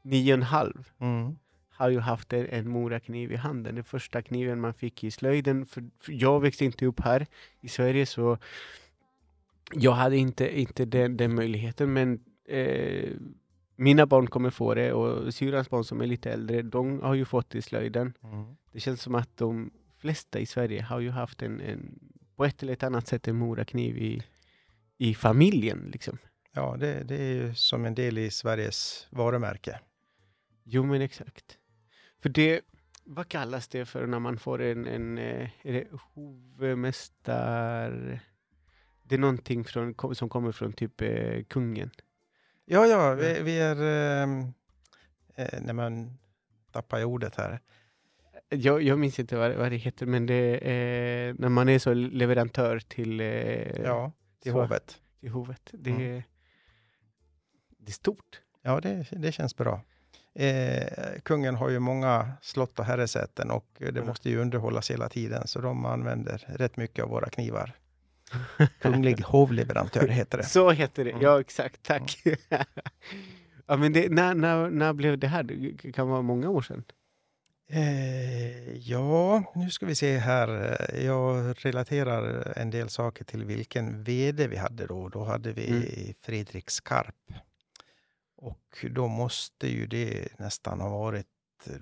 nio 0.02 0.32
och 0.32 0.36
en 0.38 0.42
halv 0.42 0.88
Mm. 1.00 1.36
har 1.70 1.88
ju 1.88 1.98
haft 2.00 2.32
en, 2.32 2.46
en 2.46 2.68
morakniv 2.68 3.32
i 3.32 3.36
handen. 3.36 3.74
Den 3.74 3.84
första 3.84 4.22
kniven 4.22 4.60
man 4.60 4.74
fick 4.74 5.04
i 5.04 5.10
slöjden. 5.10 5.66
För, 5.66 5.84
för 6.00 6.12
jag 6.12 6.40
växte 6.40 6.64
inte 6.64 6.86
upp 6.86 7.00
här 7.00 7.26
i 7.60 7.68
Sverige 7.68 8.06
så 8.06 8.38
jag 9.72 9.92
hade 9.92 10.16
inte, 10.16 10.60
inte 10.60 10.84
den, 10.84 11.16
den 11.16 11.34
möjligheten. 11.34 11.92
Men 11.92 12.20
eh, 12.48 13.10
mina 13.76 14.06
barn 14.06 14.26
kommer 14.26 14.50
få 14.50 14.74
det 14.74 14.92
och 14.92 15.34
syrrans 15.34 15.70
barn 15.70 15.84
som 15.84 16.00
är 16.00 16.06
lite 16.06 16.32
äldre, 16.32 16.62
de 16.62 17.00
har 17.00 17.14
ju 17.14 17.24
fått 17.24 17.50
det 17.50 17.58
i 17.58 17.62
slöjden. 17.62 18.12
Mm. 18.22 18.56
Det 18.72 18.80
känns 18.80 19.02
som 19.02 19.14
att 19.14 19.36
de 19.36 19.70
flesta 19.98 20.38
i 20.38 20.46
Sverige 20.46 20.82
har 20.82 21.00
ju 21.00 21.10
haft 21.10 21.42
en, 21.42 21.60
en 21.60 21.98
på 22.36 22.44
ett 22.44 22.62
eller 22.62 22.72
ett 22.72 22.82
annat 22.82 23.06
sätt 23.06 23.28
en 23.28 23.36
morakniv 23.36 23.98
i, 23.98 24.22
i 24.98 25.14
familjen. 25.14 25.90
Liksom. 25.92 26.18
Ja, 26.52 26.76
det, 26.76 27.04
det 27.04 27.14
är 27.14 27.34
ju 27.34 27.54
som 27.54 27.84
en 27.84 27.94
del 27.94 28.18
i 28.18 28.30
Sveriges 28.30 29.06
varumärke. 29.10 29.80
Jo, 30.64 30.84
men 30.84 31.02
exakt. 31.02 31.58
För 32.22 32.28
det, 32.28 32.60
vad 33.04 33.28
kallas 33.28 33.68
det 33.68 33.84
för 33.84 34.06
när 34.06 34.18
man 34.18 34.38
får 34.38 34.62
en, 34.62 34.86
en 34.86 35.18
eh, 35.18 35.48
är 35.62 35.72
det 35.72 35.86
hovmästar... 36.14 38.20
Det 39.02 39.14
är 39.14 39.18
någonting 39.18 39.64
från, 39.64 40.14
som 40.14 40.28
kommer 40.28 40.52
från 40.52 40.72
typ 40.72 41.00
eh, 41.00 41.44
kungen. 41.44 41.90
Ja, 42.68 42.86
ja, 42.86 43.14
vi, 43.14 43.42
vi 43.42 43.60
är... 43.60 43.82
ehm, 44.22 44.52
Eh, 45.38 45.60
när 45.60 45.72
man 45.72 46.18
tappar 46.72 46.98
jag 46.98 47.08
ordet 47.08 47.36
här. 47.36 47.60
Jag, 48.48 48.82
jag 48.82 48.98
minns 48.98 49.18
inte 49.18 49.36
vad, 49.36 49.52
vad 49.54 49.70
det 49.72 49.76
heter, 49.76 50.06
men 50.06 50.26
det 50.26 50.60
är 50.70 51.34
när 51.38 51.48
man 51.48 51.68
är 51.68 51.78
så 51.78 51.94
leverantör 51.94 52.78
till, 52.78 53.20
eh, 53.20 53.26
Ja, 53.84 54.12
till 54.42 54.52
så- 54.52 54.60
hovet. 54.62 55.00
till 55.20 55.30
hovet. 55.30 55.60
Det, 55.72 55.90
Mm. 55.90 56.22
det 57.78 57.90
är 57.90 57.92
stort. 57.92 58.40
Ja, 58.62 58.80
det, 58.80 59.06
det 59.10 59.32
känns 59.32 59.56
bra. 59.56 59.80
Eh, 60.34 61.20
kungen 61.22 61.54
har 61.54 61.68
ju 61.68 61.78
många 61.78 62.32
slott 62.42 62.78
och 62.78 62.84
herresäten 62.84 63.50
och 63.50 63.66
det 63.78 63.88
Mm. 63.88 64.06
måste 64.06 64.30
ju 64.30 64.38
underhållas 64.38 64.90
hela 64.90 65.08
tiden, 65.08 65.46
så 65.46 65.60
de 65.60 65.84
använder 65.84 66.44
rätt 66.48 66.76
mycket 66.76 67.04
av 67.04 67.10
våra 67.10 67.28
knivar. 67.30 67.72
Kunglig 68.80 69.20
hovleverantör 69.20 70.08
heter 70.08 70.38
det. 70.38 70.44
Så 70.44 70.70
heter 70.70 71.04
det, 71.04 71.14
ja 71.20 71.40
exakt, 71.40 71.82
tack. 71.82 72.22
ja, 73.66 73.76
men 73.76 73.92
det, 73.92 74.08
när, 74.08 74.34
när, 74.34 74.70
när 74.70 74.92
blev 74.92 75.18
det 75.18 75.28
här? 75.28 75.42
Det 75.42 75.92
kan 75.92 76.08
vara 76.08 76.22
många 76.22 76.48
år 76.48 76.62
sedan. 76.62 76.84
Eh, 77.68 78.72
ja, 78.76 79.52
nu 79.54 79.70
ska 79.70 79.86
vi 79.86 79.94
se 79.94 80.18
här. 80.18 80.76
Jag 81.04 81.54
relaterar 81.64 82.52
en 82.58 82.70
del 82.70 82.88
saker 82.88 83.24
till 83.24 83.44
vilken 83.44 84.04
vd 84.04 84.48
vi 84.48 84.56
hade 84.56 84.86
då. 84.86 85.08
Då 85.08 85.24
hade 85.24 85.52
vi 85.52 85.66
Mm. 85.66 86.14
Fredrik 86.22 86.70
Skarp. 86.70 87.14
Och 88.36 88.84
då 88.90 89.08
måste 89.08 89.68
ju 89.68 89.86
det 89.86 90.38
nästan 90.38 90.80
ha 90.80 90.88
varit 90.88 91.26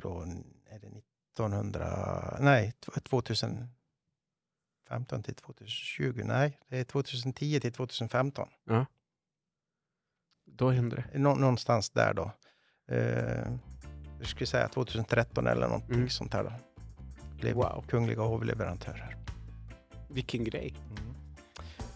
då, 0.02 0.20
är 0.70 0.78
det 0.78 0.88
1900, 1.36 2.38
nej, 2.40 2.72
tw- 2.86 2.96
2015 4.94 5.22
till 5.22 5.34
2020, 5.34 6.22
nej, 6.24 6.58
det 6.68 6.78
är 6.78 6.84
2010 6.84 7.60
till 7.60 7.72
2015. 7.72 8.48
Då 10.46 10.70
hände 10.70 10.96
det. 10.96 11.18
Nå, 11.18 11.34
någonstans 11.34 11.90
där 11.90 12.14
då. 12.14 12.30
Eh, 12.90 13.52
jag 14.18 14.26
skulle 14.28 14.46
säga 14.46 14.68
2013 14.68 15.46
eller 15.46 15.66
någonting 15.66 15.94
Mm. 15.94 16.08
sånt 16.08 16.32
här 16.34 16.44
då. 16.44 16.52
Blev 17.40 17.54
Wow. 17.54 17.84
kungliga 17.88 18.20
hovleverantörer. 18.22 19.16
Vilken 20.10 20.44
grej. 20.44 20.74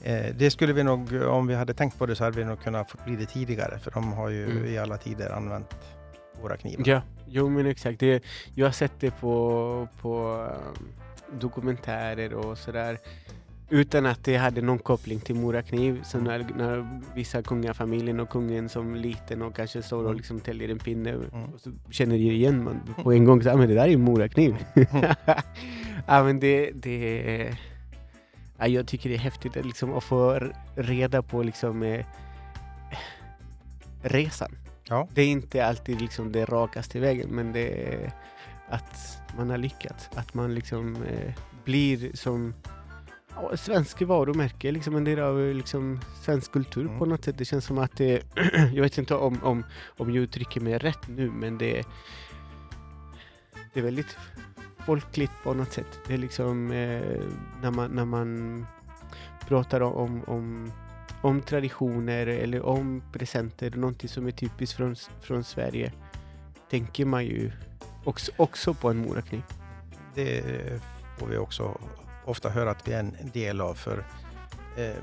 Eh, 0.02 0.34
det 0.36 0.50
skulle 0.50 0.72
vi 0.72 0.82
nog, 0.82 1.12
om 1.12 1.46
vi 1.46 1.54
hade 1.54 1.74
tänkt 1.74 1.98
på 1.98 2.06
det 2.06 2.16
så 2.16 2.24
hade 2.24 2.36
vi 2.36 2.44
nog 2.44 2.60
kunnat 2.62 2.90
få 2.90 2.98
bli 3.04 3.16
det 3.16 3.26
tidigare. 3.26 3.78
För 3.78 3.90
de 3.90 4.12
har 4.12 4.28
ju 4.28 4.44
Mm. 4.50 4.64
i 4.66 4.78
alla 4.78 4.96
tider 4.96 5.30
använt 5.30 5.74
våra 6.42 6.56
knivar. 6.56 6.88
Ja, 6.88 7.02
jo 7.26 7.48
men 7.48 7.66
exakt. 7.66 8.00
Det, 8.00 8.24
jag 8.54 8.66
har 8.66 8.72
sett 8.72 8.92
det 9.00 9.10
på, 9.10 9.88
på 10.00 10.32
um, 10.76 10.88
dokumentärer 11.40 12.34
och 12.34 12.58
sådär. 12.58 12.98
Utan 13.70 14.06
att 14.06 14.24
det 14.24 14.36
hade 14.36 14.62
någon 14.62 14.78
koppling 14.78 15.20
till 15.20 15.34
Morakniv. 15.34 16.02
Så 16.02 16.18
när, 16.20 16.46
när 16.56 17.00
vissa 17.14 17.42
kungafamiljen 17.42 18.20
och 18.20 18.28
kungen 18.30 18.68
som 18.68 18.94
liten 18.94 19.42
och 19.42 19.56
kanske 19.56 19.82
står 19.82 19.98
och 19.98 20.04
Mm. 20.04 20.16
liksom 20.16 20.40
täljer 20.40 20.68
en 20.68 20.78
pinne 20.78 21.10
Mm. 21.10 21.26
och 21.54 21.60
så 21.60 21.70
känner 21.90 22.16
jag 22.16 22.34
igen 22.34 22.64
man 22.64 22.80
på 23.04 23.12
en 23.12 23.24
gång 23.24 23.42
så, 23.42 23.50
ah, 23.50 23.56
men 23.56 23.68
det 23.68 23.74
där 23.74 23.82
är 23.84 23.88
ju 23.88 23.98
Morakniv. 23.98 24.56
ja 26.06 26.24
men 26.24 26.40
det, 26.40 26.70
det 26.70 27.56
ja, 28.58 28.66
jag 28.66 28.86
tycker 28.86 29.08
det 29.08 29.14
är 29.14 29.18
häftigt 29.18 29.56
att, 29.56 29.66
liksom, 29.66 29.92
att 29.94 30.04
få 30.04 30.40
reda 30.74 31.22
på 31.22 31.42
liksom 31.42 31.82
eh, 31.82 32.04
resan. 34.02 34.50
Ja. 34.88 35.08
Det 35.14 35.22
är 35.22 35.26
inte 35.28 35.66
alltid 35.66 36.00
liksom 36.00 36.32
det 36.32 36.44
rakaste 36.44 37.00
vägen 37.00 37.28
men 37.30 37.52
det 37.52 38.12
att 38.68 39.18
man 39.36 39.50
har 39.50 39.58
lyckats. 39.58 40.08
Att 40.14 40.34
man 40.34 40.54
liksom 40.54 40.96
eh, 41.02 41.34
blir 41.64 42.16
som 42.16 42.54
ja, 43.34 43.56
svensk 43.56 44.02
varumärke, 44.02 44.72
liksom 44.72 44.96
en 44.96 45.04
del 45.04 45.18
av 45.20 45.54
liksom, 45.54 46.00
svensk 46.22 46.52
kultur 46.52 46.84
Mm. 46.86 46.98
på 46.98 47.04
något 47.06 47.24
sätt. 47.24 47.38
Det 47.38 47.44
känns 47.44 47.64
som 47.64 47.78
att 47.78 47.96
det, 47.96 48.22
jag 48.74 48.82
vet 48.82 48.98
inte 48.98 49.14
om, 49.14 49.38
om, 49.42 49.64
om 49.96 50.14
jag 50.14 50.22
uttrycker 50.22 50.60
mig 50.60 50.78
rätt 50.78 51.08
nu, 51.08 51.30
men 51.30 51.58
det, 51.58 51.84
det 53.74 53.80
är 53.80 53.84
väldigt 53.84 54.16
folkligt 54.86 55.32
på 55.42 55.54
något 55.54 55.72
sätt. 55.72 55.98
Det 56.06 56.14
är 56.14 56.18
liksom 56.18 56.70
eh, 56.70 57.20
när, 57.62 57.70
man, 57.70 57.90
när 57.90 58.04
man 58.04 58.66
pratar 59.48 59.80
om, 59.80 60.24
om, 60.26 60.72
om 61.22 61.40
traditioner 61.40 62.26
eller 62.26 62.62
om 62.62 63.02
presenter, 63.12 63.70
någonting 63.70 64.08
som 64.08 64.26
är 64.26 64.30
typiskt 64.30 64.76
från, 64.76 64.96
från 65.20 65.44
Sverige, 65.44 65.92
tänker 66.70 67.04
man 67.04 67.24
ju 67.24 67.52
också, 68.08 68.32
också 68.36 68.74
på 68.74 68.90
en 68.90 68.96
morakniv. 68.96 69.42
Det 70.14 70.42
får 71.18 71.26
vi 71.26 71.36
också 71.38 71.78
ofta 72.24 72.48
höra 72.48 72.70
att 72.70 72.88
vi 72.88 72.92
är 72.92 72.98
en 72.98 73.16
del 73.32 73.60
av. 73.60 73.74
För 73.74 74.04
eh, 74.76 74.94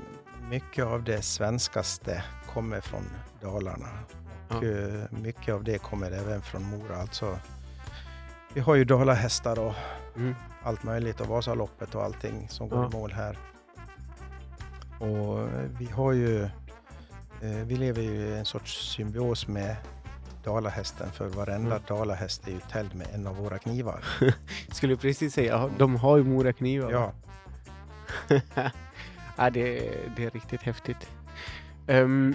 mycket 0.50 0.84
av 0.84 1.02
det 1.04 1.22
svenskaste 1.22 2.24
kommer 2.54 2.80
från 2.80 3.04
Dalarna. 3.42 3.88
Och 4.48 4.64
Ja. 4.64 4.68
eh, 4.70 5.04
mycket 5.22 5.54
av 5.54 5.64
det 5.64 5.78
kommer 5.78 6.10
även 6.10 6.42
från 6.42 6.62
Mora. 6.62 6.96
Alltså, 6.96 7.38
vi 8.54 8.60
har 8.60 8.74
ju 8.74 8.84
dalahästar 8.84 9.58
och 9.58 9.74
Mm. 10.16 10.34
allt 10.62 10.82
möjligt 10.82 11.20
och 11.20 11.26
Vasaloppet 11.26 11.94
och 11.94 12.02
allting 12.04 12.48
som 12.48 12.68
går 12.68 12.78
Ja. 12.82 12.88
i 12.90 12.92
mål 12.92 13.12
här. 13.12 13.38
Och 14.98 15.40
eh, 15.40 15.70
vi 15.78 15.86
har 15.86 16.12
ju, 16.12 16.42
eh, 17.42 17.64
vi 17.64 17.76
lever 17.76 18.02
ju 18.02 18.10
i 18.10 18.38
en 18.38 18.44
sorts 18.44 18.94
symbios 18.96 19.46
med 19.48 19.76
dalahästen 20.46 21.12
för 21.12 21.28
varenda 21.28 21.70
Mm. 21.76 21.82
dalahäst 21.88 22.48
är 22.48 22.52
ju 22.52 22.60
täljd 22.60 22.94
med 22.94 23.06
en 23.14 23.26
av 23.26 23.36
våra 23.36 23.58
knivar. 23.58 24.04
Skulle 24.72 24.96
precis 24.96 25.34
säga, 25.34 25.70
de 25.78 25.96
har 25.96 26.16
ju 26.16 26.24
moraknivar. 26.24 26.90
Ja, 26.92 27.12
ja, 29.36 29.50
det, 29.50 29.90
det 30.16 30.24
är 30.24 30.30
riktigt 30.30 30.62
häftigt. 30.62 31.10
Ehm, 31.86 32.34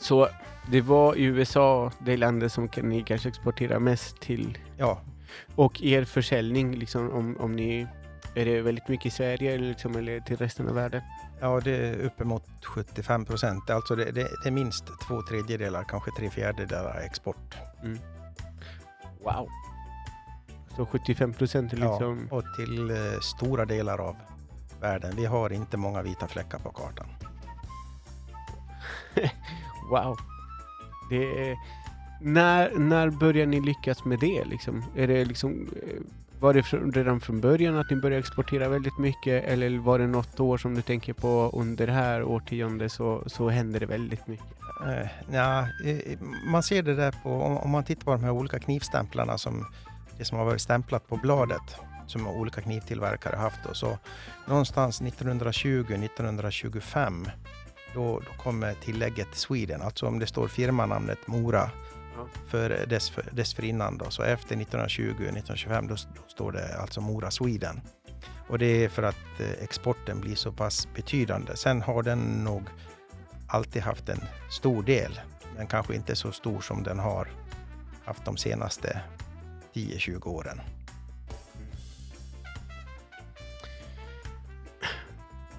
så 0.00 0.28
det 0.70 0.80
var 0.80 1.14
i 1.16 1.22
USA, 1.24 1.92
det 1.98 2.16
landet 2.16 2.52
som 2.52 2.68
ni 2.82 3.02
kanske 3.02 3.28
exporterar 3.28 3.78
mest 3.78 4.20
till. 4.20 4.58
ja, 4.76 5.00
Och 5.56 5.82
er 5.82 6.04
försäljning, 6.04 6.74
liksom, 6.74 7.10
om, 7.10 7.36
om 7.40 7.52
ni, 7.52 7.86
är 8.34 8.44
det 8.44 8.60
väldigt 8.60 8.88
mycket 8.88 9.06
i 9.06 9.10
Sverige 9.10 9.54
eller, 9.54 9.68
liksom, 9.68 9.96
eller 9.96 10.20
till 10.20 10.36
resten 10.36 10.68
av 10.68 10.74
världen? 10.74 11.02
ja, 11.40 11.60
det 11.60 11.76
är 11.76 11.98
uppemot 12.04 12.64
75 12.64 13.24
procent. 13.24 13.70
Alltså 13.70 13.96
det, 13.96 14.04
det, 14.04 14.28
det 14.42 14.48
är 14.48 14.50
minst 14.50 14.84
två 15.08 15.22
tredjedelar, 15.22 15.84
kanske 15.84 16.10
tre 16.10 16.30
fjärdedelar 16.30 17.00
export. 17.00 17.54
Wow! 19.24 19.48
Så 20.76 20.86
75 20.86 21.32
procent 21.32 21.72
är 21.72 21.76
liksom... 21.76 22.28
Ja, 22.30 22.36
och 22.36 22.44
till 22.56 22.90
eh, 22.90 23.20
stora 23.22 23.64
delar 23.64 23.98
av 23.98 24.16
världen. 24.80 25.12
Vi 25.16 25.26
har 25.26 25.52
inte 25.52 25.76
många 25.76 26.02
vita 26.02 26.28
fläckar 26.28 26.58
på 26.58 26.70
kartan. 26.70 27.06
Wow! 29.90 30.16
Det 31.10 31.50
är, 31.50 31.56
när, 32.20 32.78
när 32.78 33.10
börjar 33.10 33.46
ni 33.46 33.60
lyckas 33.60 34.04
med 34.04 34.18
det? 34.18 34.44
Liksom? 34.44 34.84
Är 34.96 35.06
det 35.06 35.24
liksom, 35.24 35.68
eh, 35.82 36.00
var 36.40 36.54
det 36.54 36.72
redan 36.98 37.20
från 37.20 37.40
början 37.40 37.76
att 37.76 37.90
ni 37.90 37.96
började 37.96 38.20
exportera 38.20 38.68
väldigt 38.68 38.98
mycket 38.98 39.44
eller 39.44 39.78
var 39.78 39.98
det 39.98 40.06
något 40.06 40.40
år 40.40 40.58
som 40.58 40.74
du 40.74 40.82
tänker 40.82 41.12
på 41.12 41.50
under 41.54 41.86
det 41.86 41.92
här 41.92 42.22
årtiondet 42.22 42.92
så, 42.92 43.22
så 43.26 43.48
hände 43.48 43.78
det 43.78 43.86
väldigt 43.86 44.26
mycket? 44.26 44.46
Eh, 44.86 45.08
ja, 45.32 45.66
man 46.46 46.62
ser 46.62 46.82
det 46.82 46.94
där 46.94 47.14
på, 47.22 47.30
om, 47.30 47.56
om 47.56 47.70
man 47.70 47.84
tittar 47.84 48.04
på 48.04 48.12
de 48.12 48.24
här 48.24 48.30
olika 48.30 48.58
knivstämplarna 48.58 49.38
som 49.38 49.66
det 50.18 50.24
som 50.24 50.38
har 50.38 50.44
varit 50.44 50.60
stämplat 50.60 51.08
på 51.08 51.16
bladet 51.16 51.76
som 52.06 52.26
olika 52.26 52.60
knivtillverkare 52.60 53.36
haft. 53.36 53.66
Och 53.66 53.76
så 53.76 53.98
någonstans 54.46 55.02
1920-1925 55.02 57.30
då, 57.94 58.20
då 58.20 58.42
kommer 58.42 58.74
tillägget 58.74 59.28
Sweden, 59.32 59.82
alltså 59.82 60.06
om 60.06 60.18
det 60.18 60.26
står 60.26 60.48
firmanamnet 60.48 61.26
Mora 61.26 61.70
för 62.46 62.86
dess, 62.86 63.12
dessförinnan. 63.32 63.98
Då. 63.98 64.10
Så 64.10 64.22
efter 64.22 64.56
1920-1925 64.56 65.88
då, 65.88 65.94
då 65.94 66.22
står 66.28 66.52
det 66.52 66.76
alltså 66.78 67.00
Mora 67.00 67.30
Sweden. 67.30 67.80
Och 68.48 68.58
det 68.58 68.84
är 68.84 68.88
för 68.88 69.02
att 69.02 69.40
eh, 69.40 69.50
exporten 69.62 70.20
blir 70.20 70.34
så 70.34 70.52
pass 70.52 70.88
betydande. 70.94 71.56
Sen 71.56 71.82
har 71.82 72.02
den 72.02 72.44
nog 72.44 72.62
alltid 73.46 73.82
haft 73.82 74.08
en 74.08 74.20
stor 74.50 74.82
del, 74.82 75.20
men 75.56 75.66
kanske 75.66 75.94
inte 75.94 76.16
så 76.16 76.32
stor 76.32 76.60
som 76.60 76.82
den 76.82 76.98
har 76.98 77.28
haft 78.04 78.24
de 78.24 78.36
senaste 78.36 79.00
10-20 79.74 80.26
åren. 80.26 80.60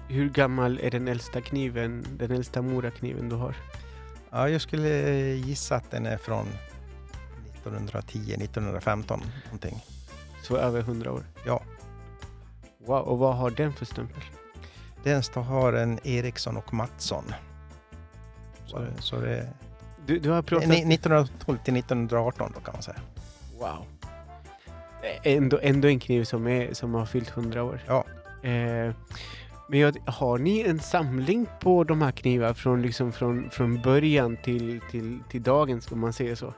Hur 0.08 0.28
gammal 0.28 0.78
är 0.82 0.90
den 0.90 1.08
äldsta 1.08 1.40
kniven, 1.40 2.06
den 2.18 2.30
äldsta 2.30 2.62
morakniven 2.62 3.28
du 3.28 3.36
har? 3.36 3.56
Ja, 4.32 4.48
jag 4.48 4.60
skulle 4.60 4.88
gissa 5.34 5.76
att 5.76 5.90
den 5.90 6.06
är 6.06 6.16
från 6.16 6.46
1910-1915 7.64 9.20
någonting. 9.44 9.84
Så 10.42 10.56
över 10.56 10.80
100 10.80 11.12
år? 11.12 11.24
Ja. 11.46 11.62
Wow, 12.86 12.98
och 12.98 13.18
vad 13.18 13.36
har 13.36 13.50
den 13.50 13.72
för 13.72 13.84
stämpel? 13.84 14.22
Den 15.02 15.22
har 15.34 15.72
en 15.72 15.98
Eriksson 16.06 16.56
och 16.56 16.74
Mattsson. 16.74 17.24
Så, 18.66 18.86
så 18.98 19.16
det 19.20 19.48
Du, 20.06 20.18
du 20.18 20.30
har 20.30 20.42
pratat... 20.42 20.68
ni- 20.68 20.94
1912 20.94 21.58
till 21.64 21.76
1918 21.76 22.52
då 22.54 22.60
kan 22.60 22.74
man 22.74 22.82
säga. 22.82 23.00
Wow. 23.58 23.84
Ändå, 25.22 25.58
ändå 25.62 25.88
en 25.88 26.00
kniv 26.00 26.24
som, 26.24 26.46
är, 26.46 26.74
som 26.74 26.94
har 26.94 27.06
fyllt 27.06 27.30
100 27.36 27.62
år. 27.62 27.80
Ja. 27.86 28.04
Eh, 28.48 28.94
men 29.72 29.80
jag, 29.80 29.96
har 30.06 30.38
ni 30.38 30.60
en 30.60 30.80
samling 30.80 31.46
på 31.60 31.84
de 31.84 32.02
här 32.02 32.10
knivar 32.10 32.54
från, 32.54 32.82
liksom 32.82 33.12
från, 33.12 33.50
från 33.50 33.82
början 33.82 34.36
till, 34.36 34.80
till, 34.90 35.18
till 35.30 35.42
dagens, 35.42 35.92
om 35.92 36.00
man 36.00 36.12
säger 36.12 36.34
så? 36.34 36.54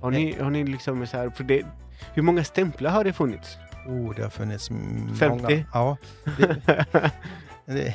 Har 0.00 0.10
ni, 0.10 0.36
har 0.40 0.50
ni 0.50 0.64
liksom 0.64 1.06
så 1.06 1.16
här, 1.16 1.30
för 1.30 1.44
det, 1.44 1.66
hur 2.14 2.22
många 2.22 2.44
stämplar 2.44 2.90
har 2.90 3.04
det 3.04 3.12
funnits? 3.12 3.56
Oh, 3.86 4.14
det 4.14 4.22
har 4.22 4.30
funnits 4.30 4.70
m- 4.70 5.16
50? 5.18 5.42
många. 5.42 5.64
Ja, 5.74 5.96
det, 6.38 6.84
det, 7.66 7.94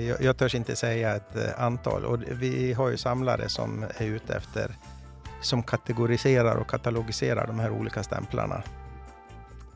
jag, 0.00 0.22
jag 0.22 0.36
törs 0.36 0.54
inte 0.54 0.76
säga 0.76 1.16
ett 1.16 1.36
eh, 1.36 1.64
antal. 1.64 2.04
Och 2.04 2.22
vi 2.30 2.72
har 2.72 2.90
ju 2.90 2.96
samlare 2.96 3.48
som 3.48 3.84
är 3.98 4.06
ute 4.06 4.34
efter 4.34 4.76
som 5.40 5.62
kategoriserar 5.62 6.56
och 6.56 6.70
katalogiserar 6.70 7.46
de 7.46 7.58
här 7.58 7.70
olika 7.70 8.02
stämplarna. 8.02 8.62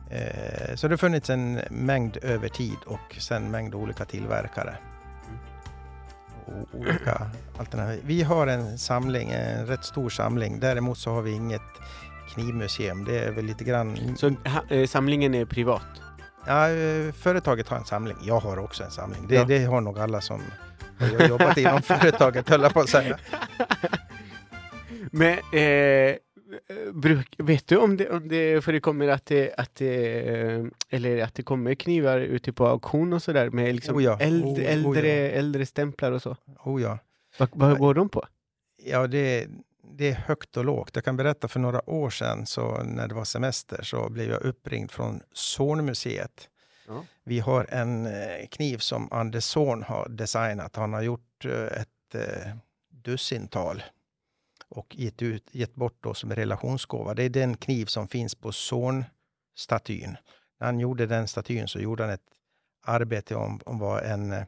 Eh, 0.09 0.75
så 0.75 0.87
det 0.87 0.91
har 0.93 0.97
funnits 0.97 1.29
en 1.29 1.61
mängd 1.69 2.17
över 2.21 2.49
tid 2.49 2.77
och 2.85 3.15
sen 3.19 3.51
mängd 3.51 3.75
olika 3.75 4.05
tillverkare. 4.05 4.77
Och 6.45 6.79
olika 6.79 7.29
alternativ. 7.57 8.01
Vi 8.05 8.23
har 8.23 8.47
en 8.47 8.77
samling, 8.77 9.29
en 9.31 9.65
rätt 9.67 9.83
stor 9.85 10.09
samling. 10.09 10.59
Däremot 10.59 10.97
så 10.97 11.11
har 11.13 11.21
vi 11.21 11.31
inget 11.31 11.61
knivmuseum. 12.33 13.05
Det 13.05 13.19
är 13.19 13.31
väl 13.31 13.45
lite 13.45 13.63
grann... 13.63 14.17
så 14.17 14.31
eh, 14.69 14.87
samlingen 14.87 15.35
är 15.35 15.45
privat? 15.45 15.81
Ja, 16.47 16.69
eh, 16.69 17.11
företaget 17.11 17.67
har 17.67 17.77
en 17.77 17.85
samling. 17.85 18.17
Jag 18.23 18.39
har 18.39 18.59
också 18.59 18.83
en 18.83 18.91
samling. 18.91 19.27
Det, 19.27 19.35
Ja. 19.35 19.43
det 19.43 19.65
har 19.65 19.81
nog 19.81 19.99
alla 19.99 20.21
som 20.21 20.41
har 20.99 21.27
jobbat 21.27 21.57
inom 21.57 21.81
företaget, 21.81 22.49
höll 22.49 22.61
jag 22.61 22.73
på 22.73 22.79
att 22.79 22.89
säga. 22.89 23.17
Men 25.11 25.31
eh, 25.33 26.15
bruk, 26.93 27.35
vet 27.37 27.67
du 27.67 27.77
om 27.77 27.97
det, 27.97 28.09
om 28.09 28.27
det 28.27 28.63
förekommer 28.63 29.07
att 29.07 29.25
det, 29.25 29.53
att 29.57 29.75
det, 29.75 30.69
eller 30.89 31.23
att 31.23 31.35
det 31.35 31.43
kommer 31.43 31.75
knivar 31.75 32.19
ute 32.19 32.53
på 32.53 32.67
auktion 32.67 33.13
och 33.13 33.23
sådär 33.23 33.49
med 33.49 33.75
liksom 33.75 33.95
Oh 33.95 34.03
ja. 34.03 34.17
äldre, 34.19 34.75
Oh, 34.75 34.91
oh 34.91 34.97
ja. 34.97 35.13
äldre 35.13 35.65
stämplar 35.65 36.11
och 36.11 36.21
så? 36.21 36.35
Oh 36.63 36.81
ja. 36.81 36.99
Vad, 37.37 37.49
vad 37.53 37.77
går 37.77 37.93
de 37.93 38.09
på? 38.09 38.25
Ja, 38.83 39.07
det, 39.07 39.47
det 39.99 40.09
är 40.09 40.13
högt 40.13 40.57
och 40.57 40.65
lågt. 40.65 40.91
Jag 40.93 41.05
kan 41.05 41.17
berätta 41.17 41.47
för 41.47 41.59
några 41.59 41.89
år 41.89 42.09
sedan, 42.09 42.45
så 42.45 42.83
när 42.83 43.07
det 43.07 43.15
var 43.15 43.25
semester, 43.25 43.83
så 43.83 44.09
blev 44.09 44.29
jag 44.29 44.41
uppringd 44.41 44.91
från 44.91 45.21
Zornmuseet. 45.33 46.49
Ja. 46.87 47.05
Vi 47.23 47.39
har 47.39 47.65
en 47.69 48.05
eh, 48.05 48.47
kniv 48.51 48.77
som 48.77 49.07
Anders 49.11 49.43
Zorn 49.43 49.83
har 49.83 50.09
designat. 50.09 50.75
Han 50.75 50.93
har 50.93 51.01
gjort 51.01 51.45
eh, 51.45 51.81
ett 51.81 52.15
eh, 52.15 52.55
dussintal 52.89 53.83
och 54.69 54.95
gett, 54.95 55.21
ut, 55.21 55.49
gett 55.51 55.75
bort 55.75 55.97
då 55.99 56.13
som 56.13 56.35
relationsgåva. 56.35 57.13
Det 57.13 57.23
är 57.23 57.29
den 57.29 57.57
kniv 57.57 57.85
som 57.85 58.07
finns 58.07 58.35
på 58.35 58.51
Zorn-statyn. 58.51 60.17
När 60.59 60.67
han 60.67 60.79
gjorde 60.79 61.05
den 61.05 61.27
statyn 61.27 61.67
så 61.67 61.79
gjorde 61.79 62.03
han 62.03 62.13
ett 62.13 62.29
arbete 62.85 63.35
om, 63.35 63.59
om 63.65 63.79
vad 63.79 64.03
en, 64.03 64.45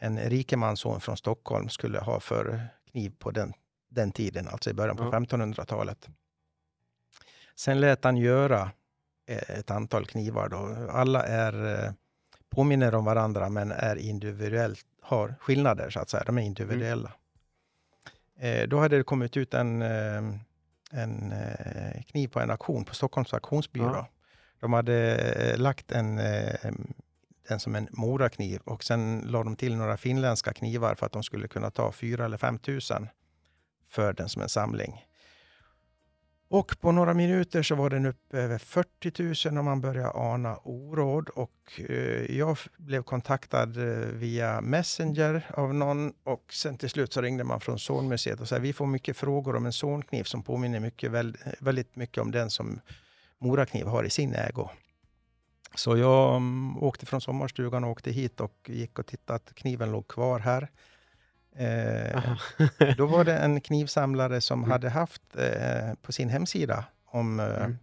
en 0.00 0.18
rikemansson 0.18 1.00
från 1.00 1.16
Stockholm 1.16 1.68
skulle 1.68 1.98
ha 1.98 2.20
för 2.20 2.68
kniv 2.90 3.12
på 3.18 3.30
den, 3.30 3.52
den 3.88 4.12
tiden, 4.12 4.48
alltså 4.48 4.70
i 4.70 4.74
början 4.74 4.96
på 4.96 5.04
Ja. 5.04 5.10
1500-talet. 5.10 6.08
Sen 7.54 7.80
lät 7.80 8.04
han 8.04 8.16
göra 8.16 8.70
eh, 9.26 9.58
ett 9.58 9.70
antal 9.70 10.06
knivar. 10.06 10.48
Då. 10.48 10.90
Alla 10.90 11.22
är, 11.26 11.84
eh, 11.84 11.92
påminner 12.50 12.94
om 12.94 13.04
varandra 13.04 13.48
men 13.48 13.72
är 13.72 13.96
individuellt, 13.96 14.86
har 15.02 15.34
skillnader 15.40 15.90
så 15.90 16.00
att 16.00 16.10
säga. 16.10 16.24
De 16.24 16.38
är 16.38 16.42
individuella. 16.42 17.08
Eh, 17.08 17.25
då 18.68 18.78
hade 18.78 18.96
det 18.96 19.04
kommit 19.04 19.36
ut 19.36 19.54
en, 19.54 19.82
eh, 19.82 20.22
en 20.90 21.32
eh, 21.32 22.02
kniv 22.02 22.28
på 22.28 22.40
en 22.40 22.50
auktion 22.50 22.84
på 22.84 22.94
Stockholms 22.94 23.34
auktionsbyrå. 23.34 23.94
Ja. 23.94 24.08
De 24.60 24.72
hade 24.72 25.16
eh, 25.16 25.58
lagt 25.58 25.92
en, 25.92 26.18
eh, 26.18 26.72
den 27.48 27.60
som 27.60 27.74
en 27.74 27.88
morakniv 27.90 28.60
och 28.64 28.84
sen 28.84 29.22
la 29.26 29.44
de 29.44 29.56
till 29.56 29.76
några 29.76 29.96
finländska 29.96 30.52
knivar 30.52 30.94
för 30.94 31.06
att 31.06 31.12
de 31.12 31.22
skulle 31.22 31.48
kunna 31.48 31.70
ta 31.70 31.92
4 31.92 32.24
eller 32.24 32.36
5 32.36 32.58
tusen 32.58 33.08
för 33.88 34.12
den 34.12 34.28
som 34.28 34.42
en 34.42 34.48
samling. 34.48 35.04
Och 36.48 36.80
på 36.80 36.92
några 36.92 37.14
minuter 37.14 37.62
så 37.62 37.74
var 37.74 37.90
den 37.90 38.06
uppe 38.06 38.38
över 38.38 38.58
40 38.58 39.48
000 39.48 39.58
och 39.58 39.64
man 39.64 39.80
började 39.80 40.10
ana 40.10 40.56
oråd. 40.56 41.28
Och 41.28 41.80
eh, 41.88 42.36
jag 42.36 42.58
blev 42.76 43.02
kontaktad 43.02 43.76
eh, 43.76 44.08
via 44.12 44.60
Messenger 44.60 45.46
av 45.54 45.74
någon 45.74 46.12
och 46.24 46.52
sen 46.52 46.78
till 46.78 46.90
slut 46.90 47.12
så 47.12 47.20
ringde 47.20 47.44
man 47.44 47.60
från 47.60 47.78
Zornmuseet 47.78 48.40
och 48.40 48.48
sa 48.48 48.58
vi 48.58 48.72
får 48.72 48.86
mycket 48.86 49.16
frågor 49.16 49.56
om 49.56 49.66
en 49.66 49.72
Zornkniv 49.72 50.24
som 50.24 50.42
påminner 50.42 50.80
mycket, 50.80 51.10
väl, 51.10 51.36
väldigt 51.60 51.96
mycket 51.96 52.22
om 52.22 52.30
den 52.30 52.50
som 52.50 52.80
Morakniv 53.38 53.86
har 53.86 54.04
i 54.04 54.10
sin 54.10 54.34
ägo. 54.34 54.68
Så 55.74 55.96
jag 55.96 56.36
um, 56.36 56.78
åkte 56.82 57.06
från 57.06 57.20
sommarstugan 57.20 57.84
och 57.84 57.90
åkte 57.90 58.10
hit 58.10 58.40
och 58.40 58.70
gick 58.70 58.98
och 58.98 59.06
tittade 59.06 59.36
att 59.36 59.54
kniven 59.54 59.92
låg 59.92 60.08
kvar 60.08 60.38
här. 60.38 60.68
Eh, 61.58 62.36
då 62.96 63.06
var 63.06 63.24
det 63.24 63.36
en 63.38 63.60
knivsamlare 63.68 64.40
som 64.40 64.58
Mm. 64.60 64.70
hade 64.70 64.90
haft 64.90 65.22
eh, 65.36 65.94
på 66.02 66.12
sin 66.12 66.28
hemsida 66.28 66.84
om, 67.04 67.40
eh, 67.40 67.46
Mm. 67.64 67.76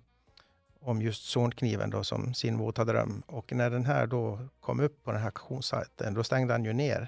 om 0.80 1.02
just 1.02 1.24
Zornkniven 1.26 1.90
då 1.90 2.04
som 2.04 2.34
sin 2.34 2.58
våta 2.58 2.86
dröm. 2.86 3.24
Och 3.28 3.54
när 3.54 3.70
den 3.70 3.86
här 3.86 4.08
då 4.08 4.40
kom 4.60 4.80
upp 4.80 5.04
på 5.04 5.12
den 5.12 5.20
här 5.22 5.28
auktionssajten, 5.28 6.14
då 6.14 6.24
stängde 6.24 6.54
han 6.54 6.66
ju 6.66 6.74
ner 6.74 7.08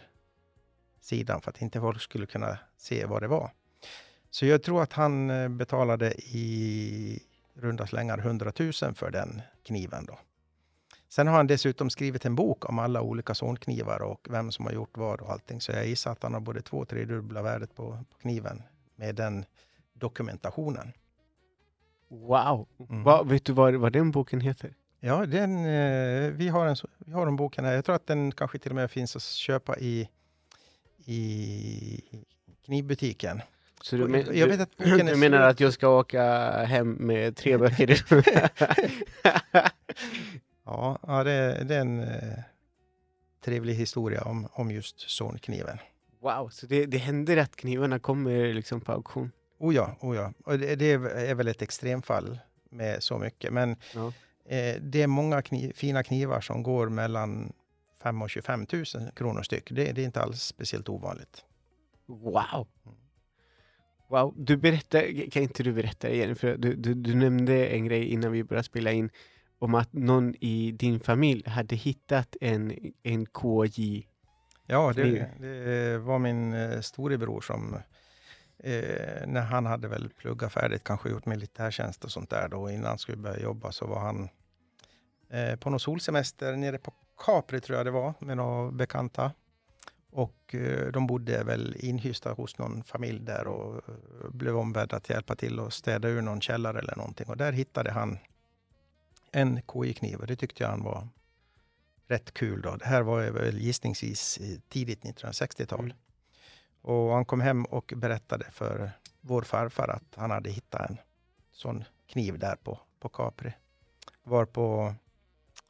sidan 1.01 1.41
för 1.41 1.51
att 1.51 1.61
inte 1.61 1.79
folk 1.79 2.01
skulle 2.01 2.25
kunna 2.25 2.57
se 2.77 3.05
vad 3.05 3.21
det 3.21 3.27
var. 3.27 3.51
Så 4.29 4.45
jag 4.45 4.63
tror 4.63 4.83
att 4.83 4.93
han 4.93 5.29
eh, 5.29 5.49
betalade 5.49 6.13
i 6.21 7.19
runda 7.53 7.87
slängar 7.87 8.17
100 8.17 8.51
000 8.59 8.73
för 8.73 9.11
den 9.11 9.41
kniven 9.65 10.05
då. 10.05 10.19
Sen 11.09 11.27
har 11.27 11.35
han 11.35 11.47
dessutom 11.47 11.89
skrivit 11.89 12.25
en 12.25 12.35
bok 12.35 12.69
om 12.69 12.79
alla 12.79 13.01
olika 13.01 13.33
Zornknivar 13.33 14.01
och 14.01 14.27
vem 14.29 14.51
som 14.51 14.65
har 14.65 14.73
gjort 14.73 14.97
vad 14.97 15.21
och 15.21 15.31
allting. 15.31 15.61
Så 15.61 15.71
jag 15.71 15.87
gissar 15.87 16.11
att 16.11 16.23
han 16.23 16.33
har 16.33 16.41
både 16.41 16.61
två 16.61 16.77
och 16.77 16.89
tredubbla 16.89 17.41
värdet 17.41 17.75
på, 17.75 18.03
på 18.11 18.17
kniven 18.17 18.63
med 18.95 19.15
den 19.15 19.45
dokumentationen. 19.93 20.91
Wow! 22.09 22.67
Mm. 22.89 23.03
Vad- 23.03 23.29
vet 23.29 23.45
du 23.45 23.53
vad, 23.53 23.75
vad 23.75 23.93
den 23.93 24.11
boken 24.11 24.41
heter? 24.41 24.73
Ja, 24.99 25.25
den, 25.25 25.65
eh, 25.65 26.31
vi, 26.31 26.47
har 26.47 26.65
en, 26.65 26.75
vi 26.97 27.11
har 27.11 27.25
den 27.25 27.35
boken 27.35 27.65
här. 27.65 27.73
Jag 27.73 27.85
tror 27.85 27.95
att 27.95 28.07
den 28.07 28.31
kanske 28.31 28.59
till 28.59 28.71
och 28.71 28.75
med 28.75 28.91
finns 28.91 29.15
att 29.15 29.23
köpa 29.23 29.77
i, 29.77 30.09
i 31.05 32.01
knivbutiken. 32.65 33.41
Så 33.81 33.95
du, 33.95 34.07
men, 34.07 34.37
jag 34.37 34.47
vet 34.47 34.59
att 34.59 34.77
boken 34.77 35.07
är 35.07 35.11
du 35.11 35.17
menar 35.17 35.41
att 35.41 35.59
jag 35.59 35.73
ska 35.73 35.87
åka 35.87 36.51
hem 36.65 36.91
med 36.91 37.35
tre 37.35 37.57
böcker? 37.57 38.05
Ja, 40.65 40.99
ja 41.07 41.23
det, 41.23 41.63
det 41.63 41.75
är 41.75 41.81
en 41.81 41.99
eh, 41.99 42.39
trevlig 43.45 43.73
historia 43.73 44.21
om, 44.23 44.47
om 44.51 44.71
just 44.71 44.99
Zornkniven. 45.09 45.77
wow, 46.19 46.49
så 46.49 46.65
det, 46.67 46.85
det 46.85 46.97
händer 46.97 47.37
att 47.37 47.55
knivarna 47.55 47.99
kommer 47.99 48.53
liksom 48.53 48.81
på 48.81 48.91
auktion? 48.91 49.31
Oh 49.59 49.75
ja, 49.75 49.95
oh 50.01 50.15
ja. 50.15 50.33
Och 50.45 50.59
det, 50.59 50.75
det 50.75 50.85
är 50.91 51.35
väl 51.35 51.47
ett 51.47 51.61
extremfall 51.61 52.39
med 52.69 53.03
så 53.03 53.17
mycket. 53.17 53.53
Men 53.53 53.75
Ja. 53.93 54.07
eh, 54.45 54.75
det 54.81 55.01
är 55.01 55.07
många 55.07 55.41
kniv, 55.41 55.73
fina 55.75 56.03
knivar 56.03 56.41
som 56.41 56.63
går 56.63 56.89
mellan 56.89 57.53
5 58.03 58.21
och 58.21 58.29
25 58.29 58.65
000 58.73 58.85
kronor 59.15 59.43
styck. 59.43 59.71
Det, 59.71 59.91
det 59.91 60.01
är 60.01 60.05
inte 60.05 60.21
alls 60.21 60.41
speciellt 60.43 60.89
ovanligt. 60.89 61.45
Wow! 62.05 62.67
Wow, 64.09 64.33
du 64.37 64.57
berättar, 64.57 65.29
kan 65.31 65.43
inte 65.43 65.63
du 65.63 65.73
berätta 65.73 66.09
igen? 66.09 66.35
För 66.35 66.57
du, 66.57 66.75
du, 66.75 66.93
du 66.93 67.15
nämnde 67.15 67.67
en 67.67 67.85
grej 67.85 68.05
innan 68.05 68.31
vi 68.31 68.43
började 68.43 68.63
spela 68.65 68.91
in 68.91 69.09
om 69.59 69.75
att 69.75 69.93
någon 69.93 70.35
i 70.35 70.71
din 70.71 70.99
familj 70.99 71.49
hade 71.49 71.75
hittat 71.75 72.35
en, 72.41 72.93
en 73.03 73.25
KJ. 73.25 74.07
Ja, 74.65 74.93
det, 74.95 75.29
det 75.39 75.97
var 75.97 76.19
min 76.19 76.53
eh, 76.53 76.81
storebror 76.81 77.41
som 77.41 77.73
eh, 78.59 79.27
när 79.27 79.41
han 79.41 79.65
hade 79.65 79.87
väl 79.87 80.09
pluggat 80.09 80.53
färdigt, 80.53 80.83
kanske 80.83 81.09
gjort 81.09 81.25
militärtjänst 81.25 82.03
och 82.03 82.11
sånt 82.11 82.29
där 82.29 82.47
då 82.47 82.69
innan 82.69 82.85
han 82.85 82.97
skulle 82.97 83.17
börja 83.17 83.39
jobba 83.39 83.71
så 83.71 83.87
var 83.87 83.99
han 83.99 84.29
eh, 85.29 85.55
på 85.55 85.69
någon 85.69 85.79
solsemester 85.79 86.55
nere 86.55 86.77
på 86.77 86.93
Capri 87.25 87.61
tror 87.61 87.77
jag 87.77 87.85
det 87.85 87.91
var 87.91 88.13
med 88.19 88.37
några 88.37 88.71
bekanta. 88.71 89.31
Och 90.11 90.55
eh, 90.55 90.91
de 90.91 91.07
bodde 91.07 91.43
väl 91.43 91.75
inhysta 91.79 92.31
hos 92.31 92.57
någon 92.57 92.83
familj 92.83 93.19
där 93.19 93.47
och 93.47 93.75
eh, 93.75 94.29
blev 94.29 94.57
ombedda 94.57 94.97
att 94.97 95.09
hjälpa 95.09 95.35
till 95.35 95.59
och 95.59 95.73
städa 95.73 96.07
ur 96.07 96.21
någon 96.21 96.41
källare 96.41 96.79
eller 96.79 96.95
någonting. 96.95 97.27
Och 97.27 97.37
där 97.37 97.51
hittade 97.51 97.91
han 97.91 98.17
en 99.35 99.61
KI-kniv 99.73 100.19
och 100.19 100.27
det 100.27 100.35
tyckte 100.35 100.63
jag 100.63 100.69
han 100.69 100.83
var 100.83 101.07
rätt 102.07 102.33
kul. 102.33 102.61
Då. 102.61 102.75
Det 102.75 102.85
här 102.85 103.01
var 103.01 103.31
väl 103.31 103.59
gissningsvis 103.59 104.37
i 104.37 104.61
tidigt 104.69 105.03
1960-tal. 105.03 105.79
Mm. 105.79 105.97
Och 106.81 107.13
han 107.13 107.25
kom 107.25 107.41
hem 107.41 107.65
och 107.65 107.93
berättade 107.95 108.45
för 108.51 108.91
vår 109.21 109.41
farfar 109.41 109.87
att 109.87 110.15
han 110.15 110.31
hade 110.31 110.49
hittat 110.49 110.89
en 110.89 110.97
sån 111.51 111.83
kniv 112.07 112.39
där 112.39 112.55
på, 112.55 112.79
på 112.99 113.09
Capri. 113.09 113.53
Varpå 114.23 114.95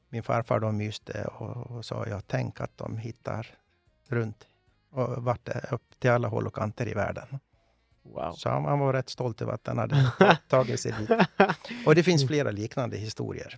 min 0.10 0.24
farfar 0.24 0.60
då 0.60 0.72
myste 0.72 1.26
och, 1.26 1.72
och 1.72 1.86
sa, 1.86 2.08
jag 2.08 2.28
tänk 2.28 2.62
att 2.62 2.78
de 2.78 2.98
hittar 2.98 3.48
runt 4.08 4.48
och 4.90 5.24
vart 5.24 5.46
det 5.46 5.68
upp 5.72 6.00
till 6.00 6.12
alla 6.12 6.28
håll 6.28 6.48
och 6.48 6.56
kanter 6.56 6.88
i 6.88 6.94
världen. 6.94 7.40
Wow. 8.06 8.32
Så 8.34 8.50
han, 8.50 8.66
han 8.66 8.80
var 8.80 8.94
rätt 8.94 9.10
stolt 9.10 9.42
över 9.42 9.54
att 9.54 9.64
den 9.64 9.78
hade 9.78 10.12
tagit 10.48 10.80
sig 10.80 10.94
dit. 11.00 11.10
Och 11.86 11.96
det 11.96 12.04
finns 12.04 12.28
flera 12.28 12.52
liknande 12.52 12.98
historier. 12.98 13.58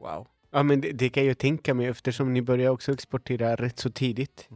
wow. 0.00 0.26
Ja, 0.50 0.62
men 0.62 0.80
det, 0.80 0.92
det 0.92 1.08
kan 1.08 1.26
jag 1.26 1.38
tänka 1.38 1.74
mig 1.74 1.86
eftersom 1.86 2.32
ni 2.32 2.42
börjar 2.42 2.70
också 2.70 2.92
exportera 2.92 3.54
rätt 3.56 3.78
så 3.78 3.90
tidigt. 3.90 4.48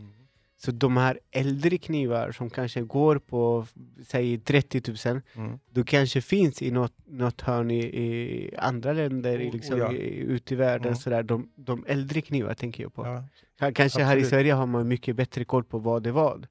Så 0.56 0.70
de 0.70 0.96
här 0.96 1.20
äldre 1.30 1.78
knivar 1.78 2.32
som 2.32 2.50
kanske 2.50 2.80
går 2.82 3.18
på, 3.18 3.66
säg 4.06 4.38
30 4.38 5.08
000, 5.10 5.20
Mm. 5.36 5.58
då 5.70 5.84
kanske 5.84 6.20
finns 6.20 6.62
i 6.62 6.70
något, 6.70 6.92
något 7.06 7.40
hörn 7.40 7.70
i, 7.70 7.78
i 7.78 8.54
andra 8.58 8.92
länder, 8.92 9.38
Oh, 9.48 9.52
liksom, 9.52 9.78
ja. 9.78 9.92
i, 9.92 10.16
ute 10.18 10.54
i 10.54 10.56
världen. 10.56 10.86
Mm. 10.86 10.96
Sådär. 10.96 11.22
De, 11.22 11.50
de 11.54 11.84
äldre 11.88 12.20
knivar 12.20 12.54
tänker 12.54 12.82
jag 12.82 12.94
på. 12.94 13.06
Ja. 13.06 13.24
Ka- 13.66 13.72
Kanske 13.72 14.02
här 14.02 14.16
i 14.16 14.18
absolut. 14.20 14.28
Sverige 14.30 14.52
har 14.52 14.66
man 14.66 14.88
mycket 14.88 15.16
bättre 15.16 15.44
koll 15.44 15.64
på 15.64 15.78
vad 15.78 16.02
det 16.02 16.12
var. 16.12 16.46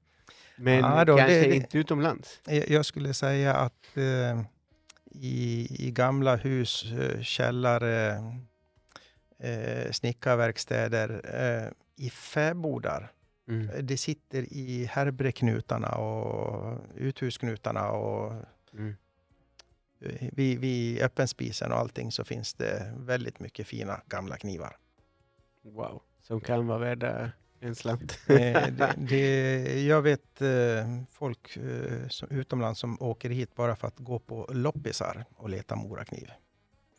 Men 0.56 0.78
Ja, 0.78 1.04
då, 1.04 1.16
kanske 1.16 1.40
det- 1.40 1.54
inte 1.56 1.78
utomlands. 1.78 2.40
Jag 2.46 2.68
jag 2.70 2.86
skulle 2.86 3.14
säga 3.14 3.54
att 3.54 3.96
eh, 3.96 4.40
i, 5.10 5.66
i 5.86 5.90
gamla 5.90 6.36
hus, 6.36 6.84
eh, 6.92 7.20
källare, 7.22 8.14
eh, 9.38 9.90
snickarverkstäder, 9.92 11.20
eh, 11.34 11.72
i 12.06 12.10
fäbodar, 12.10 13.12
Mm. 13.48 13.68
eh, 13.70 13.76
det 13.82 13.96
sitter 13.96 14.42
i 14.52 14.84
härbreknutarna 14.84 15.88
och 15.88 16.78
uthusknutarna 16.96 17.90
och 17.90 18.32
Mm. 18.74 18.96
eh, 20.00 20.28
vid, 20.32 20.58
vid 20.60 21.02
öppenspisen 21.02 21.72
och 21.72 21.78
allting 21.78 22.12
så 22.12 22.24
finns 22.24 22.54
det 22.54 22.92
väldigt 22.96 23.40
mycket 23.40 23.66
fina 23.66 24.00
gamla 24.06 24.36
knivar. 24.36 24.76
Wow, 25.62 26.02
som 26.20 26.40
kan 26.40 26.66
vara 26.66 26.78
värda 26.78 27.30
en 27.62 27.74
slant. 27.74 28.18
Eh, 28.28 28.66
det, 28.68 28.94
det, 28.98 29.82
jag 29.82 30.02
vet 30.02 30.42
eh, 30.42 30.48
folk 31.10 31.56
eh, 31.56 32.08
som, 32.08 32.28
utomlands 32.30 32.80
som 32.80 33.02
åker 33.02 33.30
hit 33.30 33.54
bara 33.54 33.76
för 33.76 33.88
att 33.88 33.98
gå 33.98 34.18
på 34.18 34.48
loppisar 34.52 35.24
och 35.36 35.48
leta 35.50 35.76
morakniv. 35.76 36.30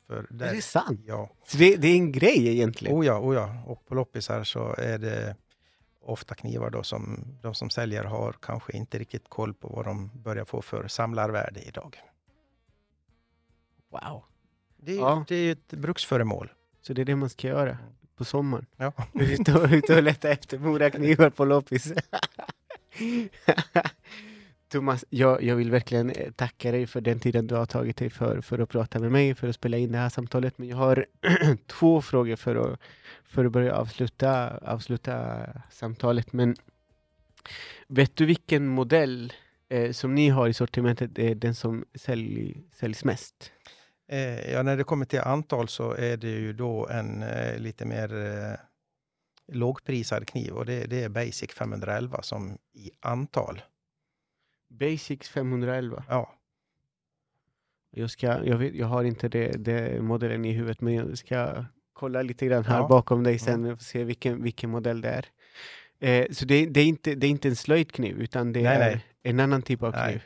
För 0.08 0.18
Är 0.18 0.28
där, 0.30 0.54
det 0.54 0.62
sant? 0.62 1.02
ja, 1.06 1.30
Så 1.48 1.58
det, 1.58 1.76
det 1.76 1.88
är 1.88 1.96
en 1.96 2.12
grej 2.12 2.48
egentligen? 2.48 2.98
oh 2.98 3.06
ja, 3.06 3.20
oh 3.20 3.36
ja, 3.36 3.64
och 3.66 3.86
på 3.86 3.96
loppisar 3.96 4.44
så 4.44 4.76
är 4.78 4.98
det 4.98 5.36
ofta 6.02 6.36
knivar 6.36 6.70
då 6.70 6.84
som 6.84 7.26
de 7.42 7.54
som 7.54 7.70
säljer 7.70 8.04
har 8.04 8.36
kanske 8.42 8.74
inte 8.78 9.00
riktigt 9.00 9.30
koll 9.30 9.54
på 9.54 9.68
vad 9.68 9.86
de 9.86 10.12
börjar 10.24 10.46
få 10.46 10.62
för 10.62 10.88
samlarvärde 10.88 11.62
idag. 11.62 11.98
Wow. 13.90 14.24
Det, 14.78 14.92
är- 14.92 14.98
Ja. 14.98 15.26
det 15.28 15.36
är 15.36 15.52
ett 15.52 15.68
bruksföremål. 15.74 16.52
Så 16.82 16.94
det 16.94 17.02
är 17.02 17.06
det 17.06 17.16
man 17.16 17.30
ska 17.30 17.48
göra 17.48 17.78
på 18.16 18.26
sommaren? 18.26 18.66
Ja. 18.78 18.94
Ut 19.14 19.50
och, 19.50 19.72
ut 19.72 19.90
och 19.90 20.04
leta 20.04 20.30
efter 20.30 20.60
moraknivar 20.60 21.30
på 21.30 21.46
loppis. 21.46 21.94
Thomas, 24.74 25.06
jag, 25.10 25.44
jag 25.44 25.56
vill 25.56 25.72
verkligen 25.72 26.10
eh, 26.10 26.32
tacka 26.32 26.72
dig 26.72 26.88
för 26.88 27.02
den 27.02 27.20
tiden 27.20 27.48
du 27.48 27.56
har 27.56 27.66
tagit 27.66 27.98
dig 27.98 28.10
för, 28.10 28.42
för 28.42 28.60
att 28.60 28.70
prata 28.70 29.00
med 29.00 29.12
mig, 29.12 29.36
för 29.36 29.48
att 29.48 29.56
spela 29.56 29.78
in 29.78 29.92
det 29.92 29.98
här 29.98 30.10
samtalet. 30.10 30.58
Men 30.58 30.68
jag 30.68 30.78
har 30.78 31.06
två 31.68 32.02
frågor 32.02 32.36
för 32.36 32.56
att, 32.56 32.80
för 33.24 33.46
att 33.46 33.52
börja 33.52 33.76
avsluta, 33.76 34.58
avsluta 34.58 35.46
samtalet. 35.70 36.34
Men 36.34 36.56
vet 37.88 38.16
du 38.16 38.26
vilken 38.26 38.68
modell 38.68 39.34
eh, 39.70 39.92
som 39.92 40.16
ni 40.16 40.30
har 40.30 40.48
i 40.48 40.54
sortimentet 40.54 41.20
är 41.20 41.36
den 41.36 41.56
som 41.56 41.86
sälj, 41.96 42.64
säljs 42.72 43.04
mest? 43.04 43.52
Eh, 44.14 44.52
ja, 44.52 44.64
när 44.64 44.78
det 44.78 44.84
kommer 44.84 45.06
till 45.06 45.20
antal 45.20 45.68
så 45.68 45.92
är 45.92 46.18
det 46.18 46.30
ju 46.30 46.54
då 46.54 46.88
en 46.88 47.24
eh, 47.24 47.58
lite 47.58 47.86
mer 47.86 48.16
eh, 48.26 48.56
lågprisad 49.56 50.28
kniv 50.28 50.54
och 50.54 50.66
det, 50.66 50.86
det 50.86 51.04
är 51.04 51.10
Basic 51.10 51.52
511 51.54 52.22
som 52.22 52.58
i 52.74 52.92
antal. 53.00 53.62
Basics 54.70 55.30
511. 55.30 56.04
Ja, 56.10 56.34
Jag, 57.92 58.12
ska, 58.12 58.46
jag, 58.46 58.58
vet, 58.58 58.76
jag 58.76 58.88
har 58.88 59.04
inte 59.04 59.28
det, 59.30 59.52
det 59.52 60.02
modellen 60.02 60.46
i 60.46 60.52
huvudet, 60.52 60.82
men 60.82 60.94
jag 60.94 61.18
ska 61.18 61.66
kolla 61.94 62.22
lite 62.22 62.46
grann 62.46 62.64
här 62.66 62.78
Ja. 62.80 62.88
bakom 62.88 63.24
dig 63.24 63.40
sen 63.40 63.66
och 63.66 63.82
se 63.82 64.04
vilken, 64.04 64.44
vilken 64.44 64.70
modell 64.70 65.02
det 65.02 65.10
är. 65.10 65.26
Eh, 66.00 66.32
så 66.32 66.46
det, 66.46 66.66
det, 66.66 66.80
är 66.82 66.86
inte, 66.86 67.16
det 67.16 67.28
är 67.28 67.32
inte 67.32 67.48
en 67.48 67.56
slöjdkniv, 67.56 68.22
utan 68.22 68.54
det 68.54 68.62
Nej, 68.64 68.76
är 68.76 68.80
nej. 68.80 69.06
en 69.24 69.40
annan 69.40 69.62
typ 69.62 69.84
av 69.84 69.92
kniv. 69.92 70.24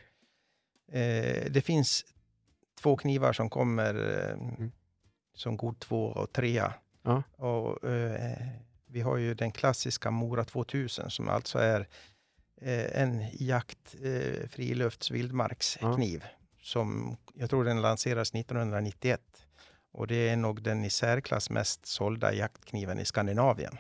eh, 0.92 1.52
det 1.52 1.62
finns 1.66 2.06
två 2.82 2.98
knivar 2.98 3.34
som 3.34 3.50
kommer 3.50 3.96
eh, 3.96 4.34
Mm. 4.34 4.72
som 5.34 5.58
god 5.58 5.80
två 5.80 6.06
och 6.06 6.32
trea. 6.34 6.74
Ja. 7.04 7.24
Och, 7.36 7.90
eh, 7.90 8.38
vi 8.86 9.02
har 9.02 9.18
ju 9.18 9.34
den 9.34 9.52
klassiska 9.52 10.12
Mora 10.12 10.44
2000 10.44 11.10
som 11.10 11.30
alltså 11.30 11.60
är 11.60 11.88
eh, 12.62 13.02
en 13.02 13.26
jakt, 13.34 13.96
eh, 14.04 14.48
frilufts, 14.50 15.12
vildmarkskniv. 15.12 16.24
Som 16.62 17.18
jag 17.34 17.50
tror 17.50 17.64
den 17.64 17.82
lanseras 17.82 18.34
1991. 18.34 19.22
Och 19.92 20.08
det 20.08 20.30
är 20.30 20.36
nog 20.38 20.62
den 20.62 20.84
i 20.86 20.90
särklass 20.90 21.50
mest 21.50 21.86
sålda 21.86 22.34
jaktkniven 22.34 23.00
i 23.00 23.06
Skandinavien. 23.06 23.78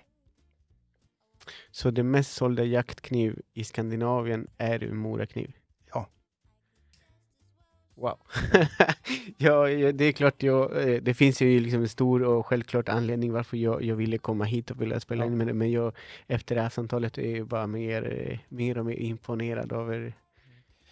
Så 1.71 1.91
den 1.91 2.11
mest 2.11 2.31
sålda 2.31 2.63
jaktkniv 2.63 3.41
i 3.53 3.63
Skandinavien 3.63 4.47
är 4.57 4.83
en 4.83 4.97
morakniv? 4.97 5.53
Wow. 7.97 8.19
ja, 9.37 9.69
ja, 9.69 9.91
det 9.91 10.05
är 10.05 10.11
klart, 10.11 10.43
jag, 10.43 10.89
eh, 10.89 11.01
det 11.01 11.13
finns 11.13 11.41
ju 11.41 11.59
liksom 11.59 11.81
en 11.81 11.89
stor 11.89 12.23
och 12.23 12.45
självklart 12.45 12.89
anledning 12.89 13.31
varför 13.31 13.57
jag, 13.57 13.83
jag 13.83 13.95
ville 13.95 14.17
komma 14.17 14.45
hit 14.45 14.71
och 14.71 14.81
vilja 14.81 14.99
spela 14.99 15.25
in 15.25 15.37
det. 15.37 15.53
Men 15.53 15.71
jag, 15.71 15.93
efter 16.27 16.55
det 16.55 16.61
här 16.61 16.69
samtalet 16.69 17.17
är 17.17 17.37
jag 17.37 17.47
bara 17.47 17.67
mer, 17.67 18.29
eh, 18.29 18.39
mer 18.49 18.77
och 18.77 18.85
mer 18.85 18.95
imponerad 18.95 19.71
över, 19.71 20.13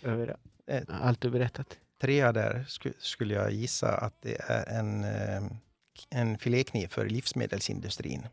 över 0.03 0.35
Eh, 0.67 0.83
allt 0.87 1.21
du 1.21 1.29
berättat. 1.29 1.77
Trea 2.01 2.31
där 2.31 2.65
sku, 2.67 2.93
skulle 2.99 3.33
jag 3.33 3.51
gissa 3.51 3.97
att 3.97 4.21
det 4.21 4.41
är 4.41 4.79
en, 4.79 5.05
en 6.09 6.37
filékniv 6.37 6.87
för 6.87 7.09
livsmedelsindustrin. 7.09 8.27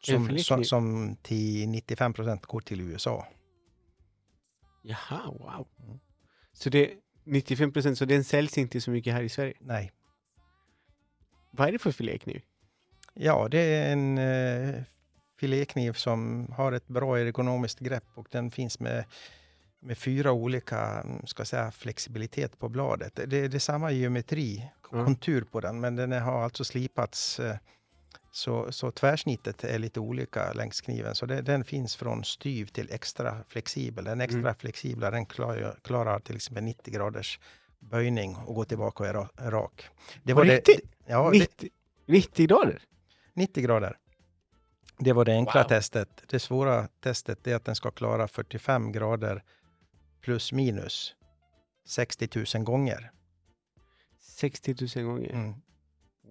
Som, 0.00 0.38
som, 0.38 0.64
som 0.64 1.16
till 1.22 1.68
95 1.68 2.12
procent 2.12 2.46
går 2.46 2.60
till 2.60 2.80
USA. 2.80 3.26
Jaha, 4.82 5.30
wow. 5.30 5.68
Mm. 5.84 5.98
Så 6.52 6.70
det 6.70 6.92
95 7.26 7.72
procent, 7.72 7.98
så 7.98 8.04
den 8.04 8.24
säljs 8.24 8.58
inte 8.58 8.80
så 8.80 8.90
mycket 8.90 9.12
här 9.12 9.22
i 9.22 9.28
Sverige. 9.28 9.54
Nej. 9.60 9.92
Vad 11.50 11.68
är 11.68 11.72
det 11.72 11.78
för 11.78 11.92
filékniv? 11.92 12.42
Ja, 13.14 13.48
det 13.50 13.58
är 13.58 13.92
en 13.92 14.18
eh, 14.18 14.82
filékniv 15.40 15.92
som 15.92 16.52
har 16.56 16.72
ett 16.72 16.88
bra 16.88 17.18
ergonomiskt 17.18 17.80
grepp 17.80 18.04
och 18.14 18.28
den 18.30 18.50
finns 18.50 18.80
med, 18.80 19.04
med 19.80 19.98
fyra 19.98 20.32
olika 20.32 20.78
mm, 20.78 21.26
ska 21.26 21.44
säga, 21.44 21.70
flexibilitet 21.70 22.58
på 22.58 22.68
bladet. 22.68 23.14
Det, 23.14 23.26
det 23.26 23.54
är 23.54 23.58
samma 23.58 23.90
geometri, 23.90 24.70
kontur 24.80 25.42
på 25.42 25.60
den, 25.60 25.80
men 25.80 25.96
den 25.96 26.12
har 26.12 26.42
alltså 26.44 26.64
slipats 26.64 27.40
eh, 27.40 27.56
Så, 28.36 28.72
så 28.72 28.90
tvärsnittet 28.90 29.64
är 29.64 29.78
lite 29.78 30.00
olika 30.00 30.52
längs 30.52 30.80
kniven. 30.80 31.14
Så 31.14 31.26
det, 31.26 31.42
den 31.42 31.64
finns 31.64 31.96
från 31.96 32.24
styv 32.24 32.66
till 32.66 32.88
extra 32.92 33.44
flexibel. 33.48 34.04
Den 34.04 34.20
extra 34.20 34.40
Mm. 34.40 34.54
flexibla 34.54 35.10
den 35.10 35.26
klarar, 35.26 35.78
klarar 35.82 36.20
till 36.20 36.36
exempel 36.36 36.64
90 36.64 36.94
graders 36.94 37.40
böjning 37.78 38.36
och 38.36 38.54
går 38.54 38.64
tillbaka 38.64 39.02
och 39.02 39.08
är 39.08 39.14
ra- 39.14 39.50
rak. 39.50 39.88
Det 40.22 40.34
det, 40.34 40.56
riktigt? 40.56 40.80
ja, 41.06 41.30
det, 41.30 41.38
90, 41.38 41.70
90 42.06 42.46
grader? 42.46 42.82
90 43.34 43.62
grader. 43.62 43.96
Det 44.98 45.12
var 45.12 45.24
det 45.24 45.32
enkla 45.32 45.62
Wow. 45.62 45.68
testet. 45.68 46.08
Det 46.28 46.38
svåra 46.38 46.88
testet 47.00 47.46
är 47.46 47.54
att 47.54 47.64
den 47.64 47.74
ska 47.74 47.90
klara 47.90 48.28
45 48.28 48.92
grader 48.92 49.42
plus 50.20 50.52
minus 50.52 51.14
60 51.86 52.28
000 52.56 52.64
gånger. 52.64 53.10
60 54.20 54.74
000 54.96 55.04
gånger. 55.06 55.30
Mm. 55.32 55.54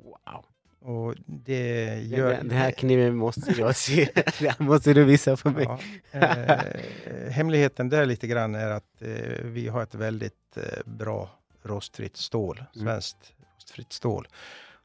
Wow. 0.04 0.46
Och 0.86 1.16
det 1.26 2.00
gör... 2.04 2.34
Den, 2.34 2.52
här 2.52 2.72
kniven 2.72 3.16
måste 3.16 3.52
jag 3.58 3.76
se. 3.86 4.10
Den 4.40 4.54
måste 4.68 4.94
du 4.94 5.04
visa 5.04 5.38
för 5.38 5.50
mig. 5.50 5.64
Ja. 6.12 6.20
Eh, 6.20 7.30
hemligheten 7.32 7.90
där 7.90 8.06
lite 8.06 8.28
grann 8.28 8.56
är 8.56 8.70
att 8.72 9.02
eh, 9.02 9.10
vi 9.44 9.68
har 9.68 9.84
ett 9.84 9.96
väldigt 9.96 10.58
eh, 10.58 10.64
bra 10.86 11.30
rostfritt 11.64 12.18
stål, 12.18 12.58
Mm. 12.58 12.86
svenskt 12.86 13.34
rostfritt 13.56 13.94
stål, 13.94 14.28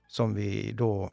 som 0.08 0.34
vi 0.34 0.72
då 0.72 1.10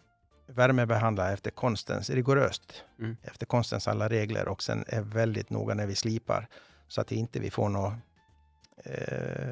värmebehandlar 0.48 1.34
efter 1.34 1.52
konstens, 1.52 2.10
rigoröst, 2.10 2.84
Mm. 3.00 3.18
efter 3.24 3.46
konstens 3.46 3.88
alla 3.88 4.10
regler 4.10 4.48
och 4.48 4.64
sen 4.64 4.86
är 4.88 5.02
väldigt 5.02 5.50
noga 5.50 5.74
när 5.74 5.86
vi 5.88 5.96
slipar 5.96 6.48
så 6.88 7.02
att 7.02 7.12
inte 7.12 7.40
vi 7.40 7.50
får 7.50 7.70
någon 7.70 7.94
eh, 8.86 9.50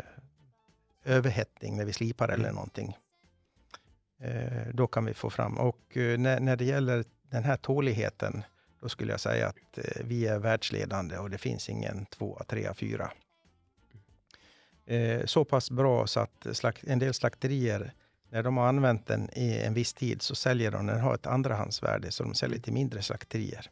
överhettning 1.06 1.78
när 1.78 1.86
vi 1.86 1.94
slipar 1.94 2.30
eller 2.30 2.44
Mm. 2.44 2.56
någonting. 2.56 2.98
Eh, 4.26 4.68
då 4.74 4.88
kan 4.88 5.06
vi 5.06 5.14
få 5.14 5.30
fram. 5.30 5.58
Och 5.58 5.98
eh, 5.98 6.18
när, 6.18 6.40
när 6.40 6.56
det 6.56 6.66
gäller 6.66 7.06
den 7.30 7.44
här 7.44 7.58
tåligheten, 7.58 8.44
då 8.82 8.90
skulle 8.90 9.12
jag 9.12 9.20
säga 9.20 9.48
att 9.48 9.78
eh, 9.78 10.06
vi 10.06 10.28
är 10.28 10.40
världsledande 10.40 11.18
och 11.18 11.30
det 11.30 11.38
finns 11.38 11.70
ingen 11.70 12.06
tvåa, 12.06 12.44
trea, 12.44 12.74
fyra. 12.74 13.12
Så 15.26 15.46
pass 15.46 15.72
bra 15.72 16.08
så 16.08 16.20
att 16.20 16.48
slakt, 16.54 16.84
en 16.84 17.00
del 17.00 17.14
slakterier, 17.14 17.94
när 18.30 18.44
de 18.44 18.58
har 18.58 18.68
använt 18.68 19.08
den 19.08 19.30
i 19.34 19.60
en 19.60 19.74
viss 19.74 19.94
tid, 19.94 20.22
så 20.22 20.36
säljer 20.36 20.72
de 20.72 20.86
den, 20.86 21.00
har 21.00 21.16
ett 21.16 21.26
andrahandsvärde, 21.26 22.12
så 22.12 22.24
de 22.24 22.34
säljer 22.34 22.60
till 22.60 22.74
mindre 22.74 23.02
slakterier. 23.02 23.70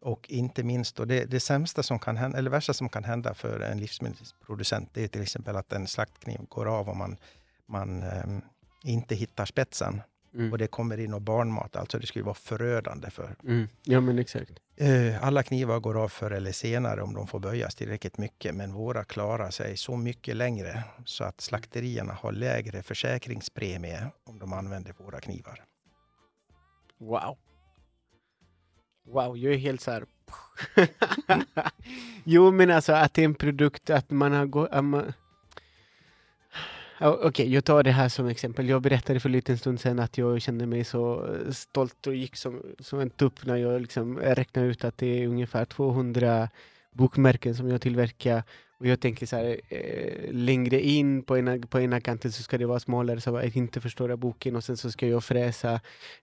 Och 0.00 0.30
inte 0.30 0.62
minst, 0.62 0.96
då, 0.96 1.04
det, 1.04 1.24
det 1.24 1.40
sämsta 1.40 1.82
som 1.82 1.98
kan 1.98 2.16
hända, 2.16 2.38
eller 2.38 2.50
värsta 2.50 2.72
som 2.72 2.88
kan 2.88 3.04
hända 3.04 3.34
för 3.34 3.60
en 3.60 3.78
livsmedelsproducent, 3.78 4.90
det 4.92 5.04
är 5.04 5.08
till 5.08 5.22
exempel 5.22 5.56
att 5.56 5.72
en 5.72 5.86
slaktkniv 5.86 6.40
går 6.48 6.66
av 6.66 6.88
om 6.88 6.98
man, 6.98 7.16
man 7.66 8.02
ehm, 8.02 8.42
inte 8.84 9.14
hittar 9.14 9.44
spetsen 9.44 10.00
Mm. 10.34 10.52
och 10.52 10.58
det 10.58 10.66
kommer 10.66 11.00
in 11.00 11.14
och 11.14 11.22
barnmat. 11.22 11.76
Alltså 11.76 11.98
det 11.98 12.06
skulle 12.06 12.24
vara 12.24 12.34
förödande 12.34 13.10
för. 13.10 13.36
Mm. 13.44 13.68
Ja 13.84 14.00
men 14.00 14.18
exakt. 14.18 14.52
Eh, 14.76 15.24
alla 15.24 15.42
knivar 15.42 15.80
går 15.80 16.02
av 16.02 16.08
förr 16.08 16.30
eller 16.30 16.52
senare 16.52 17.02
om 17.02 17.14
de 17.14 17.26
får 17.26 17.40
böjas 17.40 17.74
tillräckligt 17.74 18.18
mycket, 18.18 18.54
men 18.54 18.72
våra 18.72 19.04
klarar 19.04 19.50
sig 19.50 19.76
så 19.76 19.96
mycket 19.96 20.36
längre 20.36 20.84
så 21.04 21.24
att 21.24 21.40
slakterierna 21.40 22.12
har 22.12 22.32
lägre 22.32 22.82
försäkringspremie 22.82 24.06
om 24.24 24.38
de 24.38 24.52
använder 24.52 24.94
våra 24.98 25.20
knivar. 25.20 25.64
Wow. 26.98 27.36
Wow, 29.06 29.38
jag 29.38 29.54
är 29.54 29.58
helt 29.58 29.80
så 29.80 29.90
här. 29.90 30.04
jo, 32.24 32.50
men 32.50 32.70
alltså 32.70 32.92
att 32.92 33.14
det 33.14 33.22
är 33.22 33.24
en 33.24 33.34
produkt, 33.34 33.90
att 33.90 34.10
man 34.10 34.32
har 34.32 34.46
gått... 34.46 34.70
Okej, 37.04 37.26
Okej, 37.28 37.54
jag 37.54 37.64
tar 37.64 37.82
det 37.82 37.90
här 37.90 38.08
som 38.08 38.26
exempel. 38.26 38.68
Jag 38.68 38.82
berättade 38.82 39.20
för 39.20 39.28
en 39.28 39.32
liten 39.32 39.58
stund 39.58 39.80
sedan 39.80 39.98
att 39.98 40.18
jag 40.18 40.42
kände 40.42 40.66
mig 40.66 40.84
så 40.84 41.26
eh, 41.34 41.50
stolt 41.50 42.06
och 42.06 42.14
gick 42.14 42.36
som, 42.36 42.62
som 42.78 43.00
en 43.00 43.10
tupp 43.10 43.46
när 43.46 43.56
jag 43.56 43.80
liksom 43.80 44.18
räknade 44.18 44.68
ut 44.68 44.84
att 44.84 44.98
det 44.98 45.22
är 45.22 45.28
ungefär 45.28 45.64
200 45.64 46.48
bokmärken 46.92 47.54
som 47.54 47.68
jag 47.68 47.80
tillverkar. 47.80 48.42
Och 48.78 48.86
jag 48.86 49.00
tänker 49.00 49.26
så 49.26 49.36
här, 49.36 49.60
eh, 49.68 50.32
längre 50.32 50.80
in 50.80 51.22
på 51.22 51.38
ena, 51.38 51.58
på 51.58 51.80
ena 51.80 52.00
kanten 52.00 52.32
så 52.32 52.42
ska 52.42 52.58
det 52.58 52.66
vara 52.66 52.80
smalare 52.80 53.20
så 53.20 53.36
att 53.36 53.56
inte 53.56 53.80
förstöra 53.80 54.16
boken 54.16 54.56
och 54.56 54.64
sen 54.64 54.76
så 54.76 54.90
ska 54.90 55.06
jag 55.08 55.24
fräsa 55.24 55.80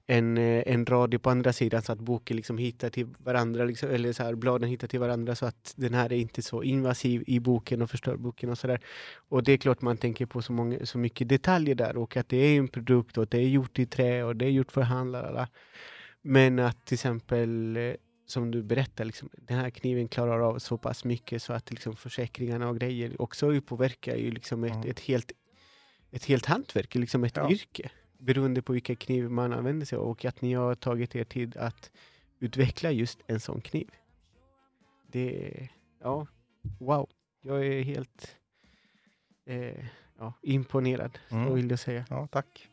en, 0.08 0.38
eh, 0.38 0.64
en 0.66 0.86
radio 0.86 1.20
på 1.20 1.30
andra 1.30 1.54
sidan 1.54 1.82
så 1.82 1.92
att 1.92 2.00
boken 2.00 2.38
liksom 2.38 2.58
hittar 2.58 2.90
till 2.90 3.08
varandra, 3.18 3.66
liksom, 3.66 3.90
eller 3.90 4.14
så 4.14 4.24
här, 4.24 4.36
bladen 4.36 4.70
hittar 4.70 4.88
till 4.88 5.00
varandra 5.00 5.36
så 5.36 5.46
att 5.46 5.74
den 5.76 5.94
här 5.94 6.14
är 6.14 6.18
inte 6.18 6.42
så 6.42 6.64
invasiv 6.64 7.24
i 7.28 7.40
boken 7.40 7.82
och 7.82 7.90
förstör 7.90 8.18
boken 8.18 8.50
och 8.50 8.58
sådär. 8.58 8.80
Och 9.30 9.44
det 9.44 9.52
är 9.52 9.58
klart 9.58 9.82
man 9.82 9.98
tänker 9.98 10.26
på 10.26 10.42
så, 10.42 10.54
många, 10.54 10.86
så 10.86 10.98
mycket 10.98 11.30
detaljer 11.30 11.76
där 11.76 11.98
och 11.98 12.18
att 12.18 12.30
det 12.30 12.38
är 12.38 12.58
en 12.58 12.68
produkt 12.68 13.18
och 13.18 13.28
det 13.28 13.38
är 13.38 13.48
gjort 13.48 13.80
i 13.80 13.86
trä 13.86 14.24
och 14.24 14.36
det 14.36 14.46
är 14.46 14.50
gjort 14.50 14.72
för 14.72 14.82
hand. 14.82 15.16
Men 16.22 16.60
att 16.60 16.86
till 16.86 16.96
exempel 16.96 17.78
eh, 17.78 17.94
som 18.32 18.52
du 18.52 18.64
berättar, 18.64 19.06
liksom, 19.06 19.30
den 19.34 19.58
här 19.58 19.70
kniven 19.70 20.08
klarar 20.08 20.40
av 20.40 20.60
så 20.60 20.78
pass 20.78 21.06
mycket 21.06 21.42
så 21.44 21.54
att 21.54 21.72
liksom, 21.72 21.96
försäkringarna 21.96 22.70
och 22.70 22.78
grejer 22.80 23.22
också 23.22 23.62
påverkar 23.62 24.16
ju 24.16 24.32
liksom 24.32 24.64
ett, 24.64 24.72
Mm. 24.76 24.90
ett, 24.90 25.00
helt, 25.00 25.32
ett 26.12 26.26
helt 26.26 26.46
hantverk, 26.46 26.96
liksom 26.96 27.24
ett 27.24 27.38
Ja. 27.38 27.52
yrke. 27.52 27.92
Beroende 28.18 28.62
på 28.62 28.74
vilka 28.74 28.96
kniv 28.96 29.30
man 29.30 29.54
använder 29.54 29.86
sig 29.86 29.98
av 29.98 30.04
och 30.08 30.26
att 30.26 30.42
ni 30.42 30.54
har 30.54 30.76
tagit 30.76 31.16
er 31.16 31.24
tid 31.24 31.58
att 31.58 31.92
utveckla 32.40 32.92
just 32.92 33.20
en 33.28 33.40
sån 33.40 33.62
kniv. 33.62 33.90
Det 35.08 35.70
ja, 36.00 36.28
wow. 36.80 37.10
Jag 37.42 37.66
är 37.66 37.82
helt 37.84 38.36
eh, 39.46 39.86
ja, 40.20 40.34
imponerad, 40.42 41.20
Mm. 41.30 41.48
så 41.48 41.54
vill 41.54 41.70
jag 41.70 41.80
säga. 41.80 42.06
Ja, 42.10 42.28
tack. 42.28 42.70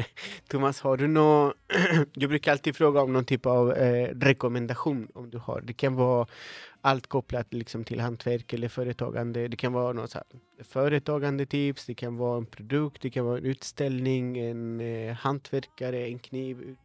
Thomas, 0.48 0.80
har 0.80 0.96
du 0.96 1.06
någon... 1.08 1.52
jag 2.12 2.30
brukar 2.30 2.52
alltid 2.52 2.76
fråga 2.76 3.02
om 3.02 3.12
någon 3.12 3.24
typ 3.24 3.46
av 3.46 3.72
eh, 3.72 4.14
rekommendation 4.14 5.08
om 5.14 5.30
du 5.30 5.38
har. 5.38 5.60
Det 5.60 5.72
kan 5.72 5.94
vara 5.94 6.26
allt 6.80 7.06
kopplat 7.06 7.54
liksom, 7.54 7.84
till 7.84 8.00
hantverk 8.00 8.52
eller 8.52 8.68
företagande. 8.68 9.48
Det 9.48 9.56
kan 9.56 9.72
vara 9.72 9.92
något 9.92 10.10
så 10.10 10.18
här, 10.18 10.64
företagande 10.64 11.46
tips, 11.46 11.86
det 11.86 11.94
kan 11.94 12.16
vara 12.16 12.38
en 12.38 12.46
produkt, 12.46 13.02
det 13.02 13.10
kan 13.10 13.24
vara 13.24 13.38
en 13.38 13.44
utställning, 13.44 14.38
en 14.38 14.80
eh, 14.80 15.14
hantverkare, 15.14 16.06
en 16.06 16.18
kniv, 16.18 16.76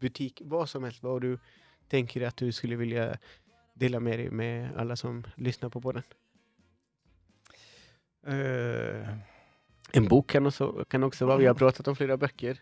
butik, 0.00 0.42
vad 0.44 0.68
som 0.68 0.84
helst. 0.84 1.02
Vad 1.02 1.20
du 1.20 1.38
tänker 1.88 2.26
att 2.26 2.36
du 2.36 2.52
skulle 2.52 2.76
vilja 2.76 3.18
dela 3.74 4.00
med 4.00 4.18
dig 4.18 4.30
med 4.30 4.76
alla 4.76 4.96
som 4.96 5.24
lyssnar 5.36 5.68
på 5.68 5.80
podden. 5.80 6.02
Uh 8.28 9.31
en 9.92 10.08
bok 10.08 10.30
kan 10.30 10.46
också, 10.46 10.84
kan 10.88 11.02
också 11.02 11.26
vara, 11.26 11.36
vi 11.36 11.46
har 11.46 11.54
pratat 11.54 11.88
om 11.88 11.96
flera 11.96 12.16
böcker. 12.16 12.58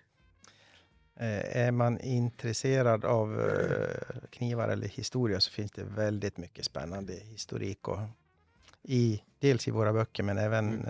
Eh, 1.16 1.56
är 1.66 1.70
man 1.70 2.00
intresserad 2.00 3.04
av 3.04 3.40
eh, 3.40 4.28
knivar 4.30 4.68
eller 4.68 4.88
historia 4.88 5.40
så 5.40 5.50
finns 5.50 5.70
det 5.72 5.84
väldigt 5.84 6.36
mycket 6.36 6.64
spännande 6.64 7.12
historik. 7.12 7.88
Och 7.88 7.98
i, 8.82 9.22
dels 9.38 9.68
i 9.68 9.70
våra 9.70 9.92
böcker 9.92 10.22
men 10.22 10.38
även 10.38 10.68
Mm. 10.68 10.86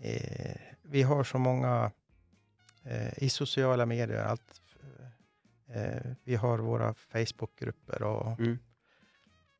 eh, 0.00 0.56
vi 0.82 1.02
har 1.02 1.24
så 1.24 1.38
många 1.38 1.90
eh, 2.84 3.22
i 3.22 3.28
sociala 3.28 3.86
medier. 3.86 4.24
Allt, 4.24 4.60
eh, 5.68 6.10
vi 6.24 6.34
har 6.34 6.58
våra 6.58 6.94
Facebookgrupper 6.94 8.02
och 8.02 8.40
Mm. 8.40 8.58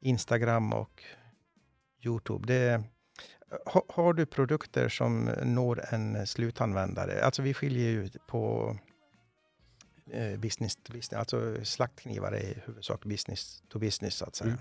Instagram 0.01 0.73
och 0.73 1.03
Youtube. 2.03 2.47
Det, 2.47 2.83
ha, 3.67 3.83
har 3.89 4.13
du 4.13 4.27
produkter 4.27 4.89
som 4.89 5.25
når 5.45 5.95
en 5.95 6.27
slutanvändare, 6.27 7.25
alltså 7.25 7.43
vi 7.43 7.55
skiljer 7.55 7.91
ju 7.91 8.11
på 8.27 8.77
eh, 10.13 10.39
business 10.39 10.77
to 10.77 10.93
business, 10.93 11.19
alltså 11.19 11.65
slaktknivar 11.65 12.33
är 12.33 12.41
i 12.41 12.63
huvudsak 12.67 13.05
business 13.05 13.63
to 13.69 13.79
business 13.79 14.15
så 14.15 14.25
att 14.25 14.35
säga. 14.35 14.59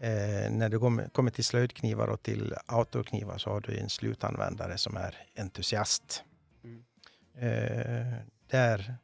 Eh, 0.00 0.50
när 0.50 0.68
du 0.68 0.78
kommer, 0.78 1.08
kommer 1.08 1.30
till 1.30 1.44
slöjdknivar 1.44 2.08
och 2.08 2.22
till 2.22 2.54
outdoorknivar 2.72 3.38
så 3.38 3.50
har 3.50 3.60
du 3.60 3.78
en 3.78 3.90
slutanvändare 3.90 4.78
som 4.78 4.96
är 4.96 5.26
entusiast. 5.36 6.24
Mm. 6.64 6.84
Eh, 7.34 8.14
där 8.50 8.96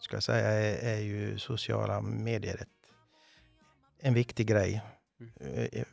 ska 0.00 0.16
jag 0.16 0.22
säga 0.22 0.48
är, 0.48 0.96
är 0.96 1.00
ju 1.00 1.38
sociala 1.38 2.00
medier 2.00 2.56
ett, 2.62 2.68
en 4.00 4.14
viktig 4.14 4.46
grej. 4.46 4.82
Mm. 5.20 5.68
Eh, 5.72 5.84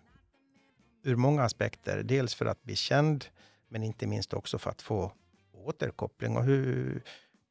ur 1.03 1.15
många 1.15 1.44
aspekter. 1.44 2.03
Dels 2.03 2.36
för 2.36 2.45
att 2.45 2.64
bli 2.64 2.76
känd, 2.76 3.26
men 3.69 3.84
inte 3.84 4.07
minst 4.07 4.34
också 4.34 4.57
för 4.57 4.69
att 4.69 4.82
få 4.82 5.11
återkoppling. 5.53 6.38
Och 6.38 6.44
hur, 6.44 7.02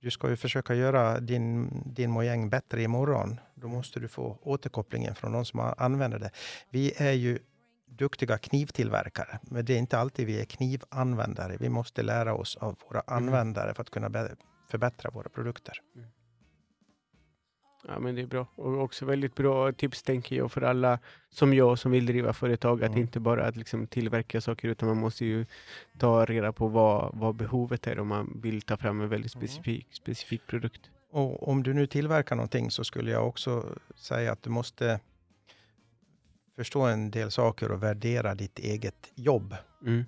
du 0.00 0.10
ska 0.10 0.30
ju 0.30 0.36
försöka 0.36 0.74
göra 0.74 1.20
din, 1.20 1.70
din 1.86 2.10
mojäng 2.10 2.50
bättre 2.50 2.82
imorgon. 2.82 3.40
Då 3.54 3.68
måste 3.68 4.00
du 4.00 4.08
få 4.08 4.38
återkopplingen 4.42 5.14
från 5.14 5.32
de 5.32 5.44
som 5.44 5.74
använder 5.76 6.18
det. 6.18 6.30
Vi 6.70 6.92
är 6.96 7.12
ju 7.12 7.38
duktiga 7.86 8.38
knivtillverkare, 8.38 9.38
men 9.42 9.64
det 9.64 9.74
är 9.74 9.78
inte 9.78 9.98
alltid 9.98 10.26
vi 10.26 10.40
är 10.40 10.44
knivanvändare. 10.44 11.56
Vi 11.60 11.68
måste 11.68 12.02
lära 12.02 12.34
oss 12.34 12.56
av 12.56 12.78
våra 12.88 13.02
användare 13.06 13.74
för 13.74 13.82
att 13.82 13.90
kunna 13.90 14.28
förbättra 14.70 15.10
våra 15.10 15.28
produkter. 15.28 15.80
Ja, 17.88 17.98
men 17.98 18.14
det 18.14 18.22
är 18.22 18.26
bra. 18.26 18.46
Och 18.54 18.80
också 18.82 19.04
väldigt 19.06 19.34
bra 19.34 19.72
tips 19.72 20.02
tänker 20.02 20.36
jag 20.36 20.52
för 20.52 20.62
alla 20.62 20.98
som 21.30 21.54
jag 21.54 21.78
som 21.78 21.92
vill 21.92 22.06
driva 22.06 22.32
företag. 22.32 22.82
Att 22.82 22.88
Mm. 22.90 23.00
inte 23.00 23.20
bara 23.20 23.46
att 23.46 23.56
liksom 23.56 23.86
tillverka 23.86 24.40
saker 24.40 24.68
utan 24.68 24.88
man 24.88 24.96
måste 24.98 25.24
ju 25.24 25.46
ta 25.98 26.24
reda 26.24 26.52
på 26.52 26.68
vad, 26.68 27.10
vad 27.14 27.34
behovet 27.34 27.86
är 27.86 27.98
om 27.98 28.08
man 28.08 28.40
vill 28.42 28.62
ta 28.62 28.76
fram 28.76 29.00
en 29.00 29.08
väldigt 29.08 29.34
Mm. 29.34 29.48
specifik, 29.48 29.86
specifik 29.92 30.46
produkt. 30.46 30.90
Och 31.10 31.48
om 31.48 31.62
du 31.62 31.74
nu 31.74 31.86
tillverkar 31.86 32.36
någonting 32.36 32.70
så 32.70 32.84
skulle 32.84 33.10
jag 33.10 33.28
också 33.28 33.64
säga 33.94 34.32
att 34.32 34.42
du 34.42 34.50
måste 34.50 35.00
förstå 36.56 36.80
en 36.82 37.10
del 37.10 37.30
saker 37.30 37.70
och 37.72 37.82
värdera 37.82 38.34
ditt 38.34 38.58
eget 38.58 39.10
jobb. 39.14 39.54
Mm. 39.86 40.04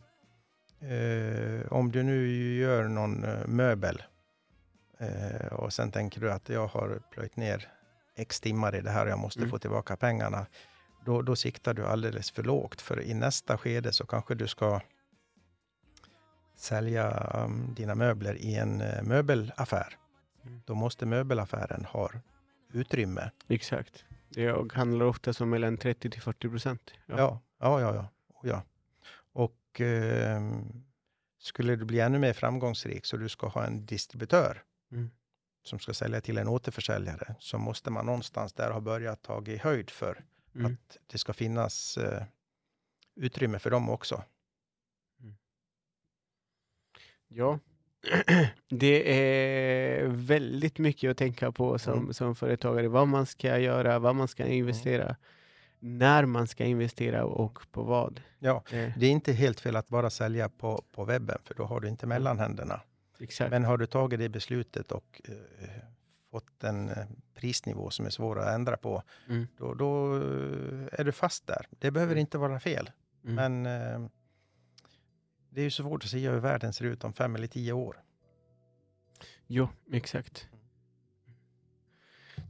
Eh, 0.80 1.72
om 1.72 1.92
du 1.92 2.02
nu 2.02 2.54
gör 2.54 2.88
någon 2.88 3.24
eh, 3.24 3.46
möbel 3.46 4.02
eh, 5.02 5.46
och 5.52 5.72
sen 5.72 5.90
tänker 5.90 6.20
du 6.20 6.32
att 6.32 6.48
jag 6.48 6.66
har 6.66 7.02
plöjt 7.10 7.36
ner 7.36 7.68
x 8.16 8.40
timmar 8.40 8.74
i 8.74 8.80
det 8.80 8.90
här 8.90 9.04
och 9.04 9.10
jag 9.10 9.18
måste 9.18 9.40
Mm. 9.40 9.50
få 9.50 9.58
tillbaka 9.58 9.96
pengarna. 9.96 10.46
Då, 11.04 11.22
då 11.22 11.36
siktar 11.36 11.74
du 11.74 11.86
alldeles 11.86 12.30
för 12.30 12.42
lågt. 12.42 12.80
För 12.80 13.00
i 13.00 13.14
nästa 13.14 13.58
skede 13.58 13.92
så 13.92 14.06
kanske 14.06 14.34
du 14.34 14.46
ska 14.48 14.80
sälja 16.56 17.30
um, 17.44 17.74
dina 17.74 17.94
möbler 17.94 18.34
i 18.34 18.54
en 18.54 18.80
eh, 18.80 19.02
möbelaffär. 19.02 19.96
Mm. 20.44 20.62
Då 20.66 20.74
måste 20.74 21.06
möbelaffären 21.06 21.84
ha 21.84 22.10
utrymme. 22.72 23.30
Exakt. 23.48 24.04
Det 24.28 24.72
handlar 24.74 25.06
ofta 25.06 25.32
om 25.40 25.50
mellan 25.50 25.76
30 25.76 26.10
till 26.10 26.22
40 26.22 26.48
procent. 26.48 26.90
Ja, 27.06 27.40
ja, 27.60 27.80
ja. 27.80 27.94
ja, 27.94 28.08
Oh, 28.42 28.48
ja. 28.48 28.62
Och 29.32 29.80
ehm, 29.80 30.82
skulle 31.38 31.76
du 31.76 31.84
bli 31.84 32.00
ännu 32.00 32.18
mer 32.18 32.32
framgångsrik 32.32 33.06
så 33.06 33.16
du 33.16 33.28
ska 33.28 33.46
ha 33.48 33.64
en 33.64 33.86
distributör 33.86 34.62
Mm. 34.93 35.10
som 35.64 35.78
ska 35.78 35.94
sälja 35.94 36.20
till 36.20 36.39
en 36.39 36.48
återförsäljare 36.48 37.35
så 37.39 37.59
måste 37.59 37.90
man 37.90 38.06
någonstans 38.06 38.52
där 38.52 38.70
ha 38.70 38.81
börjat 38.81 39.23
ta 39.23 39.44
i 39.47 39.56
höjd 39.56 39.90
för 39.90 40.24
Mm. 40.55 40.73
att 40.73 40.98
det 41.06 41.19
ska 41.19 41.32
finnas 41.32 41.98
eh, 41.98 42.23
utrymme 43.14 43.59
för 43.59 43.70
dem 43.70 43.90
också. 43.90 44.23
Ja, 47.28 47.59
det 48.69 49.20
är 50.02 50.06
väldigt 50.06 50.78
mycket 50.78 51.10
att 51.10 51.16
tänka 51.16 51.52
på 51.52 51.78
som, 51.78 51.98
Mm. 51.98 52.12
som 52.14 52.35
företagare. 52.36 52.89
Vad 52.89 53.09
man 53.09 53.27
ska 53.27 53.59
göra, 53.59 53.98
vad 53.98 54.14
man 54.16 54.28
ska 54.28 54.47
investera, 54.47 55.16
när 55.78 56.24
man 56.27 56.47
ska 56.47 56.64
investera 56.64 57.24
och 57.24 57.73
på 57.73 57.82
vad. 57.82 58.20
Ja, 58.39 58.64
Eh, 58.73 58.93
det 58.98 59.06
är 59.06 59.10
inte 59.10 59.32
helt 59.32 59.60
fel 59.60 59.77
att 59.77 59.89
bara 59.89 60.10
sälja 60.10 60.48
på, 60.48 60.85
på 60.93 61.05
webben 61.05 61.39
för 61.44 61.55
då 61.55 61.64
har 61.64 61.81
du 61.81 61.89
inte 61.89 62.06
mellanhänderna. 62.06 62.81
Exakt. 63.22 63.50
Men 63.50 63.64
har 63.64 63.76
du 63.78 63.86
tagit 63.86 64.18
det 64.20 64.28
beslutet 64.28 64.92
och 64.92 65.20
eh, 65.24 65.34
fått 66.30 66.64
en 66.64 66.88
eh, 66.88 67.06
prisnivå 67.34 67.90
som 67.90 68.06
är 68.06 68.10
svår 68.10 68.38
att 68.38 68.54
ändra 68.54 68.76
på, 68.76 69.02
Mm. 69.28 69.46
då, 69.56 69.74
då 69.74 70.16
eh, 70.16 70.88
är 71.00 71.04
du 71.04 71.12
fast 71.12 71.46
där. 71.46 71.66
Det 71.78 71.90
behöver 71.90 72.12
Mm. 72.12 72.20
inte 72.20 72.38
vara 72.38 72.60
fel. 72.60 72.90
Mm. 73.24 73.34
Men 73.62 73.66
eh, 73.66 74.08
det 75.50 75.60
är 75.60 75.64
ju 75.64 75.70
så 75.70 75.82
svårt 75.82 76.04
att 76.04 76.10
säga 76.10 76.30
hur 76.32 76.38
världen 76.40 76.72
ser 76.72 76.84
ut 76.84 77.04
om 77.04 77.12
fem 77.12 77.34
eller 77.34 77.46
tio 77.46 77.72
år. 77.72 78.02
Jo, 79.46 79.68
exakt. 79.92 80.48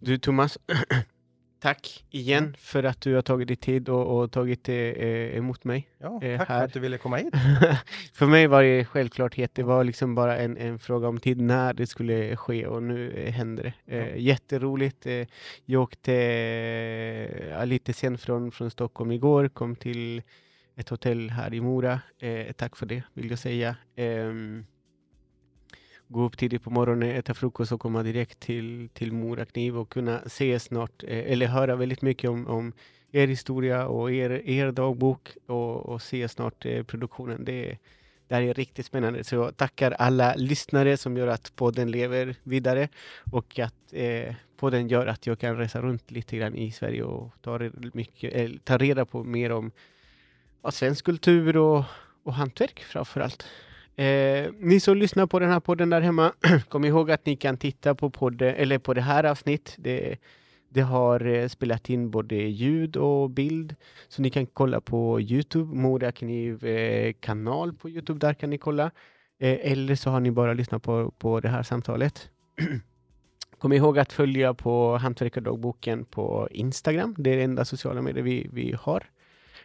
Du 0.01 0.19
Thomas, 0.19 0.59
tack 1.63 2.05
igen 2.11 2.57
för 2.59 2.83
att 2.85 3.01
du 3.01 3.15
har 3.15 3.23
tagit 3.23 3.49
dig 3.49 3.57
tid 3.57 3.89
och, 3.89 4.19
och 4.19 4.33
tagit 4.33 4.69
eh, 4.69 4.75
emot 5.37 5.65
mig. 5.65 5.89
Ja, 5.99 6.23
Eh, 6.23 6.39
tack 6.39 6.49
här. 6.49 6.59
för 6.59 6.65
att 6.65 6.73
du 6.73 6.81
ville 6.81 6.99
komma 6.99 7.17
hit. 7.17 7.35
för 8.15 8.27
mig 8.27 8.47
var 8.47 8.63
det 8.63 8.85
självklarhet. 8.85 9.55
Det 9.55 9.63
var 9.63 9.85
liksom 9.85 10.15
bara 10.15 10.39
en, 10.39 10.57
en 10.57 10.79
fråga 10.79 11.09
om 11.09 11.19
tid 11.21 11.41
när 11.41 11.73
det 11.75 11.87
skulle 11.87 12.37
ske 12.37 12.67
och 12.67 12.83
nu 12.83 13.11
eh, 13.13 13.33
händer 13.33 13.63
det. 13.87 13.97
Eh, 13.97 14.09
Ja. 14.09 14.17
Jätteroligt. 14.17 15.07
Eh, 15.07 15.27
jag 15.65 15.83
åkte 15.83 16.15
eh, 17.59 17.67
lite 17.67 17.93
sent 17.93 18.21
från, 18.21 18.53
från 18.53 18.71
Stockholm 18.71 19.11
igår, 19.13 19.49
kom 19.49 19.77
till 19.77 20.23
ett 20.77 20.89
hotell 20.89 21.31
här 21.31 21.55
i 21.55 21.61
Mora. 21.61 22.01
Eh, 22.19 22.53
tack 22.53 22.77
för 22.77 22.87
det 22.87 23.03
vill 23.15 23.31
jag 23.31 23.39
säga. 23.39 23.77
Ehm, 23.97 24.67
gå 26.13 26.25
upp 26.25 26.39
tidigt 26.39 26.63
på 26.63 26.71
morgonen, 26.71 27.11
äta 27.11 27.35
frukost 27.35 27.73
och 27.73 27.81
komma 27.81 28.03
direkt 28.03 28.41
till, 28.41 28.89
till 28.93 29.13
Mora 29.13 29.45
Kniv 29.45 29.79
och 29.79 29.89
kunna 29.89 30.21
se 30.27 30.59
snart, 30.61 31.03
eh, 31.03 31.33
eller 31.33 31.47
höra 31.47 31.77
väldigt 31.77 32.03
mycket 32.03 32.31
om, 32.31 32.47
om 32.47 32.73
er 33.13 33.27
historia 33.27 33.87
och 33.87 34.13
er, 34.13 34.31
er 34.31 34.73
dagbok 34.73 35.37
och, 35.47 35.87
och 35.87 36.03
se 36.03 36.29
snart 36.29 36.67
eh, 36.67 36.83
produktionen. 36.83 37.45
Det, 37.45 37.79
det 38.29 38.35
här 38.35 38.43
är 38.43 38.55
riktigt 38.55 38.87
spännande. 38.87 39.25
Så 39.25 39.35
jag 39.35 39.57
tackar 39.57 39.91
alla 39.91 40.35
lyssnare 40.35 40.97
som 40.97 41.17
gör 41.17 41.27
att 41.27 41.57
podden 41.57 41.91
lever 41.91 42.37
vidare 42.43 42.89
och 43.33 43.59
att 43.59 43.93
eh, 43.93 44.35
podden 44.57 44.89
gör 44.89 45.07
att 45.07 45.27
jag 45.27 45.39
kan 45.39 45.57
resa 45.57 45.83
runt 45.83 46.11
lite 46.11 46.37
grann 46.37 46.55
i 46.55 46.71
Sverige 46.71 47.03
och 47.03 47.33
ta, 47.43 47.59
mycket, 47.93 48.35
eh, 48.35 48.51
ta 48.65 48.79
reda 48.79 49.05
på 49.05 49.25
mer 49.25 49.53
om 49.53 49.71
ja, 50.63 50.71
svensk 50.71 51.05
kultur 51.05 51.57
och, 51.57 51.85
och 52.23 52.35
hantverk 52.35 52.81
framför 52.81 53.21
allt. 53.21 53.47
Eh, 53.97 54.51
ni 54.59 54.81
som 54.81 54.97
lyssnar 54.97 55.27
på 55.27 55.39
den 55.39 55.51
här 55.51 55.61
podden 55.61 55.91
där 55.91 56.01
hemma, 56.01 56.33
kom 56.69 56.85
ihåg 56.85 57.11
att 57.11 57.27
ni 57.27 57.37
kan 57.37 57.57
titta 57.57 57.95
på 57.95 58.11
podden, 58.11 58.55
eller 58.55 58.79
på 58.79 58.95
det 58.95 59.01
här 59.01 59.25
avsnitt. 59.25 59.75
Det, 59.79 60.17
det 60.69 60.81
har 60.81 61.27
eh, 61.27 61.49
spelat 61.49 61.91
in 61.91 62.11
både 62.11 62.35
ljud 62.35 62.97
och 62.97 63.31
bild, 63.31 63.75
så 64.09 64.23
ni 64.23 64.31
kan 64.31 64.47
kolla 64.47 64.81
på 64.81 65.21
Youtube, 65.21 65.77
Mora 65.77 66.13
Kniv 66.13 66.65
eh, 66.65 67.13
kanal 67.21 67.73
på 67.73 67.91
Youtube, 67.91 68.19
där 68.19 68.35
kan 68.35 68.51
ni 68.51 68.59
kolla. 68.59 68.91
Eh, 69.41 69.73
eller 69.73 69.95
så 69.95 70.11
har 70.11 70.21
ni 70.21 70.31
bara 70.31 70.53
lyssnat 70.53 70.83
på, 70.83 71.11
på 71.19 71.41
det 71.41 71.49
här 71.49 71.63
samtalet. 71.63 72.31
Kom 73.59 73.73
ihåg 73.73 73.99
att 73.99 74.13
följa 74.13 74.55
på 74.55 74.97
Hantverkardagboken 74.97 76.05
på 76.05 76.49
Instagram. 76.51 77.15
Det 77.19 77.31
är 77.31 77.37
det 77.37 77.43
enda 77.43 77.65
sociala 77.65 78.03
medier 78.03 78.25
vi, 78.25 78.49
vi 78.53 78.75
har. 78.81 79.05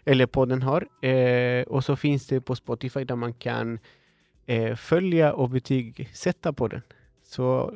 Eller 0.06 0.26
podden 0.26 0.62
har. 0.62 1.06
Eh, 1.06 1.64
och 1.64 1.84
så 1.84 1.96
finns 1.96 2.28
det 2.28 2.42
på 2.42 2.56
Spotify 2.56 3.04
där 3.04 3.16
man 3.16 3.34
kan 3.34 3.80
eh, 4.48 4.76
följa 4.76 5.34
och 5.34 5.50
betygsätta 5.50 6.54
podden. 6.54 6.82
Så 7.24 7.74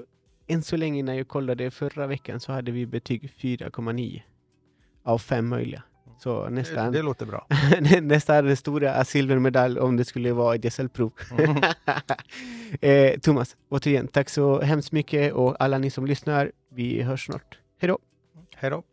än 0.47 0.63
så 0.63 0.77
länge 0.77 1.03
när 1.03 1.13
jag 1.13 1.27
kollade 1.27 1.71
förra 1.71 2.07
veckan 2.07 2.39
så 2.39 2.51
hade 2.51 2.71
vi 2.71 2.85
betyg 2.85 3.33
4,9 3.37 4.21
av 5.03 5.17
fem 5.17 5.47
möjliga. 5.47 5.83
Så 6.19 6.43
Det, 6.43 6.49
nästan, 6.49 6.91
det 6.91 7.01
låter 7.01 7.25
bra. 7.25 7.47
nästan 8.01 8.45
den 8.45 8.57
stora 8.57 9.05
silvermedalj 9.05 9.79
om 9.79 9.97
det 9.97 10.05
skulle 10.05 10.33
vara 10.33 10.55
ett 10.55 10.73
SL-prov. 10.73 11.11
Mm. 11.37 11.63
eh, 13.13 13.19
Thomas, 13.19 13.57
återigen 13.69 14.07
tack 14.07 14.29
så 14.29 14.61
hemskt 14.61 14.91
mycket 14.91 15.33
och 15.33 15.55
alla 15.59 15.77
ni 15.77 15.89
som 15.89 16.05
lyssnar, 16.05 16.51
vi 16.69 17.01
hörs 17.01 17.25
snart. 17.25 17.59
Hej 17.79 17.87
då! 17.87 17.99
Hej 18.55 18.69
då. 18.69 18.83